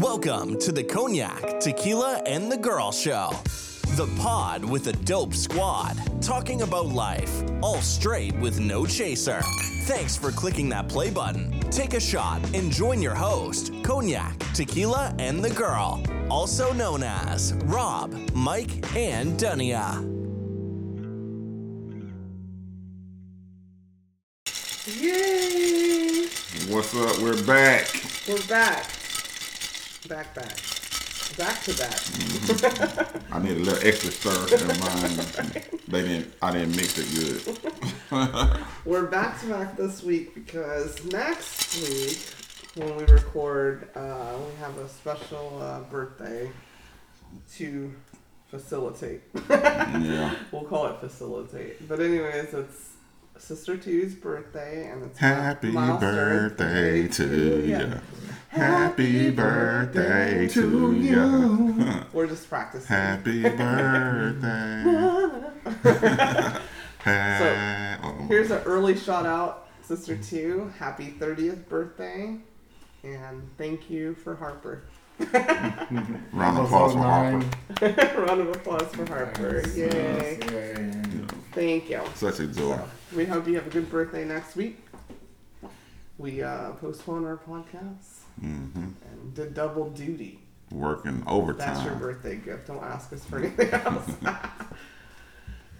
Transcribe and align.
Welcome 0.00 0.58
to 0.60 0.72
the 0.72 0.82
Cognac, 0.82 1.60
Tequila, 1.60 2.22
and 2.24 2.50
the 2.50 2.56
Girl 2.56 2.90
Show. 2.90 3.32
The 3.96 4.06
pod 4.18 4.64
with 4.64 4.86
a 4.86 4.94
dope 4.94 5.34
squad, 5.34 5.94
talking 6.22 6.62
about 6.62 6.86
life, 6.86 7.42
all 7.60 7.82
straight 7.82 8.34
with 8.38 8.58
no 8.58 8.86
chaser. 8.86 9.42
Thanks 9.82 10.16
for 10.16 10.30
clicking 10.30 10.70
that 10.70 10.88
play 10.88 11.10
button. 11.10 11.60
Take 11.68 11.92
a 11.92 12.00
shot 12.00 12.42
and 12.54 12.72
join 12.72 13.02
your 13.02 13.14
host, 13.14 13.74
Cognac, 13.82 14.38
Tequila, 14.54 15.14
and 15.18 15.44
the 15.44 15.50
Girl, 15.50 16.02
also 16.30 16.72
known 16.72 17.02
as 17.02 17.52
Rob, 17.64 18.14
Mike, 18.32 18.96
and 18.96 19.38
Dunia. 19.38 20.00
Yay! 24.98 26.26
What's 26.70 26.94
up? 26.96 27.18
We're 27.18 27.44
back. 27.44 27.86
We're 28.26 28.42
back. 28.48 28.99
Back, 30.10 30.34
back. 30.34 30.56
Back 31.38 31.62
to 31.62 31.78
back. 31.78 33.22
I 33.30 33.38
need 33.38 33.58
a 33.58 33.60
little 33.60 33.86
extra 33.86 34.10
stir 34.10 34.56
in 34.56 34.80
mine. 34.80 35.64
They 35.86 36.02
didn't. 36.02 36.34
I 36.42 36.50
didn't 36.50 36.74
mix 36.74 36.98
it 36.98 37.06
good. 37.14 37.58
We're 38.84 39.06
back 39.06 39.40
to 39.42 39.46
back 39.46 39.76
this 39.76 40.02
week 40.02 40.34
because 40.34 41.04
next 41.04 41.80
week, 41.80 42.18
when 42.74 42.96
we 42.96 43.04
record, 43.04 43.88
uh, 43.94 44.34
we 44.36 44.60
have 44.60 44.76
a 44.78 44.88
special 44.88 45.60
uh, 45.62 45.82
birthday 45.82 46.50
to 47.54 47.94
facilitate. 48.48 49.22
yeah. 49.48 50.34
we'll 50.50 50.64
call 50.64 50.86
it 50.88 50.98
facilitate. 50.98 51.88
But, 51.88 52.00
anyways, 52.00 52.52
it's 52.52 52.90
Sister 53.38 53.76
Two's 53.76 54.16
birthday, 54.16 54.90
and 54.90 55.04
it's 55.04 55.20
Happy 55.20 55.70
Miles' 55.70 56.00
birthday 56.00 57.06
to 57.06 57.64
you. 57.64 58.00
Happy 58.50 59.30
birthday 59.30 60.48
to 60.48 60.92
you. 60.92 61.84
We're 62.12 62.26
just 62.26 62.48
practicing. 62.48 62.88
Happy 62.88 63.42
birthday. 63.48 64.82
Ha- 67.04 67.98
oh, 68.02 68.26
Here's 68.26 68.50
an 68.50 68.60
early 68.64 68.96
shout 68.96 69.24
out, 69.24 69.68
Sister 69.82 70.16
Two. 70.16 70.72
Happy 70.80 71.14
30th 71.16 71.68
birthday. 71.68 72.38
And 73.04 73.48
thank 73.56 73.88
you 73.88 74.16
for 74.16 74.34
Harper. 74.34 74.82
round 76.32 76.58
of 76.58 76.64
applause 76.64 76.92
for 76.92 76.98
Harper. 76.98 78.20
Round 78.20 78.40
of 78.40 78.48
applause 78.48 78.94
for 78.96 79.06
Harper. 79.06 79.62
Yay. 79.76 80.40
Thank 81.52 81.88
you. 81.88 82.00
Such 82.16 82.40
a 82.40 82.48
joy. 82.48 82.80
We 83.14 83.26
hope 83.26 83.46
you 83.46 83.54
have 83.54 83.68
a 83.68 83.70
good 83.70 83.88
birthday 83.88 84.24
next 84.24 84.56
week. 84.56 84.84
We 86.18 86.42
uh, 86.42 86.72
postponed 86.72 87.26
our 87.26 87.36
podcast 87.36 88.19
hmm 88.38 88.66
and 88.74 89.34
did 89.34 89.54
double 89.54 89.90
duty. 89.90 90.40
Working 90.70 91.22
overtime. 91.26 91.74
That's 91.74 91.84
your 91.84 91.96
birthday 91.96 92.36
gift. 92.36 92.68
Don't 92.68 92.82
ask 92.84 93.12
us 93.12 93.24
for 93.24 93.38
anything 93.38 93.70
else. 93.72 94.10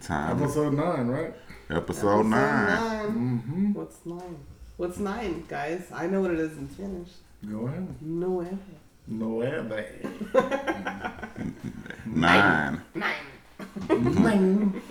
Time. 0.01 0.43
Episode 0.43 0.75
nine, 0.75 1.07
right? 1.09 1.35
Episode 1.71 2.27
nine. 2.27 2.67
nine. 2.67 3.09
Mm-hmm. 3.09 3.73
What's 3.75 4.05
nine? 4.05 4.39
What's 4.77 4.99
nine, 4.99 5.45
guys? 5.47 5.89
I 5.93 6.07
know 6.07 6.23
what 6.23 6.33
it 6.33 6.41
is 6.41 6.57
in 6.57 6.69
Spanish. 6.71 7.11
Go 7.49 7.67
ahead. 7.69 7.87
No 8.01 8.31
way. 8.31 8.59
No 9.07 9.29
way. 9.29 10.01
Nine. 12.07 12.81
Nine. 12.95 13.15
Nine. 13.89 14.83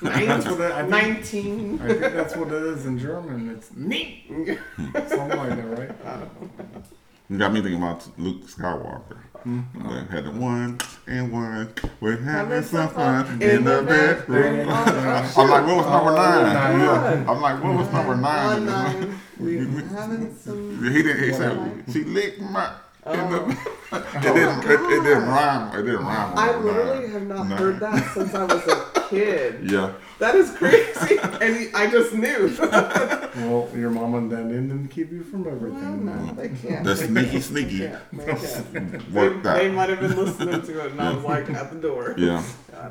That's 0.00 0.46
what 0.46 0.60
I, 0.60 0.80
I, 0.80 0.82
think, 0.82 0.90
19. 0.90 1.80
I 1.80 1.88
think 1.88 2.00
that's 2.00 2.36
what 2.36 2.48
it 2.48 2.62
is 2.62 2.86
in 2.86 2.98
German. 2.98 3.50
It's 3.50 3.70
neat. 3.76 4.24
Something 4.26 5.38
like 5.38 5.56
that, 5.56 5.78
right? 5.78 6.92
You 7.32 7.38
got 7.38 7.50
me 7.50 7.62
thinking 7.62 7.82
about 7.82 8.06
Luke 8.18 8.42
Skywalker. 8.46 9.16
Mm-hmm. 9.46 9.88
They 9.88 10.14
had 10.14 10.26
the 10.26 10.32
one 10.32 10.78
and 11.06 11.32
one. 11.32 11.72
We're 11.98 12.18
having 12.18 12.26
Having 12.26 12.62
some 12.64 12.88
some 12.88 12.94
fun 12.94 13.24
fun 13.24 13.42
in 13.42 13.64
the 13.64 13.82
bedroom. 13.82 14.68
I'm 14.68 15.48
like, 15.48 15.66
what 15.66 15.76
was 15.78 15.86
number 15.86 16.14
nine? 16.14 16.78
nine. 16.78 17.28
I'm 17.30 17.40
like, 17.40 17.64
what 17.64 17.74
was 17.78 17.90
number 17.90 18.16
nine? 18.16 18.66
nine. 18.66 19.18
We 19.40 19.56
having 19.56 20.36
some. 20.36 20.92
He 20.92 21.02
didn't. 21.02 21.24
He 21.24 21.32
said 21.32 21.84
she 21.90 22.04
licked 22.04 22.42
my. 22.42 22.70
In 23.06 23.30
the, 23.30 23.48
it 23.92 24.22
didn't. 24.22 24.64
It, 24.64 24.80
it 24.80 25.02
didn't 25.02 25.26
rhyme. 25.26 25.74
It 25.74 25.82
didn't 25.84 26.04
rhyme. 26.04 26.38
I 26.38 26.54
literally 26.58 27.00
nine. 27.00 27.10
have 27.12 27.22
not 27.22 27.48
Nine. 27.48 27.58
heard 27.58 27.80
that 27.80 28.12
since 28.12 28.34
I 28.34 28.44
was 28.44 28.62
a 28.68 29.06
kid. 29.08 29.70
Yeah. 29.70 29.94
That 30.22 30.36
is 30.36 30.50
crazy. 30.52 31.18
and 31.40 31.56
he- 31.56 31.72
I 31.74 31.90
just 31.90 32.14
knew. 32.14 32.56
Well, 33.32 33.66
your 33.74 33.88
mom 33.88 34.14
and 34.14 34.28
dad 34.30 34.48
didn't 34.50 34.88
keep 34.88 35.10
you 35.10 35.22
from 35.24 35.44
well, 35.44 35.54
everything. 35.54 36.04
no, 36.04 36.34
they 36.34 36.50
can't. 36.50 36.84
The 36.84 36.94
sneaky, 36.96 37.40
sneaky 37.40 37.78
can't. 37.78 37.98
They 38.12 38.26
can't. 38.26 39.10
worked 39.12 39.42
They 39.42 39.68
out. 39.68 39.74
might 39.74 39.88
have 39.88 40.00
been 40.00 40.14
listening 40.16 40.60
to 40.60 40.84
it, 40.84 40.92
and 40.92 41.00
I 41.00 41.14
was 41.14 41.24
like 41.24 41.48
at 41.48 41.72
the 41.72 41.78
door. 41.80 42.14
Yeah. 42.18 42.42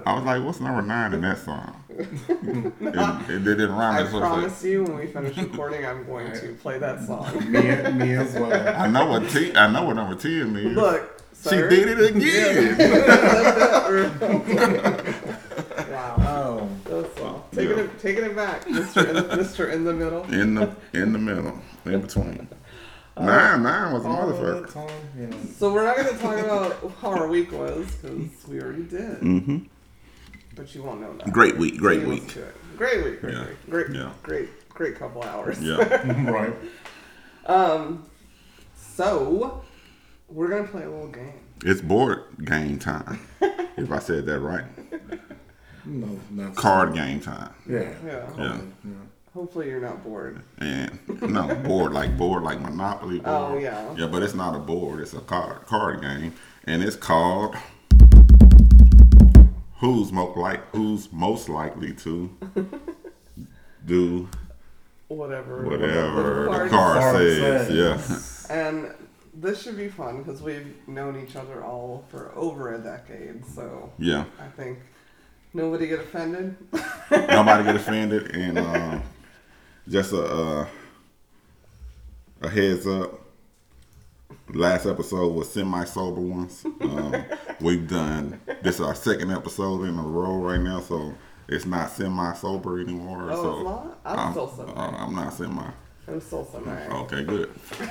I 0.03 0.13
was 0.15 0.23
like, 0.23 0.43
what's 0.43 0.59
number 0.59 0.81
nine 0.81 1.13
in 1.13 1.21
that 1.21 1.37
song? 1.37 1.83
it, 1.89 2.09
it 3.29 3.43
didn't 3.43 3.71
rhyme. 3.71 3.95
I 3.97 4.01
That's 4.01 4.13
what 4.13 4.23
I 4.23 4.25
said. 4.25 4.33
promise 4.39 4.63
you, 4.63 4.83
when 4.83 4.95
we 4.97 5.05
finish 5.05 5.37
recording, 5.37 5.85
I'm 5.85 6.03
going 6.07 6.31
to 6.33 6.53
play 6.55 6.79
that 6.79 7.05
song. 7.05 7.31
Me, 7.51 7.61
me 7.93 8.15
as 8.15 8.33
well. 8.33 8.51
I 8.81 8.87
know 8.87 9.05
what 9.05 9.29
T. 9.29 9.55
I 9.55 9.71
know 9.71 9.83
what 9.85 9.95
number 9.95 10.15
ten 10.15 10.51
means. 10.53 10.75
Look, 10.75 11.21
she 11.43 11.55
did 11.55 11.99
it 11.99 12.15
again. 12.15 12.77
wow. 15.91 16.15
Oh, 16.19 16.69
That's 16.85 17.19
all. 17.21 17.47
Taking 18.01 18.23
it, 18.25 18.35
back, 18.35 18.67
Mister, 18.69 19.07
in, 19.07 19.27
Mister 19.37 19.69
in 19.69 19.83
the 19.85 19.93
middle. 19.93 20.23
in 20.33 20.55
the 20.55 20.75
in 20.93 21.13
the 21.13 21.19
middle, 21.19 21.59
in 21.85 22.01
between. 22.01 22.47
Uh, 23.15 23.25
Nine, 23.25 23.63
nine 23.63 23.93
was 23.93 24.05
a 24.05 24.07
motherfucker. 24.07 24.73
time, 24.73 24.89
yeah. 25.19 25.29
So 25.57 25.71
we're 25.73 25.83
not 25.83 25.97
going 25.97 26.07
to 26.15 26.21
talk 26.21 26.39
about 26.39 26.93
how 27.01 27.09
our 27.09 27.27
week 27.27 27.51
was 27.51 27.85
because 27.97 28.47
we 28.47 28.61
already 28.61 28.83
did. 28.83 29.19
Mm-hmm. 29.19 29.57
But 30.55 30.73
you 30.73 30.81
won't 30.83 31.01
know 31.01 31.13
that. 31.17 31.31
Great 31.31 31.57
week, 31.57 31.77
great 31.77 32.03
week. 32.07 32.23
listen 32.23 32.41
to 32.43 32.47
it. 32.47 32.55
Great 32.77 33.03
week. 33.03 33.21
Great 33.21 33.33
Yeah. 33.35 33.47
week. 33.47 33.69
Great. 33.69 33.89
Yeah. 33.91 34.11
Great. 34.23 34.69
Great 34.69 34.95
couple 34.97 35.23
hours. 35.23 35.61
Yeah. 35.61 35.75
right. 36.31 36.53
Um. 37.45 38.05
So 38.75 39.63
we're 40.29 40.47
gonna 40.49 40.67
play 40.67 40.83
a 40.83 40.89
little 40.89 41.07
game. 41.09 41.33
It's 41.65 41.81
board 41.81 42.23
game 42.45 42.79
time. 42.79 43.19
if 43.41 43.91
I 43.91 43.99
said 43.99 44.25
that 44.25 44.39
right. 44.39 44.65
No, 45.85 46.19
that's 46.31 46.57
Card 46.57 46.93
game 46.93 47.19
time. 47.19 47.53
Yeah. 47.67 47.93
Yeah. 48.05 48.29
Yeah. 48.37 48.57
yeah. 48.85 48.91
Hopefully 49.33 49.69
you're 49.69 49.79
not 49.81 50.03
bored. 50.03 50.41
And 50.59 50.99
no, 51.21 51.55
bored 51.63 51.93
like 51.93 52.17
board 52.17 52.43
like 52.43 52.59
Monopoly 52.59 53.19
board. 53.19 53.51
Oh, 53.53 53.57
yeah. 53.57 53.93
Yeah, 53.97 54.07
but 54.07 54.21
it's 54.23 54.33
not 54.35 54.55
a 54.55 54.59
board, 54.59 54.99
it's 54.99 55.13
a 55.13 55.19
card 55.21 55.65
card 55.65 56.01
game. 56.01 56.33
And 56.65 56.83
it's 56.83 56.95
called 56.95 57.55
Who's 59.79 60.11
most 60.11 60.37
like 60.37 60.59
who's 60.75 61.11
most 61.11 61.49
likely 61.49 61.93
to 61.93 62.29
do 63.85 64.29
Whatever. 65.07 65.63
whatever 65.63 66.43
the 66.43 66.49
card 66.49 66.69
card 66.69 66.99
Card 67.01 67.15
says. 67.15 67.67
says. 67.67 68.47
Yeah. 68.49 68.55
And 68.55 68.93
this 69.33 69.61
should 69.63 69.77
be 69.77 69.87
fun 69.87 70.21
because 70.21 70.41
we've 70.41 70.75
known 70.87 71.19
each 71.21 71.35
other 71.35 71.63
all 71.63 72.05
for 72.09 72.31
over 72.35 72.75
a 72.75 72.77
decade. 72.79 73.45
So 73.45 73.91
Yeah. 73.97 74.25
I 74.39 74.47
think 74.49 74.79
nobody 75.53 75.87
get 75.87 75.99
offended. 75.99 76.55
Nobody 77.11 77.63
get 77.63 77.75
offended 77.75 78.35
and 78.35 78.57
uh, 78.57 78.99
just 79.87 80.13
a 80.13 80.23
uh, 80.23 80.67
a 82.41 82.49
heads 82.49 82.87
up. 82.87 83.19
Last 84.53 84.85
episode 84.85 85.33
was 85.33 85.51
semi 85.51 85.83
sober 85.85 86.21
ones. 86.21 86.65
Um, 86.65 87.15
we've 87.61 87.87
done 87.87 88.39
this 88.61 88.75
is 88.75 88.81
our 88.81 88.95
second 88.95 89.31
episode 89.31 89.83
in 89.83 89.97
a 89.97 90.01
row 90.01 90.37
right 90.37 90.59
now, 90.59 90.81
so 90.81 91.13
it's 91.47 91.65
not 91.65 91.91
semi 91.91 92.33
sober 92.33 92.79
anymore. 92.79 93.29
Oh, 93.31 93.41
so 93.41 93.55
it's 93.55 93.63
not? 93.63 93.99
I'm 94.05 94.19
I'm, 94.19 94.31
still 94.31 94.49
semi. 94.49 94.71
uh, 94.71 94.91
I'm 94.91 95.15
not 95.15 95.33
semi. 95.33 95.71
I'm 96.07 96.21
still 96.21 96.45
semi. 96.45 96.87
Okay, 96.87 97.23
good. 97.23 97.49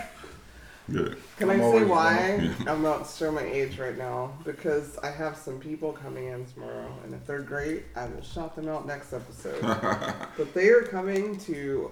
Good. 0.91 1.19
Can 1.37 1.51
I'm 1.51 1.61
I 1.61 1.65
say 1.71 1.85
why 1.85 2.53
wrong. 2.59 2.69
I'm 2.69 2.83
not 2.83 3.09
sure 3.09 3.31
my 3.33 3.43
age 3.45 3.79
right 3.79 3.97
now? 3.97 4.33
Because 4.45 4.99
I 4.99 5.11
have 5.11 5.37
some 5.37 5.59
people 5.61 5.93
coming 5.93 6.27
in 6.27 6.45
tomorrow, 6.47 6.93
and 7.05 7.15
if 7.15 7.27
they're 7.27 7.43
great, 7.43 7.85
I 7.97 8.07
will 8.07 8.23
shout 8.23 8.57
them 8.57 8.69
out 8.69 8.87
next 8.87 9.13
episode. 9.13 9.61
but 10.37 10.55
they 10.55 10.69
are 10.69 10.83
coming 10.83 11.39
to 11.41 11.91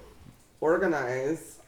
organize 0.61 1.59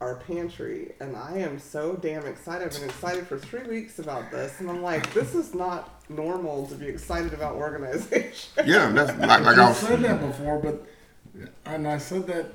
our 0.00 0.16
pantry, 0.16 0.92
and 1.00 1.16
I 1.16 1.38
am 1.38 1.58
so 1.58 1.96
damn 1.96 2.24
excited. 2.26 2.66
I've 2.68 2.74
been 2.74 2.84
excited 2.88 3.26
for 3.26 3.38
three 3.38 3.66
weeks 3.68 3.98
about 3.98 4.30
this, 4.30 4.60
and 4.60 4.70
I'm 4.70 4.82
like, 4.82 5.12
this 5.12 5.34
is 5.34 5.54
not 5.54 6.00
normal 6.08 6.66
to 6.68 6.74
be 6.76 6.86
excited 6.86 7.32
about 7.34 7.56
organization. 7.56 8.50
Yeah, 8.64 8.90
that's 8.90 9.16
like, 9.18 9.40
like 9.42 9.58
I 9.58 9.64
I 9.64 9.68
was. 9.68 9.78
said 9.78 10.00
that 10.02 10.20
before, 10.20 10.58
but 10.60 10.86
and 11.66 11.86
I 11.88 11.98
said 11.98 12.26
that 12.28 12.46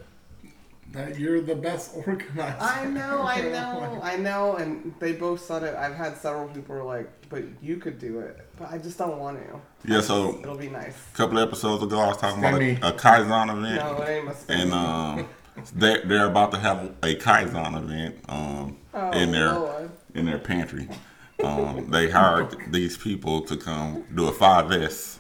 that 0.94 1.19
you're 1.19 1.42
the 1.42 1.56
best 1.56 1.92
organizer. 2.07 2.56
I 2.60 2.86
know, 2.86 3.22
I 3.24 3.42
know, 3.56 4.00
I 4.01 4.16
know, 4.16 4.56
and 4.56 4.94
they 5.00 5.12
both 5.13 5.42
said 5.42 5.63
it. 5.63 5.75
I've 5.75 5.95
had 5.95 6.18
several 6.18 6.48
people 6.48 6.75
are 6.75 6.84
like, 6.84 7.10
"But 7.30 7.44
you 7.62 7.78
could 7.78 8.00
do 8.00 8.19
it," 8.19 8.40
but 8.57 8.72
I 8.72 8.78
just 8.78 8.98
don't 8.98 9.19
want 9.19 9.38
to. 9.40 9.60
Yeah, 9.92 10.01
so 10.01 10.40
It'll 10.40 10.56
be 10.57 10.69
nice. 10.69 10.95
a 11.13 11.18
couple 11.18 11.40
episodes 11.40 11.84
ago, 11.84 12.00
I 12.00 12.07
was 12.07 12.18
talking 12.18 12.40
about 12.40 12.62
a, 12.62 12.63
Stimmy. 12.63 12.78
a 12.84 12.92
Kaizen 12.94 13.57
event. 13.57 13.75
No, 13.75 14.01
it 14.04 14.10
ain't 14.10 14.25
my 14.25 14.34
spin. 14.34 14.60
and 14.62 14.74
um, 14.74 15.28
they're 15.75 16.06
they're 16.06 16.28
about 16.28 16.51
to 16.51 16.60
have 16.60 16.86
a 17.04 17.16
Kaizen 17.16 17.75
event 17.78 18.16
um 18.30 18.78
Oh, 18.96 19.12
in 19.12 19.31
their 19.31 19.54
Lord. 19.54 19.89
in 20.13 20.25
their 20.25 20.38
pantry. 20.39 20.88
um, 21.44 21.89
they 21.89 22.10
hired 22.12 22.56
these 22.72 22.96
people 22.98 23.42
to 23.42 23.57
come 23.57 24.04
do 24.16 24.28
a 24.28 24.31
5S 24.31 25.18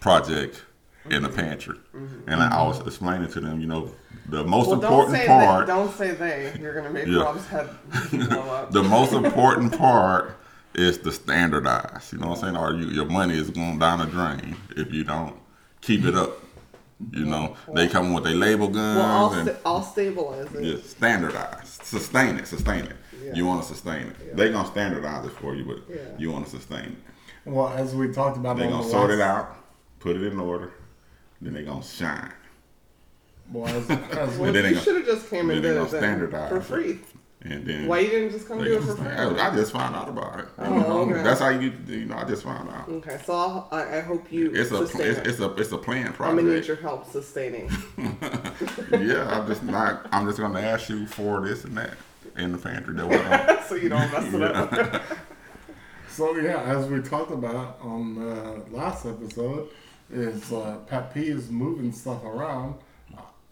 project 0.00 0.62
in 1.10 1.22
the 1.22 1.28
pantry. 1.28 1.78
Mm-hmm. 1.94 2.28
And 2.28 2.42
I 2.42 2.48
mm-hmm. 2.50 2.68
was 2.68 2.86
explaining 2.86 3.30
to 3.32 3.40
them, 3.40 3.60
you 3.60 3.66
know, 3.66 3.90
the 4.28 4.44
most 4.44 4.68
Well, 4.68 4.80
don't 4.80 4.92
important 4.92 5.26
part. 5.26 5.66
they. 5.66 5.72
Don't 5.72 5.92
say 5.94 6.10
they. 6.12 6.56
You're 6.60 6.74
gonna 6.74 6.90
make 6.90 7.06
Yeah. 7.06 7.22
Rob's 7.22 7.46
head 7.46 7.68
blow 8.10 8.40
up. 8.40 8.70
the 8.72 8.82
most 8.82 9.12
important 9.24 9.76
part 9.76 10.36
is 10.74 10.98
the 10.98 11.12
standardize. 11.12 12.10
You 12.12 12.18
know 12.18 12.28
what 12.28 12.42
I'm 12.42 12.54
saying? 12.54 12.56
Or 12.56 12.74
you, 12.74 12.86
your 12.90 13.06
money 13.06 13.36
is 13.36 13.50
going 13.50 13.78
down 13.78 14.00
the 14.00 14.06
drain 14.06 14.56
if 14.76 14.92
you 14.92 15.04
don't 15.04 15.34
keep 15.80 16.04
it 16.04 16.14
up. 16.14 16.32
You 17.12 17.26
know, 17.26 17.56
they 17.72 17.86
come 17.86 18.12
with 18.12 18.24
their 18.24 18.34
label 18.34 18.66
guns 18.66 18.98
well, 18.98 19.06
I'll, 19.06 19.32
and 19.32 19.48
sta- 19.48 19.60
I'll 19.64 19.82
stabilize 19.82 20.52
it. 20.52 20.64
yeah, 20.64 20.76
standardize, 20.82 21.78
sustain 21.84 22.36
it, 22.38 22.48
sustain 22.48 22.86
it. 22.86 22.96
Yeah. 23.22 23.34
You 23.34 23.46
want 23.46 23.62
to 23.62 23.68
sustain 23.68 24.08
it. 24.08 24.36
They're 24.36 24.50
gonna 24.50 24.66
standardize 24.66 25.24
it 25.24 25.30
for 25.32 25.54
you, 25.54 25.64
but 25.64 25.78
Yeah. 25.88 26.00
you 26.18 26.32
want 26.32 26.46
to 26.46 26.50
sustain 26.50 26.84
it. 26.84 26.98
Well, 27.44 27.68
as 27.68 27.94
we 27.94 28.08
talked 28.08 28.36
about, 28.36 28.56
They're 28.56 28.68
gonna 28.68 28.88
sort 28.88 29.12
it 29.12 29.20
out, 29.20 29.56
put 30.00 30.16
it 30.16 30.24
in 30.24 30.40
order, 30.40 30.72
then 31.40 31.54
they're 31.54 31.62
gonna 31.64 31.82
shine. 31.82 32.32
Well, 33.52 33.66
as, 33.66 33.90
as 33.90 34.36
Well, 34.38 34.52
they 34.52 34.70
you 34.70 34.76
should 34.76 34.96
have 34.96 35.06
just 35.06 35.30
came 35.30 35.48
then 35.48 35.56
and 35.56 35.64
they 35.64 35.68
did 35.70 35.74
gonna 35.76 35.86
it 35.86 35.90
standardize 35.90 36.50
for 36.50 36.60
free. 36.60 36.98
And 37.42 37.64
then 37.64 37.86
Why 37.86 38.00
you 38.00 38.10
didn't 38.10 38.30
just 38.32 38.48
come 38.48 38.58
they 38.58 38.64
do 38.64 38.74
it 38.78 38.80
for 38.80 38.96
free? 38.96 39.06
sustain- 39.06 39.38
I, 39.38 39.48
I 39.52 39.54
just 39.54 39.72
found 39.72 39.94
out 39.94 40.08
about 40.08 40.40
it. 40.40 40.48
Oh, 40.58 40.64
you 40.74 40.80
know? 40.80 41.00
okay. 41.02 41.22
That's 41.22 41.40
how 41.40 41.48
you 41.50 41.72
you 41.86 42.04
know. 42.06 42.16
I 42.16 42.24
just 42.24 42.42
found 42.42 42.68
out. 42.68 42.88
Okay, 42.88 43.18
so 43.24 43.32
I'll, 43.32 43.68
I, 43.70 43.98
I 43.98 44.00
hope 44.00 44.30
you 44.32 44.50
It's 44.52 44.70
a 44.72 44.86
sustain 44.86 45.06
it's, 45.06 45.18
it. 45.20 45.26
it's 45.28 45.40
a 45.40 45.54
it's 45.54 45.72
a 45.72 45.78
planned 45.78 46.14
I'm 46.18 46.36
gonna 46.36 46.42
need 46.54 46.66
your 46.66 46.76
help 46.76 47.10
sustaining. 47.10 47.70
yeah, 48.90 49.28
I'm 49.30 49.46
just 49.46 49.62
not. 49.62 50.08
I'm 50.12 50.26
just 50.26 50.38
gonna 50.38 50.60
ask 50.60 50.88
you 50.88 51.06
for 51.06 51.46
this 51.46 51.64
and 51.64 51.76
that 51.76 51.94
in 52.36 52.52
the 52.52 52.58
pantry. 52.58 52.94
That 52.94 53.08
we're 53.08 53.62
so 53.68 53.76
you 53.76 53.88
don't 53.88 54.10
mess 54.12 54.34
it 54.34 54.42
up. 54.42 55.02
So 56.10 56.34
yeah, 56.36 56.60
as 56.62 56.88
we 56.88 57.00
talked 57.00 57.30
about 57.30 57.78
on 57.80 58.16
the 58.16 58.64
last 58.76 59.06
episode, 59.06 59.68
is 60.10 60.52
uh, 60.52 60.78
Pat 60.86 61.12
P 61.14 61.28
is 61.28 61.50
moving 61.50 61.92
stuff 61.92 62.24
around. 62.24 62.74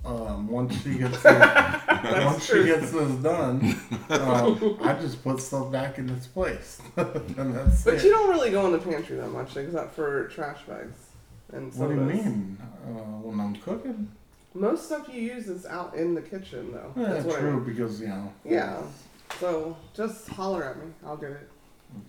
Um, 0.04 0.46
once 0.46 0.80
she 0.84 0.98
gets 0.98 1.20
this, 1.22 1.84
once 2.24 2.46
she 2.46 2.64
gets 2.64 2.92
this 2.92 3.12
done, 3.16 3.76
um, 4.08 4.78
I 4.80 4.96
just 5.00 5.22
put 5.24 5.40
stuff 5.40 5.72
back 5.72 5.98
in 5.98 6.08
its 6.10 6.28
place, 6.28 6.80
and 6.96 7.54
that's 7.56 7.82
But 7.82 7.94
it. 7.94 8.04
you 8.04 8.10
don't 8.10 8.30
really 8.30 8.52
go 8.52 8.66
in 8.66 8.72
the 8.72 8.78
pantry 8.78 9.16
that 9.16 9.30
much, 9.30 9.56
except 9.56 9.96
for 9.96 10.28
trash 10.28 10.62
bags 10.68 10.96
and 11.52 11.74
what 11.74 11.88
do 11.88 11.94
you 11.94 12.00
sodas. 12.02 12.24
mean? 12.24 12.58
Uh, 12.86 12.88
when 13.20 13.40
I'm 13.40 13.56
cooking? 13.56 14.08
Most 14.54 14.86
stuff 14.86 15.08
you 15.12 15.22
use 15.22 15.48
is 15.48 15.66
out 15.66 15.94
in 15.96 16.14
the 16.14 16.22
kitchen, 16.22 16.72
though. 16.72 16.92
Yeah, 16.96 17.08
That's 17.14 17.24
what 17.26 17.36
I 17.38 17.40
true. 17.40 17.56
mean. 17.56 17.64
Because 17.64 18.00
you 18.00 18.06
know. 18.08 18.32
Yeah. 18.44 18.80
So 19.40 19.76
just 19.92 20.28
holler 20.28 20.62
at 20.64 20.76
me. 20.78 20.86
I'll 21.04 21.16
get 21.16 21.32
it. 21.32 21.48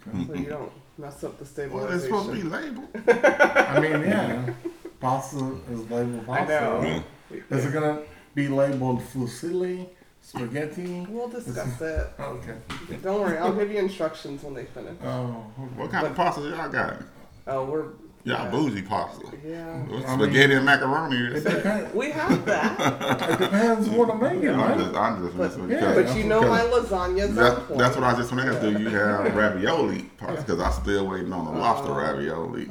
Okay. 0.08 0.28
So 0.28 0.34
you 0.36 0.50
don't 0.50 0.72
mess 0.98 1.24
up 1.24 1.38
the 1.38 1.70
well, 1.70 1.88
it's 1.92 2.04
supposed 2.04 2.30
to 2.30 2.36
be 2.36 2.44
labeled. 2.44 2.88
I 3.08 3.80
mean, 3.80 4.02
yeah, 4.02 4.54
pasta 5.00 5.38
is 5.72 5.80
labeled 5.90 6.26
I 6.30 6.46
pasta. 6.46 6.62
know. 6.62 7.04
Is 7.50 7.66
it 7.66 7.74
gonna 7.74 8.02
be 8.34 8.48
labeled 8.48 9.02
fusilli, 9.02 9.90
spaghetti? 10.22 11.06
We'll 11.10 11.28
discuss 11.28 11.82
it. 11.82 12.10
Okay. 12.20 12.56
Don't 13.04 13.22
worry. 13.22 13.38
I'll 13.38 13.54
give 13.54 13.72
you 13.72 13.80
instructions 13.80 14.44
when 14.44 14.54
they 14.54 14.66
finish. 14.66 14.96
Oh, 15.04 15.46
What 15.76 15.92
kind 15.92 16.08
of 16.08 16.16
pasta 16.16 16.42
y'all 16.42 16.70
got? 16.70 17.02
Oh, 17.48 17.66
we're 17.66 17.86
Y'all 18.24 18.44
yeah. 18.44 18.50
bougie 18.52 18.82
pasta. 18.82 19.26
Yeah. 19.46 19.78
What's 19.86 20.06
I 20.06 20.16
mean- 20.18 20.26
spaghetti 20.28 20.54
and 20.56 20.66
macaroni. 20.66 21.16
it. 21.18 21.96
We 21.96 22.12
have 22.12 22.46
that. 22.46 23.32
It 23.32 23.40
depends 23.40 23.88
what 23.90 24.10
I'm 24.10 24.20
making, 24.22 24.50
I'm 24.50 24.60
right? 24.60 24.78
just, 24.78 24.96
I'm 24.96 25.24
just 25.26 25.38
But, 25.38 25.44
messing 25.44 25.62
with 25.62 25.72
yeah, 25.72 25.96
you. 25.96 26.04
but 26.04 26.18
you 26.18 26.24
know 26.26 26.42
my 26.42 26.64
Because 26.64 26.90
lasagna's 26.90 27.30
on 27.30 27.36
That, 27.36 27.68
point. 27.68 27.80
that's 27.80 27.96
what 27.96 28.04
I 28.04 28.16
just 28.16 28.32
want 28.34 28.44
to 28.46 28.52
ask. 28.52 28.62
Do 28.62 28.72
you 28.72 28.90
have 28.90 29.34
ravioli 29.36 30.04
pasta? 30.18 30.42
Because 30.42 30.60
I'm 30.60 30.74
still 30.84 31.08
waiting 31.08 31.32
on 31.32 31.46
the 31.46 31.52
oh. 31.52 31.62
lobster 31.62 31.94
ravioli 31.94 32.70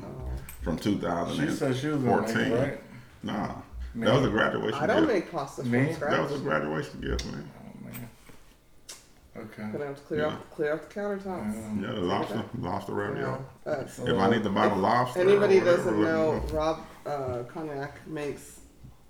from 0.63 0.77
She 0.77 0.85
2014. 0.95 1.51
said 1.57 1.77
she 1.77 1.87
was 1.89 2.03
gonna 2.03 2.23
make 2.23 2.37
it, 2.37 2.55
right? 2.55 2.81
Nah, 3.23 3.55
that 3.97 4.15
was 4.15 4.27
a 4.27 4.29
graduation 4.31 4.75
I 4.79 4.87
don't 4.87 5.03
gift. 5.07 5.13
make 5.13 5.33
pasta 5.33 5.63
from 5.63 5.93
scratch. 5.95 6.11
That 6.11 6.23
was 6.23 6.33
a 6.33 6.39
graduation 6.45 7.01
gift. 7.01 7.25
Oh 7.29 7.33
man. 7.33 7.51
Okay. 9.39 9.71
Gonna 9.73 9.87
have 9.87 9.97
to 9.97 10.03
clear 10.03 10.21
Yeah. 10.21 10.27
out 10.29 10.51
clear 10.51 10.73
out 10.73 10.89
the 10.89 10.95
countertops. 11.01 11.67
Um, 11.67 11.83
Yeah, 11.83 11.93
the 11.93 12.01
lobster, 12.01 12.45
lobster 12.61 12.93
You 12.93 12.99
ravioli. 12.99 13.21
know, 13.23 13.45
that's- 13.65 13.99
If 13.99 14.17
I 14.19 14.31
need 14.31 14.43
to 14.45 14.51
buy 14.51 14.69
the 14.69 14.75
lobster, 14.77 15.21
Anybody 15.21 15.59
whatever, 15.59 15.77
doesn't 15.77 16.03
let 16.03 16.15
me 16.15 16.19
know, 16.19 16.43
Rob 16.53 16.81
uh, 17.07 17.43
Cognac 17.53 18.07
makes 18.07 18.61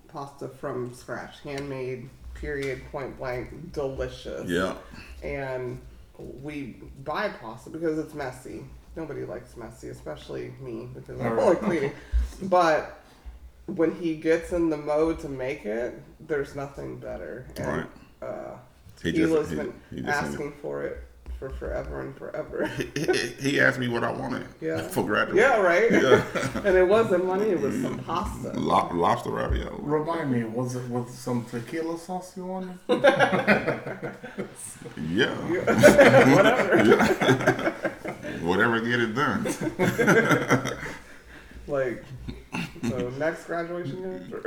pasta 0.07 0.47
from 0.47 0.93
scratch, 0.93 1.39
handmade, 1.41 2.09
period, 2.33 2.81
point 2.91 3.17
blank, 3.17 3.73
delicious. 3.73 4.49
Yeah, 4.49 4.75
And 5.23 5.79
we 6.17 6.81
buy 7.03 7.29
pasta 7.29 7.69
because 7.69 7.97
it's 7.97 8.13
messy. 8.13 8.65
Nobody 8.95 9.25
likes 9.25 9.55
messy, 9.57 9.89
especially 9.89 10.53
me 10.59 10.89
because 10.93 11.19
I 11.21 11.25
don't 11.29 11.39
Alright. 11.39 11.61
like 11.61 11.69
cleaning. 11.69 11.91
But 12.43 12.99
when 13.67 13.91
he 13.95 14.15
gets 14.15 14.51
in 14.53 14.69
the 14.69 14.77
mode 14.77 15.19
to 15.19 15.29
make 15.29 15.65
it, 15.65 16.01
there's 16.19 16.55
nothing 16.55 16.97
better. 16.99 17.45
And, 17.57 17.67
Right. 17.67 17.85
Uh, 18.21 18.57
He 19.03 19.11
Tila's 19.11 19.49
just- 19.49 19.51
he- 19.51 19.55
been 19.57 19.73
he 19.93 20.01
just 20.01 20.23
asking 20.23 20.53
for 20.61 20.83
it 20.83 21.03
for 21.39 21.49
forever 21.51 22.01
and 22.01 22.17
forever. 22.17 22.65
he, 22.65 22.89
he- 22.95 23.49
he 23.51 23.59
asked 23.59 23.77
me 23.77 23.87
what 23.87 24.03
I 24.03 24.11
wanted 24.11 24.47
Yeah. 24.61 24.81
for 24.81 25.03
graduation. 25.03 25.37
yeah, 25.37 25.57
right. 25.61 25.91
Yeah. 25.91 26.23
and 26.65 26.75
it 26.75 26.87
wasn't 26.87 27.25
money; 27.25 27.49
it 27.51 27.61
was 27.61 27.79
some 27.79 27.99
mm. 27.99 28.05
pasta. 28.05 28.53
Lo- 28.59 28.89
lobster 28.91 29.29
ravioli. 29.29 29.75
Remind 29.79 30.31
me, 30.31 30.43
was 30.45 30.75
it 30.75 30.89
with 30.89 31.11
some 31.11 31.45
tequila 31.45 31.97
sauce 31.99 32.35
you 32.35 32.45
wanted? 32.45 32.77
Yeah. 35.11 35.35
Whatever. 36.35 36.77
Whatever 38.41 38.79
get 38.81 38.99
it 38.99 39.13
done. 39.13 39.45
Like, 41.67 42.03
so 42.89 43.09
next 43.11 43.45
graduation 43.45 44.29
gift. 44.31 44.45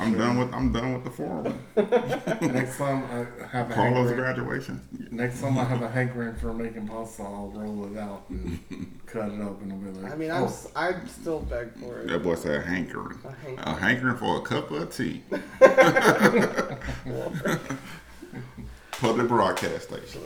Or- 0.00 0.04
I'm 0.06 0.16
done 0.18 0.38
with 0.38 0.54
I'm 0.54 0.72
done 0.72 0.94
with 0.94 1.04
the 1.04 1.10
forum. 1.10 1.58
Next 2.52 2.78
time 2.78 3.04
I 3.04 3.46
have 3.46 3.70
a 3.70 3.74
Carlos 3.74 4.08
hankering, 4.08 4.16
graduation. 4.16 5.08
next 5.10 5.40
time 5.40 5.58
I 5.58 5.64
have 5.64 5.82
a 5.82 5.88
hankering 5.88 6.34
for 6.36 6.52
making 6.54 6.88
pasta, 6.88 7.22
I'll 7.22 7.52
roll 7.54 7.84
it 7.92 7.98
out 7.98 8.24
and 8.30 8.58
cut 9.06 9.30
it 9.30 9.40
up 9.40 9.60
and 9.62 9.72
I'll 9.72 9.78
be 9.78 9.90
like, 10.00 10.12
I 10.12 10.16
mean, 10.16 10.30
I'm 10.30 10.42
oh, 10.44 10.46
s- 10.46 10.68
I'd 10.74 11.08
still 11.10 11.40
beg 11.40 11.72
for 11.78 12.00
it. 12.00 12.08
That 12.08 12.22
boy 12.22 12.34
said 12.36 12.64
hankering. 12.64 13.18
A 13.24 13.30
hankering. 13.32 13.58
A 13.58 13.74
hankering 13.74 14.16
for 14.16 14.38
a 14.38 14.40
cup 14.42 14.70
of 14.70 14.94
tea. 14.94 15.22
Public 18.92 19.28
broadcast 19.28 19.84
station. 19.88 20.20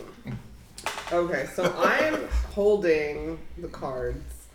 Okay, 1.13 1.47
so 1.55 1.73
I'm 1.79 2.27
holding 2.53 3.39
the 3.59 3.69
cards 3.69 4.47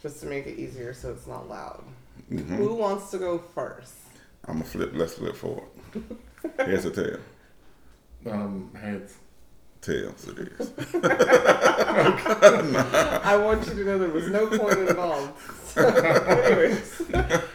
just 0.00 0.20
to 0.20 0.26
make 0.26 0.46
it 0.46 0.58
easier, 0.58 0.92
so 0.94 1.10
it's 1.10 1.26
not 1.26 1.48
loud. 1.48 1.82
Mm-hmm. 2.30 2.56
Who 2.56 2.74
wants 2.74 3.10
to 3.10 3.18
go 3.18 3.38
first? 3.54 3.94
I'm 4.48 4.54
gonna 4.54 4.64
flip. 4.64 4.90
Let's 4.94 5.14
flip 5.14 5.36
forward. 5.36 5.68
Here's 6.58 6.84
a 6.84 6.90
tail. 6.90 7.18
um, 8.30 8.70
heads. 8.80 9.14
Tails 9.82 10.26
it 10.28 10.38
is. 10.38 10.72
I 13.24 13.36
want 13.36 13.66
you 13.66 13.74
to 13.74 13.84
know 13.84 13.98
there 13.98 14.08
was 14.08 14.28
no 14.28 14.46
point 14.46 14.78
involved. 14.78 15.32
So, 15.66 15.86
anyways, 15.86 17.02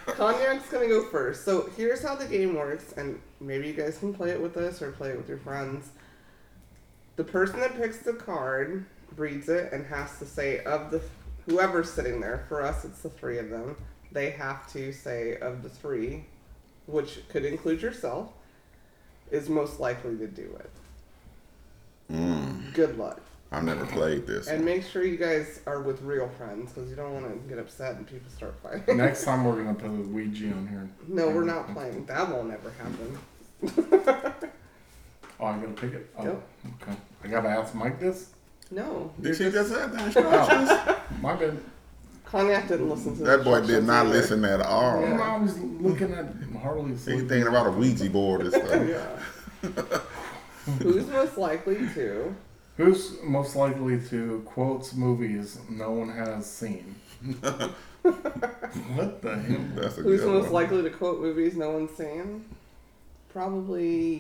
Cognac's 0.08 0.70
gonna 0.70 0.88
go 0.88 1.04
first. 1.06 1.44
So 1.44 1.70
here's 1.76 2.04
how 2.04 2.16
the 2.16 2.26
game 2.26 2.56
works, 2.56 2.94
and 2.96 3.20
maybe 3.40 3.68
you 3.68 3.74
guys 3.74 3.98
can 3.98 4.14
play 4.14 4.30
it 4.30 4.42
with 4.42 4.56
us 4.58 4.82
or 4.82 4.92
play 4.92 5.10
it 5.10 5.18
with 5.18 5.28
your 5.28 5.40
friends. 5.40 5.90
The 7.16 7.24
person 7.24 7.60
that 7.60 7.76
picks 7.76 7.98
the 7.98 8.14
card 8.14 8.86
reads 9.18 9.50
it 9.50 9.74
and 9.74 9.86
has 9.88 10.18
to 10.20 10.26
say 10.26 10.60
of 10.64 10.92
the 10.92 11.02
whoever's 11.50 11.92
sitting 11.92 12.22
there. 12.22 12.46
For 12.48 12.62
us, 12.62 12.86
it's 12.86 13.02
the 13.02 13.10
three 13.10 13.40
of 13.40 13.50
them. 13.50 13.76
They 14.12 14.30
have 14.32 14.72
to 14.74 14.94
say 14.94 15.38
of 15.38 15.64
the 15.64 15.70
three, 15.70 16.26
which 16.92 17.20
could 17.30 17.46
include 17.46 17.82
yourself, 17.82 18.30
is 19.32 19.50
most 19.50 19.80
likely 19.80 20.18
to 20.18 20.28
do 20.28 20.58
it. 20.60 20.70
Mm, 22.12 22.74
Good 22.74 22.98
luck. 22.98 23.22
I've 23.54 23.64
never 23.66 23.86
played 23.86 24.26
this. 24.28 24.48
And 24.48 24.64
make 24.64 24.84
sure 24.86 25.04
you 25.04 25.18
guys 25.18 25.60
are 25.68 25.82
with 25.82 26.02
real 26.04 26.30
friends 26.38 26.72
because 26.72 26.90
you 26.90 26.96
don't 26.96 27.14
want 27.14 27.26
to 27.32 27.50
get 27.50 27.60
upset 27.60 27.96
and 27.96 28.08
people 28.08 28.30
start 28.36 28.56
fighting. 28.64 28.96
Next 28.98 29.24
time 29.26 29.44
we're 29.44 29.58
gonna 29.62 29.74
put 29.74 29.88
a 29.88 29.92
Ouija 29.92 30.48
on 30.54 30.68
here. 30.70 30.90
no, 31.08 31.30
we're 31.30 31.44
not 31.44 31.74
playing. 31.74 32.06
That 32.06 32.30
won't 32.30 32.52
ever 32.54 32.72
happen. 32.72 33.18
Oh, 35.40 35.46
I 35.48 35.58
gotta 35.58 35.74
pick 35.74 35.94
it. 35.94 36.08
Oh, 36.20 36.24
Yep. 36.24 36.44
okay. 36.84 36.98
I 37.24 37.28
gotta 37.28 37.50
ask 37.50 37.74
Mike 37.74 38.00
this. 38.00 38.30
No. 38.70 39.12
Did 39.20 39.36
she 39.36 39.44
you're 39.46 39.52
just 39.52 39.72
have 39.74 39.92
the 39.92 40.06
instructions? 40.06 40.70
My 41.20 41.34
bad. 41.36 41.58
Cognac 42.32 42.68
didn't 42.70 42.90
listen 42.90 43.14
to 43.18 43.24
the 43.24 43.38
That 43.38 43.44
boy 43.44 43.60
did 43.62 43.80
instructions 43.80 43.88
not 43.88 44.06
either. 44.06 44.16
listen 44.16 44.46
at 44.46 44.62
all. 44.62 45.02
Yeah. 45.02 45.20
I 45.22 45.38
was 45.38 45.60
looking 45.60 46.14
at 46.14 46.28
Harley. 46.62 46.92
He's 46.92 47.04
thinking 47.06 47.48
about 47.48 47.68
a 47.68 47.72
Ouija 47.72 48.10
board 48.10 48.42
and 48.42 48.54
stuff. 48.54 49.92
Who's 50.80 51.08
most 51.08 51.38
likely 51.38 51.76
to? 51.96 52.36
Who's 52.78 53.22
most 53.22 53.56
likely 53.56 54.00
to 54.10 54.42
quotes 54.46 54.94
movies 54.94 55.60
no 55.70 55.92
one 55.92 56.10
has 56.10 56.50
seen? 56.50 56.96
what 58.02 59.22
the 59.22 59.38
hell? 59.40 59.66
That's 59.76 59.98
a 59.98 60.02
Who's 60.02 60.22
good 60.22 60.30
most 60.30 60.44
one. 60.46 60.54
likely 60.54 60.84
to 60.84 60.90
quote 60.90 61.20
movies 61.20 61.56
no 61.58 61.72
one's 61.72 61.92
seen? 61.98 62.46
Probably. 63.34 64.20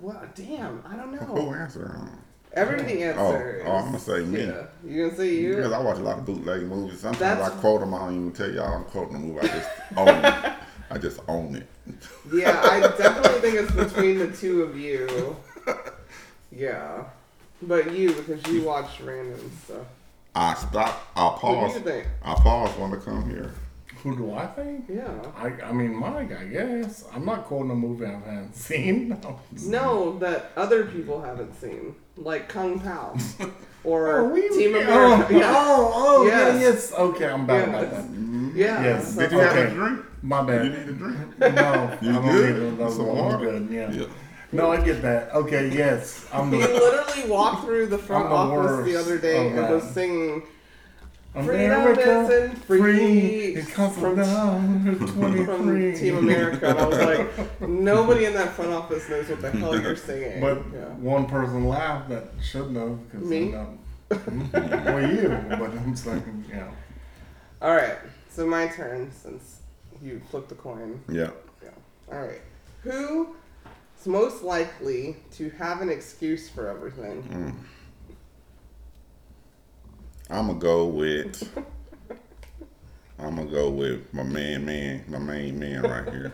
What? 0.00 0.34
Damn, 0.34 0.82
I 0.86 0.96
don't 0.96 1.12
know. 1.12 1.18
Who 1.18 1.50
know. 1.50 2.08
Answered? 2.56 2.78
um, 2.78 2.78
Everybody 2.86 3.02
answers. 3.02 3.62
oh, 3.66 3.72
I'm 3.72 3.84
gonna 3.86 3.98
say 3.98 4.24
me. 4.24 4.44
Yeah. 4.46 4.62
You 4.84 5.04
gonna 5.04 5.16
say 5.16 5.34
you? 5.34 5.56
Because 5.56 5.72
I 5.72 5.78
watch 5.80 5.98
a 5.98 6.02
lot 6.02 6.18
of 6.18 6.26
bootleg 6.26 6.62
movies. 6.62 7.00
Sometimes 7.00 7.18
That's- 7.18 7.50
I 7.52 7.60
quote 7.60 7.80
them. 7.80 7.94
I 7.94 7.98
don't 7.98 8.14
even 8.14 8.32
tell 8.32 8.50
y'all 8.50 8.74
I'm 8.74 8.84
quoting 8.84 9.12
the 9.14 9.18
movie. 9.18 9.40
I 9.40 9.46
just 9.48 9.68
own 9.96 10.08
it. 10.24 10.52
I 10.90 10.98
just 10.98 11.20
own 11.28 11.56
it. 11.56 11.66
Yeah, 12.32 12.60
I 12.62 12.80
definitely 12.80 13.40
think 13.40 13.54
it's 13.56 13.72
between 13.72 14.18
the 14.18 14.28
two 14.28 14.62
of 14.62 14.78
you. 14.78 15.36
Yeah. 16.52 17.04
But 17.62 17.92
you, 17.92 18.12
because 18.12 18.46
you 18.48 18.62
watch 18.62 19.00
random 19.00 19.50
stuff. 19.64 19.86
I 20.34 20.54
stop. 20.54 21.06
I 21.16 21.24
What 21.24 21.40
do 21.40 21.46
pause. 21.46 21.74
you 21.74 21.80
think? 21.80 22.06
I 22.22 22.34
pause 22.34 22.70
when 22.78 22.90
to 22.90 22.96
come 22.98 23.28
here. 23.30 23.52
Who 24.04 24.14
do 24.14 24.34
I 24.34 24.46
think? 24.48 24.84
Yeah. 24.88 25.10
I, 25.36 25.46
I 25.62 25.72
mean, 25.72 25.94
Mike, 25.96 26.30
I 26.38 26.44
guess. 26.44 27.04
I'm 27.12 27.24
not 27.24 27.44
quoting 27.46 27.70
a 27.70 27.74
movie 27.74 28.04
I 28.04 28.10
haven't 28.12 28.54
seen. 28.54 29.18
No, 29.66 30.18
that 30.18 30.52
other 30.56 30.84
people 30.84 31.20
haven't 31.22 31.58
seen. 31.60 31.96
Like 32.16 32.48
Kung 32.48 32.78
Pow. 32.80 33.16
Or 33.84 34.20
Oh, 34.20 34.28
we- 34.28 34.48
Team 34.48 34.74
oh, 34.76 34.80
America. 34.80 35.26
Oh, 35.30 35.34
oh, 35.34 35.38
yeah. 35.38 35.52
Oh, 35.54 35.92
oh, 35.94 36.26
Yes. 36.26 36.54
yeah, 36.54 36.60
yes. 36.60 36.92
Okay, 36.94 37.28
I'm 37.28 37.46
back 37.46 37.66
Yes. 37.66 37.68
about 37.68 37.90
that. 37.90 38.04
Mm-hmm. 38.04 38.50
Yeah. 38.56 38.82
Yes. 38.82 39.14
Did 39.16 39.32
you 39.32 39.38
that's- 39.38 39.56
have 39.58 39.72
a 39.72 39.74
drink? 39.74 40.00
My 40.22 40.42
bad. 40.42 40.64
You 40.64 40.70
need 40.70 40.88
a 40.88 40.92
drink? 40.92 41.18
No, 41.38 41.48
You 42.00 42.10
I 42.10 42.12
don't 42.14 42.22
good? 42.32 42.54
need 42.62 42.62
another 42.72 42.90
Some 42.94 43.06
one. 43.08 43.18
I'm 43.18 43.24
water? 43.24 43.38
good. 43.50 43.70
Yeah. 43.70 43.90
Yeah. 43.92 44.06
No, 44.52 44.70
I 44.72 44.80
get 44.84 45.02
that. 45.02 45.34
Okay, 45.34 45.68
yes. 45.68 46.26
I'm 46.32 46.50
He 46.52 46.60
the. 46.62 46.68
literally 46.68 47.28
walked 47.30 47.64
through 47.64 47.86
the 47.88 47.98
front 47.98 48.28
the 48.30 48.34
office 48.34 48.86
the 48.86 48.96
other 48.96 49.18
day 49.18 49.48
and 49.48 49.68
was 49.68 49.82
that. 49.84 49.92
Singing 51.34 51.46
Freedom 51.46 51.98
isn't 51.98 52.64
free 52.64 53.54
It 53.56 53.68
comes 53.68 53.94
from- 53.94 54.16
from 54.16 54.16
down 54.16 54.96
from 54.98 55.06
23. 55.08 55.96
Team 55.96 56.16
America. 56.18 56.68
And 56.68 56.78
I 56.78 56.86
was 56.86 56.98
like, 56.98 57.60
nobody 57.68 58.24
in 58.26 58.34
that 58.34 58.52
front 58.52 58.72
office 58.72 59.08
knows 59.08 59.28
what 59.28 59.42
the 59.42 59.50
hell 59.50 59.80
you're 59.80 59.96
singing. 59.96 60.40
But 60.40 60.62
yeah. 60.72 60.84
one 60.94 61.26
person 61.26 61.66
laughed 61.66 62.08
that 62.10 62.28
shouldn't 62.42 62.76
have. 62.76 62.98
Cause 63.12 63.28
Me? 63.28 63.50
Not, 63.50 63.68
well, 64.84 65.12
you. 65.12 65.28
But 65.48 65.70
I'm 65.72 65.96
saying, 65.96 66.44
yeah. 66.48 66.70
All 67.60 67.74
right. 67.74 67.96
So 68.28 68.46
my 68.46 68.68
turn 68.68 69.10
since 69.12 69.60
you 70.02 70.20
flipped 70.30 70.50
the 70.50 70.54
coin. 70.54 71.00
Yeah. 71.10 71.30
Yeah. 71.62 71.70
All 72.12 72.20
right. 72.20 72.42
Who 72.82 73.34
is 73.98 74.06
most 74.06 74.42
likely 74.44 75.16
to 75.32 75.50
have 75.50 75.80
an 75.80 75.88
excuse 75.88 76.48
for 76.48 76.68
everything? 76.68 77.22
Mm. 77.24 77.54
I'm 80.30 80.46
gonna 80.48 80.58
go 80.58 80.86
with. 80.86 81.56
I'm 83.18 83.36
gonna 83.36 83.50
go 83.50 83.70
with 83.70 84.12
my 84.12 84.22
man, 84.22 84.64
man, 84.64 85.04
my 85.08 85.18
main 85.18 85.58
man 85.58 85.82
right 85.82 86.08
here. 86.12 86.32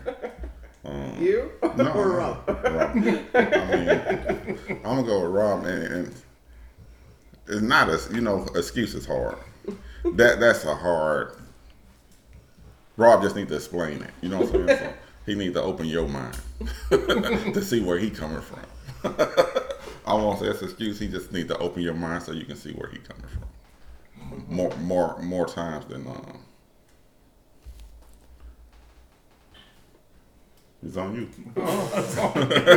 Um, 0.83 1.15
You 1.21 1.51
no, 1.77 1.93
Rob? 1.93 2.47
Rob. 2.47 2.67
I 2.67 2.93
mean, 2.95 4.59
I'm 4.69 4.81
gonna 4.83 5.03
go 5.03 5.21
with 5.21 5.31
Rob, 5.31 5.65
and, 5.65 5.83
and 5.83 6.15
it's 7.47 7.61
not 7.61 7.89
a 7.89 7.99
you 8.13 8.21
know 8.21 8.45
excuse 8.55 8.95
is 8.95 9.05
hard. 9.05 9.37
That 10.13 10.39
that's 10.39 10.65
a 10.65 10.73
hard. 10.73 11.37
Rob 12.97 13.21
just 13.21 13.35
need 13.35 13.47
to 13.49 13.55
explain 13.55 14.01
it. 14.01 14.11
You 14.21 14.29
know 14.29 14.39
what 14.39 14.55
I'm 14.55 14.67
saying? 14.67 14.79
So 14.79 14.93
he 15.25 15.35
need 15.35 15.53
to 15.53 15.61
open 15.61 15.85
your 15.85 16.07
mind 16.07 16.37
to 16.89 17.61
see 17.61 17.79
where 17.81 17.99
he 17.99 18.09
coming 18.09 18.41
from. 18.41 18.59
I 20.05 20.13
won't 20.13 20.39
say 20.39 20.47
it's 20.47 20.61
an 20.61 20.67
excuse. 20.67 20.99
He 20.99 21.07
just 21.07 21.31
need 21.31 21.47
to 21.49 21.57
open 21.59 21.83
your 21.83 21.93
mind 21.93 22.23
so 22.23 22.31
you 22.31 22.45
can 22.45 22.55
see 22.55 22.71
where 22.71 22.89
he 22.89 22.97
coming 22.97 23.23
from. 23.27 23.43
More 24.49 24.75
more 24.77 25.19
more 25.21 25.47
times 25.47 25.85
than 25.85 26.07
um. 26.07 26.37
It's 30.83 30.97
on 30.97 31.15
you. 31.15 31.29
He 31.55 31.61
was 31.61 32.17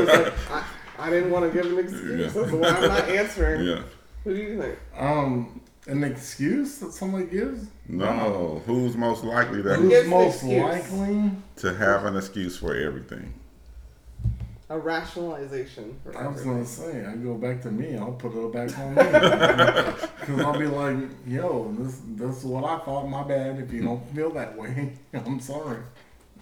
like, 0.09 0.51
I, 0.51 0.65
I 0.99 1.11
didn't 1.11 1.31
want 1.31 1.51
to 1.51 1.63
give 1.63 1.73
an 1.73 1.79
excuse. 1.79 2.35
Yeah. 2.35 2.43
That's 2.43 2.53
why 2.53 2.69
I'm 2.69 2.89
not 2.89 3.09
answering. 3.09 3.67
Yeah. 3.67 3.83
Who 4.25 4.35
do 4.35 4.41
you 4.43 4.61
think? 4.61 4.79
Um, 4.97 5.61
an 5.87 6.05
excuse 6.05 6.79
that 6.79 6.93
somebody 6.93 7.27
gives? 7.27 7.67
No. 7.89 8.63
Who's 8.67 8.97
most 8.97 9.25
likely 9.25 9.59
Who 9.59 9.63
to, 9.63 9.75
Who's 9.77 9.89
gives 9.91 10.05
an 10.05 10.11
most 10.11 10.43
likely? 10.45 11.31
to 11.57 11.75
have 11.75 12.05
an 12.05 12.17
excuse 12.17 12.59
for 12.59 12.75
everything? 12.75 13.33
A 14.71 14.79
rationalization 14.79 15.99
for 16.03 16.17
I 16.17 16.27
was 16.27 16.43
gonna 16.43 16.65
say, 16.65 17.05
I 17.05 17.15
go 17.17 17.35
back 17.35 17.61
to 17.63 17.71
me. 17.71 17.97
I'll 17.99 18.13
put 18.13 18.33
it 18.35 18.53
back 18.53 18.79
on 18.79 18.95
me 18.95 19.94
because 20.27 20.41
I'll 20.41 20.59
be 20.59 20.67
like, 20.67 20.97
"Yo, 21.27 21.73
this 21.79 22.01
this 22.17 22.39
is 22.39 22.45
what 22.45 22.65
I 22.65 22.79
thought. 22.85 23.07
My 23.09 23.23
bad. 23.25 23.59
If 23.59 23.73
you 23.73 23.83
don't 23.83 24.05
feel 24.15 24.31
that 24.31 24.57
way, 24.57 24.93
I'm 25.15 25.41
sorry." 25.41 25.79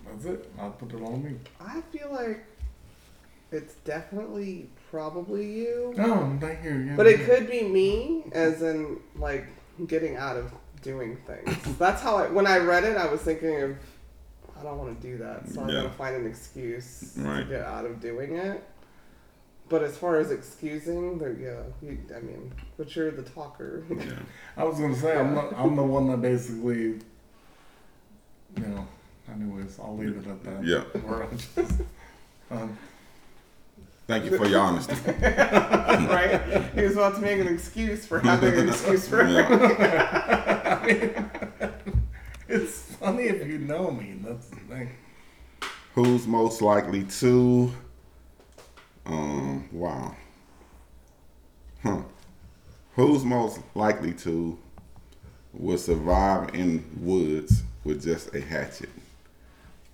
That's 0.07 0.25
it. 0.27 0.51
I'll 0.59 0.71
put 0.71 0.93
it 0.93 1.03
on 1.03 1.23
me. 1.25 1.37
I 1.61 1.81
feel 1.93 2.11
like 2.13 2.45
it's 3.51 3.75
definitely 3.85 4.69
probably 4.91 5.51
you. 5.51 5.95
No, 5.97 6.37
thank 6.41 6.63
you. 6.65 6.75
Yeah, 6.75 6.97
But 6.97 7.07
it 7.07 7.21
yeah. 7.21 7.27
could 7.27 7.51
be 7.51 7.63
me, 7.63 8.25
as 8.33 8.63
in 8.63 8.99
like 9.17 9.47
getting 9.87 10.17
out 10.17 10.37
of 10.37 10.53
doing 10.83 11.17
things. 11.27 11.57
That's 11.79 12.03
how 12.03 12.17
I. 12.17 12.29
When 12.29 12.47
I 12.47 12.59
read 12.59 12.85
it, 12.85 12.97
I 12.97 13.07
was 13.07 13.21
thinking 13.23 13.63
of, 13.63 13.77
I 14.59 14.63
don't 14.63 14.79
want 14.79 15.01
to 15.01 15.07
do 15.07 15.19
that, 15.19 15.49
so 15.49 15.63
I'm 15.63 15.69
Yeah. 15.69 15.75
gonna 15.83 15.91
find 15.91 16.17
an 16.17 16.27
excuse 16.27 17.15
to 17.15 17.47
get 17.49 17.63
out 17.63 17.85
of 17.87 18.01
doing 18.01 18.37
it. 18.37 18.63
But 19.73 19.83
as 19.83 19.97
far 19.97 20.17
as 20.17 20.31
excusing, 20.31 21.17
there, 21.17 21.33
yeah, 21.33 21.63
you, 21.81 21.99
I 22.15 22.21
mean, 22.21 22.53
but 22.77 22.95
you're 22.95 23.11
the 23.11 23.23
talker. 23.23 23.83
Yeah. 23.89 24.19
I 24.55 24.65
was 24.65 24.79
gonna 24.79 24.95
say 24.95 25.19
I'm 25.19 25.35
not, 25.35 25.55
I'm 25.57 25.77
the 25.77 25.83
one 25.83 26.09
that 26.09 26.21
basically, 26.21 27.01
you 28.59 28.67
know. 28.67 28.87
Anyways, 29.33 29.79
I'll 29.81 29.97
leave 29.97 30.19
it 30.19 30.27
at 30.27 30.45
that. 30.45 30.63
Yeah. 30.63 30.81
Where 31.01 31.25
I 31.25 31.29
just, 31.31 31.81
um, 32.51 32.77
Thank 34.07 34.27
you 34.27 34.37
for 34.37 34.47
your 34.47 34.61
honesty. 34.61 34.93
right? 35.07 36.71
He 36.75 36.83
was 36.83 36.93
about 36.93 37.15
to 37.15 37.23
make 37.23 37.41
an 37.41 37.49
excuse 37.49 38.05
for 38.05 38.21
having 38.21 38.53
an 38.53 38.69
excuse 38.69 39.09
for 39.09 39.27
Yeah. 39.27 40.85
it's 42.47 42.95
funny 42.97 43.23
if 43.23 43.47
you 43.47 43.57
know 43.57 43.91
me. 43.91 44.17
That's 44.23 44.49
the 44.49 44.57
thing. 44.57 44.91
Who's 45.95 46.27
most 46.27 46.61
likely 46.61 47.05
to? 47.05 47.73
Um. 49.07 49.69
Wow. 49.73 50.15
Huh. 51.83 52.03
Who's 52.95 53.25
most 53.25 53.61
likely 53.75 54.13
to 54.15 54.59
will 55.53 55.79
survive 55.79 56.55
in 56.55 56.85
woods 57.01 57.63
with 57.85 58.03
just 58.05 58.35
a 58.35 58.41
hatchet? 58.41 58.91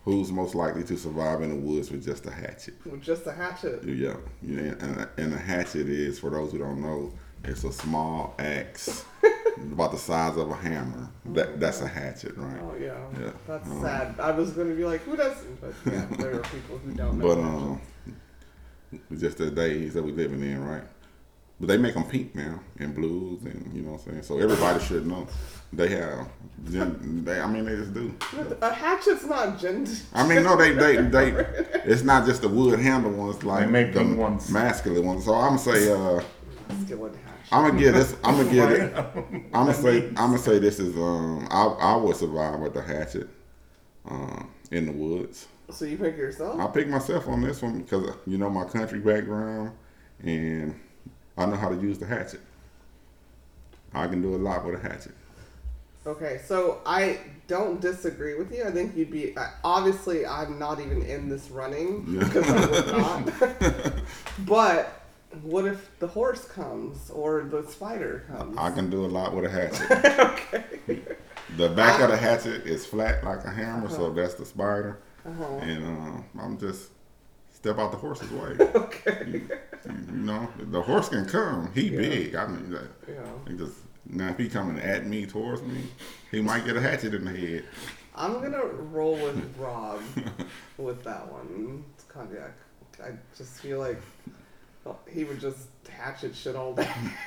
Who's 0.05 0.31
most 0.33 0.55
likely 0.55 0.85
to 0.85 0.97
survive 0.97 1.43
in 1.43 1.51
the 1.51 1.57
woods 1.57 1.91
with 1.91 2.05
just 2.05 2.27
a 2.27 2.31
hatchet? 2.31 2.75
with 2.85 3.03
just 3.03 3.27
a 3.27 3.33
hatchet. 3.33 3.83
Yeah, 3.85 4.17
yeah, 4.43 4.75
and 4.81 5.01
a, 5.01 5.11
and 5.19 5.35
a 5.35 5.39
hatchet 5.39 5.89
is, 5.89 6.19
for 6.19 6.31
those 6.31 6.53
who 6.53 6.59
don't 6.59 6.81
know, 6.81 7.13
it's 7.45 7.65
a 7.65 7.73
small 7.73 8.35
axe 8.39 9.05
about 9.73 9.93
the 9.93 9.99
size 9.99 10.37
of 10.37 10.51
a 10.51 10.55
hammer. 10.57 11.09
That 11.27 11.61
that's 11.61 11.81
a 11.83 11.89
hatchet, 11.89 12.37
right? 12.37 12.61
Oh 12.63 12.75
yeah, 12.81 12.97
Yeah. 13.21 13.31
that's 13.47 13.69
Um, 13.69 13.83
sad. 13.83 14.15
I 14.21 14.31
was 14.33 14.51
gonna 14.53 14.75
be 14.75 14.85
like, 14.85 15.03
who 15.03 15.17
doesn't? 15.17 15.61
But 15.61 15.73
yeah, 15.93 16.07
there 16.19 16.35
are 16.37 16.41
people 16.43 16.79
who 16.79 16.93
don't 16.95 17.19
know. 17.19 17.27
But 17.27 17.39
um, 17.39 17.81
it's 19.11 19.21
just 19.21 19.39
the 19.39 19.51
days 19.51 19.95
that 19.95 20.03
we 20.03 20.13
living 20.13 20.43
in, 20.43 20.65
right? 20.65 20.85
But 21.61 21.67
they 21.67 21.77
make 21.77 21.95
them 21.95 22.05
pink 22.05 22.35
now 22.37 22.61
and 22.79 22.95
blues, 22.95 23.43
and 23.43 23.73
you 23.75 23.83
know 23.83 23.93
what 23.93 24.03
I'm 24.07 24.11
saying. 24.13 24.23
So 24.23 24.39
everybody 24.39 24.83
should 24.85 25.07
know. 25.07 25.27
They 25.73 25.89
have, 25.89 26.29
they, 26.65 27.41
I 27.41 27.47
mean, 27.47 27.65
they 27.65 27.77
just 27.77 27.93
do. 27.93 28.15
a 28.63 28.73
hatchet's 28.73 29.25
not 29.25 29.59
gender. 29.59 29.91
I 30.15 30.27
mean, 30.27 30.45
no, 30.45 30.57
they, 30.57 30.73
they, 30.73 30.97
they. 31.03 31.31
It's 31.85 32.03
not 32.03 32.27
just 32.27 32.43
the 32.43 32.49
wood 32.49 32.79
handle 32.79 33.11
ones, 33.11 33.43
like 33.43 33.67
They 33.67 33.71
make 33.71 33.93
the 33.93 34.01
pink 34.01 34.19
ones. 34.19 34.51
masculine 34.51 35.05
ones. 35.05 35.25
So 35.25 35.35
I'm 35.35 35.57
gonna 35.57 35.59
say, 35.59 35.91
uh, 35.93 36.23
masculine 36.69 37.13
hatchet. 37.15 37.53
I'm 37.53 37.67
gonna 37.69 37.79
give 37.81 37.95
this. 37.95 38.17
I'm 38.23 38.37
gonna 38.37 38.51
give 38.53 38.71
it. 38.71 38.95
I'm 38.97 39.67
gonna 39.67 39.75
say. 39.75 40.07
I'm 40.11 40.15
gonna 40.15 40.39
say 40.39 40.59
this 40.61 40.79
is. 40.79 40.97
Um, 40.97 41.49
I 41.51 41.65
I 41.65 41.97
would 41.97 42.17
survive 42.17 42.61
with 42.61 42.75
the 42.75 42.83
hatchet, 42.83 43.29
um, 44.07 44.49
in 44.71 44.87
the 44.87 44.93
woods. 44.93 45.49
So 45.71 45.85
you 45.85 45.99
pick 45.99 46.17
yourself? 46.17 46.59
I 46.59 46.67
pick 46.69 46.89
myself 46.89 47.29
on 47.29 47.43
this 47.43 47.61
one 47.61 47.83
because 47.83 48.15
you 48.27 48.39
know 48.39 48.49
my 48.49 48.65
country 48.65 49.01
background, 49.01 49.73
and 50.23 50.79
I 51.37 51.47
know 51.47 51.57
how 51.57 51.69
to 51.69 51.77
use 51.77 51.99
the 51.99 52.07
hatchet. 52.07 52.41
I 53.93 54.07
can 54.07 54.23
do 54.23 54.35
a 54.35 54.37
lot 54.37 54.65
with 54.65 54.75
a 54.75 54.79
hatchet. 54.79 55.13
Okay, 56.07 56.41
so 56.47 56.81
I 56.87 57.21
don't 57.49 57.81
disagree 57.81 58.35
with 58.35 58.55
you. 58.55 58.65
I 58.65 58.71
think 58.71 58.97
you'd 58.97 59.11
be 59.11 59.37
obviously. 59.63 60.25
I'm 60.25 60.59
not 60.59 60.81
even 60.81 61.03
in 61.03 61.29
this 61.29 61.51
running 61.51 62.05
Yeah. 62.09 62.25
because 62.25 62.49
I 62.49 63.21
would 63.21 63.61
not. 63.61 63.93
but 64.47 65.03
what 65.43 65.67
if 65.67 65.99
the 65.99 66.07
horse 66.07 66.47
comes 66.47 67.11
or 67.11 67.43
the 67.43 67.67
spider 67.71 68.25
comes? 68.29 68.57
I 68.57 68.71
can 68.71 68.89
do 68.89 69.05
a 69.05 69.07
lot 69.07 69.35
with 69.35 69.45
a 69.45 69.51
hatchet. 69.51 69.91
okay. 70.89 71.03
The 71.57 71.69
back 71.69 72.01
of 72.01 72.11
the 72.11 72.17
hatchet 72.17 72.67
is 72.67 72.87
flat 72.87 73.23
like 73.23 73.45
a 73.45 73.51
hammer, 73.51 73.91
so 73.91 74.07
uh-huh. 74.07 74.15
that's 74.15 74.35
the 74.35 74.47
spider. 74.47 74.99
Uh-huh. 75.29 75.45
And 75.63 75.85
um, 75.85 76.25
I'm 76.41 76.59
just 76.59 76.91
step 77.53 77.79
out 77.79 77.91
the 77.91 77.99
horse's 77.99 78.31
way. 78.31 78.57
Okay. 78.75 79.27
You, 79.33 79.49
you 80.11 80.17
know, 80.19 80.49
the 80.59 80.83
horse 80.83 81.09
can 81.09 81.25
come. 81.27 81.71
He 81.75 81.89
Yeah. 81.89 81.99
big. 81.99 82.35
I 82.35 82.47
mean, 82.47 82.71
that, 82.71 82.89
Yeah. 83.09 83.23
he 83.49 83.57
just 83.57 83.75
now 84.07 84.29
if 84.29 84.39
he 84.39 84.49
coming 84.49 84.79
at 84.83 85.07
me 85.07 85.27
towards 85.27 85.63
me, 85.63 85.83
he 86.31 86.41
might 86.41 86.65
get 86.65 86.77
a 86.77 86.81
hatchet 86.81 87.15
in 87.15 87.25
the 87.25 87.31
head. 87.33 87.65
I'm 88.15 88.35
gonna 88.41 88.65
roll 88.65 89.15
with 89.15 89.55
Rob 89.59 90.01
with 90.79 91.05
that 91.05 91.31
one. 91.31 91.85
It's 91.95 92.05
cognac. 92.05 92.53
I 93.03 93.11
just 93.37 93.61
feel 93.61 93.79
like 93.79 94.01
he 95.09 95.25
would 95.25 95.39
just 95.41 95.69
hatchet 95.89 96.35
shit 96.35 96.57
all 96.57 96.75
day. 96.75 96.89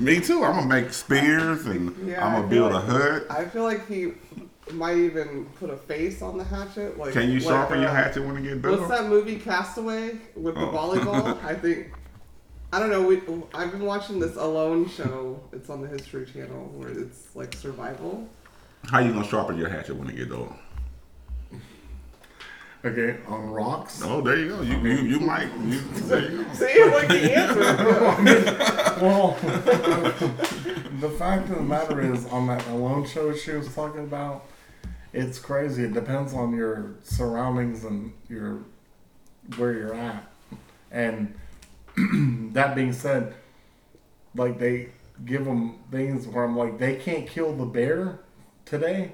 Me 0.00 0.20
too. 0.20 0.44
I'm 0.44 0.54
gonna 0.54 0.66
make 0.66 0.92
spears 0.92 1.66
and 1.66 1.94
Yeah, 2.06 2.24
I'm 2.24 2.34
gonna 2.42 2.46
build 2.48 2.72
a 2.72 2.74
like- 2.76 2.84
hut. 2.84 3.26
I 3.30 3.44
feel 3.46 3.64
like 3.64 3.86
he 3.88 4.12
might 4.72 4.96
even 4.96 5.46
put 5.58 5.70
a 5.70 5.76
face 5.76 6.22
on 6.22 6.38
the 6.38 6.44
hatchet. 6.44 6.98
Like, 6.98 7.12
Can 7.12 7.30
you 7.30 7.38
like, 7.38 7.42
sharpen 7.42 7.80
your 7.80 7.90
uh, 7.90 7.94
hatchet 7.94 8.22
when 8.22 8.36
it 8.36 8.42
get 8.62 8.70
What's 8.70 8.88
that 8.88 9.06
movie 9.06 9.38
Castaway 9.38 10.16
with 10.34 10.54
the 10.54 10.60
Oh. 10.60 10.72
volleyball? 10.72 11.42
I 11.44 11.54
think. 11.54 11.92
I 12.72 12.80
don't 12.80 12.90
know. 12.90 13.02
We, 13.06 13.22
I've 13.54 13.70
been 13.70 13.84
watching 13.84 14.18
this 14.18 14.36
Alone 14.36 14.88
show. 14.88 15.40
It's 15.52 15.70
on 15.70 15.82
the 15.82 15.88
History 15.88 16.26
Channel 16.26 16.72
where 16.74 16.90
it's 16.90 17.34
like 17.36 17.54
survival. 17.54 18.28
How 18.90 18.98
you 18.98 19.12
gonna 19.12 19.26
sharpen 19.26 19.56
your 19.56 19.68
hatchet 19.68 19.94
when 19.96 20.10
it 20.10 20.16
get 20.16 20.30
dull? 20.30 20.54
Okay, 22.84 23.16
on 23.26 23.50
rocks. 23.50 24.00
Oh, 24.04 24.20
there 24.20 24.36
you 24.36 24.48
go. 24.48 24.62
You 24.62 24.78
you, 24.78 24.96
you 25.02 25.20
might. 25.20 25.48
You, 25.64 25.80
there 25.80 26.30
you 26.30 26.44
go. 26.44 26.52
See, 26.52 26.84
like 26.84 27.08
the 27.08 27.36
answer. 27.36 28.72
Well, 28.96 29.36
the 29.42 31.10
fact 31.18 31.50
of 31.50 31.56
the 31.56 31.62
matter 31.62 32.00
is, 32.00 32.24
on 32.28 32.46
that 32.46 32.66
alone 32.68 33.04
show 33.06 33.34
she 33.34 33.50
was 33.52 33.74
talking 33.74 34.00
about, 34.04 34.46
it's 35.16 35.38
crazy. 35.38 35.84
It 35.84 35.94
depends 35.94 36.34
on 36.34 36.54
your 36.54 36.94
surroundings 37.02 37.84
and 37.84 38.12
your 38.28 38.60
where 39.56 39.72
you're 39.72 39.94
at. 39.94 40.30
And 40.90 41.34
that 42.52 42.74
being 42.74 42.92
said, 42.92 43.34
like 44.34 44.58
they 44.58 44.90
give 45.24 45.46
them 45.46 45.78
things 45.90 46.26
where 46.28 46.44
I'm 46.44 46.56
like, 46.56 46.78
they 46.78 46.96
can't 46.96 47.26
kill 47.26 47.54
the 47.54 47.64
bear 47.64 48.20
today 48.66 49.12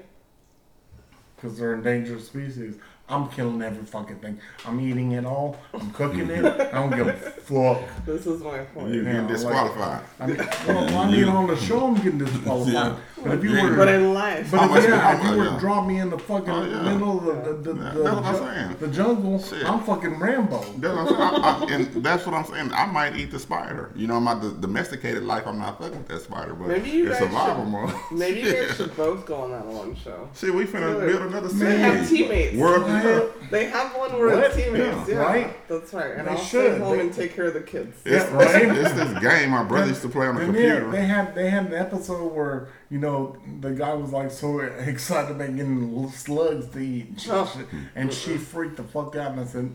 because 1.35 1.57
they're 1.57 1.73
endangered 1.73 2.21
species. 2.21 2.75
I'm 3.09 3.27
killing 3.29 3.61
every 3.61 3.83
fucking 3.85 4.19
thing. 4.19 4.39
I'm 4.65 4.79
eating 4.79 5.11
it 5.11 5.25
all. 5.25 5.57
I'm 5.73 5.91
cooking 5.91 6.29
it. 6.29 6.45
I 6.45 6.71
don't 6.71 6.89
give 6.95 7.07
a 7.07 7.13
fuck. 7.13 7.81
this 8.05 8.25
is 8.25 8.41
my 8.41 8.59
point. 8.59 8.93
You 8.93 9.01
Yeah, 9.03 9.11
getting 9.11 9.19
like- 9.27 9.33
disqualified. 9.35 10.03
I 10.21 10.27
mean, 10.27 10.37
well, 10.67 10.97
I 10.99 11.11
mean, 11.11 11.25
on 11.25 11.47
the 11.47 11.57
show, 11.57 11.87
I'm 11.87 11.95
getting 11.95 12.19
disqualified. 12.19 12.73
Yeah. 13.23 13.29
But 13.29 13.37
if 13.37 13.43
you 13.45 13.51
were, 13.51 13.75
But 13.77 13.87
in 13.87 14.13
life, 14.13 14.51
but 14.51 14.69
if, 14.77 14.83
yeah, 14.89 15.17
if 15.17 15.23
you 15.31 15.37
were 15.37 15.45
to 15.45 15.57
drop 15.57 15.87
me 15.87 15.99
in 15.99 16.09
the 16.09 16.19
fucking 16.19 16.49
Oh, 16.49 16.65
yeah. 16.65 16.81
middle 16.93 17.29
of 17.29 17.45
the, 17.45 17.53
the, 17.53 17.73
the, 17.73 17.81
Yeah, 17.81 17.91
the, 17.93 18.03
that's 18.03 18.39
what 18.39 18.49
I'm 18.49 18.77
the 18.79 18.87
jungle, 18.89 19.39
Shit. 19.41 19.63
I'm 19.65 19.79
fucking 19.81 20.19
Rambo. 20.19 20.59
That's 20.79 21.09
what 21.09 21.19
I'm 21.21 21.29
saying. 21.29 21.43
I, 21.43 21.65
I, 21.71 21.71
and 21.95 22.03
that's 22.03 22.25
what 22.25 22.35
I'm 22.35 22.43
saying. 22.43 22.73
I 22.73 22.85
might 22.85 23.15
eat 23.15 23.31
the 23.31 23.39
spider. 23.39 23.91
You 23.95 24.07
know, 24.07 24.19
my 24.19 24.33
the 24.33 24.51
domesticated 24.51 25.23
life. 25.23 25.43
I'm 25.47 25.57
not 25.57 25.79
fucking 25.79 25.99
with 25.99 26.07
that 26.09 26.21
spider, 26.21 26.53
but 26.53 26.67
Maybe 26.67 26.89
you 26.89 27.09
it's 27.11 27.19
guys 27.19 27.29
survival 27.29 27.63
should- 27.63 27.71
mode. 27.71 27.93
maybe 28.11 28.41
you 28.41 28.51
guys 28.67 28.75
should 28.77 28.97
both 28.97 29.25
go 29.25 29.35
on 29.35 29.51
that 29.51 29.65
one 29.67 29.95
show. 29.95 30.27
See, 30.33 30.49
we 30.49 30.65
finna 30.65 30.93
Really? 30.99 31.13
build 31.13 31.21
another 31.31 31.47
They 31.47 31.77
have 31.77 31.93
series. 32.05 32.09
teammates. 32.09 32.57
World 32.57 32.83
Right. 32.93 33.03
Cup. 33.03 33.49
They 33.51 33.65
have 33.65 33.95
one 33.95 34.11
where 34.13 34.35
What? 34.35 34.43
it's 34.45 34.55
teammates. 34.55 34.85
Yeah. 34.85 35.15
Yeah, 35.15 35.21
Right? 35.21 35.67
That's 35.67 35.93
right. 35.93 36.11
And 36.15 36.27
They 36.27 36.31
I'll 36.31 36.37
should. 36.37 36.71
stay 36.73 36.79
home 36.79 36.97
They- 36.97 37.03
and 37.03 37.13
take 37.13 37.35
care 37.35 37.45
of 37.45 37.53
the 37.53 37.61
kids. 37.61 37.97
It's, 38.05 38.25
Yeah, 38.29 38.35
right? 38.35 38.63
it's, 38.65 38.79
it's 38.79 38.93
this 38.93 39.19
game 39.21 39.49
my 39.51 39.63
brother 39.63 39.87
used 39.87 40.01
to 40.03 40.09
play 40.09 40.27
on 40.27 40.35
the 40.35 40.41
And 40.41 40.55
yeah, 40.55 40.61
computer. 40.75 40.91
they 40.91 41.05
had 41.05 41.35
they 41.35 41.49
had 41.49 41.65
an 41.67 41.73
episode 41.73 42.33
where 42.33 42.67
you 42.89 42.99
know 42.99 43.37
the 43.61 43.71
guy 43.71 43.93
was 43.93 44.11
like 44.11 44.31
so 44.31 44.59
excited 44.93 45.31
about 45.35 45.55
getting 45.55 46.09
slugs 46.11 46.67
to 46.69 46.79
eat, 46.79 47.09
and, 47.09 47.21
shit, 47.21 47.31
Oh. 47.33 47.65
and 47.95 48.13
she 48.13 48.37
freaked 48.37 48.77
the 48.77 48.83
fuck 48.83 49.15
out. 49.15 49.31
And 49.31 49.41
I 49.41 49.45
said, 49.45 49.71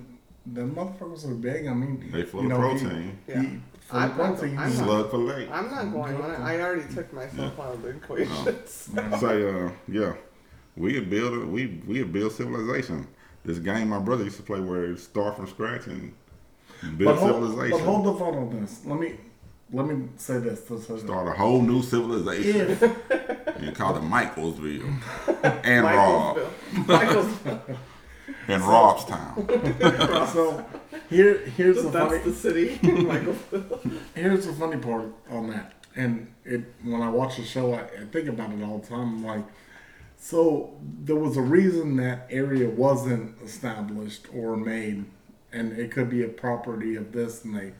"The 0.46 0.62
motherfuckers 0.62 1.24
are 1.30 1.34
big. 1.34 1.66
I 1.66 1.74
mean, 1.74 2.08
They 2.12 2.22
full 2.24 2.42
you 2.44 2.52
of 2.52 2.60
know, 2.60 2.74
he- 2.74 2.78
protein. 2.84 3.18
Yeah. 3.28 3.40
He, 3.42 3.60
I'm 3.90 4.10
of 4.10 4.16
not- 4.18 4.36
protein. 4.36 4.58
I'm 4.58 4.76
not- 4.76 4.84
Slug 4.84 5.10
for. 5.10 5.16
I'm 5.32 5.70
not 5.70 5.92
going 5.92 6.16
on 6.20 6.30
it. 6.32 6.40
I 6.40 6.60
already 6.60 6.92
took 6.94 7.10
myself 7.12 7.58
out 7.58 7.74
of 7.74 7.82
the 7.82 7.88
equation. 7.90 8.56
Say, 8.66 9.50
uh, 9.50 9.70
yeah, 9.88 10.12
we 10.78 10.94
could 10.94 11.10
build 11.10 11.34
a, 11.34 11.46
we 11.46 11.80
we 11.86 11.98
could 11.98 12.12
build 12.12 12.32
civilization. 12.32 13.06
This 13.44 13.58
game 13.58 13.88
my 13.88 13.98
brother 13.98 14.24
used 14.24 14.36
to 14.36 14.42
play 14.42 14.60
where 14.60 14.86
you 14.86 14.96
start 14.96 15.36
from 15.36 15.46
scratch 15.48 15.86
and 15.86 16.12
build 16.96 17.16
But 17.16 17.16
hold, 17.16 17.32
civilization. 17.32 17.70
but 17.78 17.84
hold 17.84 18.06
the 18.06 18.12
thought 18.18 18.34
on 18.34 18.60
this. 18.60 18.82
Let 18.84 19.00
me 19.00 19.14
let 19.72 19.86
me 19.86 20.08
say 20.16 20.38
this. 20.38 20.60
this, 20.62 20.86
this. 20.86 21.02
Start 21.02 21.28
a 21.28 21.32
whole 21.32 21.60
new 21.62 21.82
civilization 21.82 22.70
If 22.70 22.82
and 23.58 23.74
call 23.74 23.96
it 23.96 24.02
Michaelsville 24.02 24.84
and 25.64 25.84
Rob 25.84 26.36
Michaelsville. 26.72 26.86
Michaelsville. 26.86 27.76
and 28.48 28.62
Robstown. 28.62 30.28
so, 30.32 30.64
here 31.10 31.38
here's 31.56 31.82
the 31.82 31.90
That's 31.90 32.10
funny 32.10 32.22
the 32.24 32.32
city. 32.32 32.78
Michaelsville. 32.78 33.98
here's 34.14 34.46
the 34.46 34.52
funny 34.52 34.76
part 34.78 35.06
on 35.30 35.50
that. 35.50 35.72
And 35.96 36.32
it 36.44 36.62
when 36.84 37.02
I 37.02 37.08
watch 37.10 37.36
the 37.36 37.44
show, 37.44 37.74
I, 37.74 37.80
I 37.82 38.04
think 38.12 38.28
about 38.28 38.52
it 38.52 38.62
all 38.62 38.78
the 38.78 38.86
time. 38.86 39.00
I'm 39.00 39.24
like, 39.24 39.44
so 40.18 40.74
there 41.04 41.16
was 41.16 41.36
a 41.36 41.42
reason 41.42 41.96
that 41.96 42.26
area 42.30 42.68
wasn't 42.68 43.40
established 43.42 44.26
or 44.34 44.56
made, 44.56 45.04
and 45.52 45.72
it 45.78 45.90
could 45.90 46.10
be 46.10 46.22
a 46.24 46.28
property 46.28 46.96
of 46.96 47.12
this, 47.12 47.44
and 47.44 47.56
they 47.56 47.72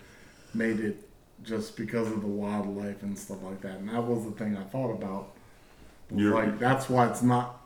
made 0.55 0.81
it 0.81 1.09
just 1.42 1.77
because 1.77 2.09
of 2.09 2.20
the 2.20 2.27
wildlife 2.27 3.03
and 3.03 3.18
stuff 3.18 3.38
like 3.42 3.61
that. 3.62 3.77
And 3.79 3.88
that 3.88 4.03
was 4.03 4.24
the 4.24 4.31
thing 4.33 4.57
I 4.57 4.64
thought 4.64 4.90
about. 4.92 5.35
Was 6.11 6.22
You're- 6.22 6.35
like 6.35 6.59
that's 6.59 6.88
why 6.88 7.09
it's 7.09 7.22
not 7.22 7.61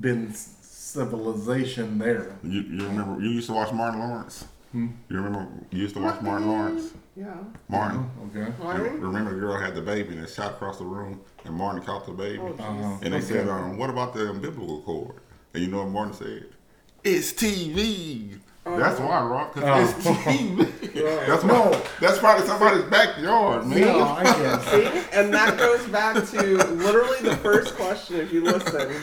been 0.00 0.32
civilization 0.34 1.98
there. 1.98 2.36
You, 2.42 2.60
you 2.62 2.86
remember 2.86 3.20
you 3.22 3.30
used 3.30 3.46
to 3.48 3.54
watch 3.54 3.72
Martin 3.72 4.00
Lawrence? 4.00 4.44
Hmm? 4.72 4.88
You 5.08 5.16
remember 5.16 5.48
you 5.70 5.78
used 5.82 5.94
to 5.94 6.02
watch 6.02 6.20
Martin 6.20 6.48
Lawrence? 6.48 6.92
Yeah. 7.18 7.34
Martin. 7.68 8.08
Okay. 8.28 8.52
Martin? 8.62 9.00
Remember 9.00 9.32
the 9.34 9.40
girl 9.40 9.58
had 9.58 9.74
the 9.74 9.82
baby 9.82 10.14
and 10.14 10.22
it 10.22 10.30
shot 10.30 10.52
across 10.52 10.78
the 10.78 10.84
room 10.84 11.20
and 11.44 11.52
Martin 11.54 11.82
caught 11.82 12.06
the 12.06 12.12
baby. 12.12 12.38
Oh. 12.40 12.54
Uh-huh. 12.56 12.98
And 13.02 13.12
they 13.12 13.20
said, 13.20 13.48
um, 13.48 13.76
what 13.76 13.90
about 13.90 14.14
the 14.14 14.30
umbilical 14.30 14.82
cord? 14.82 15.16
And 15.52 15.64
you 15.64 15.68
know 15.68 15.78
what 15.78 15.88
Martin 15.88 16.14
said? 16.14 16.46
It's 17.02 17.32
TV. 17.32 18.38
Oh. 18.64 18.78
That's 18.78 19.00
why, 19.00 19.20
Rock, 19.22 19.54
because 19.54 19.90
it's 19.96 20.06
TV. 20.06 21.26
that's 21.26 21.42
why. 21.42 21.48
No. 21.48 21.82
That's 22.00 22.18
probably 22.18 22.46
somebody's 22.46 22.84
backyard, 22.84 23.66
man. 23.66 23.80
No, 23.80 24.00
I 24.04 24.22
guess. 24.24 24.68
See? 24.70 25.16
And 25.18 25.34
that 25.34 25.58
goes 25.58 25.84
back 25.88 26.24
to 26.28 26.40
literally 26.42 27.20
the 27.22 27.36
first 27.38 27.74
question, 27.74 28.16
if 28.20 28.32
you 28.32 28.44
listen, 28.44 28.94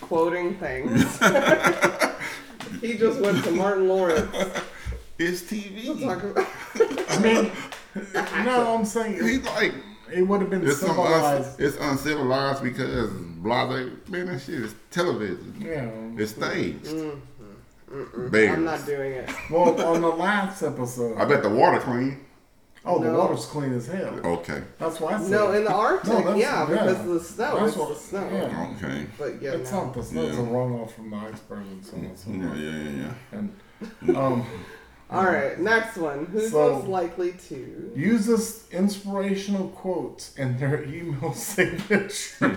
quoting 0.00 0.56
things. 0.58 1.02
he 2.80 2.96
just 2.96 3.20
went 3.20 3.44
to 3.44 3.50
Martin 3.50 3.88
Lawrence 3.88 4.30
It's 5.18 5.42
to 5.48 5.54
TV. 5.56 6.00
talk 6.00 6.22
about. 6.22 6.46
I 7.08 7.18
mean, 7.20 7.50
no, 8.44 8.74
I'm 8.76 8.84
saying 8.84 9.14
He's 9.22 9.44
like, 9.44 9.74
it 10.12 10.22
would 10.22 10.40
have 10.40 10.50
been 10.50 10.66
it's, 10.66 10.80
civilized. 10.80 11.60
un- 11.60 11.66
it's 11.66 11.76
uncivilized 11.76 12.62
because 12.62 13.10
blase, 13.10 13.90
man, 14.08 14.26
that 14.26 14.40
shit 14.40 14.54
is 14.56 14.74
television. 14.90 15.54
Yeah. 15.60 15.90
It's 16.20 16.32
staged. 16.32 16.88
I'm 17.90 18.64
not 18.64 18.84
doing 18.86 19.12
it. 19.12 19.30
Well, 19.50 19.80
on 19.86 20.00
the 20.02 20.08
last 20.26 20.62
episode, 20.62 21.16
I 21.18 21.24
bet 21.24 21.42
the 21.42 21.48
water 21.48 21.80
clean. 21.80 22.24
oh, 22.84 23.02
the 23.02 23.10
water's 23.12 23.46
clean 23.46 23.72
as 23.74 23.86
hell. 23.86 24.20
Okay. 24.24 24.62
That's 24.78 25.00
why 25.00 25.14
I 25.14 25.20
said. 25.20 25.30
No, 25.30 25.52
in 25.52 25.64
the 25.64 25.72
Arctic, 25.72 26.12
No, 26.12 26.18
that's- 26.20 26.38
yeah, 26.38 26.66
because 26.66 27.00
of 27.00 27.06
the 27.06 27.20
snow. 27.20 27.56
That's 27.58 27.68
it's 27.68 27.76
what- 27.76 27.88
the 27.88 27.94
snow. 27.94 28.30
yeah. 28.30 28.74
Okay. 28.76 29.06
But 29.18 29.42
yeah, 29.42 29.50
it's 29.52 29.72
no. 29.72 29.84
not 29.84 29.94
the 29.94 30.02
snow; 30.02 30.22
it's 30.26 30.36
a 30.36 30.40
Yeah. 30.40 30.46
runoff 30.48 30.90
from 30.92 31.10
the 31.10 31.16
iceberg 31.16 31.58
and 31.66 31.84
so 31.86 31.96
on 31.96 32.04
and 32.04 32.18
so 32.18 32.30
Yeah, 32.30 32.54
yeah, 32.54 32.78
yeah, 32.78 33.12
yeah. 33.32 33.38
And 34.02 34.16
um, 34.16 34.46
All 35.10 35.24
right, 35.24 35.58
next 35.58 35.96
one. 35.96 36.26
Who's 36.26 36.50
So- 36.50 36.74
most 36.74 36.86
likely 36.88 37.32
to? 37.48 37.92
use 37.96 38.26
this 38.26 38.64
inspirational 38.70 39.68
quotes 39.68 40.34
in 40.36 40.58
their 40.58 40.84
email 40.84 41.32
signature. 41.48 42.52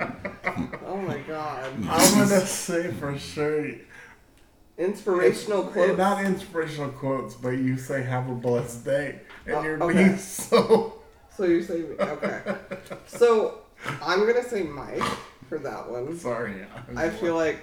Oh 0.00 0.96
my 1.06 1.18
god. 1.26 1.64
I'm 1.88 2.18
gonna 2.18 2.40
say 2.46 2.90
for 2.92 3.18
sure. 3.18 3.70
Inspirational 4.76 5.68
Eh, 5.70 5.72
quotes. 5.72 5.98
Not 5.98 6.24
inspirational 6.24 6.90
quotes, 6.90 7.34
but 7.34 7.50
you 7.50 7.76
say 7.78 8.02
"Have 8.02 8.28
a 8.28 8.34
blessed 8.34 8.84
day," 8.84 9.20
and 9.46 9.54
Oh, 9.56 9.62
you're 9.62 9.82
okay. 9.82 9.94
being 10.04 10.16
so. 10.18 10.94
So 11.36 11.44
you 11.44 11.62
say 11.62 11.82
okay. 11.98 12.40
So 13.06 13.60
I'm 14.02 14.20
gonna 14.26 14.44
say 14.48 14.62
Mike 14.64 15.02
for 15.48 15.58
that 15.58 15.90
one. 15.90 16.16
Sorry. 16.18 16.64
I 16.94 17.08
feel 17.10 17.34
like, 17.34 17.58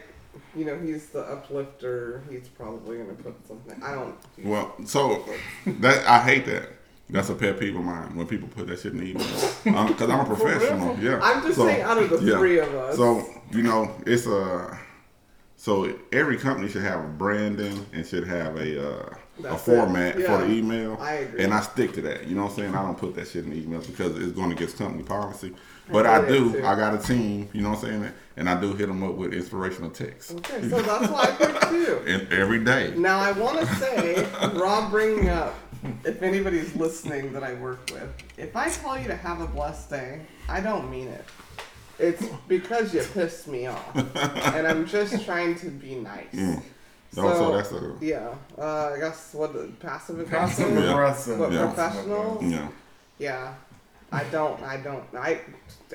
you 0.55 0.65
know, 0.65 0.77
he's 0.79 1.07
the 1.07 1.21
uplifter. 1.21 2.23
He's 2.29 2.47
probably 2.47 2.97
gonna 2.97 3.13
put 3.13 3.35
something. 3.47 3.81
I 3.83 3.93
don't. 3.95 4.15
Well, 4.43 4.75
so 4.85 5.25
that 5.65 6.07
I 6.07 6.19
hate 6.21 6.45
that. 6.47 6.69
That's 7.09 7.29
a 7.29 7.35
pet 7.35 7.59
peeve 7.59 7.75
of 7.75 7.83
mine 7.83 8.15
when 8.15 8.25
people 8.25 8.47
put 8.47 8.65
that 8.67 8.79
shit 8.79 8.93
in 8.93 8.97
the 8.97 9.05
email. 9.11 9.87
Because 9.87 10.09
I'm 10.09 10.21
a 10.21 10.25
professional. 10.35 10.97
Yeah. 10.99 11.19
I'm 11.21 11.43
just 11.43 11.57
So, 11.57 11.67
saying, 11.67 11.83
out 11.83 11.99
of 11.99 12.09
the 12.09 12.17
yeah. 12.19 12.37
three 12.37 12.57
of 12.57 12.73
us. 12.73 12.95
So 12.95 13.23
you 13.51 13.61
know, 13.63 13.93
it's 14.07 14.25
a. 14.25 14.79
So 15.57 15.97
every 16.11 16.37
company 16.37 16.67
should 16.67 16.81
have 16.83 17.03
a 17.03 17.07
branding 17.07 17.85
and 17.93 18.05
should 18.05 18.27
have 18.27 18.55
a 18.57 18.89
uh, 19.01 19.15
a 19.45 19.57
format 19.57 20.19
Yeah. 20.19 20.27
for 20.39 20.45
the 20.45 20.51
email. 20.53 20.97
I 20.99 21.13
agree. 21.13 21.43
And 21.43 21.53
I 21.53 21.61
stick 21.61 21.93
to 21.93 22.01
that. 22.01 22.27
You 22.27 22.35
know 22.35 22.43
what 22.43 22.51
I'm 22.51 22.55
saying? 22.57 22.75
I 22.75 22.81
don't 22.81 22.97
put 22.97 23.15
that 23.15 23.27
shit 23.27 23.45
in 23.45 23.51
the 23.51 23.61
emails 23.61 23.85
because 23.87 24.17
it's 24.17 24.31
going 24.33 24.51
against 24.51 24.77
company 24.77 25.03
policy. 25.03 25.53
But 25.91 26.05
I 26.05 26.17
I, 26.17 26.27
do 26.27 26.51
do. 26.51 26.59
too. 26.59 26.65
I 26.65 26.75
got 26.75 26.93
a 26.95 26.97
team. 26.97 27.49
You 27.53 27.61
know 27.61 27.69
what 27.71 27.83
I'm 27.83 28.01
saying? 28.01 28.13
And 28.37 28.49
I 28.49 28.59
do 28.59 28.73
hit 28.73 28.87
them 28.87 29.03
up 29.03 29.13
with 29.15 29.33
inspirational 29.33 29.89
texts 29.91 30.33
okay, 30.33 30.67
so 30.67 30.81
that's 30.81 31.09
why 31.11 31.21
I 31.23 31.31
picked 31.31 31.61
two. 31.69 32.03
and 32.07 32.33
every 32.33 32.63
day. 32.63 32.93
Now 32.97 33.19
I 33.19 33.31
want 33.31 33.59
to 33.59 33.65
say, 33.75 34.27
Rob, 34.53 34.91
bringing 34.91 35.29
up, 35.29 35.53
if 36.03 36.21
anybody's 36.21 36.75
listening 36.75 37.31
that 37.33 37.43
I 37.43 37.53
work 37.53 37.89
with, 37.93 38.09
if 38.37 38.55
I 38.55 38.69
tell 38.69 38.99
you 38.99 39.07
to 39.07 39.15
have 39.15 39.39
a 39.39 39.47
blessed 39.47 39.89
day, 39.89 40.21
I 40.49 40.59
don't 40.59 40.89
mean 40.91 41.07
it. 41.07 41.23
It's 41.97 42.25
because 42.49 42.93
you 42.93 43.01
pissed 43.13 43.47
me 43.47 43.67
off, 43.67 43.95
and 44.55 44.67
I'm 44.67 44.85
just 44.85 45.23
trying 45.23 45.55
to 45.59 45.69
be 45.69 45.95
nice. 45.95 46.25
Mm. 46.33 46.61
Oh, 47.17 47.33
so 47.33 47.55
that's 47.55 47.71
a 47.71 47.95
yeah. 48.01 48.35
Uh, 48.57 48.91
I 48.95 48.99
guess 48.99 49.33
what 49.33 49.53
passive 49.79 50.27
Passive 50.29 50.67
aggressive. 50.67 50.83
Yeah. 50.83 50.91
aggressive. 50.91 51.39
But 51.39 51.51
Yeah. 51.53 51.65
professional. 51.67 52.39
yeah. 52.43 52.67
Yeah. 53.17 53.53
I 54.15 54.23
don't. 54.31 54.61
I 54.63 54.77
don't. 54.77 55.03
I. 55.15 55.41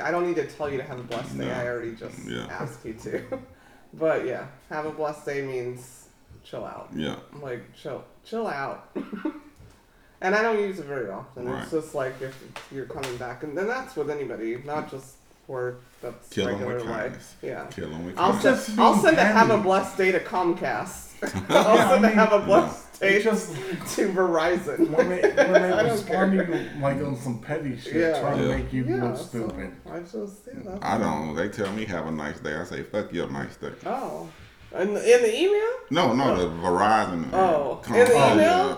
I 0.03 0.11
don't 0.11 0.27
need 0.27 0.37
to 0.37 0.47
tell 0.47 0.69
you 0.71 0.77
to 0.79 0.85
have 0.85 0.99
a 0.99 1.03
blessed 1.03 1.37
day. 1.39 1.47
No. 1.47 1.53
I 1.53 1.67
already 1.67 1.95
just 1.95 2.19
Yeah. 2.27 2.47
asked 2.51 2.85
you 2.85 2.95
to. 2.95 3.23
but 3.95 4.27
yeah, 4.27 4.47
have 4.69 4.87
a 4.87 4.91
blessed 4.91 5.25
day 5.27 5.43
means 5.43 6.09
chill 6.45 6.65
out. 6.65 6.89
Yeah. 6.95 7.17
Like 7.41 7.63
chill, 7.75 8.05
chill 8.25 8.47
out. 8.47 8.89
and 10.21 10.35
I 10.35 10.43
don't 10.43 10.59
use 10.61 10.79
it 10.79 10.87
very 10.87 11.11
often. 11.11 11.47
Right. 11.49 11.63
It's 11.63 11.71
just 11.73 11.95
like 11.95 12.21
if 12.21 12.37
you're 12.73 12.87
coming 12.87 13.17
back, 13.17 13.43
and 13.43 13.57
then 13.57 13.67
that's 13.67 13.97
with 13.97 14.11
anybody, 14.11 14.63
not 14.65 14.91
just 14.91 15.17
work. 15.47 15.83
That's 16.03 16.29
Kill 16.29 16.49
'em 16.49 16.55
regular 16.55 16.75
with 16.77 16.85
life. 16.87 17.01
kindness. 17.03 17.35
Yeah. 17.43 17.67
Kill 17.71 17.89
them 17.91 18.05
with 18.07 18.19
I'll 18.19 18.33
send, 18.33 18.43
Just 18.43 18.79
I'll 18.79 18.95
send 18.97 19.17
a 19.19 19.25
have 19.25 19.51
a 19.51 19.59
blessed 19.59 19.97
day 19.99 20.13
to 20.13 20.21
Comcast. 20.21 21.09
I'll 21.51 21.89
send 21.91 22.07
I 22.07 22.11
a 22.11 22.13
have 22.15 22.33
a 22.33 22.39
mean, 22.39 22.47
blessed 22.47 22.90
day 23.01 23.17
It's 23.17 23.25
just 23.25 23.55
to 23.97 24.09
Verizon. 24.13 24.91
when 24.91 25.09
they 25.09 25.21
when 25.23 25.53
they 25.53 25.73
I 25.73 25.83
respond 25.83 26.33
to 26.33 26.47
you 26.47 26.81
like 26.81 26.97
on 26.99 27.17
some 27.17 27.41
petty 27.41 27.77
shit, 27.79 27.95
Yeah. 27.95 28.21
trying 28.21 28.39
to 28.39 28.49
make 28.49 28.73
you 28.73 28.85
yeah, 28.85 29.05
look 29.05 29.17
so 29.17 29.25
stupid. 29.25 29.73
I 29.91 30.01
just 30.01 30.15
yeah, 30.47 30.61
that's 30.65 30.85
I 30.85 30.99
don't. 30.99 31.35
They 31.35 31.49
tell 31.49 31.73
me 31.73 31.85
have 31.87 32.07
a 32.07 32.11
nice 32.13 32.39
day. 32.41 32.55
I 32.55 32.65
say 32.65 32.83
fuck 32.83 33.13
your 33.13 33.29
nice 33.31 33.57
day. 33.57 33.73
Oh, 33.87 34.29
in, 34.75 34.89
in 34.89 34.95
the 34.97 35.37
email? 35.41 35.71
No, 35.91 36.13
no, 36.15 36.37
the 36.37 36.47
Verizon. 36.57 37.33
Oh, 37.33 37.81
com- 37.83 37.97
in 37.97 38.07
the 38.07 38.15
oh, 38.15 38.33
email? 38.35 38.47
yeah. 38.47 38.77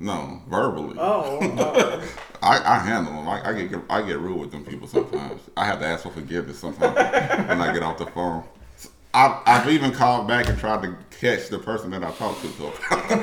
No, 0.00 0.42
verbally. 0.48 0.96
Oh, 0.98 1.38
oh. 1.42 2.08
I, 2.40 2.76
I 2.76 2.78
handle 2.78 3.12
them. 3.14 3.28
I, 3.28 3.48
I 3.50 3.52
get 3.66 3.80
I 3.90 4.02
get 4.02 4.18
rude 4.20 4.38
with 4.38 4.50
them 4.52 4.64
people 4.64 4.86
sometimes. 4.86 5.40
I 5.56 5.64
have 5.66 5.80
to 5.80 5.86
ask 5.86 6.04
for 6.04 6.10
forgiveness 6.10 6.58
sometimes 6.58 6.94
when 7.48 7.60
I 7.60 7.72
get 7.72 7.82
off 7.82 7.98
the 7.98 8.06
phone. 8.06 8.44
I've, 9.14 9.40
I've 9.46 9.68
even 9.70 9.92
called 9.92 10.28
back 10.28 10.48
and 10.48 10.58
tried 10.58 10.82
to 10.82 10.96
catch 11.18 11.48
the 11.48 11.58
person 11.58 11.90
that 11.92 12.04
I 12.04 12.10
talked 12.12 12.42
to. 12.42 12.48
to, 12.48 12.56
to 12.56 12.70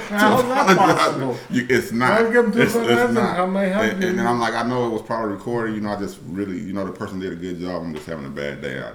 How 0.10 0.40
is 0.40 0.44
that 0.46 0.78
possible? 0.98 1.38
You, 1.50 1.68
it's 1.70 1.92
not. 1.92 2.22
Welcome 2.24 2.52
to 2.54 2.62
it's, 2.64 2.74
the 2.74 3.04
it's 3.04 3.14
not. 3.14 3.36
How 3.36 3.46
may 3.46 3.66
I 3.66 3.68
help 3.68 3.94
and, 3.94 4.02
you? 4.02 4.10
and 4.10 4.20
then 4.20 4.28
I'm 4.28 4.40
like, 4.40 4.56
I 4.56 4.64
know 4.68 4.88
it 4.88 4.90
was 4.90 5.04
probably 5.04 5.34
recorded. 5.34 5.76
You 5.76 5.82
know, 5.82 5.90
I 5.90 6.00
just 6.00 6.20
really, 6.26 6.60
you 6.60 6.74
know, 6.74 6.86
the 6.86 6.92
person 6.92 7.20
did 7.20 7.34
a 7.34 7.36
good 7.36 7.60
job. 7.60 7.84
I'm 7.84 7.94
just 7.94 8.08
having 8.08 8.26
a 8.26 8.30
bad 8.30 8.62
day. 8.62 8.82
I, 8.82 8.92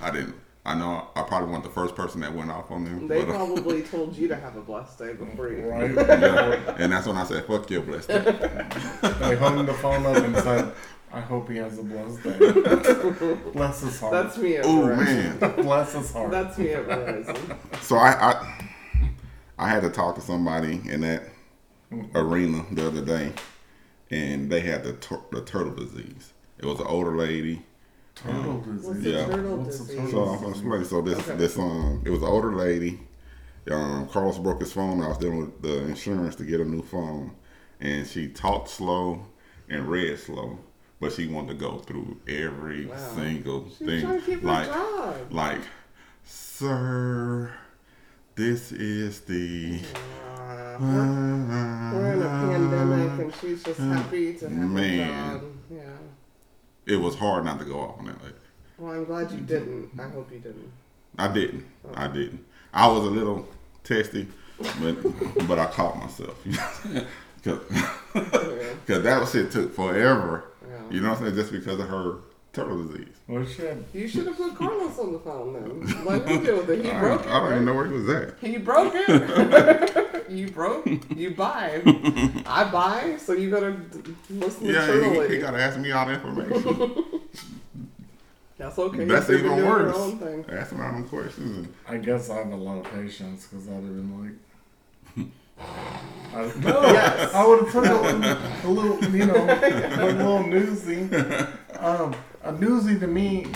I 0.08 0.10
didn't. 0.10 0.36
I 0.64 0.78
know 0.78 1.08
I 1.16 1.22
probably 1.22 1.48
wasn't 1.48 1.64
the 1.64 1.70
first 1.70 1.96
person 1.96 2.20
that 2.20 2.32
went 2.32 2.48
off 2.48 2.70
on 2.70 2.84
them. 2.84 3.08
they 3.08 3.24
but, 3.24 3.30
uh, 3.30 3.36
probably 3.36 3.82
told 3.82 4.16
you 4.16 4.28
to 4.28 4.36
have 4.36 4.54
a 4.56 4.60
blessed 4.60 4.96
day 4.96 5.12
before 5.14 5.48
you. 5.48 5.68
Right? 5.68 5.92
yeah. 5.92 6.76
And 6.78 6.92
that's 6.92 7.04
when 7.04 7.16
I 7.16 7.24
said, 7.24 7.44
"Fuck 7.46 7.68
your 7.68 7.82
blessed." 7.82 8.06
day." 8.06 8.20
They 8.22 9.34
hung 9.34 9.66
the 9.66 9.74
phone 9.74 10.06
up 10.06 10.22
and 10.22 10.36
said, 10.36 10.72
"I 11.12 11.20
hope 11.20 11.50
he 11.50 11.56
has 11.58 11.78
a 11.78 11.82
blessed 11.82 12.22
day. 12.22 12.38
Bless 13.52 13.80
his 13.82 14.00
heart. 14.00 14.12
That's 14.12 14.38
me 14.38 14.56
at 14.56 14.64
Oh 14.64 14.86
man. 14.96 15.38
Bless 15.56 15.92
his 15.92 16.12
heart." 16.12 16.30
That's 16.30 16.58
me 16.58 16.70
at 16.70 16.86
Verizon. 16.86 17.82
So 17.82 17.96
I, 17.96 18.10
I 18.32 18.58
I 19.58 19.68
had 19.68 19.82
to 19.82 19.90
talk 19.90 20.14
to 20.16 20.20
somebody 20.20 20.80
in 20.88 21.02
that 21.02 21.24
arena 22.14 22.64
the 22.72 22.86
other 22.86 23.04
day, 23.04 23.32
and 24.10 24.50
they 24.50 24.60
had 24.60 24.84
the 24.84 24.94
tur- 24.94 25.20
the 25.30 25.42
turtle 25.42 25.74
disease. 25.74 26.32
It 26.58 26.64
was 26.66 26.80
an 26.80 26.86
older 26.86 27.16
lady. 27.16 27.62
Turtle 28.14 28.54
What's 28.60 28.88
disease. 28.98 29.02
the 29.04 29.10
Yeah. 29.10 29.26
turtle 29.26 29.56
What's 29.58 29.78
the 29.78 29.84
disease? 29.96 30.10
So 30.10 30.22
I'm 30.24 30.68
gonna. 30.68 30.84
So 30.84 31.00
this 31.02 31.18
Okay. 31.18 31.36
this 31.36 31.58
um 31.58 32.02
it 32.04 32.10
was 32.10 32.22
an 32.22 32.28
older 32.28 32.54
lady. 32.54 33.00
Um, 33.70 34.08
Carlos 34.08 34.38
broke 34.38 34.60
his 34.60 34.72
phone. 34.72 35.00
I 35.02 35.08
was 35.08 35.18
dealing 35.18 35.38
with 35.38 35.62
the 35.62 35.84
insurance 35.84 36.34
to 36.36 36.44
get 36.44 36.60
a 36.60 36.64
new 36.64 36.82
phone, 36.82 37.30
and 37.80 38.06
she 38.06 38.28
talked 38.28 38.68
slow 38.68 39.24
and 39.68 39.88
read 39.88 40.18
slow, 40.18 40.58
but 41.02 41.12
she 41.12 41.26
wanted 41.26 41.48
to 41.48 41.54
go 41.54 41.78
through 41.78 42.16
every 42.28 42.86
Wow. 42.86 42.96
single 43.16 43.68
She's 43.68 43.78
thing. 43.88 44.00
trying 44.02 44.20
to 44.20 44.24
keep 44.26 44.42
like 44.44 44.66
job. 44.68 45.32
like, 45.32 45.60
sir, 46.24 47.52
this 48.36 48.70
is 48.72 49.20
the. 49.22 49.80
Uh, 50.36 50.76
we're, 50.80 51.92
we're 51.92 52.12
in 52.12 52.22
a 52.22 52.28
pandemic, 52.28 53.20
and 53.20 53.34
she's 53.40 53.62
just 53.64 53.80
happy 53.80 54.34
to 54.34 54.48
have 54.48 54.58
Man. 54.58 55.00
a 55.10 55.38
job. 55.38 55.44
Yeah. 55.70 55.80
It 56.86 56.96
was 56.96 57.16
hard 57.16 57.44
not 57.44 57.58
to 57.58 57.64
go 57.64 57.80
off 57.80 57.98
on 57.98 58.06
that 58.06 58.22
lady. 58.22 58.34
Well, 58.78 58.92
I'm 58.94 59.04
glad 59.04 59.30
you 59.32 59.40
didn't. 59.40 59.90
I 59.98 60.08
hope 60.08 60.30
you 60.32 60.38
didn't. 60.38 60.70
I 61.18 61.28
didn't. 61.28 61.64
I 61.94 62.06
didn't. 62.08 62.44
I 62.72 62.86
was 62.88 63.04
a 63.04 63.10
little 63.10 63.46
testy, 63.84 64.26
but 64.80 65.46
but 65.48 65.58
I 65.58 65.66
caught 65.66 65.98
myself. 65.98 66.36
Because 67.42 67.60
Yeah. 68.88 68.98
that 68.98 69.20
was 69.20 69.32
shit 69.32 69.50
took 69.50 69.74
forever. 69.74 70.44
Yeah. 70.66 70.76
You 70.90 71.00
know 71.00 71.10
what 71.10 71.18
I'm 71.18 71.24
saying? 71.24 71.34
Just 71.36 71.52
because 71.52 71.80
of 71.80 71.88
her 71.88 72.18
turtle 72.52 72.84
disease. 72.84 73.08
Well, 73.26 73.44
shit. 73.46 73.76
You 73.94 74.06
should 74.06 74.26
have 74.26 74.36
put 74.36 74.54
Carlos 74.56 74.98
on 74.98 75.12
the 75.12 75.18
phone 75.18 75.52
then. 75.54 76.04
Let 76.04 76.28
him 76.28 76.44
deal 76.44 76.56
with 76.58 76.70
it. 76.70 76.84
He 76.84 76.90
I, 76.90 77.00
broke 77.00 77.22
it. 77.22 77.26
I 77.28 77.32
don't 77.32 77.42
right? 77.44 77.52
even 77.52 77.64
know 77.64 77.74
where 77.74 77.86
he 77.86 77.92
was 77.94 78.08
at. 78.10 78.34
He 78.40 78.58
broke 78.58 78.92
it. 78.94 80.26
you 80.30 80.50
broke. 80.50 80.86
You 81.16 81.30
buy. 81.34 81.80
I 82.46 82.68
buy. 82.70 83.16
So 83.18 83.32
you 83.32 83.50
gotta 83.50 83.72
d- 83.72 84.14
listen 84.30 84.66
to 84.66 84.72
Yeah, 84.72 85.26
he, 85.28 85.34
he 85.34 85.40
got 85.40 85.52
to 85.52 85.58
ask 85.60 85.78
me 85.78 85.90
all 85.92 86.06
the 86.06 86.12
information. 86.12 87.04
That's 88.58 88.78
okay. 88.78 89.04
That's 89.06 89.30
even 89.30 89.66
worse. 89.66 89.96
own 89.96 90.18
thing. 90.18 90.44
Asking 90.50 90.80
all 90.80 90.92
them 90.92 91.08
questions. 91.08 91.68
I 91.88 91.96
guess 91.96 92.30
I 92.30 92.36
have 92.36 92.52
a 92.52 92.56
lot 92.56 92.78
of 92.84 92.92
patience 92.92 93.46
because 93.46 93.66
I'd 93.68 93.74
have 93.74 93.82
been 93.82 94.22
like. 94.22 94.32
I, 95.58 96.52
no, 96.60 96.82
Yes. 96.82 97.34
I 97.34 97.46
would 97.46 97.60
have 97.64 97.68
put 97.72 97.84
a, 97.84 98.66
a 98.66 98.68
little, 98.68 99.04
you 99.14 99.26
know, 99.26 99.34
a 99.44 100.06
little 100.06 100.46
newsy. 100.46 101.08
Um, 101.78 102.14
a 102.42 102.52
newsy 102.52 102.98
to 102.98 103.06
me, 103.06 103.46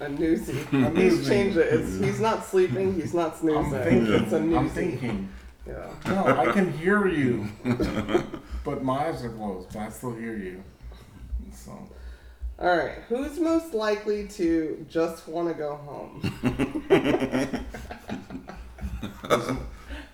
A 0.00 0.08
newsy. 0.08 0.60
A 0.72 0.90
He's 0.90 1.26
changed 1.28 1.56
it. 1.58 1.72
It's, 1.72 1.98
he's 2.00 2.20
not 2.20 2.44
sleeping. 2.44 2.94
He's 2.94 3.12
not 3.14 3.34
I'm 3.34 3.38
snoozing. 3.40 3.70
thinking. 3.82 4.14
It's 4.14 4.32
a 4.32 4.40
newsy. 4.40 4.56
I'm 4.56 4.68
thinking. 4.70 5.28
Yeah. 5.66 5.88
No, 6.06 6.24
I 6.26 6.50
can 6.52 6.72
hear 6.72 7.06
you, 7.06 7.46
but 8.64 8.82
my 8.82 9.06
eyes 9.08 9.22
are 9.24 9.28
closed, 9.30 9.68
but 9.72 9.78
I 9.80 9.88
still 9.90 10.12
hear 10.14 10.36
you. 10.36 10.62
So, 11.54 11.70
All 12.58 12.76
right. 12.76 12.98
Who's 13.08 13.38
most 13.38 13.72
likely 13.74 14.26
to 14.28 14.84
just 14.90 15.28
want 15.28 15.48
to 15.48 15.54
go 15.54 15.76
home? 15.76 16.20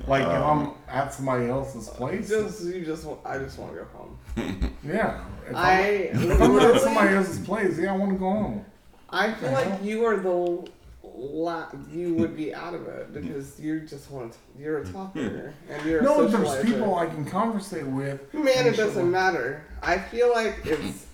Like 0.08 0.24
um, 0.24 0.62
if 0.62 0.68
I'm 0.88 0.96
at 0.96 1.14
somebody 1.14 1.46
else's 1.48 1.88
place, 1.88 2.28
Just 2.28 2.64
you 2.64 2.84
just. 2.84 3.04
wa- 3.04 3.18
I 3.24 3.38
just 3.38 3.58
want 3.58 3.72
to 3.72 3.78
go 3.78 3.84
home. 3.94 4.18
yeah. 4.84 5.24
If 5.48 5.54
I 5.56 6.10
I'm, 6.14 6.30
if 6.30 6.40
I'm 6.40 6.58
at 6.58 6.80
somebody 6.80 7.14
else's 7.14 7.44
place, 7.46 7.78
yeah, 7.78 7.92
I 7.92 7.96
want 7.96 8.12
to 8.12 8.18
go 8.18 8.30
home. 8.30 8.64
I 9.10 9.32
feel 9.32 9.48
The 9.50 9.54
like 9.54 9.82
you 9.82 10.04
are 10.04 10.16
the 10.16 10.68
la- 11.02 11.68
you 11.90 12.14
would 12.14 12.36
be 12.36 12.54
out 12.54 12.74
of 12.74 12.86
it 12.86 13.12
because 13.14 13.58
you 13.58 13.80
just 13.80 14.10
want 14.10 14.36
you're 14.58 14.82
a 14.82 14.86
talker 14.86 15.54
and 15.70 15.86
you're 15.86 16.02
No, 16.02 16.22
a 16.22 16.28
there's 16.28 16.64
people 16.64 16.94
I 16.94 17.06
can 17.06 17.24
conversate 17.24 17.86
with. 17.86 18.32
Man, 18.34 18.66
it 18.66 18.76
doesn't 18.76 19.04
like- 19.04 19.12
matter. 19.12 19.64
I 19.82 19.98
feel 19.98 20.30
like 20.30 20.60
it's 20.64 21.06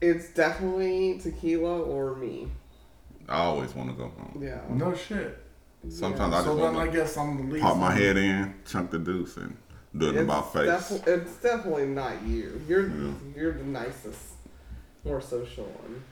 it's 0.00 0.28
definitely 0.30 1.18
tequila 1.22 1.80
or 1.82 2.14
me. 2.16 2.48
I 3.28 3.38
always 3.38 3.74
want 3.74 3.88
to 3.90 3.94
go 3.96 4.08
home. 4.08 4.40
Yeah. 4.42 4.60
No 4.68 4.94
shit. 4.94 5.38
Sometimes 5.88 6.34
I 6.34 6.38
just 6.38 6.44
So 6.46 6.56
then 6.56 6.66
I 6.66 6.70
want 6.76 6.92
to 6.92 6.96
guess 6.98 7.16
I'm 7.16 7.36
the 7.48 7.54
least. 7.54 7.64
pop 7.64 7.76
my 7.76 7.90
head 7.92 8.16
in, 8.16 8.54
chunk 8.64 8.90
the 8.90 8.98
deuce, 8.98 9.36
and 9.36 9.56
do 9.96 10.08
it 10.10 10.14
It's, 10.16 10.22
about 10.22 10.52
face. 10.52 10.66
defi- 10.88 11.10
it's 11.10 11.36
definitely 11.36 11.86
not 11.86 12.22
you. 12.22 12.60
You're 12.68 12.88
Yeah. 12.88 13.12
you're 13.36 13.52
the 13.52 13.64
nicest, 13.64 14.20
more 15.04 15.20
social 15.20 15.64
one. 15.64 16.02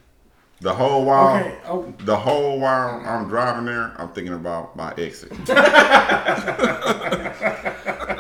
The 0.61 0.75
whole 0.75 1.05
while, 1.07 1.37
Okay. 1.37 1.57
Oh, 1.67 1.95
the 2.01 2.17
whole 2.17 2.61
while 2.61 3.03
I'm 3.07 3.29
driving 3.29 3.65
there, 3.65 3.95
I'm 3.97 4.09
thinking 4.11 4.35
about 4.35 4.77
my 4.77 4.93
exit. 4.99 5.33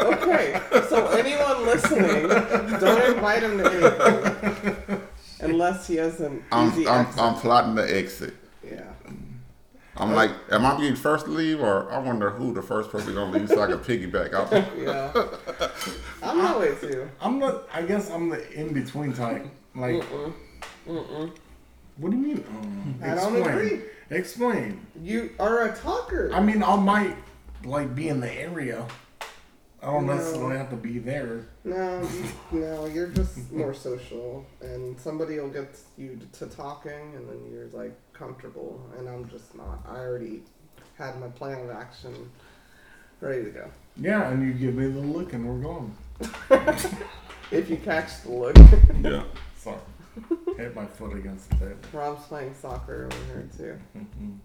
Okay, 0.01 0.59
so 0.89 1.07
anyone 1.09 1.67
listening, 1.67 2.29
don't 2.81 3.15
invite 3.15 3.43
him 3.43 3.59
to 3.59 3.71
anything 3.71 5.03
unless 5.41 5.87
he 5.87 5.97
has 5.97 6.21
an 6.21 6.43
I'm, 6.53 6.69
easy 6.71 6.87
I'm, 6.89 7.07
exit. 7.07 7.21
I'm 7.21 7.35
plotting 7.35 7.75
the 7.75 7.97
exit. 7.97 8.35
Yeah. 10.07 10.11
I'm 10.11 10.15
like, 10.15 10.31
am 10.51 10.65
I 10.67 10.77
being 10.79 10.97
first 10.97 11.27
to 11.27 11.31
leave, 11.31 11.61
or 11.61 11.91
I 11.91 11.99
wonder 11.99 12.31
who 12.31 12.53
the 12.55 12.63
first 12.63 12.91
person 12.91 13.15
gonna 13.15 13.31
leave 13.39 13.49
so 13.49 13.61
I 13.61 13.67
can 13.67 13.79
piggyback 13.79 14.33
out? 14.35 14.51
Yeah. 14.79 15.13
I'm 16.23 16.39
that 16.39 16.59
way 16.59 16.75
too. 16.81 17.09
I'm 17.21 17.39
the. 17.41 17.63
I 17.73 17.83
guess 17.83 18.11
I'm 18.11 18.29
the 18.29 18.51
in 18.53 18.73
between 18.73 19.13
type. 19.13 19.47
Like, 19.75 19.97
Mm-mm. 19.97 20.33
Mm-mm. 20.89 21.33
what 21.97 22.11
do 22.11 22.17
you 22.17 22.23
mean? 22.23 22.45
Um, 22.49 22.95
I 23.03 23.15
don't 23.15 23.37
explain. 23.37 23.49
agree. 23.49 23.81
Explain. 24.11 24.87
You 25.03 25.31
are 25.39 25.69
a 25.69 25.77
talker. 25.77 26.31
I 26.33 26.41
mean, 26.41 26.63
I 26.63 26.77
might 26.77 27.17
like 27.65 27.95
be 27.95 28.09
in 28.09 28.21
the 28.21 28.33
area. 28.33 28.87
I 29.83 29.87
don't 29.87 30.07
No. 30.07 30.15
necessarily 30.15 30.57
have 30.59 30.69
to 30.71 30.77
be 30.77 30.99
there. 30.99 31.47
no, 31.65 32.03
you, 32.53 32.61
no, 32.61 32.85
you're 32.87 33.09
just 33.09 33.51
more 33.51 33.73
social, 33.73 34.45
and 34.61 34.99
somebody 35.01 35.39
will 35.39 35.49
get 35.49 35.79
you 35.97 36.19
to 36.33 36.47
talking, 36.47 37.15
and 37.17 37.29
then 37.29 37.51
you're 37.51 37.69
like 37.69 37.95
comfortable, 38.13 38.81
and 38.99 39.09
I'm 39.09 39.29
just 39.31 39.55
not. 39.55 39.81
I 39.89 39.97
already 40.01 40.43
had 40.99 41.19
my 41.19 41.29
plan 41.29 41.61
of 41.63 41.71
action 41.71 42.31
ready 43.21 43.45
to 43.45 43.51
go. 43.51 43.71
Yeah, 43.97 44.29
and 44.31 44.43
you 44.47 44.53
give 44.53 44.75
me 44.75 44.87
the 44.87 45.01
look, 45.01 45.33
and 45.33 45.47
we're 45.49 45.63
gone. 45.63 45.97
If 47.53 47.69
you 47.69 47.79
catch 47.79 48.23
the 48.23 48.31
look, 48.31 48.57
Yeah. 49.03 49.25
Sorry. 49.57 49.77
Hit 50.57 50.73
my 50.77 50.85
foot 50.87 51.17
against 51.17 51.51
the 51.51 51.57
table. 51.57 51.77
Rob's 51.93 52.25
playing 52.29 52.55
soccer 52.55 53.07
over 53.11 53.25
here 53.27 53.49
too. 53.57 53.99
Mhm. 53.99 54.39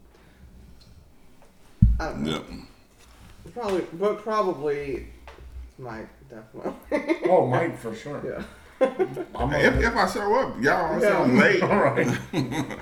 I 1.99 2.05
don't 2.09 2.23
know. 2.23 2.31
Yep. 2.31 3.53
Probably, 3.53 3.81
but 3.93 4.23
probably 4.23 5.07
Mike, 5.77 6.07
definitely. 6.29 7.17
Oh, 7.29 7.47
Mike 7.47 7.77
for 7.77 7.93
sure. 7.95 8.21
yeah. 8.25 8.43
I'm 9.35 9.53
If, 9.53 9.83
if 9.83 9.95
I 9.95 10.07
show 10.09 10.35
up, 10.35 10.55
y'all 10.61 10.99
Yeah. 11.01 11.09
yeah. 11.09 11.21
I'm 11.21 11.37
late. 11.37 11.63
all 11.63 11.79
right. 11.79 12.07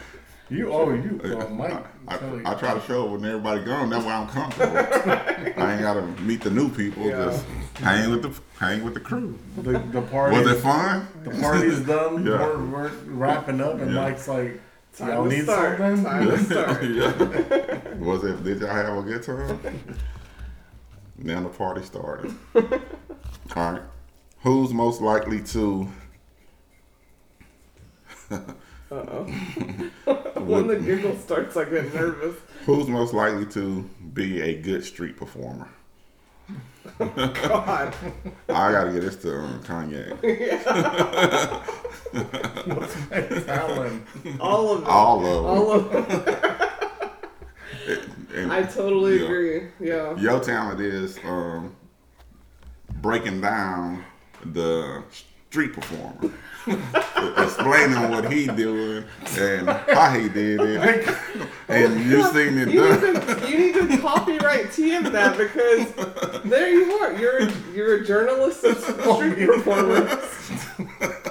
You 0.49 0.71
oh 0.71 0.91
you 0.93 1.19
uh, 1.23 1.47
Mike. 1.49 1.83
I, 2.07 2.17
tell 2.17 2.35
you. 2.35 2.43
I 2.45 2.53
try 2.55 2.73
to 2.75 2.81
show 2.85 3.05
up 3.05 3.11
when 3.11 3.25
everybody 3.25 3.63
gone. 3.63 3.89
That's 3.89 4.05
way 4.05 4.11
I'm 4.11 4.27
comfortable. 4.27 4.77
I 5.63 5.73
ain't 5.73 5.81
gotta 5.81 6.01
meet 6.21 6.41
the 6.41 6.51
new 6.51 6.69
people. 6.69 7.03
Yeah. 7.05 7.25
Just 7.25 7.45
hang 7.75 8.11
with 8.11 8.21
the 8.23 8.39
hang 8.59 8.83
with 8.83 8.93
the 8.93 8.99
crew. 8.99 9.39
the, 9.57 9.79
the 9.79 10.01
party. 10.01 10.37
Was 10.37 10.47
it 10.51 10.59
fun? 10.61 11.07
The 11.23 11.31
party's 11.31 11.79
done. 11.79 12.25
Yeah. 12.25 12.37
We're, 12.37 12.65
we're 12.65 12.91
wrapping 13.07 13.61
up, 13.61 13.79
and 13.79 13.93
Yeah. 13.93 14.01
Mike's 14.01 14.27
like, 14.27 14.59
Time 14.95 15.07
"Y'all 15.09 15.23
to 15.23 15.29
need 15.29 15.43
start. 15.45 15.77
something?" 15.79 16.03
Time 16.03 16.27
to 16.27 16.37
start. 16.43 16.83
yeah. 16.83 17.93
Was 17.99 18.23
it? 18.25 18.43
Did 18.43 18.59
y'all 18.59 18.69
have 18.69 18.97
a 18.97 19.01
good 19.01 19.23
time? 19.23 19.59
Now 21.17 21.41
the 21.41 21.49
party 21.49 21.83
started. 21.83 22.33
All 22.55 22.63
right. 23.55 23.81
Who's 24.41 24.73
most 24.73 25.01
likely 25.01 25.41
to? 25.43 25.87
Uh 28.31 28.39
oh. 28.91 29.23
when 30.41 30.67
the 30.67 30.75
giggle 30.75 31.17
starts, 31.17 31.55
I 31.57 31.65
get 31.65 31.93
nervous. 31.93 32.35
Who's 32.65 32.87
most 32.87 33.13
likely 33.13 33.45
to 33.47 33.89
be 34.13 34.41
a 34.41 34.61
good 34.61 34.83
street 34.83 35.17
performer? 35.17 35.67
God. 36.97 37.93
I 38.49 38.71
gotta 38.71 38.91
get 38.91 39.01
this 39.01 39.15
to 39.17 39.39
um, 39.39 39.63
Kanye. 39.63 40.11
Alan. 43.47 44.05
All 44.39 44.73
of 44.73 44.83
it. 44.83 44.87
All 44.87 45.17
of 45.17 45.23
them. 45.23 45.45
All 45.45 45.71
of 45.71 46.27
it. 46.27 46.62
And 48.33 48.51
I 48.51 48.63
totally 48.63 49.17
Yeah. 49.19 49.25
agree. 49.25 49.61
Yeah. 49.79 50.15
Your 50.17 50.39
talent 50.39 50.79
is 50.81 51.17
um, 51.25 51.75
breaking 53.01 53.41
down 53.41 54.03
the 54.45 55.03
street 55.49 55.73
performer, 55.73 56.31
explaining 57.37 58.09
what 58.09 58.31
he 58.31 58.47
doing 58.47 59.05
and 59.37 59.69
how 59.69 60.11
he 60.11 60.27
did 60.29 60.59
it, 60.61 61.15
and 61.67 62.03
you 62.09 62.23
seen 62.31 62.57
it 62.57 62.69
You 62.69 62.79
done. 62.81 63.13
need, 63.13 63.21
to, 63.21 63.49
you 63.49 63.57
need 63.59 63.73
to 63.91 63.97
copyright 63.99 64.67
TM 64.67 65.11
that 65.11 65.37
because 65.37 66.41
there 66.43 66.69
you 66.69 66.91
are. 66.93 67.13
You're 67.13 67.49
you're 67.73 67.95
a 67.97 68.05
journalist 68.05 68.63
of 68.63 68.77
street 68.79 69.47
performers. 69.47 70.19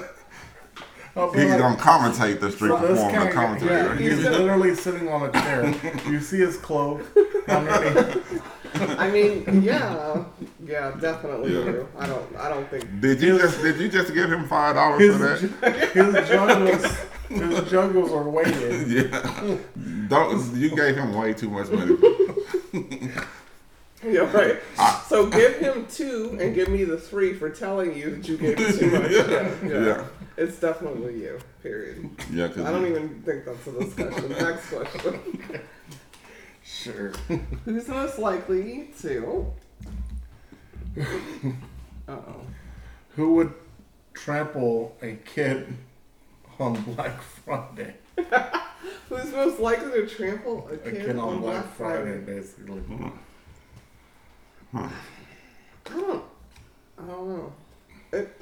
I'll 1.15 1.31
be 1.31 1.39
He's 1.41 1.49
like, 1.49 1.59
gonna 1.59 1.75
commentate 1.77 2.39
the 2.39 2.51
street 2.51 2.69
So 2.69 2.77
this 2.79 2.99
performer, 3.03 3.25
guy- 3.25 3.31
commentate. 3.31 3.69
yeah, 3.69 3.85
right? 3.87 3.99
he's 3.99 4.11
He's 4.15 4.23
gonna- 4.23 4.37
literally 4.39 4.75
sitting 4.75 5.09
on 5.09 5.29
a 5.29 5.31
chair. 5.31 5.75
You 6.09 6.19
see 6.19 6.39
his 6.39 6.57
clothes 6.57 7.05
underneath. 7.47 8.41
I 8.97 9.11
mean, 9.11 9.61
yeah, 9.61 10.23
yeah, 10.65 10.91
definitely 10.99 11.53
Yeah. 11.53 11.83
I 11.99 12.07
don't, 12.07 12.35
I 12.37 12.49
don't 12.49 12.67
think. 12.71 12.99
Did 12.99 13.21
you 13.21 13.37
just 13.37 13.61
did 13.61 13.77
you 13.79 13.87
just 13.89 14.11
give 14.15 14.31
him 14.31 14.47
five 14.47 14.73
dollars 14.73 15.15
for 15.15 15.17
that? 15.59 15.91
his 15.91 16.27
juggles, 16.27 16.97
his 17.29 17.69
jungles 17.71 18.11
are 18.11 18.27
weighted. 18.27 18.87
Yeah. 18.89 19.57
Don't 20.07 20.55
you 20.55 20.75
gave 20.75 20.95
him 20.95 21.13
way 21.13 21.33
too 21.33 21.49
much 21.51 21.69
money. 21.69 21.95
Yeah, 24.05 24.29
right. 24.35 24.59
So 25.07 25.27
give 25.27 25.57
him 25.59 25.85
two 25.89 26.37
and 26.41 26.53
give 26.55 26.67
me 26.69 26.83
the 26.83 26.97
three 26.97 27.33
for 27.33 27.49
telling 27.49 27.95
you 27.95 28.15
that 28.15 28.27
you 28.27 28.37
gave 28.37 28.57
him 28.57 28.77
too 28.77 28.89
much. 28.91 29.11
Yeah, 29.11 29.51
yeah. 29.63 29.85
Yeah. 29.85 30.05
It's 30.35 30.59
definitely 30.59 31.21
you. 31.21 31.39
Period. 31.61 32.09
Yeah, 32.31 32.47
cause 32.47 32.65
I 32.65 32.71
don't 32.71 32.87
even 32.87 33.21
think 33.21 33.45
that's 33.45 33.67
a 33.67 33.71
discussion. 33.79 34.29
Next 34.39 34.69
question. 34.69 35.61
Sure. 36.63 37.11
Who's 37.65 37.87
most 37.87 38.19
likely 38.19 38.89
to? 39.01 39.53
Uh 40.97 42.11
oh. 42.11 42.41
Who 43.15 43.35
would 43.35 43.53
trample 44.13 44.97
a 45.01 45.13
kid 45.13 45.73
on 46.59 46.81
Black 46.81 47.21
Friday? 47.21 47.95
Who's 49.09 49.31
most 49.31 49.59
likely 49.59 49.91
to 50.01 50.07
trample 50.07 50.67
a 50.69 50.73
A 50.73 50.77
kid, 50.77 51.05
kid 51.05 51.17
on 51.17 51.41
Black 51.41 51.63
Black 51.63 51.75
Friday, 51.75 52.17
basically. 52.19 52.81
I 54.73 54.89
don't. 55.85 56.23
I 56.97 57.05
don't 57.05 57.29
know. 57.29 57.53
It, 58.11 58.41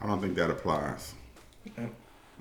I 0.00 0.06
don't 0.06 0.20
think 0.20 0.34
that 0.36 0.50
applies. 0.50 1.14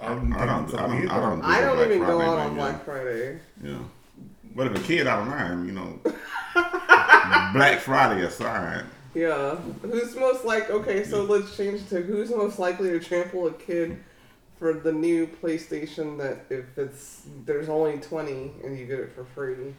I 0.02 0.08
don't, 0.08 0.34
I 0.34 0.45
don't. 0.45 0.74
I 0.74 0.88
don't. 0.88 1.10
I 1.10 1.19
don't. 1.19 1.41
Do 1.41 1.45
I 1.45 1.62
don't 1.62 1.76
Black 1.76 1.89
even 1.89 2.00
go 2.00 2.22
out 2.22 2.39
on. 2.39 2.56
Black 2.56 2.86
Friday. 2.86 3.39
Yeah. 3.62 3.80
But 4.56 4.67
if 4.67 4.78
a 4.78 4.88
kid 4.88 5.08
I 5.08 5.17
don't 5.17 5.30
line, 5.30 5.65
you 5.65 5.74
know, 5.74 6.00
Black 7.54 7.80
Friday 7.80 8.24
aside, 8.24 8.86
Yeah. 9.13 9.56
Who's 9.56 10.15
most 10.15 10.45
like? 10.45 10.69
Okay, 10.69 11.04
so 11.04 11.24
let's 11.24 11.56
change 11.56 11.88
to 11.89 12.02
who's 12.02 12.30
most 12.30 12.60
likely 12.60 12.89
to 12.91 13.00
trample 13.00 13.48
a 13.48 13.54
kid 13.54 14.02
for 14.58 14.74
the 14.74 14.91
new 14.91 15.28
PlayStation 15.28 16.17
that 16.17 16.45
if 16.50 16.78
it's 16.78 17.24
there's 17.45 17.69
only 17.69 17.98
twenty 17.98 18.52
and 18.63 18.78
you 18.78 18.86
get 18.86 19.00
it 19.00 19.12
for 19.13 19.26
free. 19.26 19.74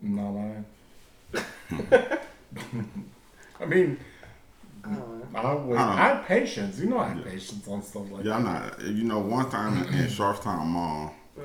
Not 0.00 0.62
I. 1.34 1.44
I 3.60 3.66
mean, 3.66 3.98
I 4.90 4.94
don't. 4.94 5.20
I 5.36 5.54
would. 5.54 5.76
I 5.78 5.96
have 5.96 6.24
patience. 6.26 6.78
You 6.80 6.88
know, 6.90 6.98
I 6.98 7.08
have 7.08 7.24
patience 7.24 7.66
on 7.68 7.82
stuff 7.82 8.10
like 8.10 8.24
yeah, 8.24 8.36
I'm 8.36 8.44
that. 8.44 8.78
not. 8.78 8.86
You 8.88 9.04
know, 9.04 9.18
one 9.20 9.48
time 9.50 9.76
in, 9.84 9.94
in 9.94 10.06
Sharpstown 10.06 10.66
Mall, 10.66 11.14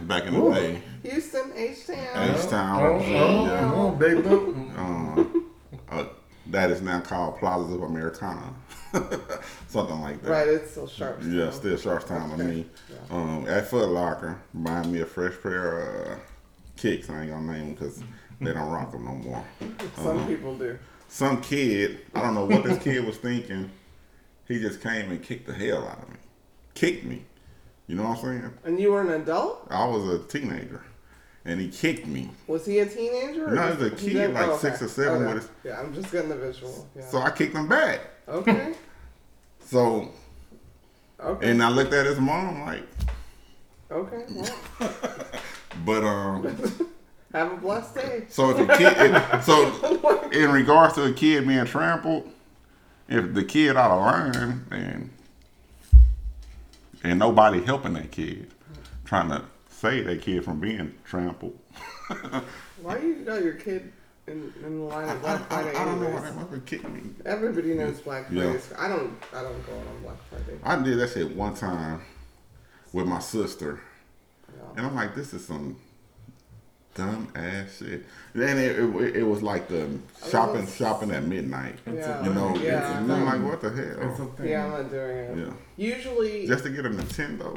back 0.00 0.24
in 0.26 0.34
the 0.34 0.40
Ooh. 0.40 0.52
day, 0.54 0.82
Houston 1.02 1.52
H 1.56 1.86
Town. 1.86 2.30
H-Town, 2.36 2.82
Oh, 2.82 2.96
oh, 2.96 3.44
yeah. 3.46 3.72
oh, 3.74 3.90
big 3.92 4.24
look. 4.24 4.54
um, 4.78 5.46
uh, 5.90 6.04
that 6.48 6.70
is 6.70 6.82
now 6.82 7.00
called 7.00 7.38
Plazas 7.38 7.72
of 7.74 7.82
Americana, 7.82 8.52
something 9.68 10.00
like 10.00 10.22
that. 10.22 10.30
Right, 10.30 10.48
it's 10.48 10.72
still 10.72 10.86
sharp. 10.88 11.20
Yeah, 11.24 11.50
still 11.50 11.76
Sharpstown 11.76 12.36
to 12.36 12.44
me. 12.44 12.66
Um, 13.10 13.46
at 13.48 13.66
Foot 13.68 13.88
Locker, 13.88 14.38
buying 14.52 14.92
me 14.92 15.00
a 15.00 15.06
fresh 15.06 15.34
pair 15.42 15.78
of 15.80 16.12
uh, 16.12 16.20
kicks. 16.76 17.08
I 17.08 17.22
ain't 17.22 17.30
gonna 17.30 17.52
name 17.52 17.66
them 17.66 17.74
because 17.74 18.02
they 18.40 18.52
don't 18.52 18.70
rock 18.70 18.92
them 18.92 19.04
no 19.04 19.12
more. 19.14 19.44
Some 19.96 20.26
people 20.26 20.56
do. 20.56 20.78
Some 21.10 21.42
kid, 21.42 22.06
I 22.14 22.22
don't 22.22 22.34
know 22.36 22.44
what 22.44 22.62
this 22.62 22.78
kid 22.78 23.04
was 23.04 23.16
thinking. 23.16 23.68
He 24.46 24.60
just 24.60 24.80
came 24.80 25.10
and 25.10 25.20
kicked 25.20 25.48
the 25.48 25.52
hell 25.52 25.86
out 25.86 26.04
of 26.04 26.08
me. 26.08 26.14
Kicked 26.74 27.04
me. 27.04 27.24
You 27.88 27.96
know 27.96 28.04
what 28.04 28.18
I'm 28.18 28.24
saying? 28.24 28.52
And 28.64 28.78
you 28.78 28.92
were 28.92 29.00
an 29.00 29.20
adult? 29.20 29.66
I 29.70 29.84
was 29.86 30.06
a 30.08 30.20
teenager, 30.28 30.84
and 31.44 31.60
he 31.60 31.68
kicked 31.68 32.06
me. 32.06 32.30
Was 32.46 32.64
he 32.64 32.78
a 32.78 32.86
teenager? 32.86 33.50
No, 33.50 33.72
he 33.72 33.82
was 33.82 33.92
a 33.92 33.96
kid, 33.96 34.12
did- 34.12 34.34
like 34.34 34.46
oh, 34.50 34.56
six 34.58 34.76
okay. 34.76 34.84
or 34.84 34.88
seven 34.88 35.22
Okay. 35.24 35.34
with 35.34 35.42
his- 35.42 35.50
Yeah, 35.64 35.80
I'm 35.80 35.92
just 35.92 36.12
getting 36.12 36.28
the 36.30 36.36
visual. 36.36 36.88
Yeah. 36.96 37.08
So 37.08 37.18
I 37.18 37.30
kicked 37.32 37.56
him 37.56 37.68
back. 37.68 38.00
okay. 38.28 38.74
So, 39.66 40.10
Okay. 41.20 41.50
and 41.50 41.62
I 41.62 41.68
looked 41.70 41.92
at 41.92 42.06
his 42.06 42.18
mom 42.18 42.62
like, 42.62 42.82
Okay. 43.90 44.24
Well, 44.30 44.94
but 45.84 46.04
um. 46.04 46.56
have 47.32 47.52
a 47.52 47.56
blessed 47.56 47.94
day. 47.94 48.24
So 48.28 48.50
if 48.50 48.58
a 48.58 48.76
kid, 48.76 48.94
if- 48.98 49.44
so 49.44 50.28
in 50.30 50.50
regards 50.50 50.94
to 50.94 51.04
a 51.04 51.12
kid 51.12 51.46
being 51.46 51.64
trampled, 51.64 52.30
if 53.08 53.34
the 53.34 53.44
kid 53.44 53.76
out 53.76 53.90
of 53.90 54.00
line 54.00 54.64
and 54.70 55.10
and 57.02 57.18
nobody 57.18 57.62
helping 57.62 57.94
that 57.94 58.10
kid, 58.10 58.50
trying 59.04 59.28
to 59.30 59.42
save 59.68 60.04
that 60.06 60.20
kid 60.22 60.44
from 60.44 60.60
being 60.60 60.94
trampled, 61.04 61.58
Why 62.82 62.98
do 62.98 63.06
you 63.06 63.14
got 63.24 63.42
your 63.42 63.54
kid 63.54 63.92
in, 64.26 64.52
in 64.64 64.78
the 64.80 64.84
line 64.84 65.08
of 65.08 65.18
I, 65.18 65.20
Black 65.20 65.40
I, 65.40 65.44
Friday? 65.62 65.76
I 65.78 65.84
don't 65.84 66.00
know 66.02 66.08
why 66.10 66.20
that 66.20 66.34
mother 66.36 66.58
kicked 66.60 66.88
me. 66.88 67.02
Everybody 67.24 67.74
knows 67.74 68.00
Black 68.00 68.26
Yeah. 68.30 68.52
Friday. 68.56 68.82
I 68.82 68.88
don't. 68.96 69.14
I 69.34 69.42
don't 69.42 69.66
go 69.66 69.72
on 69.74 70.02
Black 70.02 70.16
Friday. 70.28 70.58
I 70.64 70.82
did 70.82 70.98
that 70.98 71.10
shit 71.10 71.34
one 71.36 71.54
time 71.54 72.02
with 72.92 73.06
my 73.06 73.20
sister, 73.20 73.80
Yeah. 74.56 74.64
and 74.76 74.86
I'm 74.86 74.94
like, 74.94 75.14
this 75.14 75.32
is 75.32 75.44
some 75.46 75.76
dumb 76.94 77.28
ass 77.34 77.78
shit. 77.78 78.04
Then 78.34 78.58
it, 78.58 78.78
it, 78.78 79.16
it 79.16 79.22
was 79.22 79.42
like 79.42 79.68
the 79.68 79.88
shopping 80.30 80.62
was- 80.62 80.74
shopping 80.76 81.10
at 81.10 81.24
midnight. 81.24 81.76
Yeah. 81.86 82.24
You 82.24 82.34
know, 82.34 82.56
Yeah. 82.56 82.98
and 82.98 83.12
I'm 83.12 83.24
like, 83.24 83.42
what 83.42 83.60
the 83.60 83.68
It's 83.68 83.98
a 83.98 84.16
hell? 84.16 84.34
thing. 84.36 84.48
Yeah, 84.48 84.64
I'm 84.66 84.70
not 84.72 84.90
doing 84.90 85.16
it. 85.16 85.38
Yeah, 85.38 85.52
Usually, 85.76 86.46
just 86.46 86.64
to 86.64 86.70
get 86.70 86.86
a 86.86 86.90
Nintendo. 86.90 87.56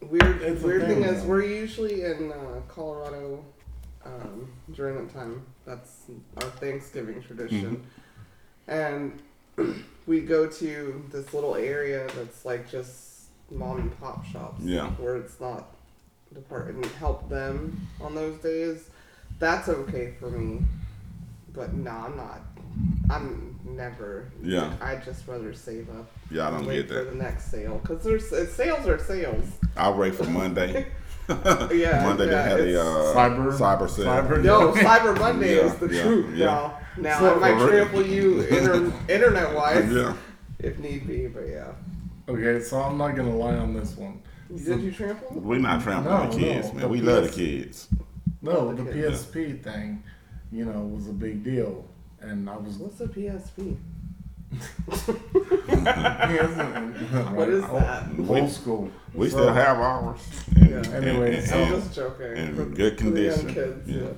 weird. 0.00 0.42
It's 0.42 0.62
a 0.62 0.66
weird 0.66 0.86
thing 0.86 1.02
thing, 1.02 1.04
is, 1.04 1.24
we're 1.24 1.44
usually 1.44 2.02
in 2.04 2.32
uh, 2.32 2.60
Colorado 2.68 3.44
um, 4.04 4.50
during 4.74 4.96
that 5.06 5.12
time. 5.14 5.42
That's 5.66 6.04
our 6.42 6.48
Thanksgiving 6.50 7.22
tradition, 7.22 7.82
and 8.66 9.20
we 10.06 10.20
go 10.20 10.46
to 10.46 11.04
this 11.12 11.32
little 11.34 11.54
area 11.54 12.06
that's 12.16 12.44
like 12.44 12.70
just 12.70 13.24
mom 13.50 13.78
and 13.80 14.00
pop 14.00 14.24
shops. 14.26 14.62
Yeah. 14.64 14.88
where 14.92 15.16
it's 15.16 15.38
not 15.40 15.76
the 16.32 16.40
part 16.40 16.68
and 16.68 16.84
help 16.86 17.28
them 17.28 17.86
on 18.00 18.14
those 18.14 18.38
days. 18.40 18.88
That's 19.38 19.68
okay 19.68 20.14
for 20.20 20.30
me, 20.30 20.62
but 21.52 21.72
no, 21.72 21.90
I'm 21.90 22.16
not. 22.16 22.40
I'm 23.10 23.58
never. 23.64 24.30
Yeah. 24.42 24.72
I'd 24.80 25.04
just 25.04 25.26
rather 25.26 25.52
save 25.54 25.88
up. 25.90 26.10
Yeah, 26.30 26.48
I 26.48 26.50
don't 26.50 26.66
wait 26.66 26.88
get 26.88 26.96
for 26.98 27.04
the 27.10 27.16
next 27.16 27.50
sale 27.50 27.78
because 27.82 28.04
there's 28.04 28.32
uh, 28.32 28.46
sales 28.46 28.86
are 28.86 28.98
sales. 28.98 29.44
I'll 29.76 29.96
wait 29.96 30.14
for 30.14 30.24
Monday. 30.24 30.86
Yeah, 31.30 32.02
Monday 32.04 32.26
yeah, 32.26 32.42
they 32.42 32.50
had 32.50 32.60
it's- 32.60 32.72
the 32.74 32.80
uh, 32.80 33.14
Cyber- 33.14 33.52
cyber 33.56 33.88
sale. 33.88 34.06
cyber- 34.06 34.42
No, 34.42 34.72
Cyber 34.72 35.16
Monday 35.18 35.56
Yeah, 35.56 35.62
is 35.62 35.74
the 35.76 35.86
yeah, 35.94 36.02
truth 36.02 36.36
yeah. 36.36 36.46
now. 36.46 36.78
Now 36.98 37.18
So 37.20 37.36
I 37.36 37.38
might 37.38 37.58
for 37.60 37.68
trample 37.68 38.02
you 38.04 38.40
inter- 38.42 38.92
internet 39.08 39.54
wise 39.54 39.92
Yeah. 39.92 40.14
if 40.58 40.78
need 40.80 41.06
be, 41.06 41.28
but 41.28 41.46
yeah. 41.48 41.68
Okay, 42.28 42.60
so 42.60 42.80
I'm 42.80 42.98
not 42.98 43.14
gonna 43.14 43.34
lie 43.36 43.54
on 43.56 43.74
this 43.74 43.96
one. 43.96 44.20
Did 44.56 44.80
you 44.82 44.92
trample? 44.92 45.40
We 45.40 45.58
not 45.58 45.82
trampling 45.82 46.14
No, 46.14 46.30
the 46.30 46.38
kids, 46.38 46.66
no, 46.68 46.72
man. 46.74 46.82
the 46.82 46.88
We 46.88 47.00
love 47.00 47.24
the 47.24 47.30
kids. 47.30 47.88
No, 48.42 48.74
the 48.74 48.82
the 48.84 48.92
kids. 48.92 49.24
PSP 49.26 49.62
thing, 49.62 50.02
you 50.50 50.64
know, 50.64 50.80
was 50.80 51.08
a 51.08 51.12
big 51.12 51.44
deal, 51.44 51.84
and 52.20 52.48
I 52.50 52.56
was. 52.56 52.76
What's 52.78 53.00
a 53.00 53.06
PSP? 53.06 53.76
what 54.86 54.98
What 57.36 57.48
is 57.48 57.62
that? 57.62 58.08
Old 58.28 58.50
school. 58.50 58.90
We 59.14 59.28
So- 59.28 59.36
still 59.36 59.52
have 59.52 59.78
ours. 59.78 60.20
And, 60.56 60.68
Yeah. 60.70 60.76
and- 60.78 61.04
Anyway, 61.04 61.36
and- 61.36 61.46
so- 61.46 61.62
I'm 61.62 61.68
just 61.80 61.94
joking. 61.94 62.36
in 62.36 62.74
good 62.74 62.98
for 62.98 63.10
the 63.10 63.20
young 63.22 63.38
condition. 63.38 63.54
kids, 63.54 63.88
Yeah. 63.88 63.96
yeah. 64.02 64.08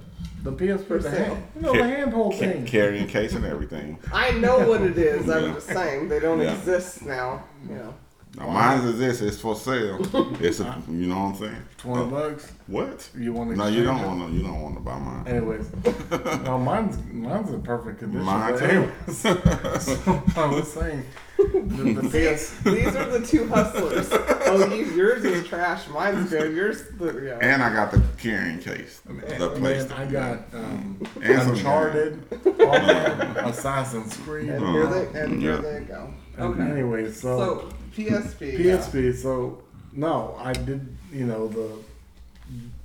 The 0.45 0.53
PSP, 0.53 0.87
For 0.88 0.99
the 0.99 1.11
hand, 1.11 1.42
you 1.55 1.62
know, 1.62 1.73
the 1.73 1.85
handhold 1.85 2.33
ca- 2.33 2.38
thing. 2.38 2.64
carrying 2.66 3.07
case 3.07 3.33
and 3.35 3.45
everything. 3.45 3.99
I 4.12 4.33
know 4.33 4.66
what 4.68 4.81
it 4.83 4.99
is. 4.99 5.27
Yeah. 5.27 5.35
I'm 5.37 5.55
just 5.55 5.68
saying 5.68 6.09
they 6.09 6.18
don't 6.18 6.40
Yeah. 6.40 6.55
exist 6.55 7.05
now. 7.05 7.45
You 7.68 7.75
know. 7.77 7.95
Now, 8.37 8.49
mine's 8.49 8.85
is 8.85 8.99
this. 8.99 9.21
It's 9.21 9.38
for 9.40 9.55
sale. 9.55 9.99
It's 10.40 10.61
a, 10.61 10.83
you 10.88 11.07
know 11.07 11.16
what 11.16 11.23
I'm 11.27 11.35
saying? 11.37 11.62
Twenty 11.77 12.03
Oh, 12.03 12.07
bucks. 12.07 12.51
What? 12.66 13.09
You 13.16 13.33
want 13.35 13.51
to? 13.51 13.57
No, 13.57 13.66
you 13.66 13.85
don't 13.85 14.03
want 14.05 14.27
to. 14.31 14.35
You 14.37 14.42
don't 14.42 14.61
want 14.62 14.75
to 14.77 14.81
buy 14.81 14.99
mine. 14.99 15.27
Anyways, 15.29 15.71
no, 16.45 16.59
mine's 16.59 16.97
mine's 17.12 17.51
in 17.51 17.62
perfect 17.62 17.99
condition. 17.99 18.25
Mine 18.25 18.53
but 18.53 18.59
too. 18.59 18.64
anyways, 18.64 19.18
so 19.18 20.23
I 20.37 20.47
was 20.47 20.73
saying, 20.73 21.05
the, 21.37 22.01
the 22.01 22.09
PS. 22.09 22.59
These 22.62 22.97
are 22.97 23.18
the 23.18 23.27
two 23.27 23.47
hustlers. 23.49 24.09
Oh, 24.11 24.73
you, 24.75 24.87
yours 24.87 25.25
is 25.25 25.47
trash. 25.47 25.87
Mine's 25.88 26.31
good. 26.31 26.55
Yours, 26.57 26.85
the, 26.99 27.12
yeah. 27.25 27.38
And 27.47 27.62
I 27.62 27.73
got 27.73 27.90
the 27.92 28.03
carrying 28.18 28.61
case. 28.61 29.01
The 29.05 29.51
place. 29.51 29.85
then 29.85 29.92
I 29.92 30.07
got 30.11 30.38
um, 30.55 31.07
And 31.23 31.42
some 31.42 31.51
Uncharted, 31.53 32.23
all 32.61 33.49
Assassin's 33.51 34.16
Creed. 34.18 34.49
and 34.49 34.66
here 34.68 34.87
they 34.87 35.21
and 35.21 35.42
yeah. 35.42 35.61
here 35.61 35.81
they 35.81 35.85
go. 35.85 36.12
And 36.38 36.45
Okay. 36.55 36.62
Anyway, 36.71 37.11
so, 37.12 37.38
So 37.38 37.75
PSP. 37.95 38.59
yeah. 38.59 38.77
PSP. 38.77 39.15
So 39.17 39.63
no, 39.93 40.37
I 40.39 40.53
did. 40.53 40.97
You 41.13 41.27
know 41.27 41.49
the 41.49 41.71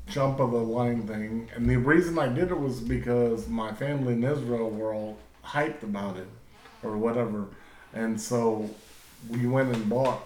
jump 0.09 0.39
of 0.39 0.51
the 0.51 0.57
line 0.57 1.05
thing, 1.07 1.49
and 1.55 1.69
the 1.69 1.75
reason 1.77 2.17
I 2.17 2.27
did 2.27 2.49
it 2.51 2.59
was 2.59 2.79
because 2.79 3.47
my 3.47 3.73
family 3.73 4.13
in 4.13 4.23
Israel 4.23 4.69
were 4.69 4.93
all 4.93 5.17
hyped 5.43 5.83
about 5.83 6.17
it, 6.17 6.27
or 6.83 6.97
whatever, 6.97 7.45
and 7.93 8.19
so 8.19 8.69
we 9.29 9.45
went 9.47 9.75
and 9.75 9.89
bought 9.89 10.21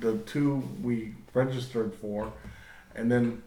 the 0.00 0.16
two 0.18 0.62
we 0.82 1.12
registered 1.34 1.92
for, 1.94 2.32
and 2.94 3.10
then 3.12 3.42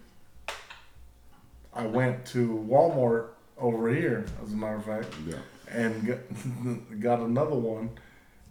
I 1.73 1.85
went 1.85 2.25
to 2.27 2.65
Walmart 2.69 3.27
over 3.57 3.89
here, 3.93 4.25
as 4.43 4.51
a 4.53 4.55
matter 4.55 4.75
of 4.75 4.85
fact, 4.85 5.07
Yeah. 5.27 5.35
and 5.71 6.05
got, 6.05 6.99
got 6.99 7.19
another 7.21 7.55
one, 7.55 7.89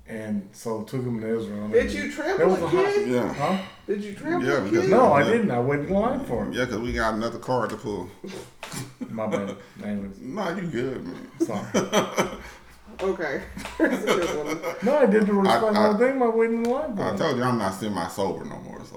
and 0.08 0.48
so 0.52 0.82
took 0.82 1.02
him 1.02 1.20
to 1.20 1.38
Israel. 1.38 1.64
and 1.64 1.72
Did 1.72 1.92
you 1.92 2.10
There 2.10 2.36
trample 2.36 2.46
was 2.48 2.60
a 2.62 2.66
a 2.66 2.70
kid? 2.70 3.08
Yeah. 3.10 3.32
Huh? 3.34 3.58
Did 3.86 4.02
you 4.04 4.14
trample 4.14 4.48
Yeah, 4.48 4.58
a 4.58 4.60
because- 4.62 4.88
No, 4.88 5.12
I 5.12 5.22
Yeah. 5.22 5.30
didn't. 5.32 5.50
I 5.50 5.60
waited 5.60 5.86
in 5.88 5.94
line 5.94 6.24
for 6.24 6.44
him. 6.44 6.52
Yeah, 6.52 6.64
because 6.64 6.80
we 6.80 6.92
got 6.92 7.14
another 7.14 7.38
card 7.38 7.70
to 7.70 7.76
pull. 7.76 8.08
My 9.10 9.26
bad. 9.26 9.56
Anyways, 9.84 10.18
No, 10.20 10.48
you 10.56 10.62
good, 10.62 11.04
man. 11.06 11.28
sorry. 11.40 11.64
Okay. 13.00 13.42
Here's 13.78 14.02
a 14.02 14.06
good 14.06 14.44
one. 14.44 14.74
No, 14.82 14.98
I 14.98 15.06
did 15.06 15.24
the 15.28 15.32
responsible 15.32 15.94
I- 15.94 15.98
thing 15.98 16.18
by 16.18 16.26
waiting 16.26 16.64
in 16.64 16.70
line 16.72 16.96
for 16.96 17.02
I 17.04 17.14
it. 17.14 17.16
told 17.18 17.36
you 17.36 17.44
I'm 17.44 17.56
not 17.56 17.74
semi 17.74 18.08
sober 18.08 18.44
no 18.44 18.58
more. 18.58 18.80
So 18.84 18.96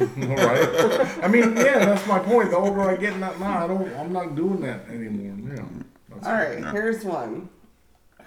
All 0.00 0.36
right. 0.48 1.24
I 1.24 1.28
mean, 1.28 1.54
yeah, 1.56 1.78
that's 1.84 2.04
my 2.08 2.18
point. 2.18 2.50
The 2.50 2.56
older 2.56 2.80
I 2.80 2.96
get, 2.96 3.16
not 3.18 3.38
now, 3.38 3.62
I 3.64 3.66
don't. 3.68 3.94
I'm 3.94 4.12
not 4.12 4.34
doing 4.34 4.62
that 4.62 4.88
anymore. 4.88 5.54
Yeah. 5.54 5.62
That's 6.08 6.26
All 6.26 6.32
right, 6.32 6.58
Yeah. 6.58 6.72
here's 6.72 7.04
one. 7.04 7.48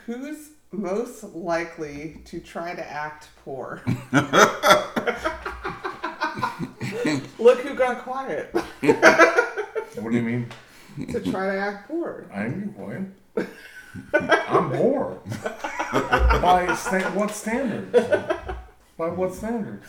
Who's 0.05 0.51
most 0.71 1.23
likely 1.23 2.21
to 2.25 2.39
try 2.39 2.75
to 2.75 2.89
act 2.91 3.29
poor? 3.43 3.81
Look 7.39 7.59
who 7.61 7.73
got 7.75 8.03
quiet 8.03 8.53
What 8.53 10.11
do 10.11 10.15
you 10.15 10.21
mean? 10.21 10.49
to 11.11 11.19
try 11.21 11.47
to 11.53 11.57
act 11.59 11.87
poor. 11.87 12.29
I 12.33 12.45
ain't 12.45 12.77
going. 12.77 13.13
I'm 14.13 14.69
bored. 14.71 15.19
By 15.91 16.75
sta- 16.77 17.11
what 17.11 17.31
standards? 17.31 17.91
By 18.97 19.07
what 19.09 19.33
standards? 19.33 19.85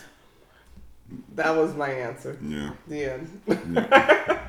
That 1.35 1.57
was 1.57 1.75
my 1.75 1.91
answer. 1.91 2.39
yeah, 2.43 2.71
The 2.87 3.13
end. 3.13 4.41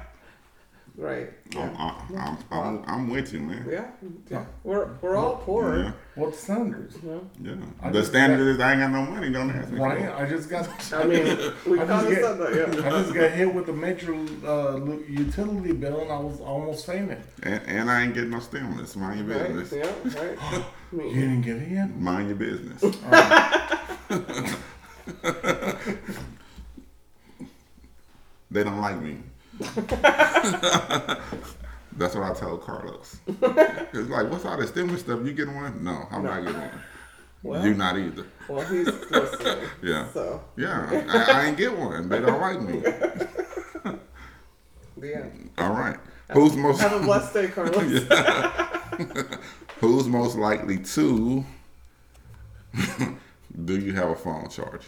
Right. 1.01 1.29
I'm, 1.55 1.57
Yeah. 1.57 1.73
I'm, 1.79 2.37
I'm, 2.51 2.59
I'm, 2.59 2.83
I'm 2.87 3.09
with 3.09 3.33
you, 3.33 3.39
man. 3.41 3.67
Yeah. 3.69 3.87
yeah. 4.29 4.45
We're, 4.63 4.87
we're 5.01 5.15
all 5.17 5.37
poor. 5.37 5.77
Yeah, 5.77 5.91
What 6.15 6.35
standards? 6.35 6.95
Yeah. 7.03 7.17
yeah. 7.41 7.55
The 7.85 7.91
just- 7.99 8.11
standard 8.11 8.47
is 8.47 8.59
I 8.59 8.71
ain't 8.73 8.81
got 8.81 8.91
no 8.91 9.01
money. 9.11 9.31
Don't 9.31 9.49
ask 9.51 9.69
me. 9.71 9.79
Right. 9.79 10.09
I 10.13 10.29
just 10.29 10.49
got. 10.49 10.69
I 10.93 11.03
mean, 11.05 11.25
we 11.65 11.79
I 11.81 11.85
kind 11.85 11.87
just 11.87 12.05
of 12.05 12.09
get- 12.09 12.21
said 12.21 12.37
that, 12.37 12.53
yeah. 12.83 12.87
I 12.87 12.89
just 13.01 13.13
got 13.13 13.31
hit 13.31 13.53
with 13.53 13.67
a 13.69 13.73
major 13.73 14.13
uh, 14.45 14.77
utility 15.09 15.73
bill 15.73 15.99
and 16.01 16.11
I 16.11 16.19
was 16.19 16.39
almost 16.39 16.85
fainting. 16.85 17.21
And, 17.43 17.61
and 17.65 17.91
I 17.91 18.03
ain't 18.03 18.13
getting 18.13 18.29
no 18.29 18.39
stimulus. 18.39 18.95
Mind 18.95 19.27
your 19.27 19.37
business. 19.37 19.71
Right? 19.73 20.03
business. 20.03 20.37
Yeah, 20.39 20.55
right. 20.57 20.65
You 20.93 20.97
mean, 20.97 21.13
didn't 21.15 21.41
get 21.43 21.55
it 21.55 21.69
yet? 21.71 21.95
Mind 21.97 22.27
your 22.27 22.35
business. 22.35 22.81
they 28.49 28.63
don't 28.63 28.81
like 28.81 29.01
me. 29.01 29.19
That's 31.97 32.15
what 32.15 32.23
I 32.23 32.33
tell 32.33 32.57
Carlos. 32.57 33.17
It's 33.93 34.09
like, 34.09 34.29
what's 34.31 34.45
all 34.45 34.57
this 34.57 34.69
stimulus 34.69 35.01
stuff? 35.01 35.19
You 35.25 35.33
getting 35.33 35.55
one? 35.55 35.83
No, 35.83 36.07
I'm 36.09 36.23
not 36.23 36.41
getting 36.45 36.59
one. 36.59 36.71
Well- 37.43 37.65
you 37.65 37.73
not 37.73 37.97
either. 37.97 38.25
well, 38.47 38.61
he's 38.67 38.87
listening. 38.87 39.67
Yeah. 39.83 40.07
So, 40.13 40.41
Yeah, 40.55 40.87
I, 41.09 41.31
I 41.41 41.45
ain't 41.47 41.57
get 41.57 41.77
one. 41.77 42.07
They 42.09 42.19
don't 42.21 42.39
like 42.39 42.61
me. 42.61 42.81
yeah. 45.01 45.25
All 45.57 45.73
right. 45.73 45.97
Who's 46.31 46.55
most 46.55 46.79
Have 46.81 46.93
a 46.93 46.99
blessed 47.03 47.33
day, 47.33 47.47
Carlos. 47.49 48.03
Who's 49.79 50.07
most 50.07 50.37
likely 50.37 50.77
to 50.79 51.43
do 53.65 53.77
you 53.79 53.93
have 53.93 54.09
a 54.09 54.15
phone 54.15 54.47
charger? 54.49 54.79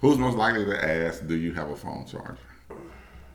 Who's 0.00 0.16
most 0.18 0.36
likely 0.36 0.64
to 0.66 0.82
ask, 1.06 1.26
do 1.26 1.34
you 1.34 1.52
have 1.52 1.68
a 1.70 1.76
phone 1.76 2.06
charger? 2.06 2.38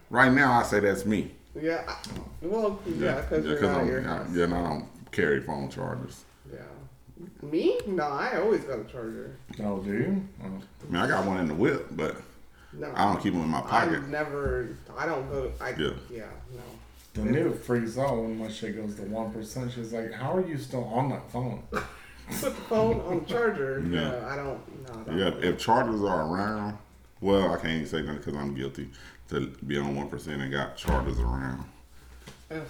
Right 0.09 0.31
now, 0.31 0.53
I 0.59 0.63
say 0.63 0.79
that's 0.79 1.05
me. 1.05 1.31
Yeah. 1.59 1.83
I- 1.87 1.97
Well, 2.41 2.79
yeah, 2.85 3.21
because 3.21 3.45
you're 3.45 3.55
'cause 3.57 3.63
not 3.69 3.77
I'm- 3.79 3.87
your 3.87 4.01
I- 4.01 4.03
house. 4.03 4.27
Yeah, 4.33 4.43
and 4.45 4.53
I 4.53 4.63
don't 4.63 4.85
carry 5.11 5.41
phone 5.41 5.69
chargers. 5.69 6.23
Yeah. 6.51 6.59
Me? 7.41 7.79
No, 7.85 8.03
I 8.05 8.39
always 8.39 8.61
got 8.63 8.79
a 8.79 8.83
charger. 8.85 9.35
Oh, 9.63 9.79
do 9.79 9.91
you? 9.93 10.23
Oh. 10.43 10.45
I 10.45 10.91
mean, 10.91 10.95
I 10.95 11.07
got 11.07 11.25
one 11.25 11.37
in 11.39 11.47
the 11.47 11.53
whip, 11.53 11.87
but 11.91 12.15
No. 12.73 12.91
I 12.95 13.05
don't 13.11 13.21
keep 13.21 13.33
them 13.33 13.43
in 13.43 13.49
my 13.49 13.61
pocket. 13.61 13.95
I've 13.97 14.07
never. 14.09 14.69
I 14.97 15.05
don't 15.05 15.29
go. 15.29 15.51
I 15.59 15.71
Yeah. 15.71 15.91
yeah. 16.09 16.23
No. 16.53 16.61
The 17.15 17.21
new 17.29 17.51
freaks 17.53 17.97
out 17.97 18.15
when 18.17 18.37
my 18.37 18.47
shit 18.47 18.75
goes 18.77 18.95
to 18.95 19.01
one 19.03 19.31
percent. 19.31 19.71
She's 19.71 19.91
like, 19.91 20.13
"How 20.13 20.37
are 20.37 20.45
you 20.47 20.57
still 20.57 20.85
on 20.85 21.09
that 21.09 21.29
phone?" 21.31 21.63
Put 21.71 22.41
the 22.41 22.51
phone 22.51 23.01
on 23.01 23.19
the 23.19 23.25
charger. 23.25 23.83
Yeah. 23.89 24.01
Yeah. 24.21 24.27
I 24.31 24.35
don't. 24.35 24.59
No. 24.87 25.01
I 25.01 25.03
don't. 25.03 25.17
Yeah, 25.43 25.49
if 25.49 25.57
chargers 25.57 26.01
are 26.03 26.21
around, 26.31 26.77
well, 27.21 27.51
I 27.51 27.55
can't 27.57 27.73
even 27.73 27.87
say 27.87 28.01
nothing 28.03 28.17
because 28.17 28.35
I'm 28.35 28.53
guilty 28.53 28.91
to 29.29 29.47
be 29.65 29.77
on 29.77 29.95
one 29.95 30.09
percent 30.09 30.41
and 30.41 30.51
got 30.51 30.75
chargers 30.77 31.19
around. 31.19 31.63
Ugh. 32.51 32.61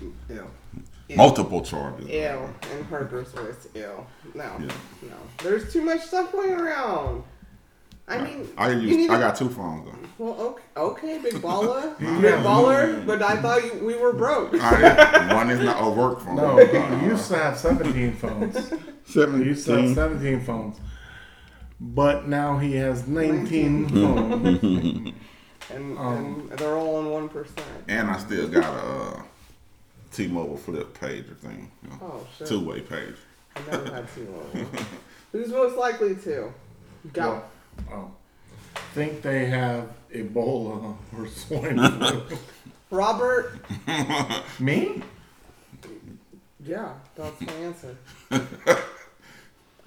Ew. 0.00 0.14
Ew. 0.30 1.16
Multiple 1.16 1.62
chargers. 1.62 2.06
Ew. 2.08 2.14
In 2.76 2.84
Harper's 2.88 3.30
voice. 3.32 3.68
Ew. 3.74 4.06
No. 4.34 4.44
Yeah. 4.60 4.66
No. 5.02 5.16
There's 5.42 5.72
too 5.72 5.82
much 5.82 6.02
stuff 6.02 6.32
going 6.32 6.52
around. 6.52 7.24
I 8.10 8.22
mean, 8.22 8.48
I 8.56 8.70
you 8.70 8.80
use. 8.80 8.96
need 8.96 9.10
I 9.10 9.14
to- 9.14 9.20
got 9.20 9.36
two 9.36 9.50
phones 9.50 9.84
though. 9.84 9.94
Well, 10.24 10.40
okay, 10.40 10.62
okay, 10.78 11.18
big 11.22 11.34
baller, 11.42 11.94
Yeah. 12.00 12.20
big 12.22 12.34
baller. 12.36 13.04
But 13.06 13.20
I 13.22 13.36
thought 13.36 13.62
you, 13.64 13.84
we 13.84 13.96
were 13.96 14.14
broke. 14.14 14.54
All 14.54 14.58
right, 14.58 15.34
one 15.34 15.50
is 15.50 15.60
not 15.60 15.76
a 15.86 15.90
work 15.90 16.20
phone. 16.22 16.36
No, 16.36 16.56
he 16.56 17.06
used 17.06 17.28
to 17.28 17.36
have 17.36 17.58
seventeen 17.58 18.14
phones. 18.14 18.54
He 18.56 18.62
used 18.64 18.72
to 19.12 19.20
have 19.20 19.44
Seventeen. 19.90 19.94
seventeen 19.94 20.40
phones, 20.40 20.78
but 21.78 22.26
now 22.28 22.56
he 22.56 22.76
has 22.76 23.06
nineteen 23.06 23.88
phones. 23.90 25.12
and, 25.70 25.98
Um, 25.98 26.48
and 26.50 26.58
they're 26.58 26.76
all 26.76 26.96
on 26.96 27.10
one 27.10 27.28
percent. 27.28 27.60
And 27.88 28.10
I 28.10 28.18
still 28.18 28.48
got 28.48 28.64
a 28.64 29.16
uh, 29.18 29.22
T-Mobile 30.12 30.56
flip 30.56 30.98
pager 30.98 31.36
thing, 31.36 31.70
you 31.82 31.90
know, 31.90 31.98
Oh 32.02 32.26
shit! 32.36 32.48
two-way 32.48 32.80
page. 32.80 33.16
I 33.56 33.60
never 33.70 33.94
had 33.94 34.08
T-Mobile. 34.14 34.68
Who's 35.32 35.48
most 35.48 35.76
likely 35.76 36.14
to? 36.16 36.52
Go. 37.12 37.42
Oh, 37.92 38.10
think 38.94 39.22
they 39.22 39.46
have 39.46 39.88
Ebola 40.12 40.96
or 41.16 41.26
swine 41.28 41.78
flu. 41.78 42.38
Robert. 42.90 43.58
Me? 44.58 45.02
Yeah, 46.64 46.94
that's 47.14 47.40
my 47.40 47.52
answer. 47.52 47.96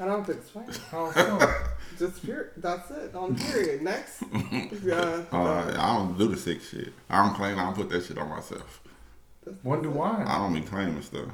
I 0.02 0.06
don't 0.06 0.18
have 0.18 0.26
to 0.28 0.32
explain. 0.34 0.68
How 0.90 1.12
so? 1.12 1.54
Just 2.00 2.24
period. 2.26 2.50
That's 2.58 2.90
it. 2.92 3.14
On 3.16 3.36
period. 3.36 3.82
Next. 3.84 4.24
Yeah. 4.84 5.22
Uh, 5.32 5.74
I 5.78 5.96
don't 5.98 6.18
do 6.18 6.28
the 6.30 6.38
sick 6.38 6.62
shit. 6.62 6.92
I 7.10 7.24
don't 7.24 7.36
claim 7.36 7.60
I 7.60 7.64
don't 7.66 7.76
put 7.76 7.90
that 7.90 8.04
shit 8.04 8.18
on 8.18 8.30
myself. 8.30 8.82
when 9.64 9.82
do 9.84 10.00
I? 10.02 10.24
I 10.28 10.38
don't 10.40 10.54
be 10.54 10.62
claiming 10.62 11.02
stuff. 11.04 11.30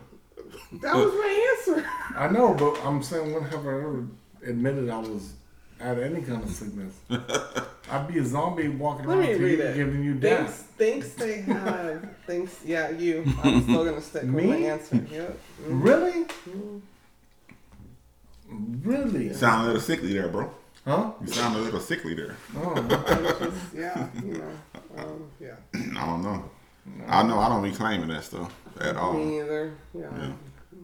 that 0.81 0.95
was 0.95 1.13
my 1.13 1.55
answer. 1.75 1.89
I 2.15 2.27
know, 2.29 2.53
but 2.53 2.77
I'm 2.85 3.01
saying 3.01 3.33
when 3.33 3.43
have 3.43 3.65
I 3.65 3.69
ever 3.69 4.05
admitted 4.45 4.89
I 4.89 4.97
was 4.99 5.33
at 5.79 5.97
any 5.99 6.21
kind 6.21 6.43
of 6.43 6.49
sickness? 6.49 6.93
I'd 7.89 8.07
be 8.07 8.19
a 8.19 8.25
zombie 8.25 8.67
walking 8.67 9.05
Let 9.07 9.19
around 9.19 9.27
me 9.27 9.37
to 9.37 9.43
read 9.43 9.59
you, 9.59 9.65
it. 9.65 9.75
giving 9.75 10.03
you 10.03 10.19
Thinks, 10.19 10.51
death. 10.51 10.61
thinks 10.77 11.13
they 11.13 11.41
have. 11.41 12.05
thinks. 12.25 12.59
Yeah, 12.65 12.89
you. 12.89 13.23
I'm 13.43 13.63
still 13.63 13.85
gonna 13.85 14.01
stick 14.01 14.23
Me? 14.25 14.47
with 14.47 14.59
my 14.59 14.65
answer. 14.67 14.95
Yep. 15.09 15.39
Mhm. 15.67 15.83
Really? 15.83 16.25
Really? 18.49 19.33
Sound 19.33 19.63
a 19.63 19.67
little 19.67 19.81
sickly 19.81 20.13
there, 20.13 20.27
bro. 20.29 20.51
Huh? 20.85 21.11
You 21.21 21.27
sound 21.27 21.55
a 21.55 21.59
little 21.59 21.79
sickly 21.81 22.13
there. 22.13 22.37
Oh, 22.55 23.53
yeah. 23.75 24.07
You 24.23 24.33
know. 24.37 24.51
Um, 24.97 25.29
yeah. 25.39 25.55
I 25.97 26.05
don't 26.05 26.23
know. 26.23 26.49
I 27.07 27.23
know 27.23 27.39
I 27.39 27.49
don't 27.49 27.63
be 27.63 27.71
claiming 27.71 28.07
that 28.09 28.23
stuff 28.23 28.53
at 28.79 28.95
all. 28.95 29.13
Me 29.13 29.39
either. 29.41 29.73
Yeah. 29.93 30.07
Yeah. 30.17 30.31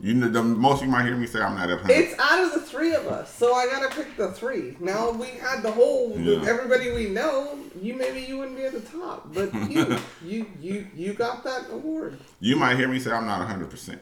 You 0.02 0.14
know, 0.16 0.28
the 0.28 0.44
most 0.44 0.82
you 0.82 0.90
might 0.90 1.06
hear 1.06 1.16
me 1.16 1.26
say 1.28 1.40
I'm 1.40 1.56
not 1.56 1.70
at 1.70 1.80
hundred. 1.80 1.94
It's 1.96 2.20
out 2.20 2.44
of 2.44 2.52
the 2.54 2.60
three 2.60 2.94
of 2.94 3.08
us, 3.08 3.34
so 3.34 3.54
I 3.54 3.68
gotta 3.68 3.96
pick 3.96 4.18
the 4.18 4.32
three. 4.34 4.76
Now 4.82 5.12
we 5.12 5.28
had 5.28 5.62
the 5.62 5.72
whole 5.72 6.20
Yeah. 6.20 6.44
everybody 6.46 6.92
we 6.92 7.08
know. 7.10 7.58
You 7.82 7.94
maybe 7.94 8.20
you 8.22 8.40
wouldn't 8.40 8.58
be 8.58 8.66
at 8.66 8.74
the 8.74 8.82
top, 8.82 9.34
but 9.34 9.54
you 9.72 9.98
you 10.26 10.46
you 10.60 10.88
you 10.94 11.14
got 11.14 11.46
that 11.46 11.68
award. 11.72 12.20
You 12.42 12.58
might 12.58 12.76
hear 12.76 12.90
me 12.90 13.00
say 13.00 13.12
I'm 13.12 13.26
not 13.26 13.48
hundred 13.48 13.70
percent 13.70 14.02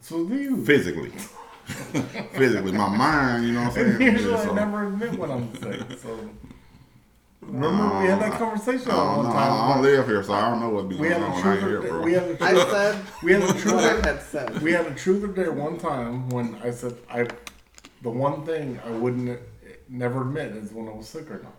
so 0.00 0.24
do 0.24 0.36
you? 0.36 0.64
physically. 0.64 1.10
physically, 2.32 2.72
my 2.72 2.88
mind, 2.88 3.44
you 3.46 3.52
know 3.52 3.64
what 3.64 3.76
I'm 3.78 3.98
saying. 3.98 4.00
Usually 4.12 4.32
Yeah, 4.32 4.50
I 4.50 4.54
never 4.54 4.86
admit 4.86 5.18
when 5.18 5.30
I'm 5.30 5.54
sick. 5.56 5.98
So 5.98 6.30
remember 7.40 7.98
we 8.00 8.06
had 8.06 8.20
that 8.20 8.32
conversation 8.38 8.90
I 8.90 8.96
don't 8.96 9.16
one 9.18 9.26
know. 9.26 9.32
time. 9.32 9.52
I 9.52 9.74
don't 9.74 9.82
live 9.82 10.06
here, 10.06 10.22
so 10.22 10.32
I 10.32 10.50
don't 10.50 10.60
know 10.60 10.70
what's 10.70 10.88
we 10.88 11.08
going 11.08 11.22
on 11.22 11.32
a 11.32 11.34
I 11.34 11.52
ain't 11.54 11.60
here, 11.60 11.80
bro. 11.82 12.02
we 12.02 12.12
had 12.12 12.22
a 12.24 12.44
I 12.44 12.52
truth. 12.52 12.68
I 12.68 12.70
said 12.92 13.04
we 13.22 13.32
had 13.32 13.42
a 13.42 13.46
what 13.46 13.56
I 13.56 13.60
truth. 13.60 14.04
had 14.04 14.22
said. 14.22 14.62
we 14.62 14.72
had 14.72 14.86
a 14.86 14.94
truth 14.94 15.24
or 15.24 15.28
dare 15.28 15.52
one 15.52 15.78
time 15.78 16.28
when 16.30 16.54
I 16.56 16.70
said 16.70 16.96
I. 17.10 17.26
The 18.02 18.10
one 18.10 18.44
thing 18.44 18.78
I 18.84 18.90
wouldn't 18.90 19.40
never 19.88 20.22
admit 20.22 20.52
is 20.52 20.72
when 20.72 20.88
I 20.88 20.92
was 20.92 21.08
sick 21.08 21.30
or 21.30 21.42
not. 21.42 21.54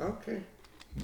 Okay, 0.00 0.42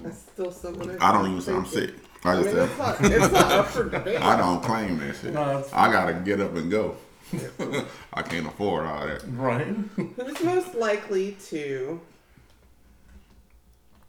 I 0.04 0.10
still 0.10 0.50
something. 0.50 0.90
I. 1.00 1.08
I 1.08 1.12
don't 1.12 1.28
even 1.30 1.40
say 1.40 1.52
I'm 1.54 1.66
sick. 1.66 1.94
I 2.24 2.32
I 2.32 2.42
just 2.42 2.46
mean, 2.54 2.56
say 2.56 2.64
it's 2.64 2.78
not 2.78 3.04
it's 3.04 3.32
not 3.32 3.52
up 3.52 3.66
for 3.68 3.88
debate. 3.88 4.20
I 4.20 4.36
don't 4.36 4.62
claim 4.62 4.98
that 4.98 5.16
shit. 5.16 5.32
No, 5.32 5.64
I 5.72 5.90
gotta 5.92 6.14
get 6.14 6.40
up 6.40 6.54
and 6.56 6.70
go. 6.70 6.96
I 8.12 8.22
can't 8.22 8.46
afford 8.46 8.86
all 8.86 9.06
that. 9.06 9.22
Right? 9.28 9.66
Who's 9.66 10.42
most 10.42 10.74
likely 10.74 11.36
to 11.48 12.00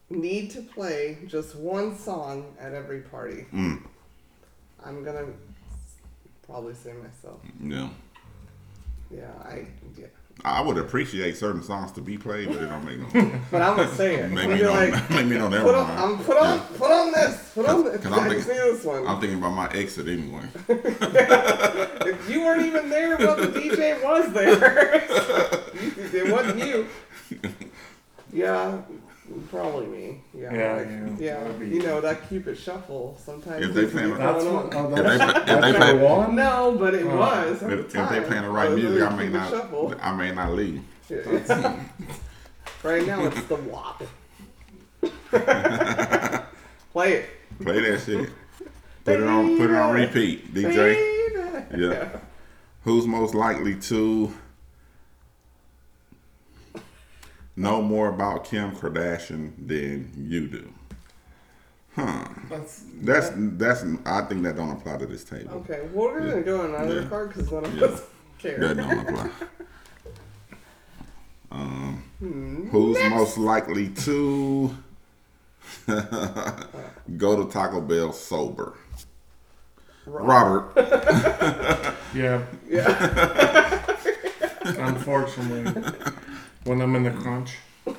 need 0.10 0.52
to 0.52 0.62
play 0.62 1.18
just 1.28 1.56
one 1.56 1.98
song 1.98 2.56
at 2.60 2.74
every 2.74 3.02
party? 3.02 3.46
Mm. 3.54 3.82
I'm 4.84 5.04
gonna 5.04 5.28
probably 6.46 6.74
say 6.74 6.94
myself. 6.94 7.40
Yeah. 7.62 7.90
Yeah, 9.10 9.32
I 9.44 9.68
yeah. 9.98 10.08
I 10.44 10.62
would 10.62 10.78
appreciate 10.78 11.38
certain 11.38 11.62
songs 11.62 11.92
to 11.94 12.02
be 12.02 12.18
played, 12.18 12.48
but 12.48 12.58
it 12.58 12.68
don't 12.68 12.84
make 12.84 13.00
no. 13.14 13.40
But 13.52 13.62
I'm 13.62 13.76
gonna 13.76 13.94
say 13.96 14.16
it. 14.16 14.32
make 14.32 14.50
me 14.50 14.56
be 14.58 14.66
like, 14.66 15.10
make 15.12 15.26
me 15.28 15.38
don't 15.38 15.54
ever 15.54 15.64
put 15.64 15.76
on. 15.76 15.92
I'm 15.92 16.04
um, 16.14 16.24
put 16.24 16.38
on, 16.38 16.60
put 16.78 16.92
on 16.92 17.12
this, 17.12 17.52
put 17.54 17.66
on 17.68 17.84
this. 17.84 18.02
Cause 18.02 18.12
I'm 18.12 18.20
I 18.20 18.34
just 18.34 18.48
need 18.48 18.56
thinking- 18.56 18.74
this 18.76 18.86
one. 18.86 19.08
I'm 19.08 19.20
thinking 19.20 19.38
about 19.38 19.52
my 19.54 19.70
exit 19.72 20.08
anyway. 20.08 20.44
if 20.68 22.30
you 22.30 22.42
weren't 22.42 22.66
even 22.66 22.90
there, 22.90 23.18
but 23.18 23.38
the 23.38 23.48
DJ 23.60 24.02
was 24.04 24.34
there. 24.34 25.04
it 25.74 26.32
wasn't 26.32 26.66
you. 26.66 26.88
Yeah, 28.34 28.80
probably 29.50 29.86
me. 29.88 30.22
Yeah, 30.34 30.54
Yeah, 30.54 30.74
like, 30.78 30.90
you. 30.90 31.18
yeah. 31.20 31.40
That'd 31.42 31.60
be- 31.60 31.68
You 31.70 31.82
know 31.84 32.02
that 32.02 32.28
Cupid 32.30 32.58
shuffle. 32.58 33.18
Sometimes 33.24 33.66
If 33.66 33.74
they 33.74 33.82
it's 33.84 33.92
playing- 33.92 34.10
going 34.10 34.20
That's 34.22 34.46
on. 34.46 34.54
what. 34.54 34.76
Oh, 34.76 34.90
If 34.90 34.96
they, 34.96 35.02
that's, 35.04 35.18
play- 35.24 35.42
if 35.42 35.46
that's 35.48 35.62
they 35.62 35.72
number 35.72 35.78
play, 35.80 35.98
one. 36.10 36.36
No, 36.36 36.76
but 36.80 36.94
it 36.96 37.06
Oh. 37.06 37.18
was. 37.18 37.64
At 37.64 37.72
if, 37.72 37.80
the 37.80 37.86
if 37.86 37.92
they 37.92 38.00
time. 38.00 38.24
playing 38.26 38.44
the 38.44 38.50
I 38.50 38.52
right 38.52 38.70
was 38.70 38.80
music, 38.80 39.00
doing 39.00 39.12
I 39.12 39.16
may 39.16 39.24
Cupid 39.24 39.34
not. 39.40 39.50
Shuffle. 39.52 39.96
I 40.02 40.16
may 40.16 40.32
not 40.34 40.52
leave. 40.54 40.82
It's, 41.10 41.50
right 42.84 43.06
now 43.06 43.26
it's 43.26 43.44
the 43.44 43.56
WAP. 43.56 44.04
Play 46.92 47.14
it. 47.14 47.30
Play 47.62 47.80
that 47.92 48.02
shit. 48.06 48.30
Put 49.06 49.20
it 49.20 49.24
on. 49.28 49.58
Put 49.58 49.70
it 49.70 49.76
on 49.76 49.94
repeat, 49.96 50.54
DJ. 50.54 50.76
Baby. 50.76 51.84
Yeah. 51.84 52.10
Who's 52.84 53.06
most 53.08 53.34
likely 53.36 53.76
to 53.76 54.34
know 57.56 57.82
more 57.82 58.10
about 58.10 58.46
Kim 58.46 58.72
Kardashian 58.76 59.52
than 59.68 60.12
you 60.18 60.48
do? 60.48 60.74
Huh. 61.96 62.24
That's 62.50 62.84
That's 63.02 63.32
that's. 63.36 63.84
I 64.06 64.22
think 64.22 64.44
that 64.44 64.56
don't 64.56 64.72
apply 64.72 64.98
to 64.98 65.06
this 65.06 65.24
table. 65.26 65.56
Okay, 65.70 65.82
we're 65.94 66.20
gonna 66.22 66.42
go 66.42 66.62
on 66.62 66.74
another 66.76 67.02
Yeah. 67.02 67.08
card 67.10 67.30
because 67.30 67.52
none 67.52 67.66
of 67.66 67.76
Yeah. 67.76 67.86
us 67.88 68.04
care. 68.40 68.60
That 68.60 68.78
don't 68.78 69.00
apply. 69.00 69.30
Um, 71.54 72.02
Hmm. 72.20 72.70
who's 72.70 72.98
most 73.10 73.38
likely 73.38 73.90
to 73.90 74.74
go 77.18 77.44
to 77.44 77.52
Taco 77.52 77.82
Bell 77.82 78.14
sober? 78.14 78.76
Robert. 80.06 80.72
yeah. 82.16 82.42
Yeah. 82.70 83.82
Unfortunately, 84.64 85.84
when 86.64 86.82
I'm 86.82 86.96
in 86.96 87.04
the 87.04 87.12
crunch, 87.12 87.58
I 87.88 87.92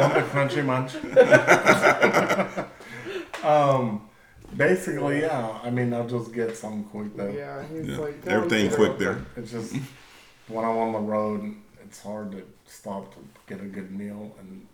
want 0.00 0.14
the 0.14 0.22
crunchy 0.32 0.64
munch. 0.64 0.94
um, 3.44 4.08
basically, 4.56 5.20
yeah. 5.20 5.58
I 5.62 5.70
mean, 5.70 5.92
I'll 5.94 6.06
just 6.08 6.32
get 6.32 6.56
something 6.56 6.84
quick 6.84 7.16
though. 7.16 7.28
Yeah, 7.30 7.62
he's 7.72 7.86
Yeah. 7.88 7.98
like 7.98 8.24
"Don't 8.24 8.34
Everything 8.34 8.68
do 8.70 8.76
quick 8.76 8.98
there. 8.98 9.24
It's 9.36 9.50
just 9.52 9.74
when 10.48 10.64
I'm 10.64 10.76
on 10.76 10.92
the 10.92 10.98
road, 10.98 11.54
it's 11.84 12.02
hard 12.02 12.32
to 12.32 12.42
stop 12.66 13.12
to 13.14 13.18
get 13.48 13.60
a 13.64 13.68
good 13.68 13.90
meal, 13.92 14.34
and 14.40 14.66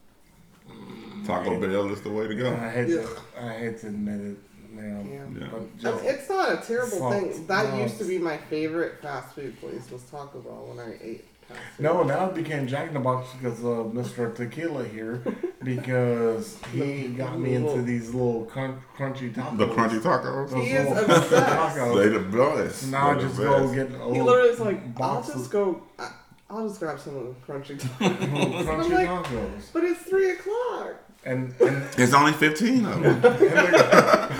Taco 1.27 1.61
Bell 1.61 1.91
is 1.93 2.01
the 2.03 2.11
way 2.11 2.27
to 2.27 2.35
go. 2.35 2.53
I 2.55 2.69
hate 2.71 2.89
Yeah. 2.89 3.03
to, 3.03 3.09
I 3.41 3.53
hate 3.59 3.81
to 3.83 3.87
admit 3.89 4.21
it, 4.21 4.37
you 4.75 4.83
know, 4.83 5.07
Yeah. 5.09 5.41
Yeah. 5.41 5.49
but 5.53 5.79
just 5.79 6.05
It's 6.05 6.29
not 6.29 6.53
a 6.53 6.57
terrible 6.67 6.99
Salt. 6.99 7.15
thing. 7.15 7.47
That 7.47 7.73
No, 7.73 7.83
used 7.83 7.99
to 7.99 8.05
be 8.05 8.19
my 8.19 8.37
favorite 8.37 9.01
fast 9.01 9.35
food 9.35 9.59
place 9.61 9.89
was 9.93 10.03
Taco 10.11 10.41
Bell 10.41 10.67
when 10.75 10.81
I 10.85 10.93
ate 11.01 11.25
fast 11.25 11.29
food. 11.29 11.36
No, 11.79 12.03
now 12.03 12.27
it 12.31 12.35
became 12.35 12.67
Jack 12.67 12.89
in 12.89 12.95
the 12.95 13.01
Box 13.01 13.29
because 13.35 13.59
of 13.61 13.93
Mr. 13.93 14.35
Tequila 14.35 14.85
here, 14.85 15.23
because 15.63 16.59
he 16.73 17.09
got 17.09 17.39
me 17.39 17.55
into 17.55 17.83
these 17.83 18.13
little 18.15 18.45
crunch, 18.47 18.81
crunchy 18.97 19.33
tacos. 19.33 19.59
The 19.59 19.67
crunchy 19.67 20.01
tacos. 20.01 20.51
Those 20.51 20.65
He 20.65 20.71
is 20.73 20.89
little 20.89 21.15
obsessed. 21.17 21.31
tacos. 21.77 21.97
They 21.97 22.09
the 22.09 22.21
best. 22.65 22.81
So 22.81 22.87
now 22.89 23.11
I 23.11 23.15
They 23.15 23.21
the 23.23 23.27
just 23.29 23.39
go 23.41 23.61
best. 23.63 23.75
get 23.75 23.89
He 23.91 23.97
old 23.97 24.17
literally 24.19 24.49
is 24.49 24.61
like, 24.61 24.81
I'll 24.83 24.89
boxes 24.93 25.35
just 25.35 25.51
go. 25.51 25.83
I, 25.99 26.11
I'll 26.49 26.67
just 26.69 26.81
grab 26.81 26.99
some 27.01 27.17
of 27.17 27.25
the 27.27 27.53
crunchy 27.53 27.79
tacos. 27.81 28.21
little 28.21 28.63
crunchy 28.65 28.91
like- 28.93 29.09
tacos, 29.09 29.73
but 29.73 29.85
it's 29.85 30.01
three 30.03 30.31
o'clock, 30.31 30.95
and 31.25 31.55
and 31.61 31.85
It's 31.99 32.15
only 32.15 32.33
fifteen 32.33 32.87
of 32.87 33.03
them. 33.03 33.25
and 33.25 34.33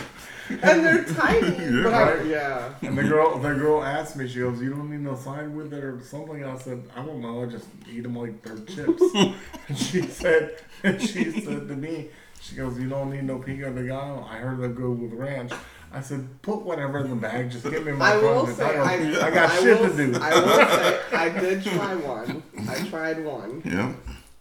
they're 0.63 1.05
tiny. 1.05 1.57
Yeah. 1.59 1.83
but 1.85 1.95
I, 1.95 2.15
Right. 2.15 2.27
yeah. 2.27 2.75
And 2.83 2.97
the 2.99 3.03
girl, 3.05 3.39
the 3.39 3.55
girl 3.55 3.83
asked 3.83 4.17
me, 4.17 4.27
she 4.29 4.41
goes, 4.41 4.61
"You 4.61 4.71
don't 4.71 4.91
need 4.91 5.01
no 5.01 5.15
side 5.17 5.55
with 5.55 5.73
it 5.73 5.83
or 5.85 6.01
something." 6.03 6.45
I 6.45 6.57
said, 6.59 6.83
"I 6.97 7.05
don't 7.05 7.21
know. 7.21 7.43
I 7.43 7.47
just 7.47 7.67
eat 7.91 8.03
them 8.03 8.17
like 8.17 8.43
they're 8.43 8.57
chips." 8.65 9.03
and 9.69 9.77
she 9.79 10.03
said, 10.03 10.57
and 10.83 11.01
she 11.01 11.31
said 11.41 11.69
to 11.69 11.77
me, 11.77 12.09
she 12.41 12.55
goes, 12.57 12.79
"You 12.79 12.89
don't 12.89 13.11
need 13.11 13.25
no 13.25 13.39
pico 13.39 13.73
de 13.73 13.85
gallo." 13.87 14.27
I 14.31 14.37
heard 14.39 14.59
them 14.61 14.75
go 14.75 14.91
with 14.91 15.13
ranch. 15.13 15.53
I 15.93 16.01
said, 16.01 16.27
"Put 16.43 16.63
whatever 16.63 16.99
in 17.01 17.11
the 17.11 17.17
bag. 17.17 17.51
Just 17.51 17.65
give 17.71 17.85
me 17.87 17.93
my 17.93 18.13
I 18.13 18.17
will 18.19 18.47
phone. 18.47 18.55
say, 18.55 18.77
I, 18.79 19.27
I 19.27 19.31
got 19.31 19.51
I 19.51 19.61
shit 19.61 19.81
will, 19.81 19.91
to 19.91 19.97
do." 19.97 20.19
I 20.21 20.35
will 20.35 20.49
say, 20.49 21.01
I 21.17 21.29
did 21.29 21.63
try 21.65 21.95
one. 21.95 22.43
I 22.69 22.89
tried 22.89 23.25
one, 23.25 23.63
Yeah, 23.65 23.93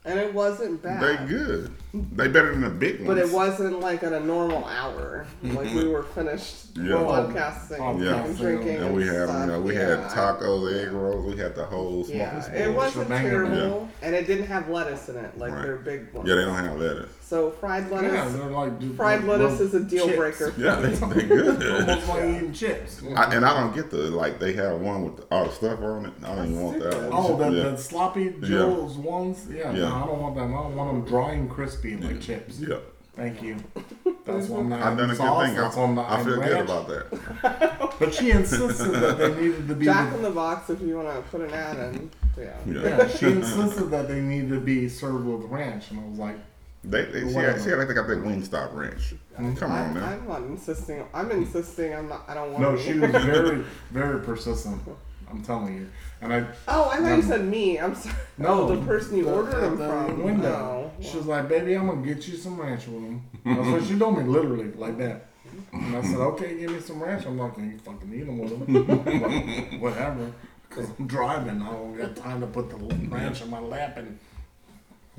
and 0.05 0.20
it 0.20 0.34
wasn't 0.34 0.82
bad. 0.82 1.01
they 1.01 1.26
good. 1.28 1.72
They 2.16 2.28
better 2.28 2.52
than 2.52 2.62
the 2.62 2.70
big 2.70 2.96
ones. 2.98 3.08
But 3.08 3.18
it 3.18 3.30
wasn't 3.32 3.80
like 3.80 4.04
at 4.04 4.14
a 4.14 4.20
normal 4.20 4.66
hour. 4.66 5.26
Like 5.43 5.74
we 5.74 5.88
were 5.88 6.04
finished 6.04 6.78
Yeah. 6.78 6.96
podcasting 6.96 8.04
Yeah. 8.04 8.24
and 8.26 8.38
drinking. 8.38 8.78
And 8.78 8.96
we 8.96 9.06
had, 9.08 9.30
stuff. 9.30 9.39
you 9.41 9.46
know, 9.52 9.62
we 9.62 9.74
yeah. 9.76 9.88
had 9.88 10.00
tacos, 10.12 10.86
egg 10.86 10.91
rolls. 10.91 11.26
We 11.34 11.39
had 11.41 11.56
the 11.56 11.66
whole 11.66 12.04
smoky 12.04 12.18
Yeah, 12.20 12.39
smoke. 12.41 12.56
it 12.58 12.74
wasn't 12.76 13.06
shebang. 13.08 13.24
terrible, 13.24 13.89
and 14.02 14.16
it 14.16 14.28
didn't 14.28 14.48
have 14.48 14.70
lettuce 14.70 15.10
in 15.10 15.16
it 15.18 15.38
like 15.38 15.54
Right. 15.54 15.62
their 15.64 15.76
big 15.78 16.14
ones. 16.14 16.28
Yeah, 16.28 16.36
they 16.36 16.41
don't 16.46 16.56
have 16.64 16.78
lettuce. 16.80 17.10
So 17.22 17.50
fried 17.50 17.89
lettuce, 17.91 18.14
Yeah, 18.14 18.28
they're 18.30 18.50
like 18.52 18.80
just 18.80 18.96
fried 18.96 19.24
like 19.24 19.39
lettuce 19.39 19.60
is 19.60 19.74
a 19.74 19.80
deal 19.80 20.06
chips. 20.06 20.18
breaker. 20.18 20.54
Yeah, 20.58 20.76
they 20.76 20.89
they 21.22 21.24
good. 21.24 21.89
Almost 21.89 22.08
like 22.10 22.24
eating 22.24 22.54
chips. 22.54 23.02
I, 23.16 23.34
and 23.36 23.43
I 23.46 23.60
don't 23.60 23.74
get 23.74 23.89
the 23.89 23.98
like 23.98 24.39
they 24.39 24.54
have 24.54 24.80
one 24.82 25.04
with 25.06 25.26
all 25.32 25.46
the 25.46 25.52
stuff 25.52 25.80
on 25.82 26.06
it. 26.08 26.14
I 26.24 26.36
don't 26.36 26.46
even 26.52 26.62
want 26.62 26.80
that 26.80 26.91
That's 26.91 27.04
one. 27.04 27.12
Oh, 27.14 27.36
the, 27.38 27.50
yeah. 27.58 27.64
the 27.70 27.78
sloppy 27.78 28.36
Joe's 28.41 28.98
ones? 28.98 29.48
Yeah, 29.50 29.72
Yeah. 29.72 29.89
no, 29.89 29.96
I 29.96 30.06
don't 30.06 30.22
want 30.22 30.36
them. 30.36 30.54
I 30.54 30.58
don't 30.64 30.76
want 30.76 30.93
them 30.93 31.06
dry 31.12 31.32
and 31.32 31.50
crispy 31.50 31.85
like 31.96 32.22
chips. 32.22 32.60
yeah. 32.60 32.78
Thank 33.16 33.42
you. 33.42 33.56
That's 34.26 34.50
why 34.50 34.60
I'm 34.60 34.68
not 34.70 34.82
I've 34.82 34.98
done 34.98 35.10
a 35.10 35.14
eating 35.14 35.18
good 35.18 35.18
sauce. 35.18 35.46
thing. 35.46 35.56
That's 35.56 35.76
why 35.78 35.84
I'm 35.84 36.00
I, 36.00 36.16
I 36.16 36.24
feel 36.24 36.34
eating 36.34 36.50
good 36.50 36.60
about 36.62 36.88
that. 36.90 37.96
But 38.00 38.14
she 38.14 38.32
insisted 38.32 38.92
that 38.92 39.18
they 39.18 39.34
needed 39.42 39.68
to 39.70 39.76
be. 39.76 39.86
Jack 39.86 40.14
in 40.14 40.22
the 40.22 40.32
Box 40.32 40.70
if 40.70 40.82
you 40.82 40.98
want 40.98 41.08
to 41.08 41.22
put 41.32 41.40
an 41.42 41.52
ad 41.54 41.96
in. 41.96 42.12
Yeah. 42.38 42.58
Yeah. 42.68 42.82
yeah, 42.84 43.08
she 43.08 43.28
insisted 43.28 43.86
that 43.92 44.10
they 44.10 44.20
needed 44.20 44.50
to 44.50 44.60
be 44.60 44.90
served 44.90 45.26
with 45.26 45.44
ranch, 45.50 45.92
and 45.92 46.02
I 46.02 46.04
was 46.10 46.20
like, 46.20 46.36
They, 46.84 47.06
they, 47.06 47.22
she, 47.22 47.34
Whatever. 47.34 47.64
she 47.64 47.74
like 47.74 47.88
they 47.88 47.94
got 47.94 48.08
that 48.08 48.18
Wingstop 48.22 48.74
ranch. 48.76 49.14
Come 49.38 49.72
I, 49.72 49.80
on, 49.86 49.94
man. 49.94 50.04
I'm 50.04 50.28
not 50.28 50.42
insisting. 50.42 51.06
I'm 51.14 51.32
insisting. 51.32 51.94
I'm 51.96 52.10
not. 52.10 52.26
I 52.28 52.34
don't 52.34 52.52
want. 52.52 52.62
no, 52.62 52.74
any. 52.76 52.84
she 52.84 53.00
was 53.00 53.12
very, 53.12 53.64
very 53.92 54.20
persistent. 54.26 54.82
I'm 55.30 55.42
telling 55.44 55.76
you, 55.76 55.90
and 56.22 56.32
I 56.34 56.46
Oh, 56.68 56.90
I 56.90 56.98
thought 56.98 57.16
you 57.16 57.22
said 57.24 57.46
me. 57.46 57.78
I'm 57.80 57.96
sorry. 57.96 58.16
no 58.38 58.48
oh, 58.62 58.76
the 58.76 58.86
person 58.86 59.18
you 59.18 59.26
the- 59.26 59.34
ordered 59.34 59.62
them 59.62 59.78
the 59.78 59.88
from. 59.88 60.24
window. 60.24 60.92
Oh, 60.98 61.04
She 61.04 61.18
was 61.18 61.26
like, 61.26 61.50
"Baby, 61.50 61.74
I'm 61.76 61.88
gonna 61.88 62.02
get 62.06 62.28
you 62.28 62.38
some 62.38 62.60
ranch 62.60 62.88
with 62.88 63.02
them." 63.04 63.24
That's 63.44 63.68
what 63.68 63.84
she 63.84 63.98
told 63.98 64.18
me, 64.18 64.24
literally 64.24 64.72
like 64.74 64.98
that. 65.00 65.28
And 65.74 65.96
I 65.96 66.02
said, 66.02 66.18
"Okay, 66.18 66.58
give 66.60 66.72
me 66.72 66.80
some 66.80 67.02
ranch." 67.02 67.26
I'm 67.26 67.38
not 67.38 67.56
gonna 67.56 67.78
fucking 67.84 68.14
eat 68.14 68.26
them 68.26 68.38
with 68.40 68.50
them. 68.66 68.86
But 68.86 69.80
whatever, 69.80 70.32
because 70.70 70.90
I'm 71.00 71.08
driving. 71.08 71.62
I 71.62 71.72
don't 71.72 71.98
got 71.98 72.16
time 72.16 72.42
to 72.42 72.48
put 72.48 72.70
the 72.70 72.76
ranch 73.08 73.42
in 73.42 73.50
my 73.50 73.60
lap 73.60 73.98
and. 73.98 74.20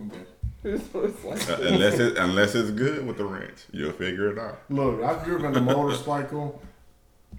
Okay. 0.09 0.23
Uh, 0.65 1.59
unless 1.61 1.99
it 2.01 2.17
unless 2.19 2.55
it's 2.57 2.71
good 2.71 3.07
with 3.07 3.19
the 3.19 3.25
ranch, 3.25 3.67
you'll 3.73 3.93
figure 3.93 4.31
it 4.33 4.39
out. 4.39 4.59
Look, 4.69 5.01
I've 5.03 5.25
driven 5.25 5.55
a 5.57 5.61
motorcycle, 5.61 6.61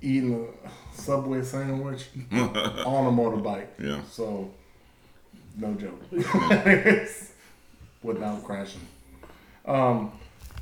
eating 0.02 0.48
a 0.66 0.70
Subway 0.98 1.42
sandwich 1.44 2.08
on 2.32 3.06
a 3.06 3.12
motorbike. 3.12 3.68
Yeah. 3.80 4.02
So, 4.10 4.50
no 5.58 5.74
joke. 5.76 6.02
Without 8.04 8.44
crashing. 8.44 8.82
Um, 9.66 10.12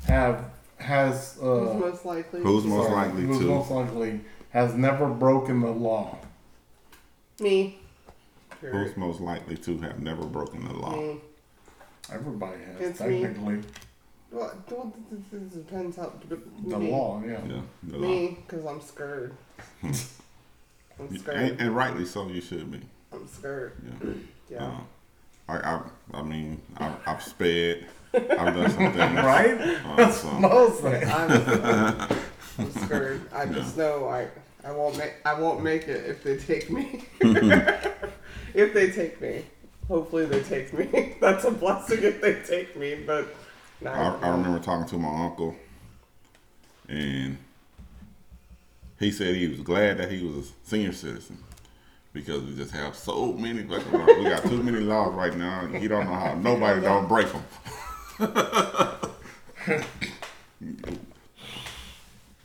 have 0.06 0.50
has 0.78 1.36
Who's 1.40 1.70
uh, 1.70 1.74
most 1.74 2.04
likely? 2.04 2.40
Who's 2.42 2.64
most 2.64 2.88
sorry, 2.88 3.06
likely 3.08 3.22
who's 3.22 3.38
to? 3.38 3.44
most 3.44 3.70
likely 3.70 4.20
has 4.50 4.74
never 4.74 5.06
broken 5.08 5.60
the 5.60 5.70
law. 5.70 6.18
me? 7.40 7.78
Who's 8.60 8.96
most 8.96 9.20
likely 9.20 9.56
to 9.58 9.78
have 9.78 10.00
never 10.00 10.24
broken 10.24 10.66
the 10.66 10.74
law? 10.74 10.96
Me. 10.96 11.20
Everybody 12.12 12.58
has 12.78 12.90
It's 12.90 13.00
me. 13.00 13.20
technically 13.22 13.62
Well, 14.32 14.52
well, 14.70 14.92
it- 15.12 15.16
it- 15.34 15.36
it 15.36 15.52
depends 15.54 15.96
how. 15.96 16.12
but 16.28 16.40
the 16.68 16.78
me. 16.78 16.90
law. 16.90 17.22
Yeah. 17.24 17.40
Yeah, 17.46 17.60
the. 17.84 17.98
Me, 17.98 18.38
because 18.46 18.64
I'm 18.66 18.80
scared. 18.80 19.34
I'm 20.98 21.06
And, 21.08 21.20
scared. 21.20 21.60
and 21.60 21.76
rightly 21.76 22.04
so, 22.04 22.28
you 22.28 22.40
should 22.40 22.70
be. 22.70 22.80
I'm 23.12 23.26
scared. 23.28 23.72
Yeah. 24.02 24.10
Yeah. 24.48 24.64
Uh, 24.64 24.80
I, 25.48 25.56
I, 25.56 25.82
I 26.14 26.22
mean, 26.22 26.60
I, 26.76 26.92
I've 27.04 27.20
sped. 27.20 27.86
I've 28.14 28.54
done 28.54 28.70
some 28.70 28.92
things. 28.92 28.96
Right? 29.24 29.58
Uh, 29.84 30.10
so, 30.12 30.30
Most 30.38 30.82
things. 30.82 31.08
I'm, 31.10 31.30
I'm 32.58 32.70
scared. 32.84 33.22
I 33.34 33.46
just 33.46 33.76
know 33.76 34.06
I 34.08 34.28
I 34.64 34.70
won't 34.70 34.96
make 34.96 35.14
I 35.24 35.34
won't 35.34 35.64
make 35.64 35.88
it 35.88 36.06
if 36.08 36.22
they 36.22 36.36
take 36.36 36.70
me. 36.70 37.04
if 38.54 38.72
they 38.72 38.90
take 38.92 39.20
me, 39.20 39.44
hopefully 39.88 40.26
they 40.26 40.42
take 40.44 40.72
me. 40.72 41.16
That's 41.20 41.44
a 41.44 41.50
blessing 41.50 42.04
if 42.04 42.20
they 42.20 42.34
take 42.42 42.76
me. 42.76 42.94
But 43.04 43.34
no, 43.80 43.90
I, 43.90 44.16
I 44.22 44.28
remember 44.30 44.60
talking 44.60 44.86
to 44.88 44.96
my 44.96 45.24
uncle, 45.24 45.56
and 46.88 47.36
he 48.98 49.10
said 49.10 49.34
he 49.36 49.48
was 49.48 49.60
glad 49.60 49.98
that 49.98 50.10
he 50.10 50.24
was 50.24 50.50
a 50.50 50.52
senior 50.64 50.92
citizen 50.92 51.38
because 52.12 52.42
we 52.42 52.56
just 52.56 52.72
have 52.72 52.96
so 52.96 53.32
many. 53.34 53.62
We 53.62 53.68
got 54.24 54.42
too 54.44 54.62
many 54.62 54.80
laws 54.80 55.14
right 55.14 55.36
now, 55.36 55.60
and 55.60 55.76
he 55.76 55.86
don't 55.86 56.06
know 56.06 56.14
how 56.14 56.34
nobody 56.34 56.80
don't 56.80 57.06
break 57.06 57.28
them. 57.30 57.42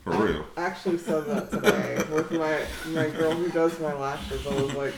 For 0.03 0.11
real. 0.11 0.45
I 0.57 0.63
actually 0.63 0.97
said 0.97 1.25
that 1.27 1.51
today 1.51 2.03
with 2.13 2.31
my 2.31 2.65
my 2.87 3.09
girl 3.09 3.31
who 3.31 3.49
does 3.49 3.79
my 3.79 3.93
lashes. 3.93 4.45
I 4.45 4.53
was 4.61 4.73
like, 4.73 4.93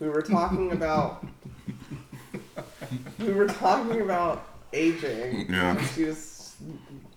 we 0.00 0.08
were 0.08 0.22
talking 0.22 0.72
about 0.72 1.26
we 3.18 3.32
were 3.32 3.48
talking 3.48 4.00
about 4.00 4.46
aging. 4.72 5.46
Yeah. 5.50 5.80
She 5.88 6.04
was 6.04 6.54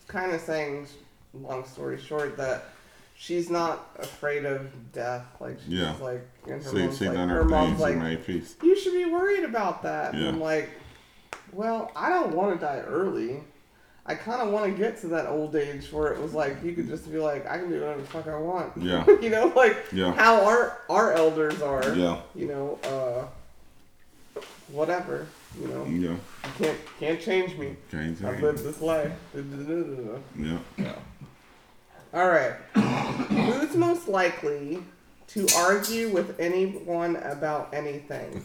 kind 0.08 0.34
of 0.34 0.42
saying, 0.42 0.88
long 1.34 1.66
story 1.66 2.00
short, 2.00 2.36
that 2.38 2.75
she's 3.16 3.50
not 3.50 3.90
afraid 4.00 4.46
of 4.46 4.92
death. 4.92 5.24
Like 5.40 5.58
she's 5.64 5.74
Yeah. 5.74 5.94
like, 6.02 6.28
and 6.48 6.64
her 6.64 6.70
See, 6.70 6.78
mom's 6.80 7.02
like, 7.02 7.18
her 7.30 7.44
mom's 7.46 7.80
like, 7.80 8.28
you 8.64 8.78
should 8.80 8.94
be 8.94 9.06
worried 9.06 9.44
about 9.44 9.84
that. 9.84 10.14
And 10.14 10.28
I'm 10.28 10.40
like, 10.42 10.70
well, 11.52 11.92
I 11.96 12.10
don't 12.10 12.36
want 12.36 12.60
to 12.60 12.66
die 12.66 12.80
early. 12.86 13.42
I 14.08 14.14
kind 14.14 14.40
of 14.40 14.50
want 14.50 14.66
to 14.66 14.72
get 14.78 15.02
to 15.02 15.08
that 15.08 15.26
old 15.28 15.56
age 15.56 15.92
where 15.92 16.14
it 16.14 16.22
was 16.22 16.34
like 16.34 16.64
you 16.64 16.74
could 16.74 16.88
just 16.88 17.12
be 17.12 17.18
like, 17.18 17.48
I 17.50 17.58
can 17.58 17.70
do 17.70 17.80
whatever 17.80 18.02
the 18.02 18.08
fuck 18.08 18.28
I 18.28 18.38
want. 18.38 18.74
Yeah. 18.78 19.04
you 19.22 19.30
know, 19.30 19.52
like 19.56 19.78
Yeah. 19.92 20.14
how 20.14 20.46
our 20.46 20.78
our 20.90 21.14
elders 21.14 21.60
are. 21.62 21.96
Yeah. 21.96 22.20
You 22.36 22.48
know, 22.48 22.80
uh, 22.84 24.40
whatever. 24.72 25.26
You 25.60 25.68
know, 25.70 25.86
Yeah. 25.86 26.10
you 26.10 26.20
can't 26.60 26.78
can't 27.00 27.22
change 27.22 27.58
me. 27.58 27.78
Can't 27.90 28.24
I've 28.24 28.42
lived 28.42 28.64
this 28.64 28.82
life. 28.82 29.12
All 29.36 29.42
Yeah. 30.38 30.60
Right. 32.16 32.54
Who's 32.76 33.76
most 33.76 34.08
likely 34.08 34.84
to 35.28 35.48
argue 35.58 36.10
with 36.10 36.40
anyone 36.40 37.18
about 37.18 37.74
anything? 37.74 38.44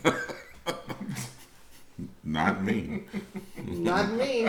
Not 2.25 2.63
me. 2.65 3.03
Not 3.67 4.13
me. 4.13 4.47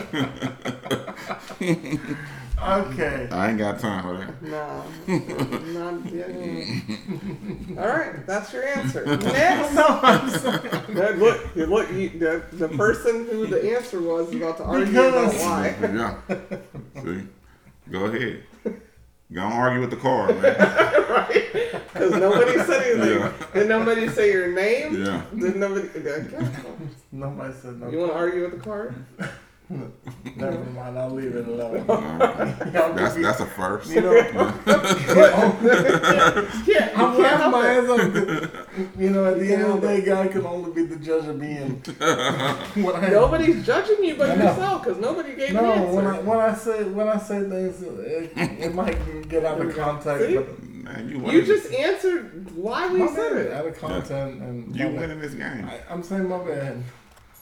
Okay. 2.64 3.28
I 3.32 3.50
ain't 3.50 3.58
got 3.58 3.80
time 3.80 4.04
for 4.04 4.18
that. 4.18 4.42
No. 4.44 4.84
Not 5.74 6.14
yeah. 6.14 7.82
All 7.82 7.88
right, 7.90 8.26
that's 8.28 8.54
your 8.54 8.68
answer. 8.68 9.04
Next. 9.18 9.74
No, 10.92 11.10
look, 11.12 11.56
you 11.56 11.66
look. 11.66 11.90
You, 11.92 12.10
the, 12.10 12.44
the 12.52 12.68
person 12.70 13.26
who 13.28 13.48
the 13.48 13.76
answer 13.76 14.00
was 14.02 14.30
is 14.30 14.36
about 14.36 14.58
to 14.58 14.64
argue 14.64 14.92
about 15.02 15.32
Because- 15.32 15.42
why. 15.42 15.76
Yeah. 15.82 17.04
See? 17.04 17.28
Go 17.90 18.06
ahead. 18.06 18.44
Go 19.34 19.44
and 19.46 19.54
argue 19.54 19.80
with 19.80 19.92
the 19.92 19.96
car, 19.96 20.28
man. 20.34 20.42
right? 21.10 21.48
Because 21.94 22.12
nobody 22.12 22.58
said 22.60 22.84
anything. 22.84 23.20
Yeah. 23.22 23.34
Did 23.54 23.70
nobody 23.70 24.08
say 24.10 24.32
your 24.32 24.52
name? 24.54 25.06
Yeah. 25.06 25.22
Did 25.38 25.56
nobody? 25.56 25.88
Okay. 25.98 26.48
Nobody 27.14 27.54
said 27.54 27.80
no. 27.80 27.90
You 27.90 28.00
want 28.00 28.12
to 28.12 28.18
argue 28.18 28.42
with 28.42 28.52
the 28.52 28.60
car? 28.64 28.94
Never 30.36 30.64
mind. 30.72 30.98
I'll 30.98 31.10
leave 31.12 31.36
it 31.36 31.48
alone. 31.48 31.86
That's 31.88 33.16
that's 33.16 33.40
a 33.40 33.46
first. 33.46 33.90
You 33.92 34.02
know, 34.02 34.12
Yeah, 36.68 36.92
I'm 36.96 37.16
can't 37.16 37.20
laughing 37.20 37.52
my 37.52 37.68
ass 37.68 37.90
off. 37.90 39.00
You 39.00 39.10
know, 39.10 39.26
at 39.26 39.40
the 39.40 39.54
end 39.54 39.64
of 39.64 39.82
the 39.82 39.88
day, 39.88 40.02
God 40.02 40.32
can 40.32 40.46
only 40.46 40.72
be 40.74 40.84
the 40.86 40.98
judge 40.98 41.26
of 41.28 41.38
me. 41.38 41.58
And 41.58 41.86
when 41.88 42.96
I, 42.96 43.10
Nobody's 43.10 43.66
judging 43.66 44.04
you 44.04 44.16
but 44.16 44.38
yourself 44.38 44.84
because 44.84 45.00
nobody 45.00 45.36
gave 45.36 45.54
no, 45.54 45.72
an 45.72 45.80
answer. 45.80 45.94
when 45.96 46.08
I 46.08 46.20
when 46.20 46.40
I 46.40 46.54
say 46.54 46.84
when 46.84 47.08
I 47.08 47.18
say 47.18 47.42
things, 47.50 47.82
it, 47.82 48.32
it 48.36 48.76
might 48.76 48.98
get 49.30 49.46
out 49.46 49.62
of 49.62 49.76
context. 49.76 50.28
See? 50.28 50.36
But 50.36 50.64
Man, 50.64 51.10
you 51.10 51.32
you 51.32 51.44
just 51.44 51.72
answered 51.72 52.56
why 52.56 52.88
we 52.92 53.00
my 53.00 53.08
said 53.08 53.34
bad, 53.34 53.46
it. 53.46 53.52
out 53.54 53.68
of 53.68 53.78
content, 53.78 54.42
and 54.42 54.76
you 54.76 54.86
my 54.86 54.92
bad. 54.92 55.00
winning 55.02 55.20
this 55.22 55.34
game. 55.36 55.66
I, 55.70 55.80
I'm 55.90 56.02
saying 56.02 56.28
my 56.28 56.40
bad. 56.40 56.84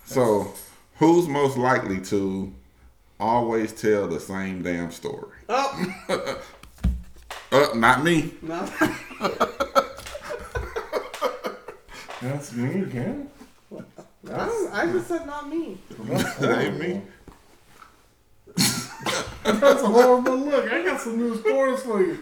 So, 0.06 0.54
who's 1.00 1.28
most 1.28 1.58
likely 1.58 2.00
to 2.02 2.54
always 3.20 3.74
tell 3.74 4.08
the 4.08 4.20
same 4.20 4.62
damn 4.62 4.92
story? 4.92 5.38
Oh, 5.50 6.42
Uh, 7.52 7.70
not 7.74 8.04
me. 8.04 8.32
no. 8.44 8.64
That's 12.22 12.54
me 12.54 12.82
again. 12.82 13.28
I, 14.32 14.68
I 14.72 14.86
just 14.92 15.08
said 15.08 15.26
not 15.26 15.50
me. 15.50 15.80
That's 16.00 16.44
ain't 16.44 16.80
me. 16.80 17.02
That's 19.44 19.82
a 19.82 19.88
horrible 19.88 20.38
look. 20.38 20.72
I 20.72 20.84
got 20.84 21.02
some 21.02 21.18
new 21.18 21.36
stories 21.40 21.82
for 21.82 22.02
you. 22.04 22.20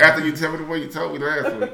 After 0.00 0.24
you 0.24 0.32
tell 0.34 0.52
me 0.52 0.58
the 0.58 0.64
way 0.64 0.78
you 0.78 0.88
told 0.88 1.12
me 1.12 1.18
last 1.18 1.54
week. 1.56 1.70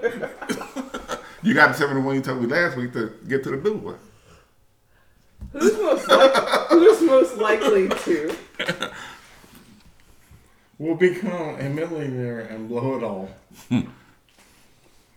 you 1.45 1.55
got 1.55 1.73
to 1.75 1.79
tell 1.79 1.89
me 1.89 1.95
the 1.95 2.01
way 2.01 2.17
you 2.17 2.23
told 2.23 2.41
me 2.43 2.49
last 2.49 2.77
week 2.77 2.93
to 2.95 3.13
get 3.29 3.45
to 3.45 3.51
the 3.51 3.57
new 3.59 3.75
one. 3.77 3.99
Who's 5.55 5.73
most 5.79 6.09
like, 6.09 6.33
Who's 6.69 7.03
most 7.03 7.37
likely 7.39 7.89
to? 7.89 8.37
We'll 10.79 10.97
become 10.97 11.57
a 11.61 11.69
millionaire 11.69 12.41
and 12.41 12.69
blow 12.69 12.97
it 12.97 13.05
all. 13.05 13.29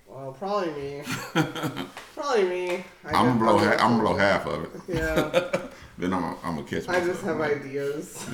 Well, 0.07 0.31
probably 0.33 0.71
me. 0.73 1.01
Probably 2.15 2.43
me. 2.43 2.83
I 3.05 3.09
I'm 3.09 3.37
gonna 3.37 3.39
blow. 3.39 3.57
I'm 3.57 3.65
Ha- 3.65 3.85
I'm 3.85 3.91
gonna 3.97 4.03
blow 4.03 4.17
half 4.17 4.45
of 4.45 4.63
it. 4.63 4.71
Yeah, 4.87 5.31
Then 5.97 6.13
I'm. 6.13 6.21
Gonna, 6.21 6.37
I'm 6.43 6.55
gonna 6.57 6.67
catch. 6.67 6.87
I 6.87 6.99
just 7.03 7.23
have 7.23 7.37
man. 7.37 7.51
ideas, 7.51 8.27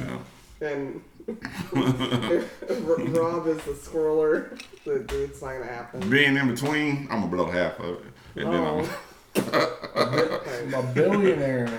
Yeah. 0.61 0.67
and 0.67 1.01
R- 1.27 1.35
Rob 1.75 3.47
is 3.47 3.57
the 3.63 3.71
scroller. 3.71 4.61
That 4.85 5.09
it's 5.11 5.41
not 5.41 5.53
gonna 5.53 5.65
happen. 5.65 6.09
Being 6.09 6.35
in 6.37 6.47
between, 6.53 7.07
I'm 7.09 7.21
gonna 7.21 7.27
blow 7.27 7.45
half 7.49 7.79
of 7.79 7.95
it, 7.95 8.03
and 8.43 8.53
then 8.53 8.61
I'm. 8.61 8.79
Oh. 8.85 8.89
A 9.35 10.83
billionaire, 10.93 11.69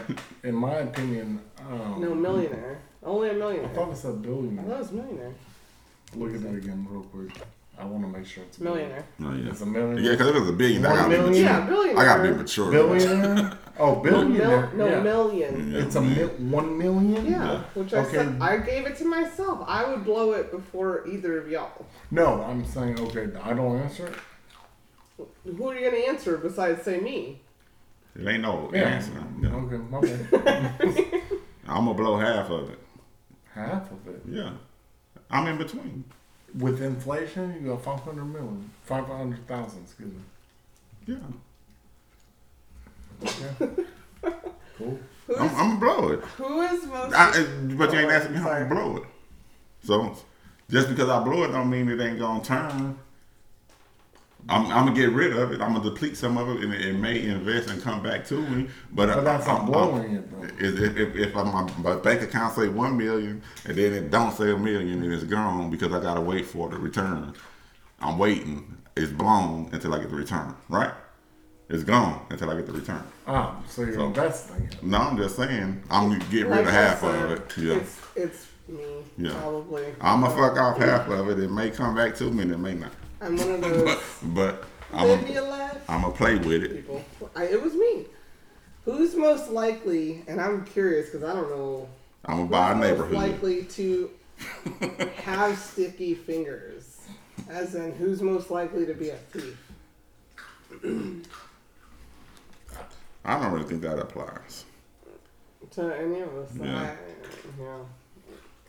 in 0.42 0.54
my 0.54 0.74
opinion, 0.74 1.40
um, 1.70 2.00
No 2.00 2.14
millionaire. 2.14 2.78
Only 3.02 3.28
a 3.28 3.32
I 3.32 3.36
millionaire. 3.36 3.74
thought 3.74 3.90
it 3.92 3.96
said 3.96 4.08
I 4.10 4.12
thought 4.14 4.22
billionaire. 4.22 4.64
it 4.64 4.78
was 4.78 4.92
millionaire. 4.92 5.32
Look 6.16 6.34
at 6.34 6.42
that 6.42 6.54
again 6.54 6.86
real 6.90 7.02
quick. 7.02 7.30
I 7.76 7.84
want 7.84 8.04
to 8.04 8.08
make 8.18 8.24
sure 8.26 8.44
it's 8.44 8.58
a 8.58 8.62
Millionaire. 8.62 9.04
Oh, 9.20 9.32
yeah. 9.34 9.50
It's 9.50 9.60
a 9.60 9.66
million. 9.66 10.04
Yeah, 10.04 10.12
because 10.12 10.28
it 10.28 10.34
was 10.38 10.48
a 10.48 10.52
billion. 10.52 10.86
I 10.86 10.90
One 10.90 10.96
gotta 10.96 11.08
be 11.10 11.16
million? 11.16 11.32
mature. 11.32 11.42
Yeah, 11.44 11.66
billionaire. 11.66 11.98
I 11.98 12.04
gotta 12.04 12.22
be 12.22 12.30
mature. 12.36 12.70
Billionaire? 12.70 13.58
Oh, 13.80 13.94
No, 13.94 14.00
billionaire. 14.00 14.48
mil- 14.68 14.76
no 14.76 14.86
yeah. 14.86 15.00
million. 15.02 15.72
Yeah. 15.72 15.78
It's 15.80 15.94
a 15.96 16.00
mil- 16.00 16.28
one 16.28 16.78
million. 16.78 17.26
Yeah, 17.26 17.58
which 17.74 17.92
I 17.92 17.98
Okay. 17.98 18.16
said 18.18 18.36
I 18.40 18.56
gave 18.58 18.86
it 18.86 18.96
to 18.98 19.04
myself. 19.04 19.64
I 19.66 19.88
would 19.88 20.04
blow 20.04 20.32
it 20.32 20.52
before 20.52 21.04
either 21.08 21.36
of 21.40 21.48
y'all. 21.50 21.84
No, 22.12 22.42
I'm 22.42 22.64
saying 22.64 23.00
okay. 23.00 23.28
I 23.42 23.52
don't 23.54 23.76
answer 23.80 24.06
it. 24.06 25.26
Who 25.56 25.68
are 25.68 25.74
you 25.76 25.90
gonna 25.90 26.02
answer 26.04 26.36
besides 26.38 26.84
say 26.84 27.00
me? 27.00 27.40
It 28.16 28.26
ain't 28.28 28.42
no 28.42 28.70
Yeah. 28.72 28.80
answer. 28.82 29.12
Yeah. 29.40 29.54
Okay, 29.54 29.76
my 29.76 30.00
bad. 30.00 30.74
I'm 31.66 31.84
gonna 31.86 31.94
blow 31.94 32.16
half 32.18 32.48
of 32.50 32.70
it. 32.70 32.78
Half 33.54 33.90
of 33.90 34.06
it. 34.08 34.22
Yeah. 34.28 34.50
I'm 35.30 35.46
in 35.48 35.58
between. 35.58 36.04
With 36.58 36.80
inflation, 36.82 37.58
you 37.60 37.70
got 37.70 37.82
500 37.82 38.24
million. 38.24 38.70
500,000, 38.84 39.82
excuse 39.82 40.12
me. 40.12 40.20
Yeah. 41.06 41.16
Yeah. 43.22 43.66
cool. 44.78 44.98
Who's 45.26 45.36
I'm, 45.38 45.48
I'm 45.56 45.56
gonna 45.56 45.80
blow 45.80 46.08
it. 46.10 46.20
who 46.20 46.60
is 46.62 46.84
most? 46.86 47.14
I, 47.14 47.44
but 47.76 47.92
you 47.92 47.98
ain't 48.00 48.10
asking 48.12 48.32
me 48.34 48.38
how 48.38 48.44
sorry. 48.48 48.68
to 48.68 48.74
blow 48.74 48.96
it. 48.98 49.02
So 49.82 50.16
just 50.70 50.88
because 50.88 51.08
I 51.08 51.22
blow 51.24 51.42
it 51.44 51.48
don't 51.52 51.70
mean 51.70 51.88
it 51.88 52.00
ain't 52.00 52.18
gonna 52.18 52.44
turn. 52.44 52.98
I'm, 54.48 54.66
I'm 54.66 54.86
gonna 54.86 54.94
get 54.94 55.10
rid 55.12 55.34
of 55.36 55.52
it. 55.52 55.60
I'm 55.62 55.72
gonna 55.72 55.88
deplete 55.88 56.16
some 56.18 56.36
of 56.36 56.48
it, 56.50 56.62
and 56.62 56.74
it, 56.74 56.82
it 56.84 56.92
may 56.94 57.22
invest 57.22 57.70
and 57.70 57.82
come 57.82 58.02
back 58.02 58.26
to 58.26 58.34
me. 58.48 58.68
But, 58.92 59.06
But 59.14 59.24
that's 59.24 59.48
I'm, 59.48 59.56
not 59.58 59.66
blowing 59.66 60.16
it, 60.16 60.30
though. 60.30 60.44
If, 60.66 60.78
if, 60.80 60.96
if, 60.98 61.16
if 61.16 61.34
my, 61.34 61.70
my 61.78 61.96
bank 61.96 62.20
account 62.22 62.54
say 62.54 62.68
one 62.68 62.96
million 62.98 63.42
and 63.64 63.76
then 63.76 63.92
it 63.94 64.10
don't 64.10 64.32
say 64.36 64.50
a 64.50 64.56
million 64.58 65.02
and 65.02 65.12
it's 65.12 65.24
gone 65.24 65.70
because 65.70 65.92
I 65.94 66.00
gotta 66.00 66.20
wait 66.20 66.44
for 66.44 66.68
the 66.68 66.76
return. 66.76 67.34
I'm 68.00 68.18
waiting. 68.18 68.76
It's 68.96 69.10
blown 69.10 69.70
until 69.72 69.94
I 69.94 69.98
get 70.00 70.10
the 70.10 70.16
return. 70.16 70.54
Right? 70.68 70.92
It's 71.70 71.82
gone 71.82 72.26
until 72.28 72.50
I 72.50 72.56
get 72.56 72.66
the 72.66 72.72
return. 72.74 73.02
Ah, 73.26 73.56
so 73.66 73.82
you're 73.82 73.94
So- 73.94 74.06
investing 74.08 74.64
it. 74.64 74.82
No, 74.82 74.98
I'm 74.98 75.16
just 75.16 75.36
saying 75.36 75.82
I'm 75.90 76.10
gonna 76.10 76.24
get 76.30 76.46
rid 76.48 76.60
of 76.60 76.66
I 76.66 76.70
half 76.70 77.00
said, 77.00 77.14
of 77.24 77.30
it. 77.30 77.54
Yeah. 77.56 77.74
It's 77.76 77.98
it's 78.14 78.46
me 78.68 78.84
Yeah. 79.16 79.32
probably. 79.40 79.86
I'm 80.02 80.20
gonna 80.20 80.34
fuck 80.36 80.58
off 80.58 80.76
half 80.76 81.08
of 81.08 81.30
it. 81.30 81.38
It 81.38 81.50
may 81.50 81.70
come 81.70 81.94
back 81.94 82.14
to 82.16 82.24
me 82.30 82.42
and 82.42 82.52
it 82.52 82.58
may 82.58 82.74
not. 82.74 82.92
I'm 83.24 83.36
one 83.36 83.50
of 83.50 83.60
But 83.60 83.70
those 83.86 83.98
but 84.22 84.64
I'm 84.92 85.08
live 85.08 85.22
me 85.28 85.34
gonna 85.34 85.46
alive 85.48 85.82
I'm 85.88 86.02
gonna 86.02 86.14
play 86.14 86.36
with 86.36 86.62
it. 86.62 86.76
people. 86.76 87.02
I, 87.34 87.44
it 87.44 87.62
was 87.62 87.74
me. 87.74 88.06
Who's 88.84 89.14
most 89.14 89.50
likely? 89.50 90.22
And 90.28 90.40
I'm 90.40 90.64
curious 90.66 91.06
because 91.10 91.24
I 91.24 91.32
don't 91.34 91.48
know. 91.50 91.88
I'm 92.26 92.36
gonna 92.36 92.50
buy 92.50 92.70
a 92.70 92.74
who's 92.74 92.80
most 92.80 92.90
neighborhood. 92.90 93.14
likely 93.16 93.64
to 93.64 94.10
have 95.24 95.58
sticky 95.58 96.14
fingers? 96.14 97.00
As 97.48 97.74
in, 97.74 97.92
who's 97.92 98.22
most 98.22 98.50
likely 98.50 98.86
to 98.86 98.94
be 98.94 99.10
a 99.10 99.16
thief? 99.16 99.58
I 103.24 103.40
don't 103.40 103.52
really 103.52 103.64
think 103.68 103.82
that 103.82 103.98
applies. 103.98 104.64
To 105.72 105.94
any 105.98 106.20
of 106.20 106.34
us. 106.36 106.50
Yeah. 106.60 106.82
I, 106.82 106.96
yeah. 107.60 107.78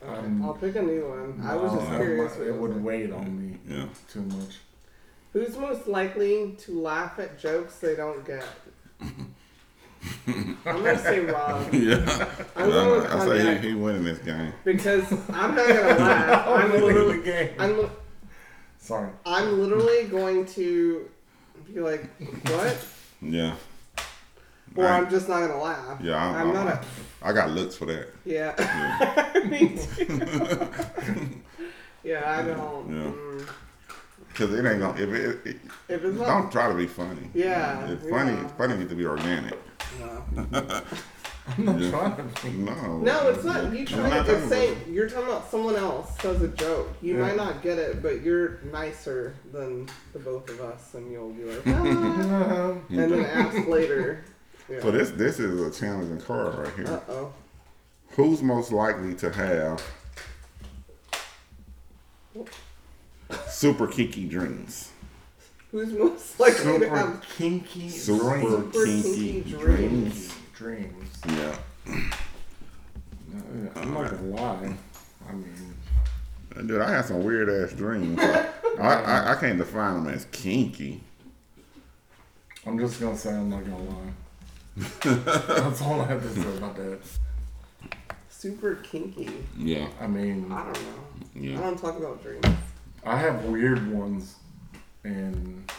Okay, 0.08 0.18
Um, 0.20 0.42
I'll 0.44 0.54
pick 0.54 0.76
a 0.76 0.82
new 0.82 1.08
one. 1.08 1.42
I 1.46 1.56
was 1.56 1.72
just 1.74 1.88
curious. 1.96 2.32
might- 2.32 2.40
what 2.40 2.48
It 2.48 2.56
would 2.56 2.72
it. 2.72 2.78
weigh 2.78 3.12
on 3.12 3.50
me 3.52 3.58
Yeah. 3.68 3.86
too 4.12 4.22
much. 4.22 4.60
Who's 5.34 5.58
most 5.58 5.88
likely 5.88 6.56
to 6.60 6.80
laugh 6.80 7.20
at 7.20 7.38
jokes 7.40 7.80
they 7.80 7.96
don't 7.96 8.26
get? 8.26 8.46
I'm 10.28 10.58
gonna 10.84 11.00
say 11.00 11.20
Rob 11.22 11.68
Yeah. 11.74 12.28
I'm 12.56 12.70
going 12.70 13.02
with 13.02 13.12
I 13.12 13.20
say 13.20 13.38
Cognac. 13.38 13.62
he, 13.62 13.70
he 13.70 13.74
winning 13.76 14.04
this 14.04 14.20
game. 14.20 14.54
because 14.64 15.12
I'm 15.30 15.56
not 15.56 15.68
gonna 15.68 15.82
laugh. 15.82 16.48
I'm 16.48 16.72
literally, 16.72 17.22
game. 17.24 17.50
I'm, 17.60 17.78
li- 17.80 17.90
Sorry. 18.78 19.10
I'm 19.26 19.60
literally 19.60 20.04
going 20.06 20.46
to 20.48 21.10
be 21.74 21.80
like, 21.82 22.08
what? 22.50 22.86
Yeah. 23.22 23.56
Or 24.76 24.88
I- 24.88 24.98
I'm 24.98 25.10
just 25.10 25.28
not 25.30 25.40
gonna 25.42 25.62
laugh. 25.62 26.00
Yeah, 26.02 26.18
I'm, 26.24 26.48
I'm 26.50 26.54
not 26.54 26.68
a. 26.68 26.82
I 27.22 27.32
got 27.34 27.50
looks 27.52 27.76
for 27.76 27.86
that. 27.86 28.10
Yeah. 28.26 28.54
Me 29.50 29.78
too. 29.78 30.28
yeah, 32.04 32.40
I 32.40 32.44
don't. 32.44 32.90
Yeah. 32.90 33.12
mm. 33.12 33.50
Cause 34.36 34.54
it 34.54 34.66
ain't 34.66 34.80
gonna. 34.80 35.02
If 35.02 35.10
it, 35.14 35.48
it 35.48 35.58
If 35.88 36.04
it's 36.04 36.18
not. 36.20 36.28
don't 36.28 36.52
try 36.52 36.68
to 36.68 36.76
be 36.76 36.88
funny. 36.88 37.30
Yeah, 37.34 37.88
It's 37.88 38.08
funny. 38.10 38.34
yeah. 38.34 38.48
Funny 38.58 38.76
needs 38.78 38.90
to 38.90 38.96
be 38.96 39.06
organic. 39.06 39.58
No. 40.00 40.24
I'm 41.48 41.64
not 41.64 41.80
Yeah. 41.80 41.90
trying 41.92 42.16
to 42.18 42.44
be. 42.44 42.50
No. 42.58 42.98
No, 42.98 43.30
it's 43.30 43.44
not. 43.46 43.72
You 43.72 43.80
I'm 43.80 43.86
try 43.86 44.10
not 44.10 44.26
to 44.26 44.34
talking 44.34 44.52
it's 44.52 44.72
about- 44.74 44.88
you're 44.90 45.08
talking 45.10 45.30
about 45.30 45.50
someone 45.52 45.76
else 45.76 46.20
says 46.20 46.42
a 46.42 46.50
joke. 46.50 46.90
You 47.02 47.16
Yeah. 47.16 47.22
might 47.22 47.38
not 47.38 47.62
get 47.62 47.78
it, 47.78 48.02
but 48.04 48.22
you're 48.24 48.60
nicer 48.72 49.36
than 49.54 49.88
the 50.12 50.20
both 50.20 50.50
of 50.50 50.60
us, 50.60 50.96
and 50.96 51.10
you'll 51.12 51.32
be 51.32 51.44
like, 51.46 51.62
ah, 51.68 52.74
and 52.90 53.12
then 53.14 53.26
ask 53.26 53.68
later. 53.68 54.26
Yeah. 54.70 54.82
So 54.82 54.92
this 54.92 55.12
this 55.12 55.40
is 55.40 55.62
a 55.62 55.80
challenging 55.80 56.20
card 56.22 56.56
right 56.58 56.74
here. 56.76 56.88
Uh 56.88 57.00
oh. 57.12 57.34
Who's 58.12 58.42
most 58.42 58.72
likely 58.72 59.14
to 59.16 59.32
have 59.32 59.84
super 63.48 63.88
kinky 63.88 64.26
dreams? 64.28 64.92
Who's 65.72 65.92
most 65.94 66.40
likely 66.40 66.80
to 66.80 66.90
have 66.90 67.24
kinky 67.38 67.90
Super 67.90 68.38
dreams. 68.38 68.72
super 68.74 68.86
kinky 68.86 69.32
kinky 69.34 69.52
dreams. 69.52 70.34
Dreams. 70.56 71.22
Yeah. 71.28 71.56
I'm 73.76 73.94
not 73.94 74.12
gonna 74.12 74.22
lie. 74.24 74.74
I 75.28 75.34
mean, 75.34 75.74
Dude, 76.68 76.80
I 76.82 76.90
had 76.90 77.06
some 77.06 77.24
weird 77.24 77.50
ass 77.50 77.76
dreams. 77.76 78.18
I, 78.20 78.48
I, 78.80 79.32
I 79.34 79.36
can't 79.36 79.58
define 79.58 80.06
them 80.06 80.14
as 80.14 80.26
kinky. 80.32 81.02
I'm 82.66 82.80
just 82.80 83.00
gonna 83.02 83.18
say 83.18 83.32
I'm 83.34 83.50
not 83.50 83.64
gonna 83.66 83.84
lie. 83.84 84.14
That's 84.76 85.82
all 85.82 86.02
I 86.02 86.06
have 86.06 86.22
to 86.22 86.30
say 86.42 86.58
about 86.58 86.76
that. 86.76 87.00
super 88.30 88.76
kinky? 88.76 89.30
Yeah. 89.58 89.88
I 90.02 90.08
mean, 90.08 90.52
I 90.52 90.64
don't 90.64 90.74
know. 90.74 91.04
Yeah. 91.36 91.60
I 91.60 91.62
don't 91.64 91.80
talk 91.80 91.98
about 91.98 92.22
dreams. 92.22 92.46
I 93.06 93.18
have 93.18 93.46
weird 93.46 93.92
ones, 93.92 94.36
and 95.04 95.70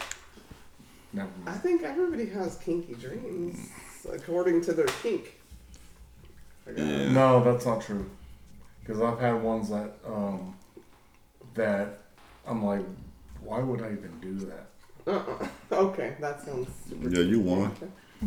never 1.13 1.29
I 1.47 1.51
mind. 1.51 1.63
think 1.63 1.83
everybody 1.83 2.27
has 2.27 2.57
kinky 2.57 2.95
dreams 2.95 3.69
according 4.11 4.61
to 4.63 4.73
their 4.73 4.87
kink. 5.03 5.35
I 6.67 6.73
guess. 6.73 6.87
Yeah. 6.87 7.13
No, 7.13 7.43
that's 7.45 7.67
not 7.67 7.83
true. 7.83 8.09
Because 8.81 9.03
I've 9.03 9.19
had 9.19 9.43
ones 9.43 9.69
that 9.71 9.93
um 10.07 10.55
that 11.55 11.99
I'm 12.47 12.65
like, 12.65 12.85
why 13.43 13.59
would 13.61 13.83
I 13.83 13.93
even 13.93 14.19
do 14.21 14.35
that? 14.47 14.67
Uh-uh. 15.07 15.47
Okay, 15.73 16.15
that 16.21 16.41
sounds 16.45 16.69
super. 16.89 17.09
Yeah, 17.09 17.21
you 17.23 17.41
won. 17.41 17.73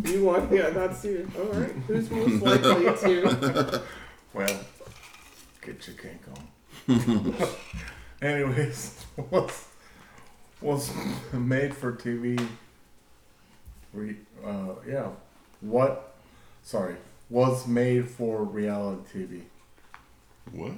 You 0.06 0.24
won. 0.26 0.47
Yeah, 0.52 0.70
that's 0.70 1.04
you. 1.04 1.30
All 1.38 1.45
right. 1.60 1.72
Who's 1.88 2.10
most 2.10 2.41
likely 2.41 2.86
to? 2.97 3.82
Well, 4.32 4.60
get 5.66 5.88
your 5.88 5.95
kink 5.97 6.22
on. 6.88 7.36
Anyways, 8.22 9.04
what's 9.30 9.66
was 10.62 10.91
made 11.34 11.74
for 11.76 11.93
TV? 11.93 12.39
Re, 13.91 14.18
uh, 14.45 14.76
yeah. 14.88 15.08
What? 15.62 16.14
Sorry, 16.62 16.95
was 17.32 17.66
made 17.66 18.08
for 18.08 18.43
reality 18.43 19.26
TV. 19.26 19.41
What? 20.52 20.74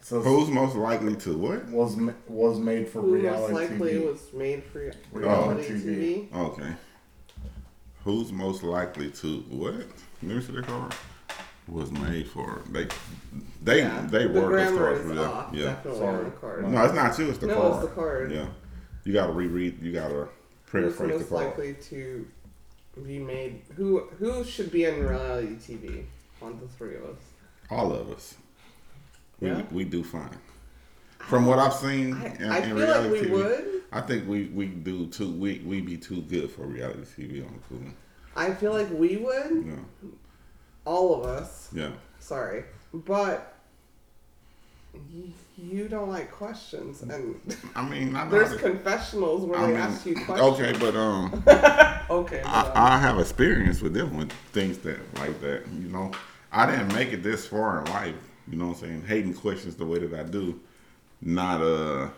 So 0.00 0.20
Who's 0.22 0.48
most 0.48 0.74
likely 0.74 1.16
to 1.16 1.36
what? 1.36 1.68
was 1.68 1.96
ma- 1.96 2.12
was 2.28 2.58
made 2.58 2.88
for 2.88 3.02
Who 3.02 3.12
most 3.18 3.22
reality 3.22 3.54
likely 3.54 3.92
TV. 3.92 4.06
was 4.10 4.32
made 4.32 4.64
for 4.64 4.90
Reality 5.12 5.72
reality 5.72 5.74
TV. 5.74 6.28
TV? 6.30 6.34
Okay. 6.34 6.72
Who's 8.04 8.32
most 8.32 8.62
likely 8.62 9.10
to 9.10 9.38
what? 9.50 9.74
Let 9.74 10.22
me 10.22 10.40
see 10.40 10.52
the 10.52 10.62
card. 10.62 10.94
Was 11.66 11.90
made 11.90 12.28
for 12.28 12.60
they 12.70 12.86
they 13.62 13.78
Yeah, 13.78 14.06
they 14.10 14.26
the 14.26 14.38
work 14.38 14.60
as 14.60 14.70
grammar 14.70 14.76
far 14.78 14.92
is 14.92 15.10
as 15.10 15.18
off. 15.18 15.54
yeah. 15.54 15.82
Sorry. 15.82 16.30
the. 16.62 16.68
No, 16.68 16.84
it's 16.84 16.92
not 16.94 17.18
you. 17.18 17.30
It's 17.30 17.38
the 17.38 17.46
No, 17.46 17.54
card. 17.60 17.72
it's 17.72 17.88
the 17.88 17.94
card. 17.94 18.32
Yeah, 18.32 18.46
you 19.04 19.12
gotta 19.14 19.32
reread. 19.32 19.82
You 19.82 19.90
gotta 19.92 20.28
Who's 20.66 20.94
paraphrase 20.96 20.96
the 20.96 21.06
card. 21.06 21.20
most 21.20 21.30
likely 21.32 21.74
to 21.74 22.26
be 23.02 23.18
made? 23.18 23.62
Who 23.76 24.00
who 24.18 24.44
should 24.44 24.70
be 24.70 24.86
on 24.86 25.00
reality 25.00 25.54
TV? 25.56 26.04
On 26.42 26.60
the 26.60 26.68
three 26.68 26.96
of 26.96 27.04
us. 27.04 27.16
All 27.70 27.90
of 27.94 28.10
us. 28.10 28.34
We 29.40 29.48
Yeah? 29.48 29.62
we 29.72 29.84
do 29.84 30.04
fine. 30.04 30.36
From 31.18 31.46
what 31.46 31.58
I've 31.58 31.72
seen 31.72 32.12
I, 32.12 32.26
in, 32.34 32.44
I 32.50 32.58
in 32.58 32.64
feel 32.64 32.74
like 32.76 32.86
reality 32.88 33.20
we 33.22 33.26
TV, 33.26 33.30
would. 33.30 33.73
I 33.94 34.00
think 34.00 34.28
we 34.28 34.46
we 34.46 34.66
do 34.66 35.06
too. 35.06 35.30
We 35.30 35.60
we 35.64 35.80
be 35.80 35.96
too 35.96 36.20
good 36.22 36.50
for 36.50 36.62
reality 36.66 37.02
TV 37.16 37.46
on 37.46 37.54
the 37.54 37.62
food. 37.68 37.92
I 38.36 38.52
feel 38.52 38.72
like 38.72 38.90
we 38.90 39.16
would. 39.18 39.64
Yeah, 39.66 40.08
All 40.84 41.14
of 41.14 41.24
us. 41.24 41.70
yeah. 41.72 41.90
Sorry, 42.18 42.64
but 42.92 43.54
you 45.56 45.88
don't 45.88 46.08
like 46.10 46.30
questions, 46.32 47.02
and 47.02 47.36
I 47.76 47.88
mean, 47.88 48.16
I 48.16 48.28
there's 48.28 48.56
confessionals 48.56 49.44
where 49.44 49.58
I 49.58 49.66
they 49.66 49.72
mean, 49.72 49.80
ask 49.80 50.04
you 50.06 50.14
questions. 50.16 50.40
okay, 50.60 50.72
but 50.78 50.96
um. 50.96 51.42
Okay. 52.10 52.40
but, 52.44 52.50
I, 52.50 52.60
um, 52.60 52.72
I 52.74 52.98
have 52.98 53.18
experience 53.18 53.80
with 53.80 53.94
them 53.94 54.16
with 54.18 54.30
things 54.52 54.76
that 54.78 54.98
like 55.18 55.40
that. 55.40 55.62
You 55.72 55.88
know, 55.88 56.10
I 56.52 56.66
didn't 56.70 56.92
make 56.92 57.12
it 57.14 57.22
this 57.22 57.46
far 57.46 57.78
in 57.80 57.90
life 57.92 58.14
You 58.50 58.58
know 58.58 58.66
what 58.68 58.74
I'm 58.76 58.80
saying? 58.80 59.04
Hating 59.06 59.34
questions 59.34 59.74
the 59.76 59.86
way 59.86 59.98
that 60.00 60.18
I 60.20 60.22
do, 60.24 60.60
not 61.22 61.62
uh 61.62 62.08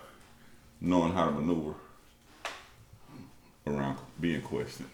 knowing 0.81 1.13
how 1.13 1.27
to 1.27 1.33
maneuver 1.33 1.75
around 3.67 3.99
being 4.21 4.43
questioned. 4.43 4.89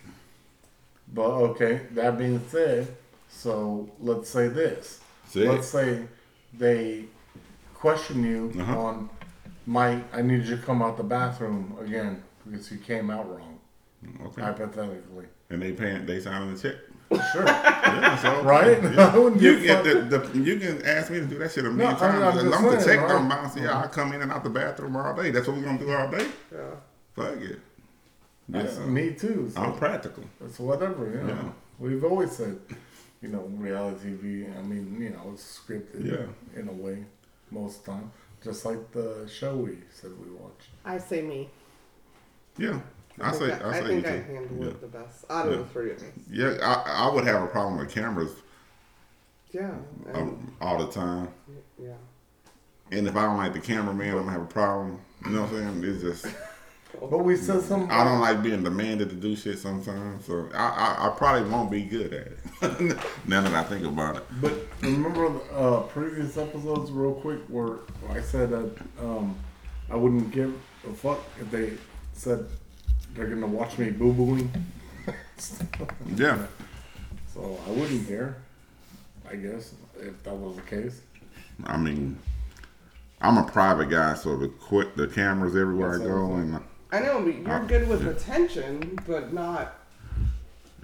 But 1.12 1.30
okay, 1.30 1.82
that 1.92 2.16
being 2.18 2.40
said, 2.48 2.88
so 3.28 3.88
let's 4.00 4.28
say 4.30 4.48
this. 4.48 5.00
Say 5.28 5.48
let's 5.48 5.68
say 5.68 6.04
they 6.54 7.04
question 7.74 8.22
you 8.24 8.52
Uh-huh. 8.60 8.78
on, 8.78 9.10
Mike, 9.66 10.04
I 10.14 10.22
need 10.22 10.44
you 10.46 10.56
to 10.56 10.62
come 10.62 10.82
out 10.82 10.96
the 10.96 11.02
bathroom 11.02 11.76
again 11.80 12.22
because 12.44 12.70
you 12.70 12.78
came 12.78 13.10
out 13.10 13.28
wrong, 13.28 13.58
Okay. 14.26 14.42
hypothetically. 14.42 15.26
and 15.50 15.60
they 15.62 15.72
paying 15.72 16.06
they 16.06 16.20
signing 16.20 16.54
the 16.54 16.60
check. 16.60 16.76
Sure. 17.32 17.44
Yeah, 17.44 18.16
so 18.22 18.42
Right? 18.42 18.82
yeah. 18.82 19.08
I 19.14 19.18
wouldn't 19.18 19.40
You 19.42 19.58
give 19.60 19.84
can 19.84 20.08
the, 20.10 20.18
the, 20.18 20.38
you 20.38 20.58
can 20.58 20.84
ask 20.86 21.10
me 21.10 21.20
to 21.20 21.26
do 21.26 21.38
that 21.38 21.50
shit 21.52 21.64
a 21.64 21.70
million 21.70 21.78
No, 21.78 21.86
I'm- 22.06 22.20
times. 22.20 22.38
I'm 22.38 22.46
as 22.46 22.52
long 22.52 22.64
as 22.66 22.72
the 22.72 22.80
saying, 22.80 22.98
check 23.00 23.08
right? 23.08 23.18
don't 23.18 23.28
bounce, 23.28 23.56
yeah, 23.56 23.78
I 23.82 23.86
come 23.88 24.12
in 24.12 24.22
and 24.22 24.32
out 24.32 24.44
the 24.44 24.50
bathroom 24.50 24.96
all 24.96 25.14
day. 25.14 25.30
That's 25.30 25.46
what 25.46 25.56
we're 25.56 25.64
gonna 25.64 25.78
do 25.78 25.92
all 25.92 26.10
day. 26.10 26.26
Yeah. 26.52 26.58
Fuck 27.14 27.36
it. 27.42 27.58
That's 28.48 28.76
Yeah. 28.78 28.86
me 28.86 29.12
too. 29.12 29.50
So 29.54 29.60
I'm 29.60 29.74
practical. 29.76 30.24
it's 30.44 30.58
whatever, 30.58 31.06
you 31.10 31.22
know. 31.22 31.28
Yeah. 31.34 31.48
We've 31.78 32.04
always 32.04 32.32
said, 32.32 32.58
you 33.20 33.28
know, 33.28 33.40
reality 33.56 34.10
TV, 34.16 34.58
I 34.58 34.62
mean, 34.62 34.96
you 35.00 35.10
know, 35.10 35.30
it's 35.34 35.60
scripted 35.64 36.04
Yeah. 36.04 36.60
in 36.60 36.68
a 36.68 36.72
way 36.72 37.04
most 37.50 37.80
of 37.80 37.84
the 37.86 37.90
time. 37.92 38.10
Just 38.42 38.64
like 38.64 38.90
the 38.92 39.28
show 39.32 39.54
we 39.56 39.78
said 39.92 40.10
we 40.18 40.28
watched. 40.34 40.68
I 40.84 40.98
say 40.98 41.22
me. 41.22 41.48
Yeah. 42.58 42.80
I 43.22 43.30
think 43.32 43.42
say 43.52 43.52
I, 43.64 43.68
I 43.68 43.70
I 43.70 43.80
say 43.80 43.86
think 43.86 44.06
you 44.06 44.10
I 44.12 44.16
too. 44.16 44.22
handle 44.34 44.56
Yeah. 44.64 44.70
it 44.70 44.80
the 44.80 44.86
best 44.88 45.24
out 45.30 45.46
of 45.46 45.52
Yeah. 45.52 45.58
the 45.58 45.64
three 45.66 45.90
of 45.92 45.96
us. 45.98 46.04
Yeah, 46.30 46.56
I, 46.62 47.06
I 47.08 47.14
would 47.14 47.24
have 47.24 47.42
a 47.42 47.46
problem 47.46 47.78
with 47.78 47.90
cameras 47.90 48.32
Yeah. 49.52 49.70
And, 50.08 50.16
um, 50.16 50.56
all 50.60 50.78
the 50.84 50.90
time. 50.92 51.28
yeah. 51.78 51.92
And 52.90 53.08
if 53.08 53.16
I 53.16 53.22
don't 53.22 53.38
like 53.38 53.54
the 53.54 53.60
cameraman, 53.60 54.10
I'm 54.10 54.18
gonna 54.24 54.32
have 54.32 54.42
a 54.42 54.46
problem. 54.46 54.98
You 55.24 55.30
know 55.32 55.42
what 55.42 55.52
I'm 55.54 55.80
saying? 55.82 55.94
It's 55.94 56.02
just 56.22 56.34
But 57.00 57.24
we 57.24 57.36
said 57.36 57.62
something. 57.62 57.90
I 57.90 58.04
don't 58.04 58.20
like 58.20 58.42
being 58.42 58.62
demanded 58.62 59.08
to 59.08 59.16
do 59.16 59.34
shit 59.34 59.58
sometimes, 59.58 60.26
so 60.26 60.46
I 60.52 60.58
I, 60.98 61.06
I 61.06 61.14
probably 61.16 61.50
won't 61.50 61.70
be 61.70 61.84
good 61.84 62.12
at 62.12 62.26
it. 62.26 62.98
now 63.26 63.40
that 63.40 63.54
I 63.54 63.62
think 63.64 63.86
about 63.86 64.16
it. 64.18 64.24
But 64.42 64.52
remember 64.82 65.30
the 65.30 65.54
uh, 65.56 65.80
previous 65.84 66.36
episodes, 66.36 66.90
real 66.90 67.14
quick, 67.14 67.40
where 67.48 67.78
I 68.10 68.20
said 68.20 68.50
that 68.50 68.76
um, 69.00 69.34
I 69.90 69.96
wouldn't 69.96 70.32
give 70.32 70.54
a 70.86 70.92
fuck 70.92 71.20
if 71.40 71.50
they 71.50 71.72
said 72.12 72.46
they're 73.14 73.26
gonna 73.28 73.46
watch 73.46 73.78
me 73.78 73.90
boo 73.90 74.12
booing. 74.12 74.50
Yeah. 76.16 76.46
so 77.34 77.58
I 77.66 77.70
wouldn't 77.70 78.06
care. 78.06 78.36
I 79.28 79.34
guess 79.36 79.74
if 80.00 80.22
that 80.22 80.34
was 80.34 80.56
the 80.56 80.62
case. 80.62 81.00
I 81.64 81.76
mean, 81.76 82.18
I'm 83.20 83.38
a 83.38 83.42
private 83.44 83.90
guy, 83.90 84.14
so 84.14 84.36
the 84.36 84.48
quit 84.48 84.96
the 84.96 85.08
cameras 85.08 85.56
everywhere 85.56 85.94
I 85.94 85.98
That's 85.98 86.08
go 86.08 86.26
what 86.26 86.34
I'm 86.38 86.54
and 86.54 86.64
I 86.92 87.00
know, 87.00 87.22
but 87.22 87.34
you're 87.34 87.50
Uh, 87.50 87.64
good 87.64 87.88
with 87.88 88.06
attention, 88.06 88.98
but 89.06 89.32
not. 89.32 89.78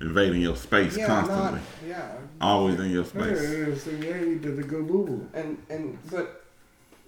invading 0.01 0.41
your 0.41 0.57
space 0.57 0.97
Yeah, 0.97 1.07
constantly. 1.07 1.53
not. 1.53 1.61
Yeah. 1.87 2.13
Always 2.41 2.79
in 2.81 2.91
your 2.91 3.03
Hey, 3.05 3.09
space. 3.35 3.83
so 3.85 3.91
yeah, 3.91 4.17
you 4.17 4.39
did 4.39 4.59
a 4.59 4.63
good 4.63 4.87
boo 4.89 5.05
boo. 5.07 5.29
And 5.35 5.59
and 5.71 5.99
but 6.11 6.45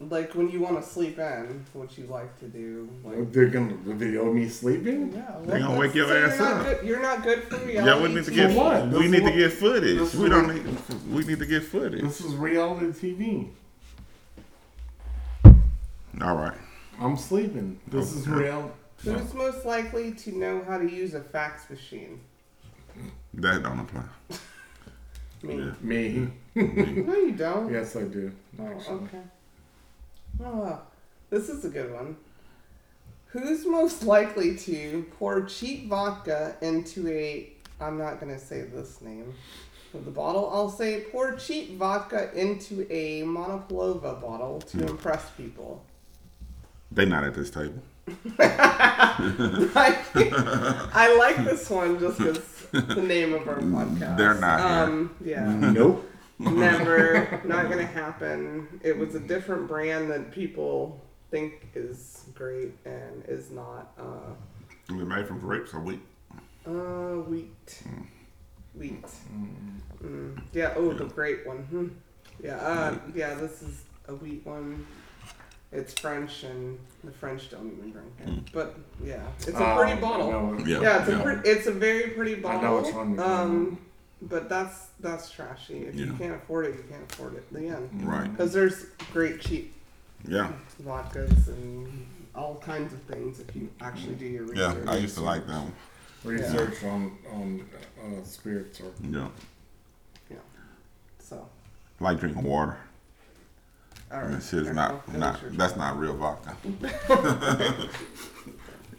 like 0.01 0.35
when 0.35 0.49
you 0.51 0.61
want 0.61 0.83
to 0.83 0.89
sleep 0.89 1.19
in, 1.19 1.65
what 1.75 1.97
you 1.99 2.07
like 2.07 2.39
to 2.41 2.49
do, 2.49 2.89
like. 3.05 3.33
They're 3.33 3.49
gonna 3.49 3.75
video 3.85 4.33
me 4.33 4.49
sleeping. 4.49 5.13
Yeah, 5.13 5.31
well, 5.33 5.43
They 5.45 5.59
gonna 5.61 5.79
wake 5.79 5.95
your 5.95 6.09
say 6.09 6.23
ass 6.23 6.39
you're 6.39 6.49
not 6.49 6.57
up. 6.61 6.65
Good, 6.81 6.87
you're 6.89 7.03
not 7.03 7.23
good 7.23 7.43
for 7.45 7.57
reality. 7.59 7.75
Yeah, 7.87 8.03
we 8.03 8.15
need 8.15 8.25
to 8.25 8.31
get 8.31 8.51
TV. 8.51 8.55
what? 8.57 8.85
we 8.89 8.91
This 8.91 9.11
need 9.13 9.23
is 9.25 9.31
to 9.31 9.37
get 9.37 9.53
footage. 9.53 9.99
this 9.99 10.15
is 10.15 10.21
We 10.21 10.29
don't 10.31 10.55
need 10.55 10.77
we 11.13 11.25
need 11.25 11.39
to 11.39 11.47
get 11.47 11.63
footage. 11.65 12.01
This 12.03 12.21
is 12.23 12.35
reality 12.35 12.87
TV. 12.87 13.51
All 16.23 16.37
right. 16.37 16.57
I'm 16.99 17.17
sleeping. 17.17 17.79
This 17.87 18.13
is 18.15 18.29
real. 18.29 18.39
reality. 18.41 18.73
Who's 19.05 19.33
most 19.35 19.65
likely 19.65 20.13
to 20.13 20.37
know 20.37 20.63
how 20.67 20.77
to 20.79 20.91
use 20.91 21.15
a 21.15 21.21
fax 21.23 21.69
machine? 21.71 22.21
That 23.35 23.63
don't 23.63 23.81
apply. 23.81 24.03
Me. 25.43 25.57
Yeah. 25.57 25.73
Me. 25.81 26.29
No, 26.55 27.15
you 27.15 27.33
don't. 27.33 27.73
Yes, 27.73 27.97
I 27.97 28.03
do. 28.03 28.31
Oh, 28.59 28.65
okay. 28.91 29.21
Oh, 30.45 30.81
this 31.29 31.49
is 31.49 31.65
a 31.65 31.69
good 31.69 31.93
one. 31.93 32.17
Who's 33.27 33.65
most 33.65 34.05
likely 34.05 34.57
to 34.57 35.07
pour 35.19 35.43
cheap 35.43 35.89
vodka 35.89 36.57
into 36.61 37.09
a? 37.09 37.53
I'm 37.81 37.99
not 37.99 38.21
gonna 38.21 38.39
say 38.39 38.63
this 38.63 39.01
name 39.01 39.35
of 39.95 40.05
the 40.05 40.11
bottle. 40.11 40.51
I'll 40.53 40.71
say 40.71 41.03
pour 41.13 41.37
cheap 41.37 41.77
vodka 41.77 42.31
into 42.35 42.87
a 42.91 43.23
Monopolowa 43.23 44.21
bottle 44.21 44.61
to 44.61 44.87
impress 44.87 45.31
people. 45.31 45.85
They're 46.91 47.07
not 47.07 47.25
at 47.25 47.35
this 47.35 47.51
table. 47.51 47.83
I, 48.41 49.97
I 50.93 51.17
like 51.17 51.45
this 51.45 51.71
one 51.71 52.01
just 52.01 52.19
because 52.19 52.61
the 52.73 53.03
name 53.03 53.33
of 53.35 53.47
our 53.47 53.59
podcast. 53.61 54.17
They're 54.17 54.35
not 54.35 54.61
here. 54.61 54.69
Um, 54.69 55.15
yeah. 55.25 55.55
Nope. 55.55 56.10
Never. 56.41 57.41
Not 57.45 57.69
gonna 57.69 57.85
happen. 57.85 58.81
It 58.83 58.97
was 58.99 59.15
a 59.15 59.21
different 59.21 59.69
brand 59.69 60.11
that 60.11 60.31
people 60.33 61.01
think 61.31 61.69
is 61.75 62.25
great 62.35 62.73
and 62.85 63.25
is 63.29 63.51
not. 63.51 63.93
Uh, 63.99 64.33
They're 64.89 65.05
made 65.05 65.27
from 65.29 65.39
grapes 65.39 65.73
or 65.75 65.81
wheat. 65.81 66.01
uh, 66.67 66.71
wheat. 67.29 67.83
Wheat. 68.75 69.05
Mm. 70.03 70.41
Yeah. 70.53 70.75
Oh, 70.77 70.93
the 70.93 71.05
great 71.05 71.47
one. 71.47 71.59
Hmm. 71.65 71.89
Yeah. 72.43 72.57
Uh, 72.57 72.99
yeah. 73.15 73.35
This 73.35 73.63
is 73.63 73.83
a 74.09 74.15
wheat 74.15 74.45
one. 74.47 74.87
It's 75.73 75.97
French, 76.01 76.43
and 76.43 76.79
the 77.05 77.13
French 77.13 77.49
don't 77.51 77.71
even 77.79 77.93
drink 77.93 78.13
it. 78.27 78.53
But 78.53 78.75
yeah, 79.05 79.23
it's 79.39 79.47
a 79.49 79.53
pretty 79.53 79.93
Um, 79.93 80.01
bottle. 80.01 80.61
Yeah. 80.69 80.81
Yeah, 80.81 80.99
it's 81.01 81.09
a 81.09 81.13
Yeah. 81.13 81.23
pretty, 81.23 81.49
it's 81.49 81.67
a 81.69 81.73
very 81.73 82.11
pretty 82.11 82.35
bottle. 82.37 82.59
I 82.59 82.63
know 82.63 82.81
which 82.83 82.93
one 82.95 83.11
you're 83.15 83.19
talking 83.19 83.41
Um, 83.57 83.79
but 84.23 84.49
that's 84.49 84.89
that's 85.01 85.31
trashy. 85.31 85.87
If 85.87 85.95
you 85.95 86.07
Yeah. 86.07 86.19
can't 86.19 86.35
afford 86.35 86.67
it, 86.67 86.77
you 86.77 86.85
can't 86.91 87.11
afford 87.13 87.35
it. 87.35 87.53
The 87.53 87.69
end. 87.69 88.07
Right. 88.07 88.31
Because 88.31 88.53
there's 88.53 88.85
great 89.13 89.41
cheap 89.41 89.73
Yeah. 90.27 90.53
vodkas 90.83 91.49
and 91.49 92.07
all 92.35 92.57
kinds 92.57 92.93
of 92.93 93.01
things 93.03 93.41
if 93.41 93.55
you 93.57 93.71
actually 93.81 94.15
do 94.15 94.27
your 94.27 94.55
Yeah. 94.55 94.69
research. 94.69 94.89
I 94.89 94.97
used 94.97 95.15
to 95.17 95.23
like 95.23 95.47
them. 95.47 95.73
Research 96.25 96.85
on 96.85 97.17
on 97.33 97.67
uh, 97.99 98.23
spirits 98.25 98.81
or 98.81 98.93
Yeah. 99.03 99.29
Yeah. 100.31 100.37
So, 101.19 101.49
I 102.01 102.05
like 102.05 102.21
drinking 102.21 102.43
water. 102.43 102.77
all 104.13 104.21
right. 104.23 104.31
That 104.41 104.43
shit 104.43 104.59
is 104.61 104.65
There 104.67 104.75
not 104.75 105.03
you 105.07 105.13
go. 105.15 105.19
not 105.19 105.41
your- 105.43 105.51
that's 105.53 105.77
not 105.77 105.99
real 105.99 106.15
vodka. 106.17 106.55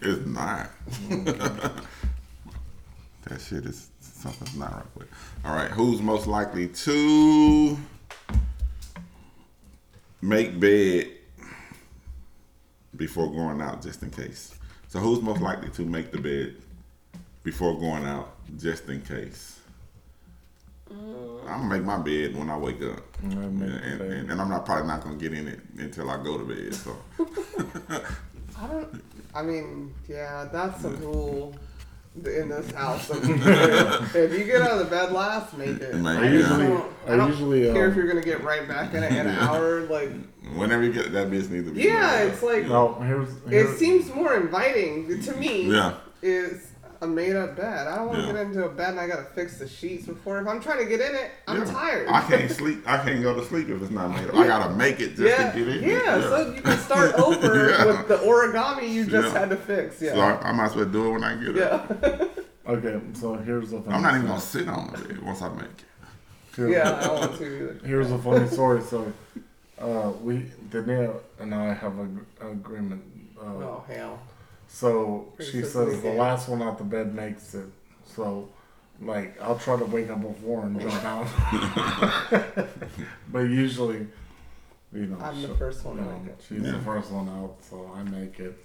it's 0.01 0.25
not. 0.25 0.69
that 3.25 3.41
shit 3.41 3.65
is 3.65 3.90
something's 4.21 4.55
not 4.55 4.73
right 4.73 4.85
with. 4.95 5.07
All 5.43 5.55
right, 5.55 5.71
who's 5.71 6.01
most 6.01 6.27
likely 6.27 6.67
to 6.67 7.77
make 10.21 10.59
bed 10.59 11.07
before 12.95 13.31
going 13.31 13.61
out, 13.61 13.81
just 13.81 14.03
in 14.03 14.11
case? 14.11 14.55
So, 14.87 14.99
who's 14.99 15.21
most 15.21 15.41
likely 15.41 15.69
to 15.69 15.81
make 15.83 16.11
the 16.11 16.19
bed 16.19 16.55
before 17.43 17.77
going 17.79 18.05
out, 18.05 18.35
just 18.57 18.87
in 18.89 19.01
case? 19.01 19.57
I'm 20.91 21.69
gonna 21.69 21.69
make 21.69 21.83
my 21.83 21.97
bed 21.97 22.35
when 22.35 22.49
I 22.49 22.57
wake 22.57 22.81
up. 22.83 23.01
I 23.23 23.27
make 23.27 23.69
Yeah, 23.69 23.77
the 23.77 23.83
and, 23.83 24.01
and, 24.01 24.31
and 24.31 24.41
I'm 24.41 24.49
not 24.49 24.65
probably 24.65 24.87
not 24.87 25.01
gonna 25.03 25.15
get 25.15 25.33
in 25.33 25.47
it 25.47 25.59
until 25.77 26.09
I 26.09 26.21
go 26.21 26.37
to 26.37 26.43
bed. 26.43 26.75
So 26.75 26.95
I 28.59 28.67
don't. 28.67 29.03
I 29.33 29.41
mean, 29.41 29.93
yeah, 30.09 30.49
that's 30.51 30.83
a 30.83 30.89
rule 30.89 31.55
in 32.15 32.49
this 32.49 32.71
house. 32.71 33.09
if 33.13 34.33
you 34.37 34.43
get 34.45 34.61
out 34.61 34.71
of 34.71 34.79
the 34.79 34.85
bed 34.85 35.11
last, 35.11 35.57
make 35.57 35.69
it. 35.79 35.95
Make 35.95 36.17
I 36.19 36.27
usually, 36.29 36.63
yeah. 36.63 36.69
don't, 36.69 36.93
I 37.07 37.13
I 37.13 37.17
don't 37.17 37.29
usually, 37.29 37.71
care 37.71 37.87
uh, 37.87 37.89
if 37.89 37.95
you're 37.95 38.07
gonna 38.07 38.21
get 38.21 38.43
right 38.43 38.67
back 38.67 38.93
in 38.93 39.03
it 39.03 39.11
in 39.13 39.27
an 39.27 39.35
hour. 39.39 39.81
Like, 39.81 40.11
whenever 40.55 40.83
you 40.83 40.91
get 40.91 41.11
that 41.13 41.29
bitch 41.29 41.49
needs 41.49 41.67
to 41.67 41.73
be. 41.73 41.83
yeah, 41.83 42.23
it's 42.23 42.43
like 42.43 42.65
no. 42.65 42.93
Here's, 42.95 43.29
it 43.49 43.77
seems 43.77 44.13
more 44.13 44.35
inviting 44.35 45.21
to 45.21 45.33
me. 45.37 45.71
yeah, 45.71 45.95
Is 46.21 46.70
a 47.01 47.07
made 47.07 47.35
up 47.35 47.55
bed. 47.55 47.87
I 47.87 47.95
don't 47.95 48.07
want 48.09 48.19
to 48.21 48.27
Yeah. 48.27 48.33
get 48.33 48.41
into 48.47 48.65
a 48.65 48.69
bed 48.69 48.91
and 48.91 48.99
I 48.99 49.07
gotta 49.07 49.23
fix 49.23 49.57
the 49.57 49.67
sheets 49.67 50.05
before. 50.05 50.39
If 50.39 50.47
I'm 50.47 50.61
trying 50.61 50.77
to 50.79 50.85
get 50.85 51.01
in 51.01 51.15
it, 51.15 51.31
I'm 51.47 51.59
yeah. 51.59 51.65
tired. 51.73 52.07
I 52.07 52.21
can't 52.21 52.51
sleep. 52.51 52.83
I 52.85 52.97
can't 53.03 53.23
go 53.23 53.33
to 53.33 53.43
sleep 53.45 53.69
if 53.69 53.81
it's 53.81 53.91
not 53.91 54.09
made 54.09 54.29
up. 54.29 54.35
I 54.35 54.45
gotta 54.47 54.73
make 54.75 54.99
it 54.99 55.15
just 55.15 55.21
yeah, 55.21 55.51
to 55.51 55.57
get 55.57 55.67
in. 55.67 55.83
yeah, 55.89 56.17
it. 56.17 56.21
So 56.23 56.53
you 56.53 56.61
can 56.61 56.77
start 56.77 57.13
over 57.19 57.69
Yeah. 57.71 57.85
with 57.85 58.07
the 58.07 58.17
origami 58.17 58.87
you 58.89 59.05
just 59.05 59.33
Yeah. 59.33 59.39
had 59.39 59.49
to 59.49 59.57
fix. 59.57 59.97
So 59.97 60.05
Yeah. 60.05 60.39
I, 60.43 60.49
I 60.49 60.51
might 60.51 60.65
as 60.65 60.75
well 60.75 60.85
do 60.85 61.07
it 61.07 61.11
when 61.13 61.23
I 61.23 61.35
get 61.43 61.57
up. 61.63 61.97
yeah. 62.03 62.25
okay. 62.71 63.01
So 63.13 63.33
here's 63.35 63.71
the. 63.71 63.81
thing. 63.81 63.91
I'm 63.93 64.03
not 64.03 64.13
even 64.15 64.27
gonna 64.27 64.39
sit 64.39 64.67
on 64.67 64.91
the 64.93 64.99
bed 64.99 65.21
once 65.23 65.41
I 65.41 65.49
make 65.49 65.63
it. 65.65 65.85
Here's- 66.55 66.71
yeah, 66.71 66.99
I 67.01 67.07
don't 67.07 67.19
want 67.19 67.37
to 67.37 67.45
either. 67.45 67.79
Here's 67.87 68.11
a 68.11 68.17
funny 68.19 68.47
story. 68.47 68.81
So, 68.83 69.11
uh, 69.79 70.11
we 70.21 70.45
Danielle 70.69 71.21
and 71.39 71.55
I 71.55 71.73
have 71.73 71.97
an 71.97 72.23
agreement. 72.41 73.01
Uh, 73.39 73.45
Oh 73.45 73.83
hell. 73.87 74.19
So 74.73 75.27
she 75.39 75.61
says 75.63 76.01
the 76.01 76.13
last 76.13 76.47
one 76.47 76.61
out 76.61 76.77
the 76.77 76.85
bed 76.85 77.13
makes 77.13 77.53
it. 77.53 77.65
So, 78.15 78.47
like, 79.01 79.39
I'll 79.41 79.57
try 79.59 79.77
to 79.77 79.83
wake 79.85 80.09
up 80.09 80.21
before 80.21 80.63
and 80.63 80.79
jump 80.79 81.03
out. 81.03 81.27
but 83.31 83.39
usually, 83.39 84.07
You 84.93 85.07
know, 85.07 85.17
I'm 85.21 85.41
the 85.41 85.49
first 85.55 85.83
one 85.85 85.97
to 85.97 86.03
you 86.03 86.07
know. 86.09 86.21
She's 86.47 86.61
Yeah. 86.61 86.71
the 86.71 86.79
first 86.83 87.11
one 87.11 87.27
out, 87.29 87.55
so 87.69 87.91
I 87.95 88.03
make 88.03 88.39
it. 88.39 88.57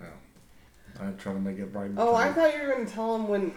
Yeah. 0.00 0.06
I 1.06 1.10
try 1.12 1.34
to 1.34 1.38
make 1.40 1.58
it 1.58 1.66
right. 1.72 1.90
Oh, 1.96 2.14
I 2.14 2.32
thought 2.32 2.54
you 2.54 2.62
were 2.66 2.72
gonna 2.74 2.86
tell 2.86 3.14
him 3.16 3.28
when, 3.28 3.52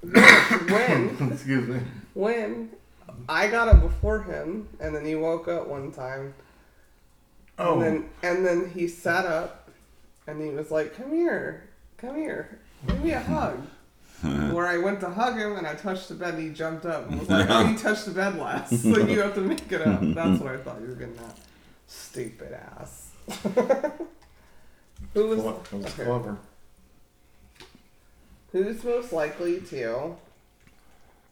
when, 0.00 1.30
Excuse 1.32 1.68
me. 1.68 1.80
when 2.14 2.70
I 3.28 3.48
got 3.48 3.68
up 3.68 3.82
before 3.82 4.22
him, 4.22 4.68
and 4.80 4.94
then 4.94 5.04
he 5.04 5.14
woke 5.16 5.48
up 5.48 5.66
one 5.66 5.92
time, 5.92 6.34
Oh, 7.58 7.74
and 7.74 7.82
then 7.82 8.10
and 8.22 8.46
then 8.46 8.70
he 8.70 8.88
sat 8.88 9.26
up, 9.26 9.61
and 10.26 10.40
he 10.42 10.48
was 10.50 10.70
like, 10.70 10.94
"Come 10.96 11.12
here, 11.12 11.64
come 11.98 12.16
here, 12.16 12.58
give 12.86 13.02
me 13.04 13.10
a 13.12 13.20
hug." 13.20 13.58
Where 14.22 14.66
I 14.68 14.78
went 14.78 15.00
to 15.00 15.10
hug 15.10 15.36
him, 15.36 15.56
and 15.56 15.66
I 15.66 15.74
touched 15.74 16.08
the 16.08 16.14
bed, 16.14 16.34
and 16.34 16.42
he 16.44 16.50
jumped 16.50 16.86
up 16.86 17.08
and 17.10 17.18
was 17.18 17.28
like, 17.28 17.46
"Oh, 17.50 17.68
you 17.68 17.76
touched 17.76 18.04
the 18.06 18.12
bed 18.12 18.36
last, 18.38 18.76
so 18.82 18.98
you 19.00 19.20
have 19.20 19.34
to 19.34 19.40
make 19.40 19.70
it 19.72 19.82
up." 19.82 20.00
That's 20.02 20.40
what 20.40 20.54
I 20.54 20.58
thought 20.58 20.80
you 20.80 20.88
were 20.88 20.94
getting 20.94 21.18
at. 21.18 21.36
Stupid 21.88 22.52
ass. 22.52 23.10
Who 25.14 25.26
was, 25.28 25.40
Cle- 25.40 25.62
it 25.72 25.72
was 25.72 25.84
okay. 25.86 26.04
clever. 26.04 26.38
who's 28.52 28.82
most 28.84 29.12
likely 29.12 29.60
to 29.60 30.16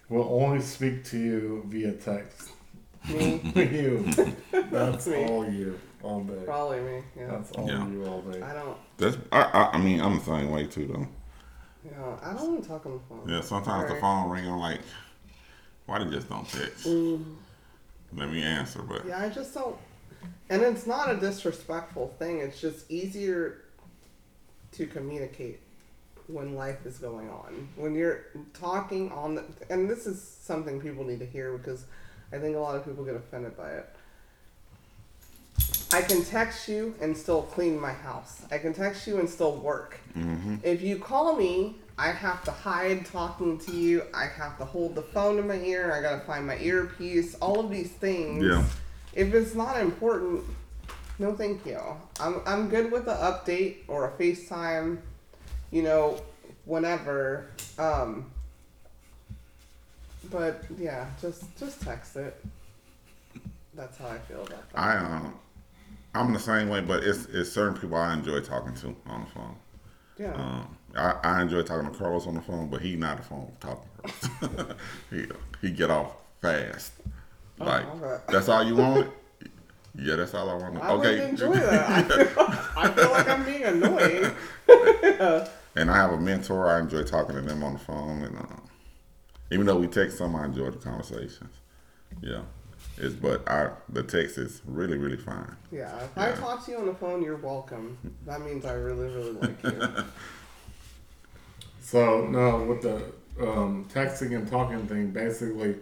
We'll 0.09 0.25
only 0.29 0.61
speak 0.61 1.05
to 1.07 1.19
you 1.19 1.63
via 1.69 1.93
text. 1.93 2.51
me? 3.09 3.41
you. 3.55 4.05
That's 4.71 5.07
Me. 5.07 5.25
all 5.25 5.49
you 5.49 5.79
all 6.03 6.21
day. 6.25 6.43
Probably 6.45 6.81
me. 6.81 7.03
Yeah. 7.17 7.27
That's 7.29 7.53
all 7.53 7.69
Yeah. 7.69 7.87
you 7.89 8.05
all 8.07 8.23
day. 8.23 8.41
I 8.43 8.53
don't. 8.55 8.77
That's 8.99 9.17
I, 9.33 9.43
I 9.43 9.71
I 9.75 9.79
mean 9.79 10.01
I'm 10.01 10.19
the 10.19 10.25
same 10.25 10.51
way 10.51 10.67
too 10.67 10.87
though. 10.87 11.07
Yeah, 11.85 12.17
I 12.23 12.35
don't 12.35 12.51
want 12.51 12.63
to 12.63 12.69
talk 12.69 12.85
on 12.87 12.93
the 12.93 13.01
phone. 13.09 13.27
Yeah, 13.29 13.41
sometimes 13.41 13.89
the 13.89 13.97
Alright. 13.97 14.01
phone 14.01 14.31
ring. 14.31 14.47
I'm 14.47 14.59
like, 14.59 14.81
why 15.87 16.03
they 16.03 16.11
just 16.11 16.29
don't 16.29 16.47
text? 16.47 16.87
Mm. 16.87 17.37
Let 18.15 18.31
me 18.31 18.43
answer, 18.43 18.83
but 18.83 19.07
Yeah, 19.07 19.21
I 19.23 19.29
just 19.31 19.55
don't. 19.55 19.77
And 20.51 20.61
it's 20.63 20.87
not 20.87 21.11
a 21.11 21.17
disrespectful 21.17 22.15
thing. 22.19 22.41
It's 22.41 22.61
just 22.61 22.91
easier 22.91 23.63
to 24.73 24.87
communicate 24.87 25.61
when 26.27 26.55
life 26.55 26.85
is 26.85 26.99
going 26.99 27.31
on. 27.31 27.69
When 27.77 27.95
you're 27.95 28.27
talking 28.53 29.11
on 29.13 29.37
the, 29.37 29.45
and 29.71 29.89
this 29.89 30.07
is 30.07 30.21
something 30.23 30.81
people 30.81 31.05
need 31.05 31.21
to 31.21 31.27
hear 31.27 31.57
because 31.57 31.85
I 32.33 32.39
think 32.39 32.57
a 32.57 32.59
lot 32.61 32.77
of 32.77 32.85
people 32.85 33.05
get 33.05 33.15
offended 33.15 33.57
by 33.57 33.71
it. 33.71 33.89
I 35.93 36.03
can 36.03 36.25
text 36.25 36.69
you 36.69 36.95
and 37.01 37.17
still 37.17 37.43
clean 37.43 37.79
my 37.81 37.93
house. 37.93 38.43
I 38.51 38.59
can 38.59 38.73
text 38.73 39.07
you 39.07 39.19
and 39.19 39.29
still 39.29 39.57
work. 39.57 39.99
If 40.63 40.83
you 40.83 40.99
call 40.99 41.37
me, 41.37 41.77
I 41.99 42.13
have 42.13 42.45
to 42.45 42.51
hide 42.51 43.05
talking 43.07 43.59
to 43.59 43.73
you. 43.73 44.05
I 44.15 44.27
have 44.27 44.57
to 44.59 44.65
hold 44.65 44.95
the 44.95 45.03
phone 45.03 45.39
in 45.39 45.49
my 45.49 45.57
ear. 45.57 45.93
I 45.93 46.01
gotta 46.01 46.21
find 46.21 46.47
my 46.47 46.59
earpiece. 46.59 47.35
All 47.37 47.61
of 47.61 47.71
these 47.71 47.91
things. 47.91 48.45
Yeah. 48.45 48.65
If 49.13 49.35
it's 49.35 49.55
not 49.55 49.79
important, 49.79 50.45
no 51.19 51.35
thank 51.35 51.67
you. 51.67 51.81
I'm 52.21 52.41
I'm 52.47 52.69
good 52.69 52.91
with 52.91 53.09
an 53.09 53.17
update 53.17 53.79
or 53.89 54.09
a 54.09 54.13
FaceTime, 54.13 54.99
you 55.73 55.83
know, 55.83 56.23
whenever. 56.65 57.49
Um 57.79 58.31
but 60.31 60.65
yeah, 60.79 61.07
just 61.21 61.45
just 61.59 61.83
text 61.83 62.17
it. 62.17 62.43
That's 63.75 63.99
how 63.99 64.09
I 64.09 64.19
feel 64.19 64.43
about 64.43 64.71
that. 64.73 64.79
I 64.79 64.97
um 64.97 65.35
I'm 66.15 66.33
the 66.33 66.39
same 66.39 66.69
way. 66.69 66.81
But 66.81 67.05
it's 67.05 67.27
it's 67.27 67.51
certain 67.51 67.79
people 67.79 67.97
I 67.97 68.15
enjoy 68.15 68.41
talking 68.41 68.75
to 68.75 68.97
on 69.07 69.25
the 69.25 69.31
phone. 69.31 69.57
yeah. 70.19 70.35
Um, 70.35 70.77
I, 70.97 71.15
I 71.23 71.43
enjoy 71.43 71.63
talking 71.63 71.91
to 71.91 71.97
Carlos 71.97 72.27
on 72.27 72.35
the 72.35 72.41
phone, 72.41 72.69
but 72.69 72.81
he 72.81 72.97
not 72.97 73.21
a 73.21 73.23
phone 73.23 73.53
talker. 73.61 74.77
he 75.11 75.27
he 75.61 75.71
get 75.71 75.91
off 75.91 76.17
fast. 76.41 76.93
Like 77.59 77.87
okay. 77.87 78.23
that's 78.29 78.49
all 78.49 78.63
you 78.63 78.77
want. 78.77 79.11
Yeah, 79.95 80.17
that's 80.17 80.35
all 80.35 80.49
I 80.49 80.55
want. 80.55 80.83
I 80.83 80.91
okay. 80.93 81.29
enjoy 81.29 81.53
that. 81.53 81.91
I 81.91 82.03
feel, 82.03 82.45
I 82.77 82.91
feel 82.91 83.11
like 83.11 83.29
I'm 83.29 83.45
being 83.45 83.65
annoying. 83.65 84.33
And 85.77 85.89
I 85.89 85.97
have 85.97 86.13
a 86.13 86.19
mentor. 86.19 86.69
I 86.69 86.81
enjoy 86.81 87.05
talking 87.05 87.37
to 87.37 87.43
them 87.43 87.63
on 87.63 87.75
the 87.75 87.79
phone, 87.79 88.25
and 88.25 88.37
uh, 88.37 88.57
even 89.53 89.67
though 89.67 89.79
we 89.79 89.87
text 89.87 90.19
some, 90.19 90.35
I 90.35 90.47
enjoy 90.47 90.71
the 90.71 90.79
conversations. 90.79 91.55
Yeah, 92.21 92.43
it's 93.01 93.15
but 93.15 93.49
I 93.49 93.71
the 93.89 94.03
text 94.03 94.39
is 94.39 94.63
really 94.67 94.99
really 94.99 95.17
fine. 95.17 95.57
Yeah, 95.73 95.97
if 96.05 96.17
I 96.19 96.29
Yeah. 96.29 96.35
talk 96.37 96.65
to 96.67 96.71
you 96.73 96.79
on 96.79 96.87
the 96.87 96.95
phone, 96.95 97.23
you're 97.23 97.37
welcome. 97.37 97.99
That 98.27 98.41
means 98.43 98.65
I 98.65 98.73
really, 98.75 99.09
really 99.09 99.33
like 99.33 99.63
you. 99.65 99.83
So 101.81 102.27
no, 102.27 102.65
with 102.65 102.83
the 102.83 103.03
um, 103.41 103.87
texting 103.93 104.37
and 104.37 104.47
talking 104.49 104.87
thing, 104.87 105.11
basically, 105.11 105.77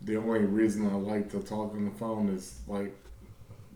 the 0.00 0.16
only 0.16 0.40
reason 0.40 0.86
I 0.88 0.94
like 0.94 1.30
to 1.32 1.40
talk 1.40 1.74
on 1.74 1.84
the 1.84 1.90
phone 1.90 2.28
is 2.30 2.60
like 2.66 2.94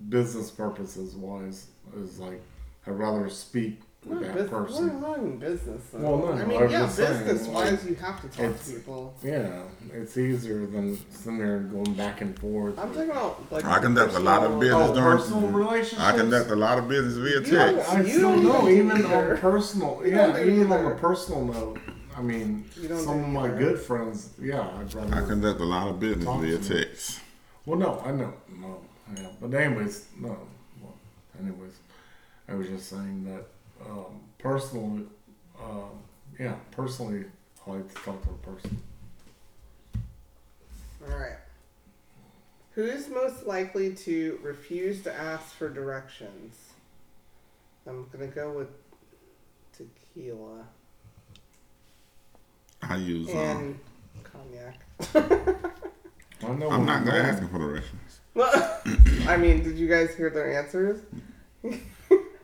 business 0.08 0.50
purposes 0.50 1.14
wise. 1.14 1.68
Is 1.96 2.18
like 2.18 2.40
I'd 2.86 2.92
rather 2.98 3.28
speak 3.28 3.80
We're, 4.06 4.20
that 4.20 4.50
bus- 4.50 4.78
we're 4.78 4.92
not 4.92 5.18
in 5.18 5.36
business. 5.38 5.82
Though. 5.92 5.98
Well, 5.98 6.18
no, 6.36 6.40
I 6.40 6.44
mean, 6.44 6.62
I'm 6.62 6.70
yeah, 6.70 6.86
business 6.86 7.48
wise, 7.48 7.72
like, 7.72 7.90
you 7.90 7.94
have 7.96 8.20
to 8.22 8.28
talk 8.28 8.64
to 8.64 8.70
people. 8.72 9.14
Yeah, 9.22 9.62
it's 9.92 10.16
easier 10.16 10.64
than 10.66 10.96
sitting 11.10 11.38
there 11.38 11.56
and 11.56 11.72
going 11.72 11.94
back 11.94 12.20
and 12.20 12.38
forth. 12.38 12.78
I'm 12.78 12.94
talking 12.94 13.10
about 13.10 13.52
like. 13.52 13.64
I 13.64 13.80
conduct 13.80 14.14
a 14.14 14.20
lot 14.20 14.44
of 14.44 14.52
personal- 14.52 14.60
business 14.60 14.90
oh, 14.90 14.94
during- 14.94 15.18
personal 15.18 15.42
mm-hmm. 15.42 15.56
relationships. 15.56 16.00
I 16.02 16.16
conduct 16.16 16.50
a 16.50 16.56
lot 16.56 16.78
of 16.78 16.88
business 16.88 17.14
via 17.16 17.40
You 17.40 17.40
don't- 17.40 17.76
text. 17.76 17.92
I 17.92 18.00
You 18.02 18.20
don't 18.20 18.44
know, 18.44 18.68
even 18.68 18.86
even 18.86 19.06
either. 19.06 19.34
on 19.34 19.38
personal, 19.38 20.02
yeah, 20.04 20.26
don't 20.28 20.36
do 20.36 20.50
even 20.52 20.72
on 20.72 20.92
a 20.92 20.94
personal 20.94 21.44
note. 21.44 21.78
I 22.16 22.22
mean, 22.22 22.64
You 22.80 22.88
don't 22.88 23.00
some 23.02 23.24
of 23.24 23.28
my 23.28 23.46
either. 23.46 23.58
good 23.58 23.78
friends, 23.80 24.30
yeah, 24.40 24.70
I'd 24.78 24.94
rather. 24.94 25.14
I 25.16 25.26
conduct 25.26 25.60
a 25.60 25.64
lot 25.64 25.88
of 25.88 25.98
business 25.98 26.28
via 26.40 26.58
text. 26.58 27.20
Well, 27.66 27.78
no, 27.78 28.00
I 28.04 28.12
know, 28.12 28.32
no, 28.56 28.80
yeah, 29.16 29.26
but 29.40 29.52
anyways, 29.52 30.06
no. 30.20 30.38
Well, 30.80 30.94
anyways, 31.42 31.72
I 32.48 32.54
was 32.54 32.68
just 32.68 32.88
saying 32.88 33.24
that 33.24 33.44
um, 33.84 34.20
personally, 34.38 35.06
um, 35.62 35.90
yeah, 36.38 36.54
personally, 36.70 37.24
I 37.66 37.70
like 37.70 37.88
to 37.88 38.02
talk 38.02 38.22
to 38.22 38.30
a 38.30 38.54
person. 38.54 38.82
All 41.08 41.16
right. 41.16 41.38
Who 42.72 42.84
is 42.84 43.08
most 43.08 43.46
likely 43.46 43.94
to 43.94 44.38
refuse 44.42 45.02
to 45.02 45.12
ask 45.12 45.54
for 45.54 45.68
directions? 45.68 46.56
I'm 47.86 48.06
gonna 48.12 48.26
go 48.26 48.52
with 48.52 48.68
tequila 49.76 50.66
I 52.82 52.96
use. 52.96 53.30
Um, 53.30 53.36
and 53.36 53.78
cognac. 54.24 54.80
I 56.42 56.54
know. 56.54 56.70
I'm 56.70 56.84
not 56.84 57.04
gonna 57.04 57.18
ask 57.18 57.40
him 57.40 57.48
for 57.48 57.58
directions. 57.58 58.20
Well, 58.34 58.80
I 59.28 59.36
mean, 59.36 59.62
did 59.62 59.78
you 59.78 59.88
guys 59.88 60.14
hear 60.14 60.30
their 60.30 60.58
answers? 60.58 61.00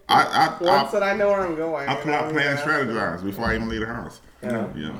I 0.09 0.22
I 0.24 0.48
One 0.62 0.68
I, 0.86 0.88
said 0.90 1.03
I 1.03 1.16
know 1.16 1.28
where 1.28 1.40
I'm 1.40 1.55
going. 1.57 1.88
I 1.88 1.94
and 1.94 2.03
plot, 2.03 2.30
plan, 2.30 2.34
gonna 2.34 2.44
ask 2.44 2.64
them. 2.64 2.88
strategize 2.88 3.24
before 3.24 3.44
I 3.46 3.55
even 3.55 3.68
leave 3.68 3.80
the 3.80 3.86
house. 3.86 4.20
Yeah. 4.42 4.66
Yeah. 4.76 4.96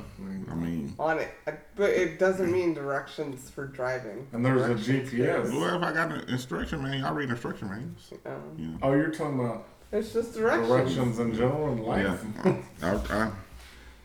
I 0.51 0.55
mean, 0.55 0.95
On 0.99 1.19
it, 1.19 1.29
but 1.77 1.91
it 1.91 2.19
doesn't 2.19 2.53
mean 2.53 2.75
directions 2.75 3.49
for 3.51 3.67
driving. 3.67 4.27
And 4.33 4.45
there's 4.45 4.63
a 4.63 4.69
Directions 4.75 5.11
GPS. 5.13 5.45
is, 5.47 5.53
well, 5.53 5.77
if 5.77 5.83
I 5.83 5.93
got 5.93 6.13
an 6.13 6.29
instruction 6.29 6.83
manual, 6.83 7.07
I 7.07 7.11
read 7.11 7.31
instruction 7.31 7.69
manuals. 7.71 8.13
um, 8.27 8.43
Yeah. 8.59 8.69
Oh, 8.83 8.93
you're 8.93 9.11
talking 9.11 9.41
about 9.41 9.67
it's 9.91 10.13
just 10.13 10.35
directions. 10.35 10.69
directions 10.69 11.19
in 11.19 11.35
general 11.35 11.73
in 11.73 11.79
life. 11.83 12.25
Yeah. 12.45 12.57
I, 12.83 12.89
I, 13.25 13.31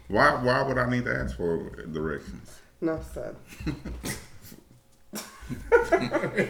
why 0.07 0.31
why 0.43 0.61
would 0.63 0.77
I 0.77 0.89
need 0.89 1.03
to 1.05 1.13
ask 1.15 1.35
for 1.35 1.69
directions? 1.91 2.59
No 2.81 2.99
said. 3.13 3.35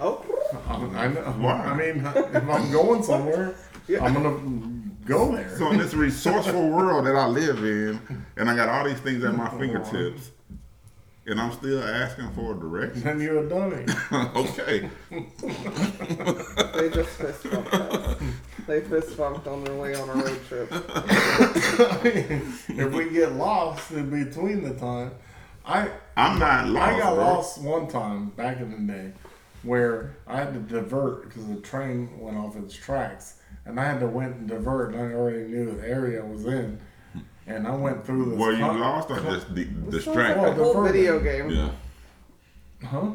oh, 0.00 0.24
I 0.68 1.08
know. 1.08 1.20
Why? 1.38 1.52
I 1.52 1.74
mean, 1.76 2.04
if 2.06 2.48
I'm 2.48 2.70
going 2.72 3.02
somewhere, 3.02 3.54
Yeah. 3.90 4.04
I'm 4.04 4.14
gonna 4.14 4.38
go 5.04 5.32
there. 5.34 5.56
So 5.58 5.72
in 5.72 5.78
this 5.78 5.94
resourceful 5.94 6.70
world 6.70 7.06
that 7.06 7.16
I 7.16 7.26
live 7.26 7.58
in, 7.64 8.24
and 8.36 8.48
I 8.48 8.54
got 8.54 8.68
all 8.68 8.84
these 8.84 9.00
things 9.00 9.24
at 9.24 9.34
my 9.34 9.50
fingertips, 9.58 10.30
and 11.26 11.40
I'm 11.40 11.52
still 11.52 11.82
asking 11.82 12.30
for 12.30 12.52
a 12.52 12.54
direction. 12.54 13.02
then 13.02 13.20
you're 13.20 13.44
a 13.44 13.48
dummy. 13.48 13.84
okay. 14.36 14.88
they 15.10 16.88
just 16.90 17.10
fist 17.10 17.50
bumped 17.50 17.74
us. 17.74 18.22
They 18.68 18.80
fist 18.82 19.16
bumped 19.16 19.48
on 19.48 19.64
their 19.64 19.74
way 19.74 19.96
on 19.96 20.08
a 20.08 20.14
road 20.14 20.40
trip. 20.46 20.68
if 22.04 22.92
we 22.92 23.10
get 23.10 23.32
lost 23.32 23.90
in 23.90 24.08
between 24.08 24.62
the 24.62 24.74
time, 24.74 25.10
I 25.66 25.90
I'm 26.16 26.38
not 26.38 26.68
lost. 26.68 26.92
I 26.92 26.98
got 26.98 27.14
bro. 27.16 27.24
lost 27.24 27.60
one 27.60 27.88
time 27.88 28.28
back 28.30 28.60
in 28.60 28.70
the 28.70 28.92
day, 28.92 29.12
where 29.64 30.14
I 30.28 30.36
had 30.36 30.54
to 30.54 30.60
divert 30.60 31.28
because 31.28 31.48
the 31.48 31.56
train 31.56 32.20
went 32.20 32.36
off 32.36 32.54
its 32.54 32.74
tracks, 32.74 33.39
and 33.70 33.80
I 33.80 33.84
had 33.84 34.00
to 34.00 34.06
went 34.06 34.36
and 34.36 34.48
divert. 34.48 34.94
And 34.94 35.00
I 35.02 35.14
already 35.14 35.44
knew 35.44 35.72
the 35.76 35.88
area 35.88 36.22
I 36.22 36.26
was 36.26 36.44
in, 36.46 36.78
and 37.46 37.66
I 37.66 37.74
went 37.74 38.04
through 38.04 38.30
this. 38.30 38.38
Were 38.38 38.52
you 38.52 38.58
con- 38.64 38.80
lost 38.80 39.10
or 39.10 39.20
just 39.20 39.54
di- 39.54 39.64
This 39.88 40.04
sounds 40.04 40.16
like 40.16 40.36
a 40.36 40.54
whole 40.54 40.74
diverted. 40.74 40.92
video 40.92 41.20
game. 41.20 41.50
Yeah. 41.50 41.70
Huh? 42.86 43.10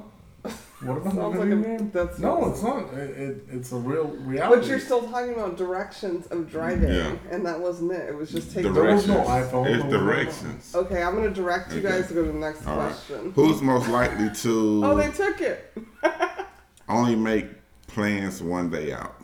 What 0.82 0.98
about 0.98 1.14
Sounds 1.16 1.34
the 1.34 1.40
like 1.40 1.50
video 1.50 1.58
a 1.60 1.78
game? 1.80 1.92
that's 1.92 2.20
No, 2.20 2.50
it's 2.52 2.62
not. 2.62 2.94
It, 2.94 3.10
it, 3.18 3.44
it's 3.50 3.72
a 3.72 3.78
real 3.78 4.08
reality. 4.08 4.60
But 4.60 4.68
you're 4.68 4.80
still 4.80 5.02
talking 5.10 5.34
about 5.34 5.58
directions 5.58 6.28
of 6.28 6.52
driving, 6.52 6.94
Yeah. 6.94 7.16
and 7.32 7.44
that 7.46 7.60
wasn't 7.60 7.94
it. 7.94 8.10
It 8.10 8.16
was 8.16 8.30
just 8.30 8.54
taking. 8.54 8.74
There 8.74 8.84
was 8.84 9.08
no 9.08 9.16
Directions. 9.24 9.52
iPhone, 9.52 9.66
It's 9.66 9.78
there 9.78 9.84
was 9.86 9.94
no- 9.94 10.00
directions. 10.00 10.76
Okay, 10.76 11.02
I'm 11.02 11.16
gonna 11.16 11.32
direct 11.32 11.72
you 11.72 11.80
Okay. 11.80 11.88
guys 11.90 12.08
to 12.10 12.14
go 12.14 12.26
to 12.26 12.32
the 12.32 12.38
next 12.38 12.68
All 12.68 12.78
right. 12.78 12.88
question. 12.92 13.32
Who's 13.34 13.62
most 13.64 13.88
likely 13.90 14.30
to 14.30 14.82
Oh, 14.86 14.96
they 14.96 15.10
took 15.12 15.42
it. 15.42 15.76
only 16.90 17.16
make 17.16 17.48
plans 17.88 18.44
one 18.44 18.70
day 18.70 18.92
out. 18.94 19.16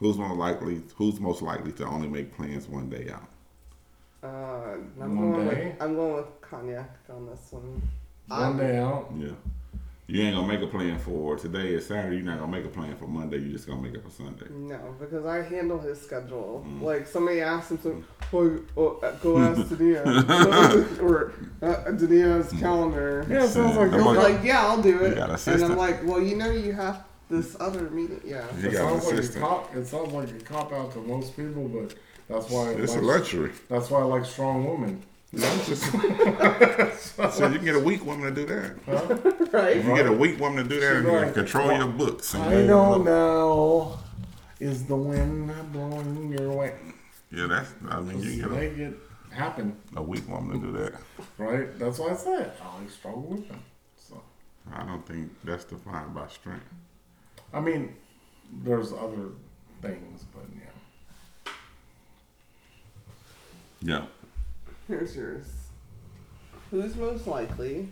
Who's 0.00 0.16
more 0.16 0.34
likely? 0.34 0.82
Who's 0.96 1.20
most 1.20 1.42
likely 1.42 1.72
to 1.72 1.86
only 1.86 2.08
make 2.08 2.34
plans 2.34 2.66
one 2.68 2.88
day 2.88 3.10
out? 3.12 3.28
Uh, 4.22 4.76
I'm 5.00 5.16
One 5.16 5.32
going 5.32 5.48
day? 5.48 5.64
with 5.66 5.82
I'm 5.82 5.94
going 5.94 6.14
with 6.14 6.40
cognac 6.40 6.98
on 7.08 7.26
this 7.26 7.48
one. 7.50 7.82
One 8.28 8.40
I'm- 8.42 8.56
day 8.58 8.78
out. 8.78 9.10
Yeah. 9.16 9.28
You 10.06 10.22
ain't 10.24 10.34
gonna 10.34 10.48
make 10.48 10.60
a 10.60 10.66
plan 10.66 10.98
for 10.98 11.36
today 11.36 11.72
is 11.72 11.86
Saturday. 11.86 12.16
You're 12.16 12.24
not 12.24 12.40
gonna 12.40 12.50
make 12.50 12.64
a 12.64 12.68
plan 12.68 12.96
for 12.96 13.06
Monday. 13.06 13.38
You're 13.38 13.52
just 13.52 13.68
gonna 13.68 13.80
make 13.80 13.94
it 13.94 14.02
for 14.02 14.10
Sunday. 14.10 14.46
No, 14.50 14.96
because 14.98 15.24
I 15.24 15.40
handle 15.42 15.78
his 15.78 16.00
schedule. 16.00 16.66
Mm. 16.66 16.82
Like 16.82 17.06
somebody 17.06 17.40
asked 17.42 17.70
him, 17.70 17.78
to 17.78 18.04
well, 18.32 18.58
well, 18.74 18.98
uh, 19.04 19.12
go 19.22 19.38
ask 19.38 19.60
Dania 19.68 21.00
or 21.00 21.32
uh, 21.62 21.92
Dania's 21.92 22.50
calendar. 22.58 23.24
Yeah, 23.30 23.44
it 23.44 23.48
sounds 23.50 23.76
like 23.76 23.92
I'm 23.92 24.00
He'll 24.00 24.12
be 24.12 24.18
like- 24.18 24.34
like, 24.34 24.44
yeah, 24.44 24.66
I'll 24.66 24.82
do 24.82 24.98
it. 25.04 25.14
got 25.14 25.46
an 25.46 25.54
And 25.54 25.64
I'm 25.64 25.76
like, 25.76 26.04
well, 26.04 26.20
you 26.20 26.34
know, 26.36 26.50
you 26.50 26.72
have 26.72 27.04
this 27.30 27.56
other 27.60 27.88
meeting. 27.90 28.20
Yeah. 28.24 28.44
You 28.60 28.68
It 28.68 28.72
got 28.72 28.92
an 28.92 29.00
sounds 29.00 29.04
like 29.06 29.14
a 29.14 29.18
assistant. 29.18 29.44
cop. 29.44 29.76
It 29.76 29.86
sounds 29.86 30.12
like 30.12 30.28
a 30.30 30.44
cop 30.44 30.72
out 30.72 30.92
to 30.92 30.98
most 30.98 31.36
people, 31.36 31.68
but 31.68 31.94
that's 32.28 32.50
why. 32.50 32.70
I 32.70 32.72
It's 32.72 32.92
a 32.94 32.96
like, 33.00 33.04
luxury. 33.20 33.52
That's 33.68 33.90
why 33.90 34.00
I 34.00 34.04
like 34.04 34.24
strong 34.26 34.66
women. 34.68 35.02
No, 35.32 35.46
it's 35.46 35.68
just- 35.68 35.84
so 37.36 37.46
you 37.46 37.54
can 37.56 37.64
get 37.64 37.76
a 37.76 37.80
weak 37.80 38.04
woman 38.04 38.34
to 38.34 38.44
do 38.44 38.46
that. 38.46 39.52
Right. 39.52 39.76
If 39.76 39.84
you 39.86 39.94
get 39.94 40.06
a 40.06 40.12
weak 40.12 40.40
woman 40.40 40.64
to 40.64 40.68
do 40.68 40.80
that, 40.80 40.96
She's 40.96 41.04
you 41.04 41.10
can 41.10 41.22
like, 41.22 41.34
control 41.34 41.72
your 41.72 41.86
books. 41.86 42.34
and 42.34 42.42
I 42.42 42.60
you 42.60 42.66
don't 42.66 43.04
know. 43.04 43.98
Is 44.58 44.84
the 44.86 44.96
wind 44.96 45.52
blowing 45.72 46.32
your 46.36 46.50
way? 46.52 46.74
Yeah, 47.30 47.46
that's. 47.46 47.70
I 47.88 48.00
mean, 48.00 48.18
you 48.18 48.24
Just 48.24 48.40
can 48.40 48.50
get 48.50 48.58
make 48.58 48.78
it 48.78 48.98
happen, 49.30 49.76
a, 49.96 50.00
a 50.00 50.02
weak 50.02 50.28
woman 50.28 50.60
to 50.60 50.66
do 50.66 50.72
that. 50.78 50.94
right? 51.38 51.78
That's 51.78 51.98
why 52.00 52.08
I 52.10 52.16
said 52.16 52.52
I 52.60 52.80
like 52.80 52.90
strong 52.90 53.24
women. 53.28 53.60
So 53.96 54.20
I 54.74 54.84
don't 54.84 55.06
think 55.06 55.30
that's 55.44 55.64
defined 55.64 56.12
by 56.14 56.26
strength. 56.28 56.66
I 57.52 57.60
mean, 57.60 57.94
there's 58.62 58.92
other 58.92 59.30
things, 59.82 60.24
but 60.32 60.44
yeah. 60.54 61.52
Yeah. 63.82 64.04
Here's 64.88 65.16
yours. 65.16 65.46
Who's 66.70 66.94
most 66.96 67.26
likely? 67.26 67.88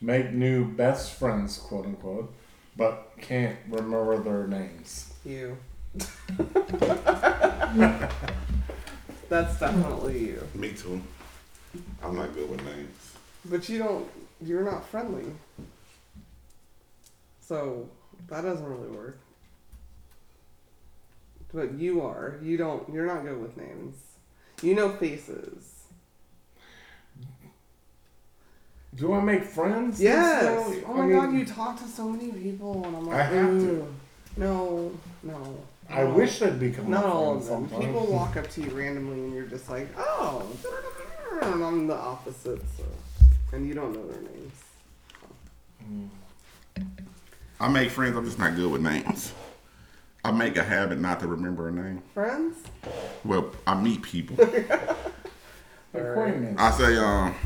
Make 0.00 0.32
new 0.32 0.64
best 0.64 1.12
friends, 1.12 1.58
quote 1.58 1.86
unquote, 1.86 2.32
but 2.76 3.12
can't 3.20 3.56
remember 3.68 4.18
their 4.18 4.46
names. 4.46 5.12
You. 5.24 5.56
That's 9.28 9.58
definitely 9.60 10.26
you. 10.26 10.48
Me 10.54 10.72
too. 10.72 11.02
I'm 12.02 12.16
not 12.16 12.34
good 12.34 12.50
with 12.50 12.64
names. 12.64 13.16
But 13.44 13.68
you 13.68 13.78
don't. 13.78 14.08
You're 14.40 14.64
not 14.64 14.86
friendly. 14.86 15.24
So 17.40 17.88
that 18.32 18.42
doesn't 18.42 18.66
really 18.66 18.88
work. 18.88 19.18
But 21.52 21.74
you 21.74 22.00
are. 22.00 22.38
You 22.42 22.56
don't. 22.56 22.88
You're 22.92 23.06
not 23.06 23.24
good 23.24 23.40
with 23.40 23.56
names. 23.56 23.96
You 24.62 24.74
know 24.74 24.90
faces. 24.90 25.68
Do 28.94 29.12
I 29.14 29.20
make 29.22 29.44
friends? 29.44 30.00
Yes. 30.00 30.44
Oh 30.86 30.92
I 30.92 30.96
my 30.98 31.06
mean, 31.06 31.16
god, 31.16 31.32
you 31.34 31.44
talk 31.46 31.78
to 31.82 31.88
so 31.88 32.08
many 32.08 32.30
people, 32.32 32.84
and 32.86 32.96
I'm 32.96 33.06
like, 33.06 33.16
I 33.16 33.22
have 33.24 33.50
to. 33.50 33.94
No, 34.36 34.92
no. 35.22 35.58
I 35.90 36.04
no. 36.04 36.10
wish 36.14 36.38
they'd 36.38 36.58
become 36.58 36.90
Not 36.90 37.04
all 37.04 37.36
of 37.36 37.46
them. 37.46 37.68
sometimes. 37.68 37.84
People 37.84 38.06
walk 38.10 38.36
up 38.36 38.48
to 38.50 38.62
you 38.62 38.70
randomly, 38.70 39.18
and 39.18 39.34
you're 39.34 39.46
just 39.46 39.68
like, 39.68 39.88
oh, 39.98 40.46
and 41.42 41.62
I'm 41.64 41.86
the 41.86 41.96
opposite. 41.96 42.62
So, 42.76 42.84
and 43.52 43.66
you 43.66 43.74
don't 43.74 43.92
know 43.92 44.06
their 44.06 44.22
names. 44.22 44.52
Mm. 45.84 46.08
I 47.62 47.68
make 47.68 47.90
friends. 47.90 48.16
I'm 48.16 48.24
just 48.24 48.40
not 48.40 48.56
good 48.56 48.72
with 48.72 48.82
names. 48.82 49.32
I 50.24 50.32
make 50.32 50.56
a 50.56 50.64
habit 50.64 50.98
not 50.98 51.20
to 51.20 51.28
remember 51.28 51.68
a 51.68 51.72
name. 51.72 52.02
Friends? 52.12 52.56
Well, 53.24 53.52
I 53.68 53.80
meet 53.80 54.02
people. 54.02 54.34
Acquaintance. 55.94 56.58
I 56.60 56.70
say, 56.72 56.96
um, 56.96 57.36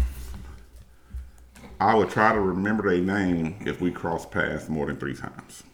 I 1.79 1.95
would 1.95 2.09
try 2.09 2.33
to 2.33 2.41
remember 2.41 2.89
their 2.89 3.03
name 3.03 3.57
if 3.67 3.83
we 3.83 3.91
cross 3.91 4.25
paths 4.25 4.71
more 4.71 4.87
than 4.87 4.97
three 4.97 5.15
times. 5.15 5.65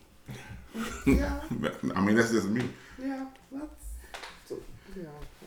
Yeah, 1.06 1.38
I 1.94 2.00
mean, 2.00 2.16
that's 2.16 2.32
just 2.32 2.48
me. 2.48 2.68
yeah. 3.00 3.26
That's 3.52 3.84
so, 4.46 4.58
yeah, 4.96 5.04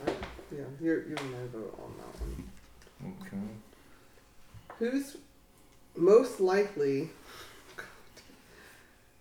I, 0.07 0.11
yeah. 0.55 0.63
You're 0.79 1.05
you're 1.07 1.17
my 1.17 1.47
vote 1.51 1.77
on 1.83 1.93
that 1.97 2.21
one. 2.21 3.15
Okay. 3.21 3.43
Who's 4.79 5.17
most 5.97 6.39
likely 6.39 7.09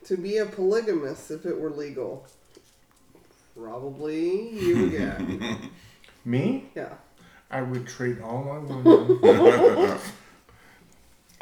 to 0.05 0.17
be 0.17 0.39
a 0.39 0.47
polygamist 0.47 1.31
if 1.31 1.47
it 1.47 1.59
were 1.59 1.71
legal? 1.71 2.27
Probably 3.59 4.51
you 4.51 4.87
again. 4.87 5.71
Me? 6.25 6.71
yeah. 6.75 6.95
I 7.51 7.63
would 7.63 7.87
treat 7.87 8.21
all 8.21 8.43
my 8.43 8.59
women. 8.59 9.99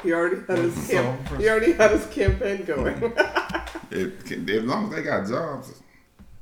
He 0.03 0.13
already 0.13 0.41
had 0.49 0.59
his 0.59 0.89
camp- 0.91 1.29
he 1.39 1.49
already 1.49 1.73
had 1.75 1.93
his 1.93 2.07
campaign 2.07 2.65
going. 2.65 3.13
It, 3.93 4.25
can- 4.25 4.49
as 4.49 4.65
long 4.65 4.87
as 4.89 4.91
they 4.97 5.03
got 5.03 5.29
jobs, 5.29 5.81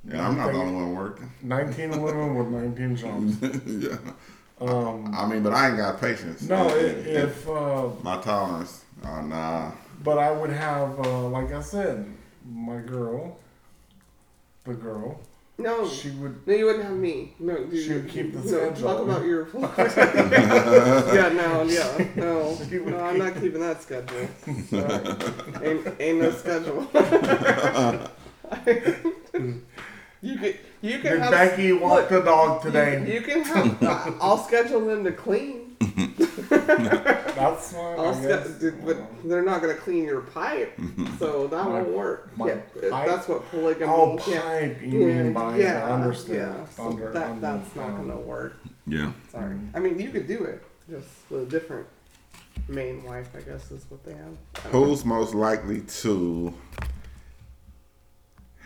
and 0.09 0.21
I'm 0.21 0.37
not 0.37 0.53
the 0.53 0.59
only 0.59 0.73
one 0.73 0.95
working. 0.95 1.31
19 1.43 2.01
women 2.01 2.35
with 2.37 2.47
19 2.49 2.97
jobs. 2.97 3.37
yeah. 3.67 3.97
Um, 4.61 5.13
I 5.15 5.27
mean, 5.27 5.43
but 5.43 5.53
I 5.53 5.69
ain't 5.69 5.77
got 5.77 6.01
patience. 6.01 6.43
no, 6.43 6.69
i- 6.69 6.73
And- 6.79 7.07
and 7.07 7.17
if, 7.29 7.49
uh, 7.49 7.89
my 8.03 8.19
tolerance, 8.23 8.85
uh, 9.05 9.21
nah. 9.23 9.73
But 10.03 10.19
I 10.19 10.31
would 10.31 10.51
have, 10.51 11.07
uh, 11.07 11.29
like 11.29 11.53
I 11.53 11.61
said, 11.61 12.07
my 12.45 12.79
girl, 12.79 13.39
the 14.65 14.75
girl, 14.75 15.21
no, 15.61 15.87
she 15.87 16.09
would, 16.11 16.47
no, 16.47 16.55
you 16.55 16.65
wouldn't 16.65 16.85
have 16.85 16.97
me. 16.97 17.35
No, 17.39 17.59
you, 17.71 17.83
She 17.83 17.93
would 17.93 18.09
keep 18.09 18.33
the 18.33 18.39
no, 18.39 18.47
schedule. 18.47 18.89
Talk 18.89 19.03
about 19.03 19.27
your. 19.27 19.47
yeah, 21.15 21.29
no, 21.29 21.65
yeah, 21.65 22.07
no, 22.17 22.57
no. 22.71 22.99
I'm 22.99 23.19
not 23.19 23.35
keeping 23.35 23.61
that 23.61 23.83
schedule. 23.83 24.27
sorry. 24.71 25.69
Ain't, 25.69 25.87
ain't 26.01 26.19
no 26.19 26.31
schedule. 26.31 26.89
you 30.23 30.39
could, 30.39 30.59
you 30.81 30.99
can 31.01 31.21
have. 31.21 31.31
Becky 31.31 31.75
walk 31.75 31.93
look, 31.93 32.09
the 32.09 32.23
dog 32.23 32.63
today? 32.63 33.13
you 33.13 33.21
can 33.21 33.43
have. 33.43 34.17
I'll 34.19 34.39
schedule 34.39 34.87
them 34.87 35.05
to 35.05 35.13
clean. 35.13 35.60
That's 36.51 37.73
fine. 37.73 37.99
I'll 37.99 38.15
I 38.15 38.21
guess. 38.27 38.59
sch- 38.61 38.75
but 38.85 38.99
they're 39.25 39.43
not 39.43 39.61
gonna 39.61 39.75
clean 39.75 40.05
your 40.05 40.21
pipe, 40.23 40.79
so 41.19 41.47
that 41.49 41.65
My- 41.65 41.69
won't 41.83 41.89
work. 41.89 42.37
my 42.37 42.49
yeah, 42.49 42.61
pipe? 42.91 43.09
that's 43.09 43.29
what 43.29 43.49
polygamy. 43.51 43.87
Oh, 43.93 44.19
yeah. 44.27 44.41
pipe, 44.41 44.83
you 44.83 44.89
mean 45.07 45.33
by 45.33 45.57
yeah, 45.59 45.87
I 45.87 45.91
understand. 45.93 46.55
Yeah, 46.59 46.67
so 46.75 46.89
Under- 46.89 47.13
that 47.13 47.31
under- 47.31 47.41
that's 47.41 47.77
not 47.77 47.91
um, 47.91 48.09
gonna 48.09 48.21
work. 48.21 48.55
Yeah. 48.87 49.13
Sorry. 49.31 49.57
I 49.75 49.79
mean, 49.79 49.99
you 49.99 50.11
could 50.11 50.27
do 50.27 50.45
it, 50.45 50.63
just 50.91 51.09
with 51.31 51.43
a 51.43 51.47
different 51.47 51.87
main 52.69 53.03
wife. 53.05 53.29
I 53.37 53.41
guess 53.41 53.71
is 53.71 53.85
what 53.89 54.05
they 54.05 54.13
have. 54.13 54.21
I 54.57 54.61
don't 54.71 54.73
know. 54.73 54.85
Who's 54.87 55.05
most 55.05 55.35
likely 55.35 55.81
to 55.81 56.53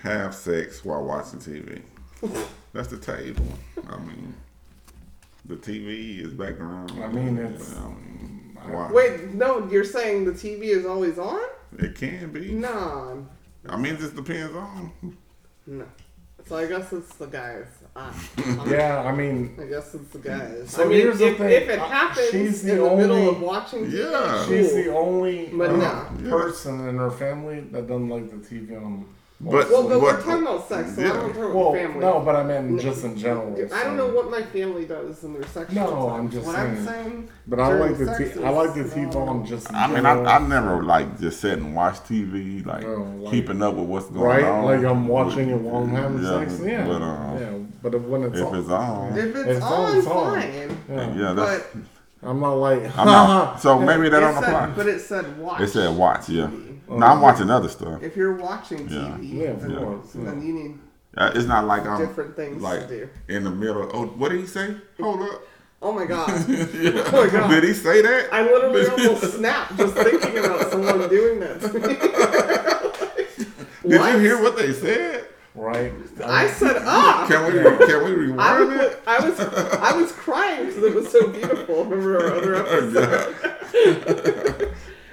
have 0.03 0.35
sex 0.35 0.85
while 0.85 1.05
watching 1.05 1.39
TV? 1.41 1.83
That's 2.73 2.89
the 2.89 2.99
table. 2.99 3.47
I 3.89 3.97
mean, 3.99 4.35
the 5.47 5.57
TV 5.57 6.21
is 6.25 6.33
background. 6.33 6.93
I 7.03 7.09
mean, 7.09 7.39
it's- 7.39 7.75
I 7.77 7.89
mean, 7.89 8.57
why? 8.71 8.91
Wait, 8.93 9.35
no, 9.35 9.69
you're 9.71 9.85
saying 9.85 10.25
the 10.25 10.33
TV 10.33 10.65
is 10.71 10.87
always 10.87 11.19
on? 11.19 11.41
It 11.79 11.95
can 11.97 12.31
be. 12.33 12.53
Nah, 12.53 13.17
I 13.69 13.77
mean, 13.77 13.95
it 13.95 13.99
just 14.01 14.17
depends 14.17 14.55
on. 14.57 14.93
no. 15.67 15.85
So 16.47 16.57
I 16.57 16.67
guess 16.67 16.93
it's 16.93 17.15
the 17.15 17.27
guys. 17.27 17.65
Ah, 17.97 18.13
Yeah, 18.69 19.03
I 19.03 19.15
mean, 19.15 19.57
I 19.59 19.65
guess 19.67 19.95
it's 19.95 20.11
the 20.11 20.19
guys. 20.19 20.69
So 20.69 20.83
I 20.83 20.87
mean, 20.87 21.01
here's 21.01 21.19
the 21.19 21.29
if, 21.29 21.39
thing. 21.39 21.49
if 21.49 21.69
it 21.71 21.79
Uh, 21.79 21.87
happens 21.87 22.31
she's 22.31 22.63
the 22.63 22.73
in 22.73 22.79
the 22.83 22.97
middle 22.97 23.17
only- 23.17 23.29
of 23.29 23.41
watching 23.41 23.85
TV, 23.87 24.11
Yeah. 24.11 24.47
she's 24.47 24.73
cool. 24.73 24.83
the 24.85 24.93
only 24.95 25.47
But 25.55 25.71
uh, 25.71 25.77
no. 25.77 26.09
Yeah. 26.23 26.31
person 26.31 26.87
in 26.89 26.99
her 26.99 27.11
family 27.11 27.61
that 27.73 27.87
doesn't 27.89 28.09
like 28.11 28.31
the 28.31 28.37
TV 28.47 28.77
on. 28.77 29.07
But 29.45 29.71
Well, 29.71 29.83
but 29.89 30.01
what- 30.01 30.01
we're 30.01 30.23
talking 30.23 30.43
about 30.43 30.69
sex, 30.69 30.95
so 30.97 31.03
I 31.03 31.09
don't 31.09 31.35
talk 31.35 31.37
Well, 31.55 31.69
about 31.69 31.75
family. 31.75 32.01
no, 32.01 32.21
but 32.25 32.35
I 32.37 32.43
mean 32.45 32.79
just 32.79 33.05
in 33.05 33.15
general. 33.17 33.55
I 33.75 33.85
don't 33.85 33.97
know 33.99 34.07
what 34.09 34.31
my 34.31 34.41
family 34.43 34.87
does 34.87 35.23
in 35.23 35.35
their 35.35 35.43
sexual 35.47 35.85
No, 35.85 36.09
time. 36.09 36.21
I'm 36.21 36.31
just 36.31 36.47
what 36.47 36.57
saying. 36.57 36.77
I'm 36.79 36.87
saying. 36.87 37.29
But 37.47 37.61
I 37.61 37.75
like 37.79 37.99
the 37.99 38.07
sex 38.07 38.35
t- 38.35 38.43
I 38.43 38.49
like 38.49 38.73
the 38.75 38.81
is, 38.85 38.95
TV 38.95 39.15
uh, 39.15 39.19
on 39.19 39.45
just. 39.45 39.69
In 39.69 39.75
I 39.77 39.87
mean, 39.89 40.07
I. 40.07 40.15
I 40.37 40.39
never 40.39 40.83
like 40.83 41.21
just 41.21 41.41
sit 41.41 41.59
and 41.59 41.77
watch 41.77 41.97
TV, 42.05 42.65
like 42.65 42.85
Oh, 42.87 43.07
like- 43.19 43.33
keeping 43.33 43.63
up 43.63 43.75
with 43.75 43.87
what's 43.87 44.07
going 44.07 44.25
Right, 44.25 44.45
on. 44.45 44.65
Right, 44.65 44.81
like 44.81 44.91
I'm 44.91 45.07
watching 45.09 45.51
it 45.51 45.61
while 45.61 45.83
I'm 45.83 45.91
having 45.91 46.23
Yeah, 46.23 46.39
sex. 46.47 46.61
Yeah, 46.65 46.87
But, 46.87 47.03
uh, 47.03 47.39
yeah. 47.39 47.49
But 47.83 47.95
if, 47.97 48.03
when 48.03 48.23
it's 48.23 48.39
if 48.39 48.47
on, 48.47 48.57
it's 48.59 48.69
on, 48.71 49.19
If 49.19 49.37
it's, 49.37 49.49
It's 49.49 49.63
on, 49.63 49.73
on, 49.73 49.99
it's 49.99 50.07
on. 50.07 50.41
fine. 50.41 50.79
yeah. 50.91 51.15
yeah, 51.17 51.33
that's. 51.35 51.65
But 52.23 52.31
I'm 52.31 52.41
not 52.41 52.55
like. 52.55 52.99
I'm 52.99 53.07
not, 53.07 53.61
so 53.65 53.79
maybe 53.79 54.09
that 54.09 54.17
it 54.17 54.21
don't 54.21 54.43
apply. 54.43 54.67
but 54.75 54.87
it 54.87 55.01
said 55.01 55.39
watch. 55.39 55.61
It 55.61 55.69
said 55.69 55.95
watch, 55.95 56.31
yeah. 56.31 56.49
TV. 56.89 56.99
No, 56.99 57.07
I'm 57.07 57.21
watching 57.21 57.51
other 57.51 57.69
stuff. 57.69 58.03
If 58.03 58.17
you're 58.17 58.35
watching 58.37 58.87
TV, 58.89 59.33
Yeah, 59.33 59.49
of 59.51 59.61
then, 59.63 59.77
course, 59.77 60.15
yeah. 60.15 60.25
then 60.25 60.43
you 60.47 60.53
need 60.55 60.79
Uh, 61.17 61.31
It's 61.35 61.47
not 61.47 61.67
like 61.67 61.85
I'm 61.87 61.99
different 62.07 62.35
things 62.37 62.63
like 62.63 62.89
to 62.89 62.89
do. 62.89 63.09
in 63.29 63.45
the 63.45 63.51
middle. 63.51 63.89
Oh, 63.93 64.07
what 64.07 64.31
did 64.31 64.41
he 64.41 64.47
say? 64.47 64.77
Hold 65.01 65.23
up. 65.23 65.43
Oh 65.83 65.93
my 65.93 66.07
god. 66.07 66.29
Yeah. 66.49 67.03
Oh 67.13 67.25
my 67.25 67.29
God. 67.31 67.51
Did 67.51 67.65
he 67.65 67.75
say 67.75 68.01
that? 68.03 68.33
I 68.33 68.43
literally 68.43 68.87
almost 68.89 69.35
snapped 69.35 69.77
just 69.77 69.95
thinking 69.95 70.39
about 70.39 70.71
someone 70.71 71.09
doing 71.09 71.41
that 71.41 71.61
to 71.61 71.73
me. 71.75 71.81
Did 73.91 74.01
you 74.15 74.19
hear 74.19 74.41
what 74.43 74.57
they 74.57 74.73
said? 74.73 75.27
right? 75.55 75.93
I 76.25 76.49
said 76.49 76.77
up. 76.85 77.29
Can 77.29 77.45
we 77.47 77.53
can 77.87 78.05
we 78.05 78.13
rewind 78.13 78.41
I 78.41 78.61
was, 78.65 78.81
it? 78.81 79.01
I 79.07 79.19
was, 79.29 79.41
I 79.41 79.93
was 79.97 80.11
crying 80.13 80.67
because 80.67 80.83
it 80.83 80.95
was 80.95 81.11
so 81.13 81.29
beautiful. 81.29 81.85
Remember 81.85 82.19
our 82.19 82.33
other 82.35 82.55
episode? 82.67 83.35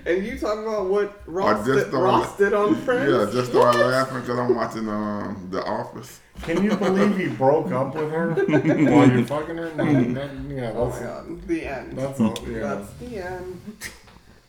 And 0.05 0.25
you 0.25 0.37
talking 0.37 0.63
about 0.63 0.87
what 0.89 1.21
Ross, 1.25 1.65
just 1.65 1.79
did, 1.79 1.87
started- 1.89 2.05
Ross 2.05 2.37
did 2.37 2.53
on 2.53 2.75
Friends? 2.83 3.11
Yeah, 3.11 3.29
just 3.39 3.51
started 3.51 3.79
laughing 3.85 4.21
because 4.21 4.39
I'm 4.39 4.55
watching 4.55 4.89
um, 4.89 5.47
The 5.51 5.63
Office. 5.63 6.19
Can 6.43 6.63
you 6.63 6.75
believe 6.75 7.17
he 7.17 7.27
broke 7.27 7.71
up 7.71 7.93
with 7.95 8.09
her 8.11 8.33
while 8.33 9.07
you're 9.09 9.25
fucking 9.25 9.57
her? 9.57 9.73
No, 9.75 10.13
that, 10.13 10.29
yeah, 10.49 10.71
Oh 10.75 10.89
that's, 10.89 11.01
my 11.01 11.07
god, 11.07 11.47
the 11.47 11.65
end. 11.65 11.97
that's 11.97 12.19
all. 12.19 12.37
Yeah. 12.47 12.59
That's 12.59 12.93
the 12.93 13.17
end. 13.17 13.61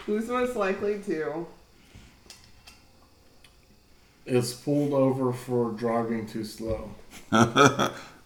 Who's 0.06 0.28
most 0.28 0.56
likely 0.56 1.00
to? 1.02 1.46
Is 4.24 4.54
pulled 4.54 4.92
over 4.92 5.32
for 5.32 5.72
driving 5.72 6.26
too 6.26 6.44
slow. 6.44 6.90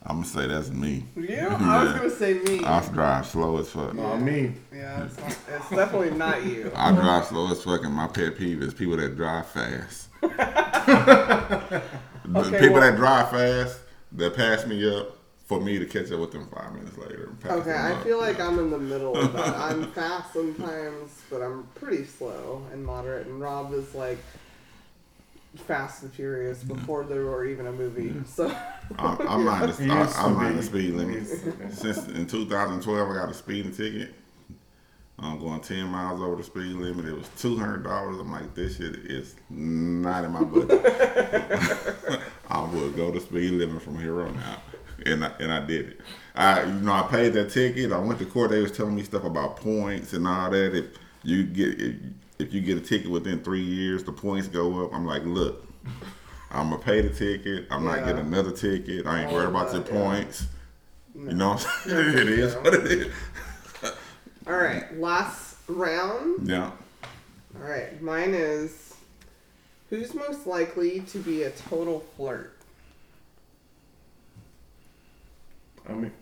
I'm 0.09 0.17
gonna 0.23 0.25
say 0.27 0.47
that's 0.47 0.71
me. 0.71 1.05
You? 1.17 1.49
I 1.51 1.83
was 1.85 1.93
gonna 1.95 2.11
say 2.11 2.35
me. 2.35 2.65
I 2.65 2.81
drive 2.89 3.27
slow 3.27 3.59
as 3.59 3.69
fuck. 3.71 3.93
Not 3.95 4.21
me. 4.23 4.53
Yeah, 4.73 5.05
it's, 5.05 5.17
it's 5.19 5.71
definitely 5.71 6.11
not 6.11 6.45
you. 6.47 6.71
I 6.77 6.93
drive 6.93 7.25
slow 7.27 7.51
as 7.51 7.63
fuck, 7.65 7.85
and 7.85 7.93
my 7.93 8.07
pet 8.07 8.37
peeve 8.39 8.63
is 8.63 8.73
people 8.73 8.97
that 8.99 9.17
drive 9.17 9.47
fast. 9.49 10.09
The 12.29 12.41
Okay, 12.41 12.59
people 12.59 12.75
well- 12.75 12.83
that 12.91 12.97
drive 12.97 13.31
fast, 13.31 13.81
that 14.13 14.35
pass 14.35 14.67
me 14.67 14.89
up, 14.99 15.17
for 15.47 15.61
me 15.61 15.79
to 15.79 15.87
catch 15.87 16.11
up 16.11 16.19
with 16.19 16.33
them 16.33 16.49
five 16.53 16.73
minutes 16.75 16.99
later. 16.99 17.27
and 17.29 17.41
pass 17.41 17.53
Okay, 17.53 17.71
I 17.73 17.93
up. 17.93 18.03
feel 18.03 18.19
like 18.19 18.41
I'm 18.41 18.59
in 18.59 18.71
the 18.71 18.79
middle 18.79 19.17
of 19.17 19.33
that. 19.33 19.55
I'm 19.57 19.93
fast 19.93 20.33
sometimes, 20.33 21.23
but 21.31 21.41
I'm 21.41 21.69
pretty 21.77 22.05
slow 22.05 22.63
and 22.73 22.85
moderate. 22.85 23.29
And 23.29 23.41
Rob 23.41 23.73
is 23.73 23.95
like 23.95 24.19
Fast 25.57 26.03
and 26.03 26.13
Furious 26.13 26.59
mm-hmm. 26.63 26.75
before 26.75 27.05
there 27.05 27.25
were 27.25 27.45
even 27.47 27.67
a 27.67 27.73
movie. 27.73 28.11
Mm-hmm. 28.11 28.25
So 28.25 28.55
I'm, 28.99 29.29
I'm 29.29 29.45
not. 29.45 29.69
He 29.79 29.87
The, 29.87 29.93
I, 29.93 30.25
I 30.25 30.29
mind 30.29 30.55
not 30.55 30.57
the 30.57 30.63
speed 30.63 30.95
limit. 30.95 31.17
used 31.17 31.45
to 31.45 31.53
be. 31.53 31.73
Since 31.73 32.09
in 32.09 32.27
2012, 32.27 33.11
I 33.11 33.15
got 33.15 33.29
a 33.29 33.35
speeding 33.35 33.73
ticket. 33.73 34.15
I'm 35.19 35.39
going 35.39 35.61
10 35.61 35.87
miles 35.87 36.21
over 36.21 36.37
the 36.37 36.45
speed 36.45 36.77
limit. 36.77 37.07
It 37.07 37.15
was 37.15 37.27
$200. 37.39 38.21
I'm 38.21 38.33
like, 38.33 38.55
this 38.55 38.77
shit 38.77 38.97
is 38.97 39.35
not 39.49 40.25
in 40.25 40.33
my 40.33 40.45
budget. 40.45 40.85
I 42.51 42.61
will 42.61 42.91
go 42.91 43.11
to 43.11 43.21
speed 43.21 43.53
limit 43.53 43.83
from 43.83 43.99
here 43.99 44.21
on 44.21 44.37
out. 44.39 44.61
And 45.07 45.25
I, 45.25 45.33
and 45.41 45.53
I 45.53 45.65
did 45.65 45.89
it. 45.89 46.01
I 46.35 46.65
you 46.65 46.73
know 46.81 46.93
I 46.93 47.03
paid 47.03 47.31
that 47.35 47.51
ticket. 47.51 47.93
I 47.93 47.99
went 47.99 48.19
to 48.19 48.27
court. 48.27 48.51
They 48.51 48.61
was 48.61 48.73
telling 48.73 48.95
me 48.95 49.03
stuff 49.03 49.25
about 49.25 49.57
points 49.57 50.13
and 50.13 50.27
all 50.27 50.51
that. 50.51 50.75
If 50.75 50.87
you 51.23 51.45
get 51.45 51.81
if, 51.81 51.97
if 52.39 52.53
you 52.53 52.61
get 52.61 52.77
a 52.77 52.81
ticket 52.81 53.11
within 53.11 53.43
three 53.43 53.63
years, 53.63 54.05
the 54.05 54.13
points 54.13 54.49
go 54.49 54.85
up. 54.85 54.95
I'm 54.95 55.07
like, 55.07 55.25
look, 55.25 55.67
I'm 56.51 56.71
gonna 56.71 56.83
pay 56.83 57.01
the 57.01 57.11
ticket. 57.11 57.67
I'm 57.71 57.85
not 57.85 58.05
getting 58.05 58.27
another 58.27 58.53
ticket. 58.53 59.07
I 59.07 59.21
ain't 59.21 59.29
All 59.29 59.35
worried 59.35 59.49
about 59.49 59.71
the 59.73 59.81
that, 59.81 59.93
yeah. 59.93 60.01
points. 60.03 60.47
You 61.15 61.33
know 61.33 61.49
what 61.51 61.67
I'm 61.85 61.91
saying? 61.91 62.19
it 62.19 62.29
is 62.29 62.55
what 62.57 62.75
it 62.75 62.85
is. 62.87 63.13
all 64.47 64.57
right, 64.57 64.99
last 64.99 65.57
round. 65.69 66.47
Yeah. 66.49 66.71
All 67.55 67.69
right, 67.69 68.01
mine 68.03 68.35
is 68.35 68.95
who's 69.89 70.15
most 70.15 70.47
likely 70.47 71.01
to 71.01 71.19
be 71.19 71.45
a 71.45 71.51
total 71.51 72.01
flirt? 72.17 72.53
I 75.89 75.93
mean, 75.93 76.13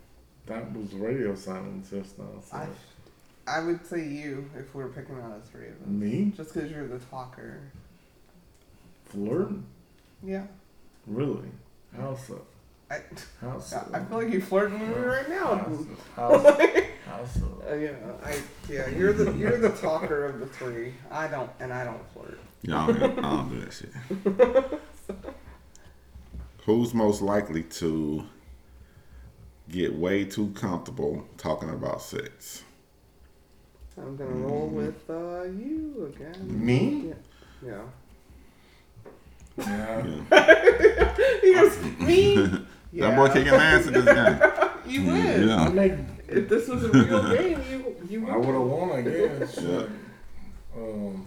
that 0.45 0.71
was 0.73 0.93
radio 0.93 1.35
silence 1.35 1.89
just 1.89 2.17
now. 2.19 2.25
So. 2.45 2.57
I, 2.57 2.67
I 3.47 3.59
would 3.61 3.85
say 3.85 4.03
you 4.03 4.49
if 4.57 4.73
we 4.73 4.83
were 4.83 4.89
picking 4.89 5.15
out 5.19 5.31
of 5.37 5.43
three 5.49 5.67
of 5.67 5.73
us. 5.73 5.87
Me? 5.87 6.33
Just 6.35 6.53
because 6.53 6.71
you're 6.71 6.87
the 6.87 6.99
talker. 6.99 7.61
Flirting? 9.05 9.65
Yeah. 10.23 10.45
Really? 11.05 11.49
How 11.95 12.15
so? 12.15 12.41
I, 12.89 13.01
How 13.41 13.59
so? 13.59 13.87
I 13.93 13.99
feel 13.99 14.17
like 14.19 14.31
you're 14.31 14.41
flirting 14.41 14.79
with 14.79 14.89
me 14.97 15.03
right 15.03 15.29
now. 15.29 15.55
How 16.15 16.43
so? 16.43 16.57
How 17.05 17.25
so? 17.25 17.63
Uh, 17.69 17.75
yeah, 17.75 17.91
I 18.23 18.37
yeah, 18.69 18.89
you're 18.89 19.13
the 19.13 19.31
you're 19.33 19.57
the 19.57 19.69
talker 19.69 20.25
of 20.25 20.39
the 20.39 20.45
three. 20.45 20.93
I 21.09 21.27
don't, 21.27 21.49
and 21.59 21.73
I 21.73 21.83
don't 21.83 22.01
flirt. 22.13 22.39
Yeah, 22.61 22.85
I 22.85 22.91
don't, 22.91 23.19
I 23.19 23.29
don't 23.29 23.49
do 23.49 23.59
that 23.61 23.73
shit. 23.73 24.81
Who's 26.65 26.93
most 26.93 27.21
likely 27.21 27.63
to 27.63 28.25
get 29.69 29.95
way 29.95 30.25
too 30.25 30.49
comfortable 30.55 31.27
talking 31.37 31.69
about 31.69 32.01
sex? 32.01 32.63
I'm 33.97 34.15
gonna 34.17 34.29
roll 34.31 34.67
with 34.67 35.09
uh, 35.09 35.43
you 35.43 36.11
again. 36.13 36.65
Me? 36.65 37.13
Yeah. 37.65 37.81
Yeah. 39.57 40.05
Yeah. 40.31 41.15
He 41.41 41.53
goes 41.53 41.77
me. 41.99 42.35
That 42.93 43.15
boy 43.15 43.27
kicking 43.29 43.53
ass 43.53 43.87
in 43.87 43.93
this 43.93 44.05
game. 44.05 44.51
You 44.87 45.01
win. 45.07 45.49
I 45.49 45.63
Yeah. 45.65 45.69
make. 45.69 45.93
If 46.27 46.47
this 46.47 46.67
was 46.67 46.83
a 46.83 46.89
real 46.89 47.23
game, 47.35 47.59
you 47.71 47.95
you 48.07 48.29
I 48.29 48.37
would 48.37 48.45
have 48.53 48.61
won, 48.61 48.91
I 48.91 49.01
guess. 49.01 49.57
Yeah. 49.59 49.87
Um, 50.77 51.25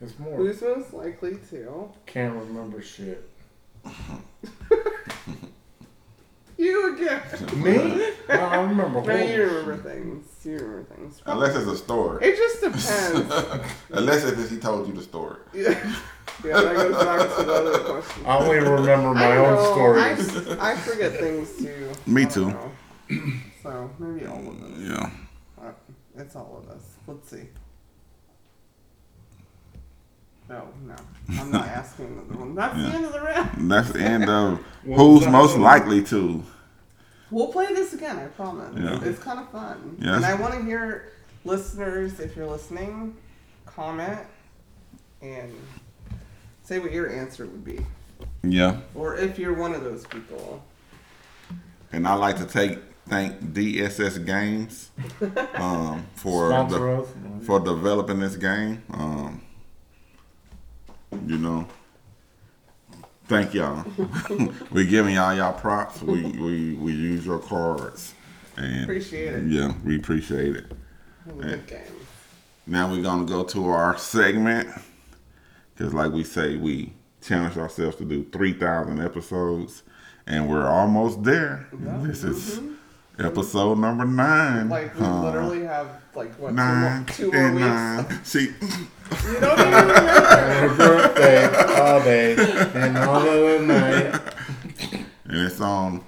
it's 0.00 0.16
more. 0.20 0.36
Who's 0.36 0.62
most 0.62 0.92
likely 0.92 1.36
to? 1.50 1.88
Can't 2.06 2.34
remember 2.36 2.80
shit. 2.80 3.28
You 6.56 6.94
again. 6.94 7.22
Me? 7.56 8.12
No, 8.28 8.34
I 8.34 8.56
remember. 8.62 9.02
No, 9.02 9.16
you 9.16 9.48
horrible 9.48 9.72
remember 9.72 9.76
things. 9.90 10.26
You 10.44 10.58
remember 10.58 10.94
things. 10.94 11.22
Unless 11.26 11.56
it's 11.56 11.66
a 11.66 11.76
story. 11.76 12.24
It 12.24 12.36
just 12.36 12.60
depends. 12.60 13.72
Unless 13.90 14.24
it's 14.24 14.50
he 14.50 14.58
told 14.58 14.86
you 14.86 14.94
the 14.94 15.02
story. 15.02 15.38
yeah. 15.52 15.70
yeah, 16.44 16.60
that 16.60 16.74
goes 16.74 17.04
back 17.04 17.36
to 17.36 17.44
the 17.44 17.52
other 17.52 17.78
question. 17.80 18.26
I 18.26 18.38
only 18.38 18.58
remember 18.58 19.14
my 19.14 19.24
I 19.24 19.36
own 19.38 19.54
know, 19.54 19.72
stories. 19.72 20.58
I, 20.58 20.72
I 20.72 20.76
forget 20.76 21.12
things 21.12 21.56
too. 21.56 21.90
Me 22.06 22.24
too. 22.26 22.50
know. 22.50 22.70
So 23.62 23.90
maybe 23.98 24.26
all 24.26 24.48
of 24.48 24.62
us. 24.62 24.78
Yeah. 24.78 25.10
Uh, 25.60 25.72
it's 26.16 26.36
all 26.36 26.62
of 26.62 26.74
us. 26.74 26.94
Let's 27.06 27.28
see. 27.30 27.48
No, 30.48 30.68
no. 30.86 30.96
I'm 31.40 31.50
not 31.50 31.66
asking 31.68 32.06
another 32.06 32.40
one. 32.40 32.54
That's 32.54 32.76
the 32.76 32.96
end 32.96 33.04
of 33.04 33.12
the 33.12 33.20
round. 33.20 33.70
That's 33.70 33.90
the 33.92 34.00
end 34.00 34.28
of 34.28 34.58
who's 34.84 35.26
most 35.26 35.56
likely 35.56 36.02
to. 36.04 36.42
We'll 37.30 37.52
play 37.52 37.66
this 37.66 37.94
again, 37.94 38.18
I 38.18 38.26
promise. 38.26 38.78
Yeah. 38.78 39.00
It's 39.02 39.18
kind 39.18 39.40
of 39.40 39.50
fun. 39.50 39.96
Yes. 40.00 40.16
And 40.16 40.24
I 40.24 40.34
want 40.34 40.54
to 40.54 40.62
hear 40.62 41.12
listeners, 41.44 42.20
if 42.20 42.36
you're 42.36 42.46
listening, 42.46 43.16
comment 43.66 44.20
and 45.22 45.52
say 46.62 46.78
what 46.78 46.92
your 46.92 47.10
answer 47.10 47.46
would 47.46 47.64
be. 47.64 47.84
Yeah. 48.42 48.80
Or 48.94 49.16
if 49.16 49.38
you're 49.38 49.54
one 49.54 49.74
of 49.74 49.82
those 49.82 50.06
people. 50.06 50.62
And 51.92 52.06
I 52.06 52.14
like 52.14 52.36
to 52.38 52.44
take 52.44 52.78
thank 53.08 53.40
DSS 53.40 54.24
Games 54.24 54.90
um, 55.54 56.06
for 56.14 56.50
Sponsor 56.50 57.04
the, 57.38 57.44
for 57.44 57.60
developing 57.60 58.20
this 58.20 58.36
game. 58.36 58.82
Um, 58.92 59.42
you 61.26 61.38
know, 61.38 61.66
thank 63.26 63.54
y'all. 63.54 63.84
we 64.70 64.86
giving 64.86 65.14
y'all 65.14 65.34
y'all 65.34 65.52
props. 65.52 66.02
We 66.02 66.22
we 66.22 66.74
we 66.74 66.92
use 66.92 67.26
your 67.26 67.38
cards, 67.38 68.14
and 68.56 68.84
Appreciate 68.84 69.34
it. 69.34 69.44
yeah, 69.46 69.72
we 69.84 69.96
appreciate 69.96 70.56
it. 70.56 70.72
Have 71.26 71.38
a 71.38 71.42
good 71.42 71.66
game. 71.66 71.80
Now 72.66 72.90
we're 72.90 73.02
gonna 73.02 73.26
go 73.26 73.44
to 73.44 73.68
our 73.68 73.98
segment 73.98 74.68
because, 75.74 75.92
like 75.92 76.12
we 76.12 76.24
say, 76.24 76.56
we 76.56 76.92
challenged 77.20 77.58
ourselves 77.58 77.96
to 77.96 78.04
do 78.04 78.24
three 78.32 78.52
thousand 78.52 79.00
episodes, 79.00 79.82
and 80.26 80.48
we're 80.48 80.68
almost 80.68 81.22
there. 81.24 81.68
This 81.72 82.24
is 82.24 82.58
mm-hmm. 82.58 82.74
Episode 83.18 83.78
number 83.78 84.04
nine. 84.04 84.68
Like, 84.68 84.94
we 84.98 85.04
Uh, 85.04 85.22
literally 85.22 85.64
have, 85.64 85.88
like, 86.14 86.32
what, 86.34 86.54
nine 86.54 87.04
two 87.06 87.30
more, 87.30 87.32
two 87.32 87.36
more 87.36 87.46
and 87.46 87.54
weeks? 87.54 87.66
nine. 87.66 88.24
See, 88.24 88.44
You 88.44 89.40
don't 89.40 89.58
even 89.60 89.72
remember. 89.72 90.24
Her 90.54 90.76
birthday, 90.76 91.80
all 91.80 92.00
day, 92.02 92.34
and 92.74 92.98
all 92.98 93.16
of 93.28 93.60
the 93.60 93.66
night. 93.66 94.20
and 95.26 95.46
it's 95.46 95.60
on 95.60 96.02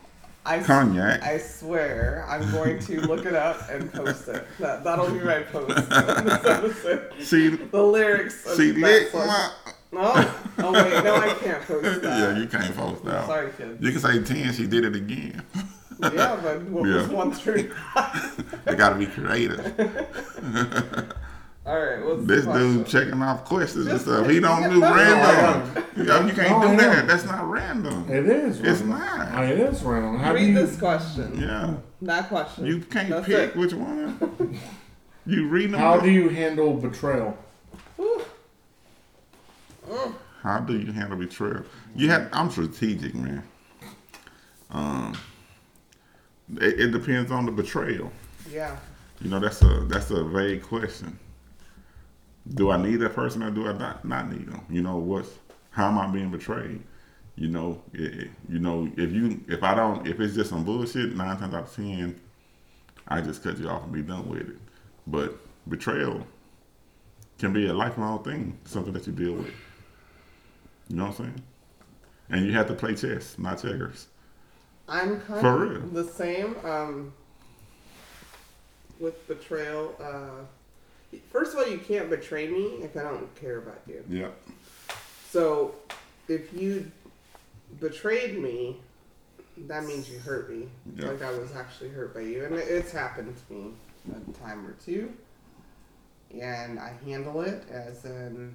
I, 0.45 0.59
s- 0.59 0.67
cognac. 0.67 1.23
I 1.23 1.39
swear, 1.39 2.25
I'm 2.29 2.51
going 2.53 2.79
to 2.81 3.01
look 3.03 3.27
it 3.27 3.35
up 3.35 3.69
and 3.71 3.93
post 3.93 4.29
it. 4.29 4.47
That, 4.61 4.83
that'll 4.85 5.11
be 5.11 5.21
my 5.21 5.41
post 5.43 5.93
on 5.93 6.25
this 6.25 6.45
episode. 6.47 7.13
See, 7.21 7.49
The 7.71 7.83
lyrics 7.83 8.47
of 8.47 8.57
see, 8.57 8.71
that 8.73 8.81
lick 8.81 9.09
song. 9.11 9.27
my. 9.27 9.51
No? 9.93 10.13
Oh, 10.59 10.73
wait, 10.73 11.05
no, 11.05 11.15
I 11.17 11.33
can't 11.35 11.63
post 11.63 11.83
that. 12.03 12.19
Yeah, 12.35 12.39
you 12.39 12.47
can't 12.49 12.75
post 12.77 13.05
that. 13.05 13.27
Sorry, 13.27 13.51
kids. 13.57 13.81
You 13.83 13.93
can 13.93 14.01
say 14.01 14.23
ten. 14.23 14.53
She 14.53 14.67
did 14.67 14.85
it 14.85 14.97
again. 14.97 15.43
Yeah, 16.01 16.39
but 16.43 16.63
what 16.63 16.85
was 16.85 17.09
one 17.09 17.33
through? 17.33 17.71
They 18.65 18.75
got 18.75 18.91
to 18.91 18.97
be 18.97 19.07
creative. 19.07 19.61
All 21.67 21.81
right, 21.81 22.05
what's 22.05 22.25
This 22.27 22.45
dude 22.45 22.87
checking 22.87 23.21
off 23.23 23.45
questions 23.45 23.87
and 23.89 24.01
stuff. 24.01 24.29
He 24.29 24.39
don't 24.39 24.71
do 24.71 24.81
random. 24.81 25.85
You, 25.97 26.05
know, 26.05 26.27
you 26.27 26.33
can't 26.33 26.61
No, 26.63 26.71
do 26.71 26.77
that. 26.77 26.97
know. 27.01 27.07
That's 27.07 27.25
not 27.25 27.49
random. 27.51 28.09
It 28.09 28.27
is. 28.27 28.61
It's 28.61 28.81
random. 28.83 28.89
not. 28.91 29.39
Uh, 29.39 29.43
It 29.43 29.59
is 29.59 29.83
random. 29.83 30.19
How 30.19 30.31
do 30.33 30.37
Read 30.39 30.49
you? 30.49 30.55
this 30.55 30.77
question. 30.77 31.41
Yeah. 31.41 31.75
That 32.03 32.29
question. 32.29 32.67
You 32.67 32.81
can't 32.83 33.09
That's 33.11 33.27
pick 33.27 33.51
it. 33.51 33.57
which 33.57 33.73
one. 33.75 34.61
You 35.29 35.49
read 35.49 35.73
them. 35.73 35.81
How 35.81 35.99
do 35.99 36.09
you 36.09 36.29
handle 36.29 36.75
betrayal? 36.75 37.37
How 40.43 40.61
do 40.61 40.79
you 40.79 40.93
handle 40.93 41.19
betrayal? 41.19 41.65
You 41.97 42.11
have. 42.11 42.29
I'm 42.33 42.49
strategic, 42.51 43.15
man. 43.15 43.43
Um, 44.71 45.17
it, 46.61 46.81
it 46.81 46.93
depends 46.93 47.31
on 47.31 47.47
the 47.47 47.53
betrayal. 47.53 48.11
Yeah. 48.51 48.77
You 49.21 49.31
know, 49.31 49.41
that's 49.41 49.63
a 49.63 49.87
that's 49.89 50.11
a 50.11 50.25
vague 50.25 50.63
question. 50.63 51.19
Do 52.55 52.71
I 52.71 52.77
need 52.77 52.97
that 52.97 53.15
person 53.15 53.43
or 53.43 53.51
do 53.51 53.67
I 53.67 53.73
not, 53.73 54.05
not 54.05 54.31
need 54.31 54.47
them? 54.47 54.65
You 54.71 54.83
know, 54.83 54.97
what's 54.97 55.31
how 55.71 55.89
am 55.89 55.99
I 55.99 56.07
being 56.07 56.31
betrayed? 56.31 56.83
You 57.35 57.49
know, 57.49 57.83
it, 57.93 58.31
you 58.49 58.59
know, 58.59 58.91
if 58.97 59.13
you 59.13 59.43
if 59.49 59.63
I 59.63 59.75
don't 59.75 60.07
if 60.07 60.21
it's 60.21 60.35
just 60.35 60.51
some 60.51 60.65
bullshit, 60.65 61.15
nine 61.15 61.37
times 61.39 61.55
out 61.55 61.65
of 61.65 61.75
ten, 61.75 62.21
I 63.09 63.21
just 63.21 63.43
cut 63.43 63.59
you 63.59 63.69
off 63.69 63.85
and 63.85 63.93
be 63.93 64.03
done 64.03 64.29
with 64.29 64.49
it. 64.49 64.57
But 65.07 65.39
betrayal 65.69 66.27
can 67.39 67.53
be 67.53 67.69
a 67.69 67.75
lifelong 67.75 68.23
thing, 68.23 68.59
something 68.65 68.93
that 68.93 69.07
you 69.07 69.13
deal 69.13 69.35
with. 69.35 69.53
You 70.89 70.97
know 70.97 71.07
what 71.07 71.21
I'm 71.21 71.27
saying? 71.27 71.43
And 72.31 72.47
you 72.47 72.53
have 72.53 72.69
to 72.69 72.75
play 72.75 72.95
chess, 72.95 73.39
not 73.39 73.61
checkers. 73.61 74.09
I'm 74.89 75.21
kind 75.23 75.41
For 75.41 75.65
of 75.65 75.71
real? 75.95 76.05
the 76.05 76.11
same 76.11 76.57
um, 76.65 77.13
with 79.01 79.27
betrayal. 79.29 79.95
Uh, 80.01 81.17
first 81.31 81.53
of 81.55 81.59
all, 81.61 81.67
you 81.69 81.79
can't 81.79 82.09
betray 82.09 82.49
me 82.49 82.79
if 82.83 82.97
I 82.97 83.03
don't 83.03 83.35
care 83.35 83.59
about 83.59 83.81
you. 83.87 84.05
Yeah. 84.09 84.29
So 85.31 85.75
if 86.29 86.53
you 86.53 86.91
betrayed 87.81 88.39
me, 88.39 88.77
that 89.67 89.85
means 89.85 90.09
you 90.09 90.19
hurt 90.19 90.51
me. 90.51 90.69
Yeah. 90.97 91.09
Like 91.09 91.23
I 91.23 91.31
was 91.37 91.53
actually 91.55 91.91
hurt 91.91 92.15
by 92.15 92.21
you. 92.21 92.45
And 92.45 92.55
it's 92.55 92.93
happened 92.93 93.35
to 93.49 93.53
me 93.53 93.71
a 94.15 94.33
time 94.39 94.67
or 94.67 94.73
two. 94.85 95.13
And 96.41 96.79
I 96.79 96.93
handle 97.05 97.41
it 97.43 97.65
as 97.71 98.05
in 98.05 98.55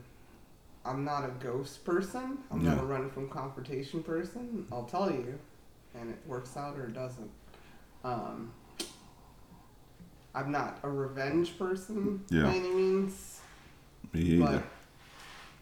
I'm 0.85 1.03
not 1.03 1.25
a 1.25 1.31
ghost 1.43 1.83
person. 1.85 2.37
I'm 2.51 2.63
not 2.63 2.77
Yeah. 2.77 2.81
a 2.83 2.85
run 2.85 3.09
from 3.11 3.29
confrontation 3.29 4.01
person. 4.01 4.65
I'll 4.71 4.83
tell 4.85 5.11
you. 5.11 5.37
And 5.99 6.09
it 6.09 6.19
works 6.25 6.55
out 6.57 6.77
or 6.77 6.85
it 6.85 6.93
doesn't. 6.93 7.29
Um, 8.03 8.51
I'm 10.33 10.51
not 10.51 10.79
a 10.83 10.89
revenge 10.89 11.57
person 11.57 12.23
Yeah. 12.29 12.43
by 12.43 12.55
any 12.55 12.69
means. 12.73 13.41
Me 14.13 14.21
either. 14.21 14.63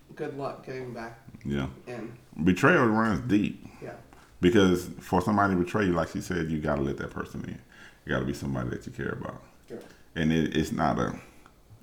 But 0.08 0.16
good 0.16 0.38
luck 0.38 0.66
getting 0.66 0.94
back 0.94 1.20
Yeah. 1.44 1.68
in. 1.88 2.14
Betrayal 2.44 2.86
runs 2.88 3.22
deep. 3.22 3.66
Yeah. 3.82 3.96
Because 4.42 4.88
for 5.00 5.22
somebody 5.22 5.56
to 5.56 5.60
betray 5.64 5.86
you, 5.86 5.94
like 5.94 6.10
she 6.10 6.22
said, 6.22 6.50
you 6.50 6.60
gotta 6.62 6.82
let 6.82 6.98
that 6.98 7.10
person 7.12 7.44
in. 7.46 7.60
You 8.06 8.14
gotta 8.14 8.26
be 8.26 8.34
somebody 8.34 8.70
that 8.70 8.86
you 8.86 8.92
care 8.92 9.10
about, 9.12 9.42
Yeah. 9.70 9.78
and 10.16 10.32
it, 10.32 10.56
it's 10.56 10.72
not 10.72 10.98
a 11.00 11.20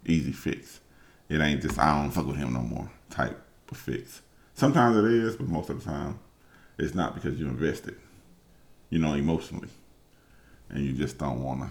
easy 0.06 0.32
fix. 0.32 0.80
It 1.28 1.40
ain't 1.40 1.60
just 1.62 1.78
I 1.78 2.00
don't 2.00 2.10
fuck 2.12 2.26
with 2.26 2.36
him 2.36 2.52
no 2.52 2.60
more 2.62 2.90
type 3.10 3.38
of 3.70 3.76
fix. 3.76 4.22
Sometimes 4.54 4.96
it 4.96 5.04
is, 5.04 5.36
but 5.36 5.48
most 5.48 5.68
of 5.70 5.78
the 5.80 5.84
time, 5.84 6.18
it's 6.78 6.94
not 6.94 7.14
because 7.14 7.38
you 7.38 7.46
invested, 7.48 7.96
you 8.90 8.98
know, 8.98 9.14
emotionally, 9.14 9.68
and 10.70 10.84
you 10.84 10.92
just 10.92 11.18
don't 11.18 11.42
wanna. 11.42 11.70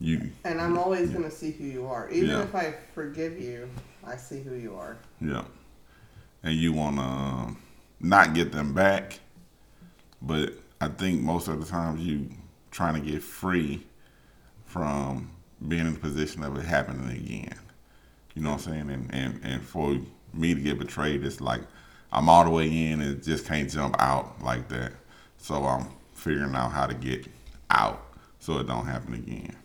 You 0.00 0.30
And 0.44 0.60
I'm 0.60 0.78
always 0.78 1.10
gonna 1.10 1.30
see 1.30 1.50
who 1.50 1.64
you 1.64 1.86
are. 1.86 2.08
Even 2.10 2.30
Yeah. 2.30 2.42
if 2.42 2.54
I 2.54 2.74
forgive 2.94 3.40
you, 3.40 3.68
I 4.04 4.16
see 4.16 4.40
who 4.42 4.54
you 4.54 4.76
are. 4.76 4.96
yeah, 5.20 5.44
and 6.42 6.54
you 6.54 6.72
wanna 6.72 7.02
um, 7.02 7.58
not 8.00 8.34
get 8.34 8.52
them 8.52 8.72
back, 8.74 9.18
but 10.22 10.52
I 10.80 10.88
think 10.88 11.20
most 11.22 11.48
of 11.48 11.58
the 11.60 11.66
times 11.66 12.00
you 12.00 12.30
trying 12.70 12.94
to 12.94 13.00
get 13.00 13.22
free 13.22 13.84
from 14.66 15.30
being 15.66 15.86
in 15.86 15.94
the 15.94 15.98
position 15.98 16.44
of 16.44 16.56
it 16.56 16.64
happening 16.64 17.10
again. 17.10 17.58
You 18.34 18.42
know 18.42 18.52
what 18.52 18.66
I'm 18.66 18.72
saying? 18.72 18.90
And 18.90 19.12
and, 19.12 19.40
and 19.42 19.62
for 19.62 19.98
me 20.32 20.54
to 20.54 20.60
get 20.60 20.78
betrayed, 20.78 21.24
it's 21.24 21.40
like 21.40 21.62
I'm 22.12 22.28
all 22.28 22.44
the 22.44 22.50
way 22.50 22.66
in 22.92 23.00
and 23.00 23.20
just 23.22 23.46
can't 23.46 23.68
jump 23.68 23.96
out 23.98 24.42
like 24.44 24.68
that. 24.68 24.92
So 25.38 25.64
I'm 25.64 25.86
figuring 26.14 26.54
out 26.54 26.72
how 26.72 26.86
to 26.86 26.94
get 26.94 27.26
out 27.70 28.02
so 28.38 28.58
it 28.58 28.66
don't 28.66 28.86
happen 28.86 29.14
again. 29.14 29.56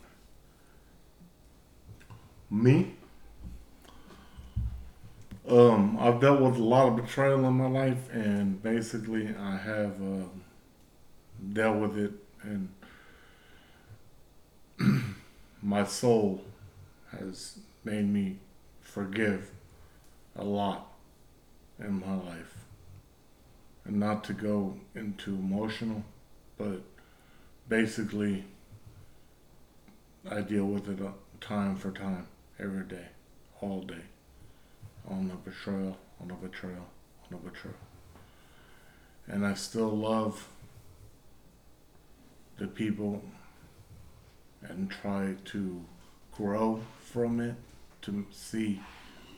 Me? 2.50 2.94
Um, 5.48 5.98
I've 6.00 6.22
dealt 6.22 6.40
with 6.40 6.56
a 6.56 6.64
lot 6.64 6.88
of 6.88 6.96
betrayal 6.96 7.46
in 7.46 7.54
my 7.54 7.68
life, 7.68 8.10
and 8.14 8.62
basically, 8.64 9.36
I 9.38 9.58
have 9.58 10.02
uh, 10.02 10.26
dealt 11.52 11.78
with 11.78 11.98
it, 11.98 12.12
and 12.44 12.70
my 15.62 15.84
soul 15.84 16.42
has 17.12 17.60
made 17.84 18.08
me 18.08 18.38
forgive 18.80 19.52
a 20.36 20.44
lot 20.44 20.88
in 21.80 22.00
my 22.00 22.16
life, 22.16 22.56
and 23.86 24.00
not 24.00 24.24
to 24.26 24.34
go 24.34 24.78
into 24.96 25.32
emotional, 25.32 26.04
but 26.58 26.82
basically, 27.68 28.46
I 30.30 30.42
deal 30.42 30.66
with 30.66 30.88
it 30.90 31.02
uh, 31.02 31.12
time 31.42 31.76
for 31.76 31.92
time, 31.92 32.28
every 32.60 32.84
day, 32.84 33.08
all 33.62 33.82
day, 33.82 34.06
on 35.08 35.28
the 35.28 35.36
betrayal, 35.36 35.98
on 36.22 36.30
the 36.30 36.34
betrayal, 36.36 36.88
on 37.26 37.32
the 37.32 37.50
betrayal. 37.50 37.76
And 39.28 39.46
I 39.46 39.54
still 39.54 39.90
love 39.90 40.48
the 42.58 42.68
people 42.68 43.24
and 44.62 44.90
try 44.90 45.36
to 45.46 45.84
grow 46.32 46.82
from 47.00 47.40
it 47.40 47.56
to 48.04 48.26
see 48.32 48.82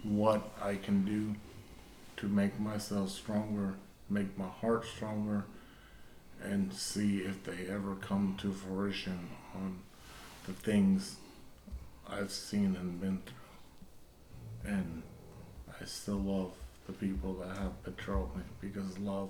what 0.04 0.52
I 0.62 0.76
can 0.76 1.04
do 1.06 1.36
to 2.18 2.28
make 2.28 2.60
myself 2.60 3.10
stronger, 3.10 3.76
make 4.10 4.38
my 4.38 4.48
heart 4.48 4.86
stronger, 4.86 5.46
and 6.44 6.72
see 6.74 7.20
if 7.20 7.44
they 7.44 7.68
ever 7.72 7.96
come 7.96 8.36
to 8.42 8.52
fruition 8.52 9.30
on 9.56 9.80
the 10.46 10.54
things 10.54 11.16
I've 12.08 12.32
seen 12.32 12.76
and 12.80 13.00
been 13.02 13.22
through. 13.26 14.72
And 14.74 15.02
I 15.82 15.86
still 15.86 16.18
love 16.20 16.52
the 16.88 16.94
people 16.94 17.34
that 17.36 17.58
have 17.58 17.84
betrayed 17.84 18.36
me 18.36 18.44
because 18.62 18.98
love 19.00 19.30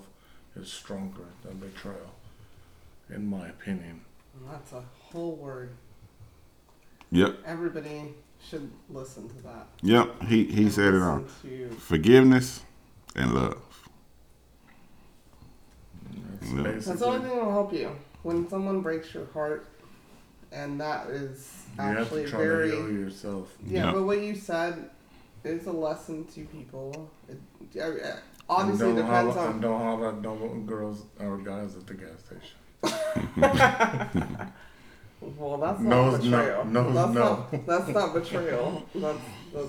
is 0.56 0.70
stronger 0.72 1.24
than 1.42 1.56
betrayal, 1.58 2.14
in 3.08 3.26
my 3.28 3.48
opinion. 3.48 4.00
And 4.38 4.50
that's 4.52 4.72
a 4.72 4.82
whole 5.00 5.36
word. 5.36 5.70
Yep, 7.12 7.38
Everybody 7.46 8.14
should 8.46 8.70
listen 8.90 9.28
to 9.28 9.42
that. 9.44 9.68
yep. 9.82 10.22
He 10.24 10.44
he 10.44 10.64
And 10.64 10.72
said 10.72 10.92
it 10.94 11.00
all. 11.02 11.24
Forgiveness 11.78 12.62
and 13.14 13.32
love. 13.32 13.58
That's 16.16 16.52
Yeah. 16.52 16.62
That's 16.62 17.00
the 17.00 17.06
only 17.06 17.20
thing 17.20 17.28
that 17.36 17.44
will 17.44 17.52
help 17.52 17.72
you. 17.72 17.90
When 18.22 18.48
someone 18.48 18.80
breaks 18.80 19.12
your 19.14 19.26
heart, 19.32 19.66
and 20.52 20.80
that 20.80 21.08
is 21.08 21.64
You 21.76 21.82
have 21.82 21.98
actually 21.98 22.24
to 22.24 22.30
try 22.30 22.38
very. 22.40 22.70
to 22.70 22.76
heal 22.76 22.90
yourself. 22.92 23.54
Yeah, 23.66 23.86
Yeah. 23.86 23.92
but 23.92 24.02
what 24.04 24.20
you 24.20 24.34
said 24.34 24.90
is 25.44 25.66
a 25.66 25.72
lesson 25.72 26.24
to 26.34 26.44
people. 26.46 27.10
It, 27.28 27.38
uh, 27.78 27.82
uh, 27.84 28.16
obviously, 28.48 28.90
and 28.90 28.98
it 28.98 29.02
don't 29.02 29.10
depends 29.10 29.34
holler, 29.36 29.46
on. 29.48 29.52
and 29.54 29.62
don't 29.62 29.80
holler 29.80 30.08
at 30.08 30.20
no 30.22 30.34
girls 30.66 31.04
or 31.20 31.38
guys 31.38 31.76
at 31.76 31.86
the 31.86 31.94
gas 31.94 32.18
station. 32.24 32.56
Well, 35.38 35.56
that's 35.56 35.80
not 35.80 36.14
it's 36.14 36.24
no- 36.24 36.30
betrayal. 36.38 36.64
no, 36.66 36.80
it's 36.86 36.94
that's 36.94 37.14
no. 37.14 37.20
Not, 37.24 37.66
that's 37.66 37.88
not 37.88 38.14
betrayal. 38.14 38.82
That's 38.94 39.18
that's. 39.52 39.68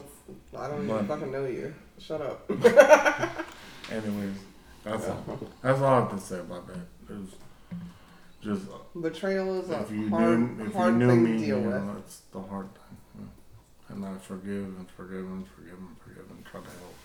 I 0.58 0.68
don't 0.68 0.84
even 0.84 0.88
But- 0.98 1.08
fucking 1.08 1.32
know 1.32 1.46
you. 1.46 1.74
Shut 2.00 2.22
up. 2.22 2.50
Anyways, 3.92 4.36
that's 4.92 5.08
all. 5.08 5.40
That's 5.62 5.80
all 5.82 5.86
I 5.94 6.00
have 6.02 6.12
to 6.12 6.20
say 6.20 6.40
about 6.40 6.68
that. 6.68 6.78
It's 7.10 7.34
just 8.42 8.62
Betrayal 9.00 9.62
is 9.62 9.70
a 9.70 9.82
if 9.82 9.92
you 9.92 10.10
hard, 10.10 10.40
knew 10.58 10.66
if 10.66 10.74
you 10.76 10.92
knew 10.92 11.08
thing 11.10 11.24
me, 11.24 11.32
to 11.32 11.38
deal 11.46 11.60
you 11.62 11.68
with. 11.68 11.84
know, 11.84 11.96
it's 12.00 12.22
the 12.32 12.42
hard 12.42 12.68
thing. 12.74 12.98
you. 13.20 13.96
And 13.96 14.06
I 14.06 14.18
forgive 14.20 14.64
and 14.66 14.88
forgive 14.96 15.20
and 15.26 15.46
forgive 15.48 15.74
and 15.78 15.98
forgive 16.04 16.30
and 16.30 16.46
try 16.46 16.62
to 16.62 16.68
help. 16.68 16.96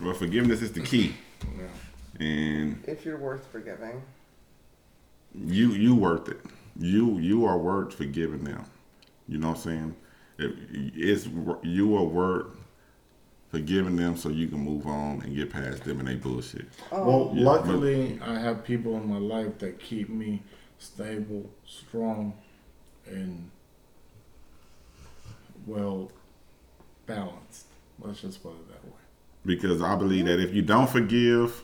Well, 0.00 0.14
forgiveness 0.14 0.60
is 0.62 0.72
the 0.72 0.80
key, 0.82 1.14
Yeah. 1.58 1.64
And 2.26 2.82
If 2.86 3.04
you're 3.04 3.18
worth 3.18 3.46
forgiving. 3.50 4.02
you 5.34 5.70
you 5.72 5.94
worth 5.94 6.28
it. 6.28 6.40
You 6.78 7.18
you 7.18 7.44
are 7.46 7.56
worth 7.58 7.94
forgiving 7.94 8.44
them. 8.44 8.64
You 9.28 9.38
know 9.38 9.48
what 9.48 9.56
I'm 9.58 9.62
saying? 9.62 9.96
It, 10.38 10.54
it's 10.94 11.26
you 11.62 11.96
are 11.96 12.04
worth 12.04 12.46
forgiving 13.60 13.96
them 13.96 14.16
so 14.16 14.28
you 14.28 14.48
can 14.48 14.58
move 14.58 14.86
on 14.86 15.22
and 15.22 15.34
get 15.34 15.50
past 15.50 15.82
them 15.84 15.98
and 15.98 16.08
they 16.08 16.14
bullshit. 16.14 16.66
Oh, 16.92 17.04
Well, 17.06 17.32
Yeah, 17.34 17.44
luckily, 17.44 18.18
I 18.22 18.38
have 18.38 18.64
people 18.64 18.96
in 18.96 19.08
my 19.08 19.16
life 19.18 19.58
that 19.58 19.78
keep 19.80 20.10
me 20.10 20.42
stable, 20.78 21.48
strong, 21.64 22.34
and 23.06 23.50
well 25.66 26.10
balanced. 27.06 27.66
Let's 27.98 28.20
just 28.20 28.42
put 28.42 28.50
it 28.52 28.68
that 28.68 28.84
way. 28.84 28.92
Because 29.46 29.80
I 29.80 29.96
believe 29.96 30.26
that 30.26 30.38
if 30.38 30.52
you 30.52 30.60
don't 30.62 30.88
forgive, 30.90 31.62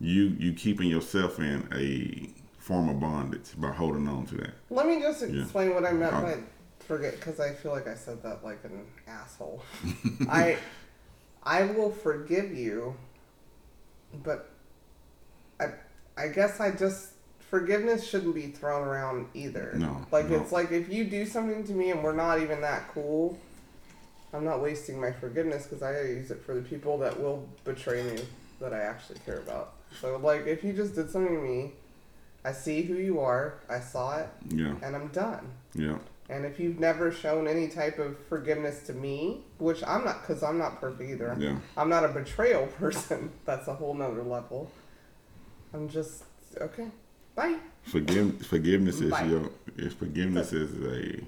you 0.00 0.34
you 0.38 0.52
keeping 0.54 0.88
yourself 0.88 1.38
in 1.38 1.68
a 1.72 2.30
form 2.58 2.88
of 2.88 2.98
bondage 2.98 3.50
by 3.58 3.70
holding 3.70 4.08
on 4.08 4.26
to 4.26 4.34
that. 4.38 4.54
let 4.70 4.86
me 4.88 5.00
just 5.00 5.22
Yeah. 5.22 5.42
explain 5.42 5.72
what 5.72 5.84
I 5.86 5.92
meant 5.92 6.12
Uh, 6.14 6.20
by 6.22 6.36
forget, 6.80 7.14
because 7.14 7.38
I 7.38 7.52
feel 7.52 7.70
like 7.70 7.86
I 7.86 7.94
said 7.94 8.22
that 8.24 8.42
like 8.44 8.58
an 8.64 8.84
asshole. 9.06 9.62
I 10.28 10.58
I 11.46 11.62
will 11.64 11.90
forgive 11.92 12.52
you 12.52 12.94
but 14.24 14.50
I 15.60 15.66
I 16.16 16.28
guess 16.28 16.60
I 16.60 16.70
just 16.70 17.10
forgiveness 17.50 18.06
shouldn't 18.06 18.34
be 18.34 18.48
thrown 18.48 18.86
around 18.86 19.28
either. 19.34 19.72
No, 19.76 20.04
Like 20.10 20.28
no. 20.28 20.36
it's 20.40 20.52
like 20.52 20.72
if 20.72 20.88
you 20.92 21.04
do 21.04 21.24
something 21.26 21.64
to 21.64 21.72
me 21.72 21.90
and 21.90 22.02
we're 22.02 22.12
not 22.14 22.40
even 22.40 22.60
that 22.62 22.88
cool, 22.92 23.38
I'm 24.32 24.44
not 24.44 24.60
wasting 24.62 25.00
my 25.00 25.12
forgiveness 25.12 25.64
because 25.66 25.82
I 25.82 25.92
gotta 25.92 26.08
use 26.08 26.30
it 26.30 26.42
for 26.44 26.54
the 26.54 26.62
people 26.62 26.98
that 26.98 27.18
will 27.20 27.46
betray 27.64 28.02
me 28.02 28.18
that 28.60 28.72
I 28.72 28.80
actually 28.80 29.18
care 29.24 29.38
about. 29.38 29.74
So 30.00 30.16
like 30.18 30.46
if 30.46 30.64
you 30.64 30.72
just 30.72 30.94
did 30.94 31.10
something 31.10 31.34
to 31.34 31.40
me, 31.42 31.72
I 32.44 32.52
see 32.52 32.82
who 32.82 32.94
you 32.94 33.20
are, 33.20 33.54
I 33.68 33.80
saw 33.80 34.18
it, 34.18 34.28
Yeah, 34.48 34.74
and 34.82 34.94
I'm 34.96 35.08
done. 35.08 35.48
yeah, 35.74 35.98
And 36.28 36.44
if 36.44 36.58
you've 36.58 36.80
never 36.80 37.12
shown 37.12 37.46
any 37.46 37.68
type 37.68 37.98
of 38.00 38.16
forgiveness 38.28 38.82
to 38.88 38.92
me, 38.92 39.44
which 39.58 39.82
I'm 39.86 40.04
not, 40.04 40.22
because 40.26 40.42
I'm 40.42 40.58
not 40.58 40.80
perfect 40.80 41.08
either. 41.10 41.36
yeah. 41.38 41.56
I'm 41.76 41.88
not 41.88 42.04
a 42.04 42.08
betrayal 42.08 42.66
person. 42.78 43.30
That's 43.44 43.68
a 43.68 43.74
whole 43.74 43.94
nother 43.94 44.22
level. 44.24 44.70
I'm 45.72 45.88
just 45.88 46.24
okay. 46.60 46.88
Bye. 47.34 47.58
Forgive, 47.82 48.44
forgiveness 48.46 49.00
is 49.00 49.10
Bye. 49.10 49.24
your. 49.24 49.50
Is 49.76 49.92
forgiveness 49.92 50.52
is 50.52 50.72
a 50.84 51.20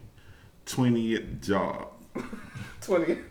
twentieth 0.64 1.42
job. 1.42 1.88
Twenty. 2.80 3.18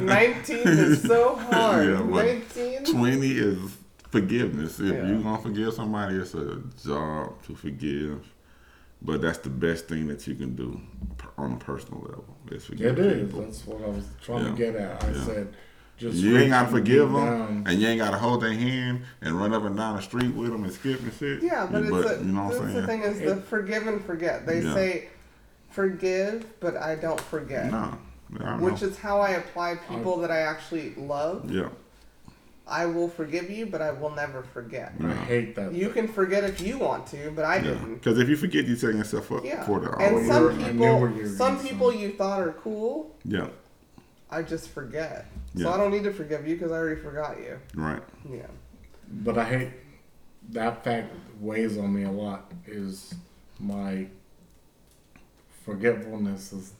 Nineteen 0.00 0.58
is 0.66 1.02
so 1.02 1.36
hard. 1.36 1.86
Yeah, 1.88 2.00
Nineteen. 2.02 2.84
Twenty 2.84 3.32
is 3.32 3.76
forgiveness. 4.10 4.80
If 4.80 4.94
Yeah. 4.94 5.06
you 5.08 5.22
gonna 5.22 5.38
forgive 5.42 5.74
somebody, 5.74 6.16
it's 6.16 6.34
a 6.34 6.62
job 6.82 7.42
to 7.44 7.54
forgive. 7.54 8.24
But 9.00 9.20
that's 9.20 9.38
the 9.38 9.50
best 9.50 9.86
thing 9.88 10.08
that 10.08 10.26
you 10.26 10.34
can 10.34 10.54
do 10.56 10.80
on 11.36 11.52
a 11.52 11.56
personal 11.56 12.00
level. 12.00 12.24
Is 12.50 12.64
forgive 12.66 12.98
It 12.98 13.06
is. 13.06 13.26
people. 13.28 13.42
That's 13.42 13.66
what 13.66 13.82
I 13.84 13.88
was 13.88 14.04
trying 14.22 14.44
Yeah. 14.44 14.50
to 14.50 14.56
get 14.56 14.76
at. 14.76 15.04
I 15.04 15.10
Yeah. 15.10 15.24
said, 15.24 15.48
just 15.96 16.16
You 16.16 16.36
ain't 16.36 16.50
gotta 16.50 16.68
forgive 16.68 17.10
them, 17.12 17.24
down. 17.24 17.64
and 17.66 17.80
you 17.80 17.86
ain't 17.88 18.00
gotta 18.00 18.16
hold 18.18 18.42
their 18.42 18.52
hand 18.52 19.02
and 19.20 19.34
run 19.38 19.52
up 19.54 19.64
and 19.64 19.76
down 19.76 19.96
the 19.96 20.02
street 20.02 20.34
with 20.34 20.50
them 20.50 20.64
and 20.64 20.72
skip 20.72 21.00
and 21.02 21.12
shit. 21.12 21.42
Yeah, 21.42 21.66
but, 21.70 21.84
it's 21.84 21.92
a, 22.10 22.24
you 22.24 22.32
know 22.32 22.44
what 22.44 22.56
I'm 22.56 22.62
saying. 22.70 22.74
the 22.80 22.86
thing 22.86 23.02
is 23.02 23.20
the 23.20 23.36
forgive 23.36 23.86
and 23.86 24.04
forget. 24.04 24.46
They 24.46 24.60
Yeah. 24.62 24.74
say 24.74 25.08
forgive, 25.70 26.44
but 26.60 26.76
I 26.76 26.94
don't 26.96 27.20
forget. 27.20 27.70
No, 27.70 27.96
I 28.40 28.56
Which 28.58 28.82
know. 28.82 28.88
is 28.88 28.98
how 28.98 29.20
I 29.20 29.30
apply 29.30 29.76
people 29.88 30.18
that 30.18 30.30
I 30.30 30.38
actually 30.40 30.94
love. 30.96 31.50
yeah, 31.50 31.68
I 32.68 32.84
will 32.86 33.08
forgive 33.08 33.48
you, 33.50 33.64
but 33.66 33.80
I 33.80 33.90
will 33.92 34.10
never 34.10 34.42
forget. 34.42 34.92
I 35.02 35.12
hate 35.14 35.54
that. 35.56 35.72
You 35.72 35.88
can 35.88 36.06
forget 36.06 36.44
if 36.44 36.60
you 36.60 36.78
want 36.78 37.06
to, 37.08 37.30
but 37.30 37.44
I 37.46 37.56
yeah. 37.56 37.62
didn't. 37.62 37.94
Because 37.94 38.18
if 38.18 38.28
you 38.28 38.36
forget, 38.36 38.66
you 38.66 38.76
setting 38.76 38.98
yourself 38.98 39.32
up 39.32 39.44
Yeah. 39.44 39.64
for 39.64 39.80
the 39.80 39.90
And 39.96 40.14
always. 40.14 40.26
some 40.28 40.48
I 40.48 40.52
knew 40.52 40.64
people, 40.72 41.00
where 41.00 41.10
you 41.10 41.22
were 41.22 41.28
some 41.28 41.54
going, 41.56 41.66
people 41.68 41.94
you 41.94 42.12
thought 42.12 42.40
are 42.42 42.52
cool, 42.52 43.16
Yeah, 43.24 43.48
I 44.30 44.42
just 44.42 44.68
forget. 44.68 45.26
So 45.56 45.62
Yeah. 45.62 45.70
I 45.70 45.76
don't 45.78 45.90
need 45.90 46.04
to 46.04 46.12
forgive 46.12 46.46
you 46.46 46.56
because 46.56 46.70
I 46.70 46.76
already 46.76 47.00
forgot 47.00 47.38
you. 47.38 47.58
right. 47.74 48.02
Yeah. 48.30 48.46
But 49.10 49.38
I 49.38 49.44
hate 49.44 49.70
that 50.50 50.84
fact 50.84 51.12
weighs 51.40 51.78
on 51.78 51.94
me 51.94 52.02
a 52.04 52.10
lot. 52.10 52.52
Is 52.66 53.14
my 53.58 54.06
forgetfulness 55.64 56.52
is. 56.52 56.72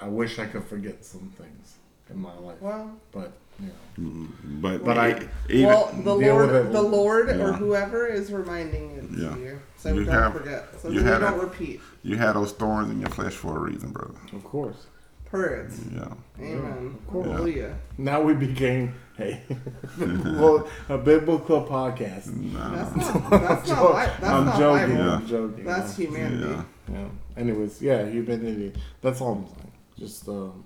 I 0.00 0.08
wish 0.08 0.40
I 0.40 0.46
could 0.46 0.64
forget 0.64 1.04
some 1.04 1.32
things 1.38 1.76
in 2.12 2.20
my 2.20 2.36
life, 2.38 2.56
Well, 2.60 2.90
but 3.12 3.32
you 3.60 3.66
know, 3.98 4.26
But 4.60 4.84
But 4.84 4.98
I 4.98 5.28
even 5.50 5.66
well, 5.66 5.92
the 5.96 6.18
deal 6.18 6.34
Lord, 6.36 6.50
it. 6.54 6.72
the 6.72 6.82
Lord, 6.82 7.28
or 7.30 7.36
Yeah. 7.36 7.52
whoever 7.52 8.06
is 8.06 8.32
reminding 8.32 8.90
it 8.92 9.12
to 9.14 9.20
Yeah. 9.22 9.36
you, 9.36 9.58
so 9.76 9.92
You 9.92 10.04
don't 10.04 10.14
have- 10.14 10.32
forget, 10.32 10.68
so 10.80 10.88
you 10.88 11.00
that 11.00 11.20
had 11.20 11.20
you 11.22 11.36
don't 11.36 11.40
repeat. 11.42 11.80
you 12.02 12.16
had 12.16 12.32
those 12.34 12.52
thorns 12.52 12.90
in 12.90 13.00
your 13.00 13.10
flesh 13.10 13.34
for 13.34 13.56
a 13.56 13.60
reason, 13.60 13.90
brother. 13.92 14.14
of 14.32 14.44
course. 14.44 14.86
Periods. 15.30 15.80
Yeah, 15.90 16.08
Amen. 16.40 16.98
course. 17.10 17.26
Hallelujah. 17.26 17.74
Now 17.96 18.20
we 18.20 18.34
became 18.34 18.94
a, 19.18 19.40
well, 19.98 20.68
a 20.90 20.98
biblical 20.98 21.64
podcast. 21.64 22.26
nah, 22.52 22.68
That's 22.74 22.96
not. 22.96 23.30
That's 23.30 23.68
not. 23.68 23.92
Bi- 23.92 24.06
That's 24.06 24.24
I'm 24.24 24.44
not 24.44 24.58
joking. 24.58 24.96
Bible. 24.96 25.10
I'm 25.10 25.26
joking. 25.26 25.64
That's 25.64 25.98
yeah. 25.98 26.06
humanity. 26.06 26.50
yeah. 26.50 26.64
Yeah. 26.92 27.08
Anyways, 27.38 27.80
yeah, 27.80 28.04
humanity. 28.06 28.74
That's 29.00 29.20
all 29.22 29.32
I'm 29.32 29.46
saying. 29.46 29.72
Just 29.98 30.28
um, 30.28 30.64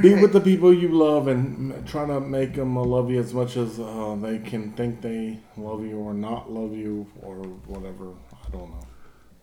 be 0.00 0.14
with 0.14 0.32
the 0.32 0.40
people 0.40 0.72
you 0.72 0.88
love 0.88 1.28
and 1.28 1.86
try 1.86 2.06
to 2.06 2.20
make 2.20 2.54
them 2.54 2.76
love 2.76 3.10
you 3.10 3.20
as 3.20 3.34
much 3.34 3.56
as 3.56 3.78
uh, 3.78 4.16
they 4.20 4.38
can 4.38 4.72
think 4.72 5.00
they 5.02 5.38
love 5.56 5.84
you 5.84 5.98
or 5.98 6.14
not 6.14 6.50
love 6.50 6.72
you 6.74 7.06
or 7.20 7.36
whatever. 7.66 8.12
I 8.32 8.50
don't 8.50 8.70
know. 8.70 8.86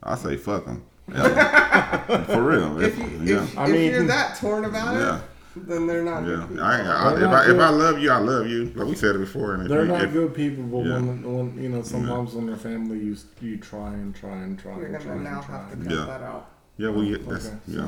I 0.01 0.15
say 0.15 0.37
fuck 0.37 0.65
them. 0.65 0.83
for 1.09 2.41
real. 2.41 2.81
If, 2.81 2.97
If- 2.97 3.11
you, 3.11 3.19
yeah, 3.35 3.43
if, 3.43 3.57
I 3.57 3.65
if 3.65 3.71
mean- 3.71 3.91
you're 3.91 4.03
that 4.07 4.37
torn 4.37 4.65
about 4.65 4.95
yeah, 4.95 5.17
it, 5.17 5.67
then 5.67 5.87
they're 5.87 6.03
not 6.03 6.21
yeah. 6.21 6.27
good 6.27 6.47
people. 6.49 6.63
I, 6.63 6.79
I, 6.79 7.13
They're 7.13 7.23
if, 7.25 7.31
not 7.31 7.33
I, 7.33 7.43
if 7.51 7.59
I 7.59 7.69
good. 7.69 7.77
love 7.77 7.99
you, 7.99 8.11
I 8.11 8.17
love 8.19 8.47
you. 8.47 8.65
Like 8.75 8.87
we 8.87 8.95
said 8.95 9.15
it 9.15 9.19
before. 9.19 9.53
And 9.55 9.63
if 9.63 9.69
They're 9.69 9.81
you, 9.81 9.87
not 9.87 10.03
if, 10.03 10.13
good 10.13 10.33
people, 10.33 10.63
but 10.63 10.85
yeah. 10.85 10.93
when, 10.95 11.23
when 11.23 11.61
you 11.63 11.69
know 11.69 11.81
sometimes 11.81 12.33
when 12.33 12.45
they're 12.47 12.55
family, 12.55 12.99
you 12.99 13.17
you 13.41 13.57
try 13.57 13.93
and 13.93 14.15
try 14.15 14.31
and 14.37 14.57
try 14.57 14.75
You're 14.77 14.85
and 14.87 14.95
try 15.01 15.13
gonna 15.15 15.23
now 15.23 15.37
and 15.37 15.45
try. 15.45 15.57
have 15.57 15.69
to 15.71 15.77
cut 15.77 15.91
Yeah. 15.93 16.05
that 16.05 16.21
out. 16.23 16.51
Yeah, 16.77 16.89
we 16.91 17.09
get 17.09 17.27
that's 17.27 17.47
Okay. 17.47 17.57
yeah. 17.67 17.87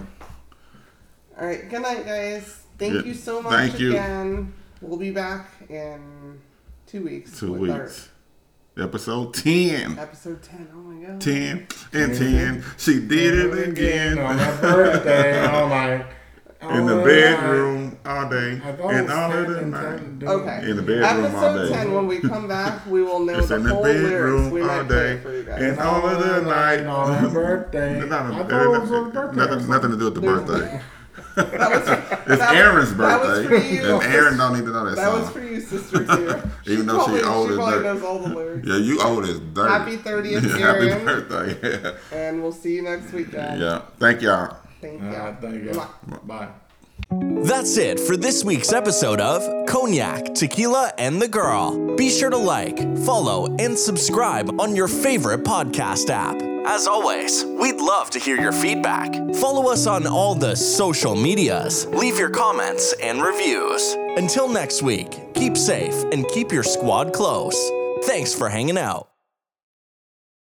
All 1.40 1.46
right. 1.48 1.68
Good 1.70 1.82
night, 1.82 2.06
guys. 2.06 2.58
Thank 2.78 2.94
Yeah, 2.96 3.02
you 3.04 3.14
so 3.14 3.42
much 3.42 3.54
thank 3.54 3.80
you. 3.80 3.92
again. 3.92 4.54
We'll 4.82 4.98
be 4.98 5.12
back 5.12 5.48
in 5.70 6.40
two 6.88 7.04
weeks. 7.04 7.40
Two 7.40 7.54
with 7.54 7.72
our 7.72 7.82
weeks. 7.84 8.10
Episode 8.78 9.34
ten. 9.34 10.00
Episode 10.00 10.42
ten. 10.42 10.68
Oh 10.74 10.78
my 10.78 11.06
god. 11.06 11.22
10 11.22 11.68
and 11.94 12.14
10. 12.18 12.64
She 12.78 13.00
did 13.06 13.38
it 13.54 13.68
again. 13.70 14.18
on 14.18 14.38
my 14.38 14.62
birthday 14.62 15.46
all 15.52 15.68
night. 15.70 16.06
In 16.62 16.86
the 16.86 16.94
oh, 16.94 17.00
All 17.00 17.06
bedroom 17.06 17.98
all 18.06 18.30
day. 18.30 18.52
night. 18.56 18.64
I 18.64 18.72
thought 18.74 18.94
it 18.94 18.98
And 18.98 19.12
all 19.12 19.32
of 19.32 19.48
the 19.50 19.62
night. 19.66 20.24
Okay. 20.24 20.70
In 20.70 20.76
the 20.78 20.82
bedroom 20.84 21.36
all 21.36 21.54
day. 21.56 21.60
Episode 21.64 21.74
10, 21.74 21.92
when 21.94 22.08
we 22.08 22.20
come 22.20 22.48
back, 22.48 22.86
we 22.86 23.02
will 23.02 23.20
know 23.26 23.40
It's 23.40 23.48
the 23.50 23.56
in 23.56 23.64
the 23.64 23.74
whole 23.74 23.82
lyrics. 23.84 24.10
bedroom 24.12 24.52
We 24.52 24.62
all 24.62 24.68
might 24.68 24.88
play 24.88 24.96
day. 24.98 25.12
it 25.14 25.24
for 25.24 25.34
you 25.34 25.44
guys. 25.44 25.62
And 25.64 25.80
all 25.80 26.06
of 26.08 26.20
the 26.24 26.42
night. 26.50 26.86
on 26.86 27.14
her 27.18 27.30
birthday. 27.34 28.00
Nothing, 28.08 28.12
I 28.40 28.44
thought 28.48 28.64
it 28.76 28.80
was 28.80 28.90
her 28.90 29.04
birthday. 29.10 29.36
nothing, 29.38 29.70
nothing 29.70 29.92
to 29.92 29.98
do 29.98 30.06
with 30.06 30.16
the 30.16 30.22
birthday. 30.22 30.82
That 31.36 31.72
was, 31.72 31.88
It's 32.28 32.40
that- 32.40 32.56
Aaron's 32.56 32.96
that 32.96 33.22
was 33.22 33.48
birthday. 33.48 33.48
for 33.48 33.74
you. 33.74 33.96
And 33.96 34.04
Aaron 34.14 34.38
don't 34.38 34.54
need 34.54 34.66
to 34.66 34.72
know 34.72 34.86
that, 34.90 34.96
That 34.96 35.12
was 35.14 35.24
song. 35.26 35.34
for 35.34 35.40
you, 35.44 35.60
sister, 35.62 36.06
too. 36.06 36.42
Even 36.72 36.86
though 36.86 37.00
she 37.06 37.22
probably, 37.22 37.24
old 37.24 37.48
she 37.48 37.52
as 37.54 37.58
probably 37.58 37.74
dirt. 37.74 37.84
knows 37.84 38.04
all 38.04 38.20
the 38.20 38.30
lyrics. 38.36 38.68
Yeah, 38.68 38.78
you 38.78 39.02
old 39.02 39.24
as 39.26 39.40
dirt. 39.40 39.68
Happy 39.70 39.98
30th, 39.98 40.60
Happy 40.60 40.90
Aaron. 40.90 41.06
birthday. 41.06 41.96
And 42.12 42.42
we'll 42.42 42.52
see 42.52 42.76
you 42.76 42.82
next 42.84 43.12
week, 43.14 43.32
guys. 43.32 43.60
yeah. 43.60 43.82
Thank 44.00 44.22
y'all. 44.22 44.58
Thank 44.82 45.02
All 45.02 45.10
you. 45.10 45.16
right, 45.18 45.36
thank 45.42 45.64
you. 45.64 45.70
Mwah. 45.72 46.28
Bye. 46.28 46.48
That's 47.48 47.78
it 47.78 48.00
for 48.00 48.16
this 48.16 48.44
week's 48.44 48.72
episode 48.72 49.20
of 49.20 49.42
Cognac, 49.68 50.34
Tequila, 50.36 50.94
and 50.98 51.22
the 51.22 51.28
Girl. 51.28 51.96
Be 51.96 52.10
sure 52.10 52.30
to 52.30 52.38
like, 52.38 52.78
follow, 53.00 53.48
and 53.58 53.78
subscribe 53.78 54.60
on 54.62 54.76
your 54.76 54.88
favorite 54.88 55.44
podcast 55.44 56.10
app. 56.10 56.51
As 56.66 56.88
always, 56.88 57.44
we'd 57.46 57.78
love 57.78 58.10
to 58.12 58.20
hear 58.20 58.40
your 58.40 58.52
feedback. 58.52 59.14
Follow 59.36 59.72
us 59.72 59.88
on 59.88 60.08
all 60.08 60.36
the 60.36 60.56
social 60.56 61.16
medias, 61.16 61.86
leave 61.88 62.18
your 62.18 62.30
comments 62.30 62.94
and 63.02 63.22
reviews. 63.22 63.96
Until 64.18 64.48
next 64.48 64.82
week, 64.82 65.34
keep 65.34 65.58
safe 65.58 65.94
and 66.12 66.28
keep 66.30 66.52
your 66.52 66.64
squad 66.64 67.14
close. 67.14 67.58
Thanks 68.06 68.34
for 68.34 68.50
hanging 68.50 68.78
out. 68.78 69.11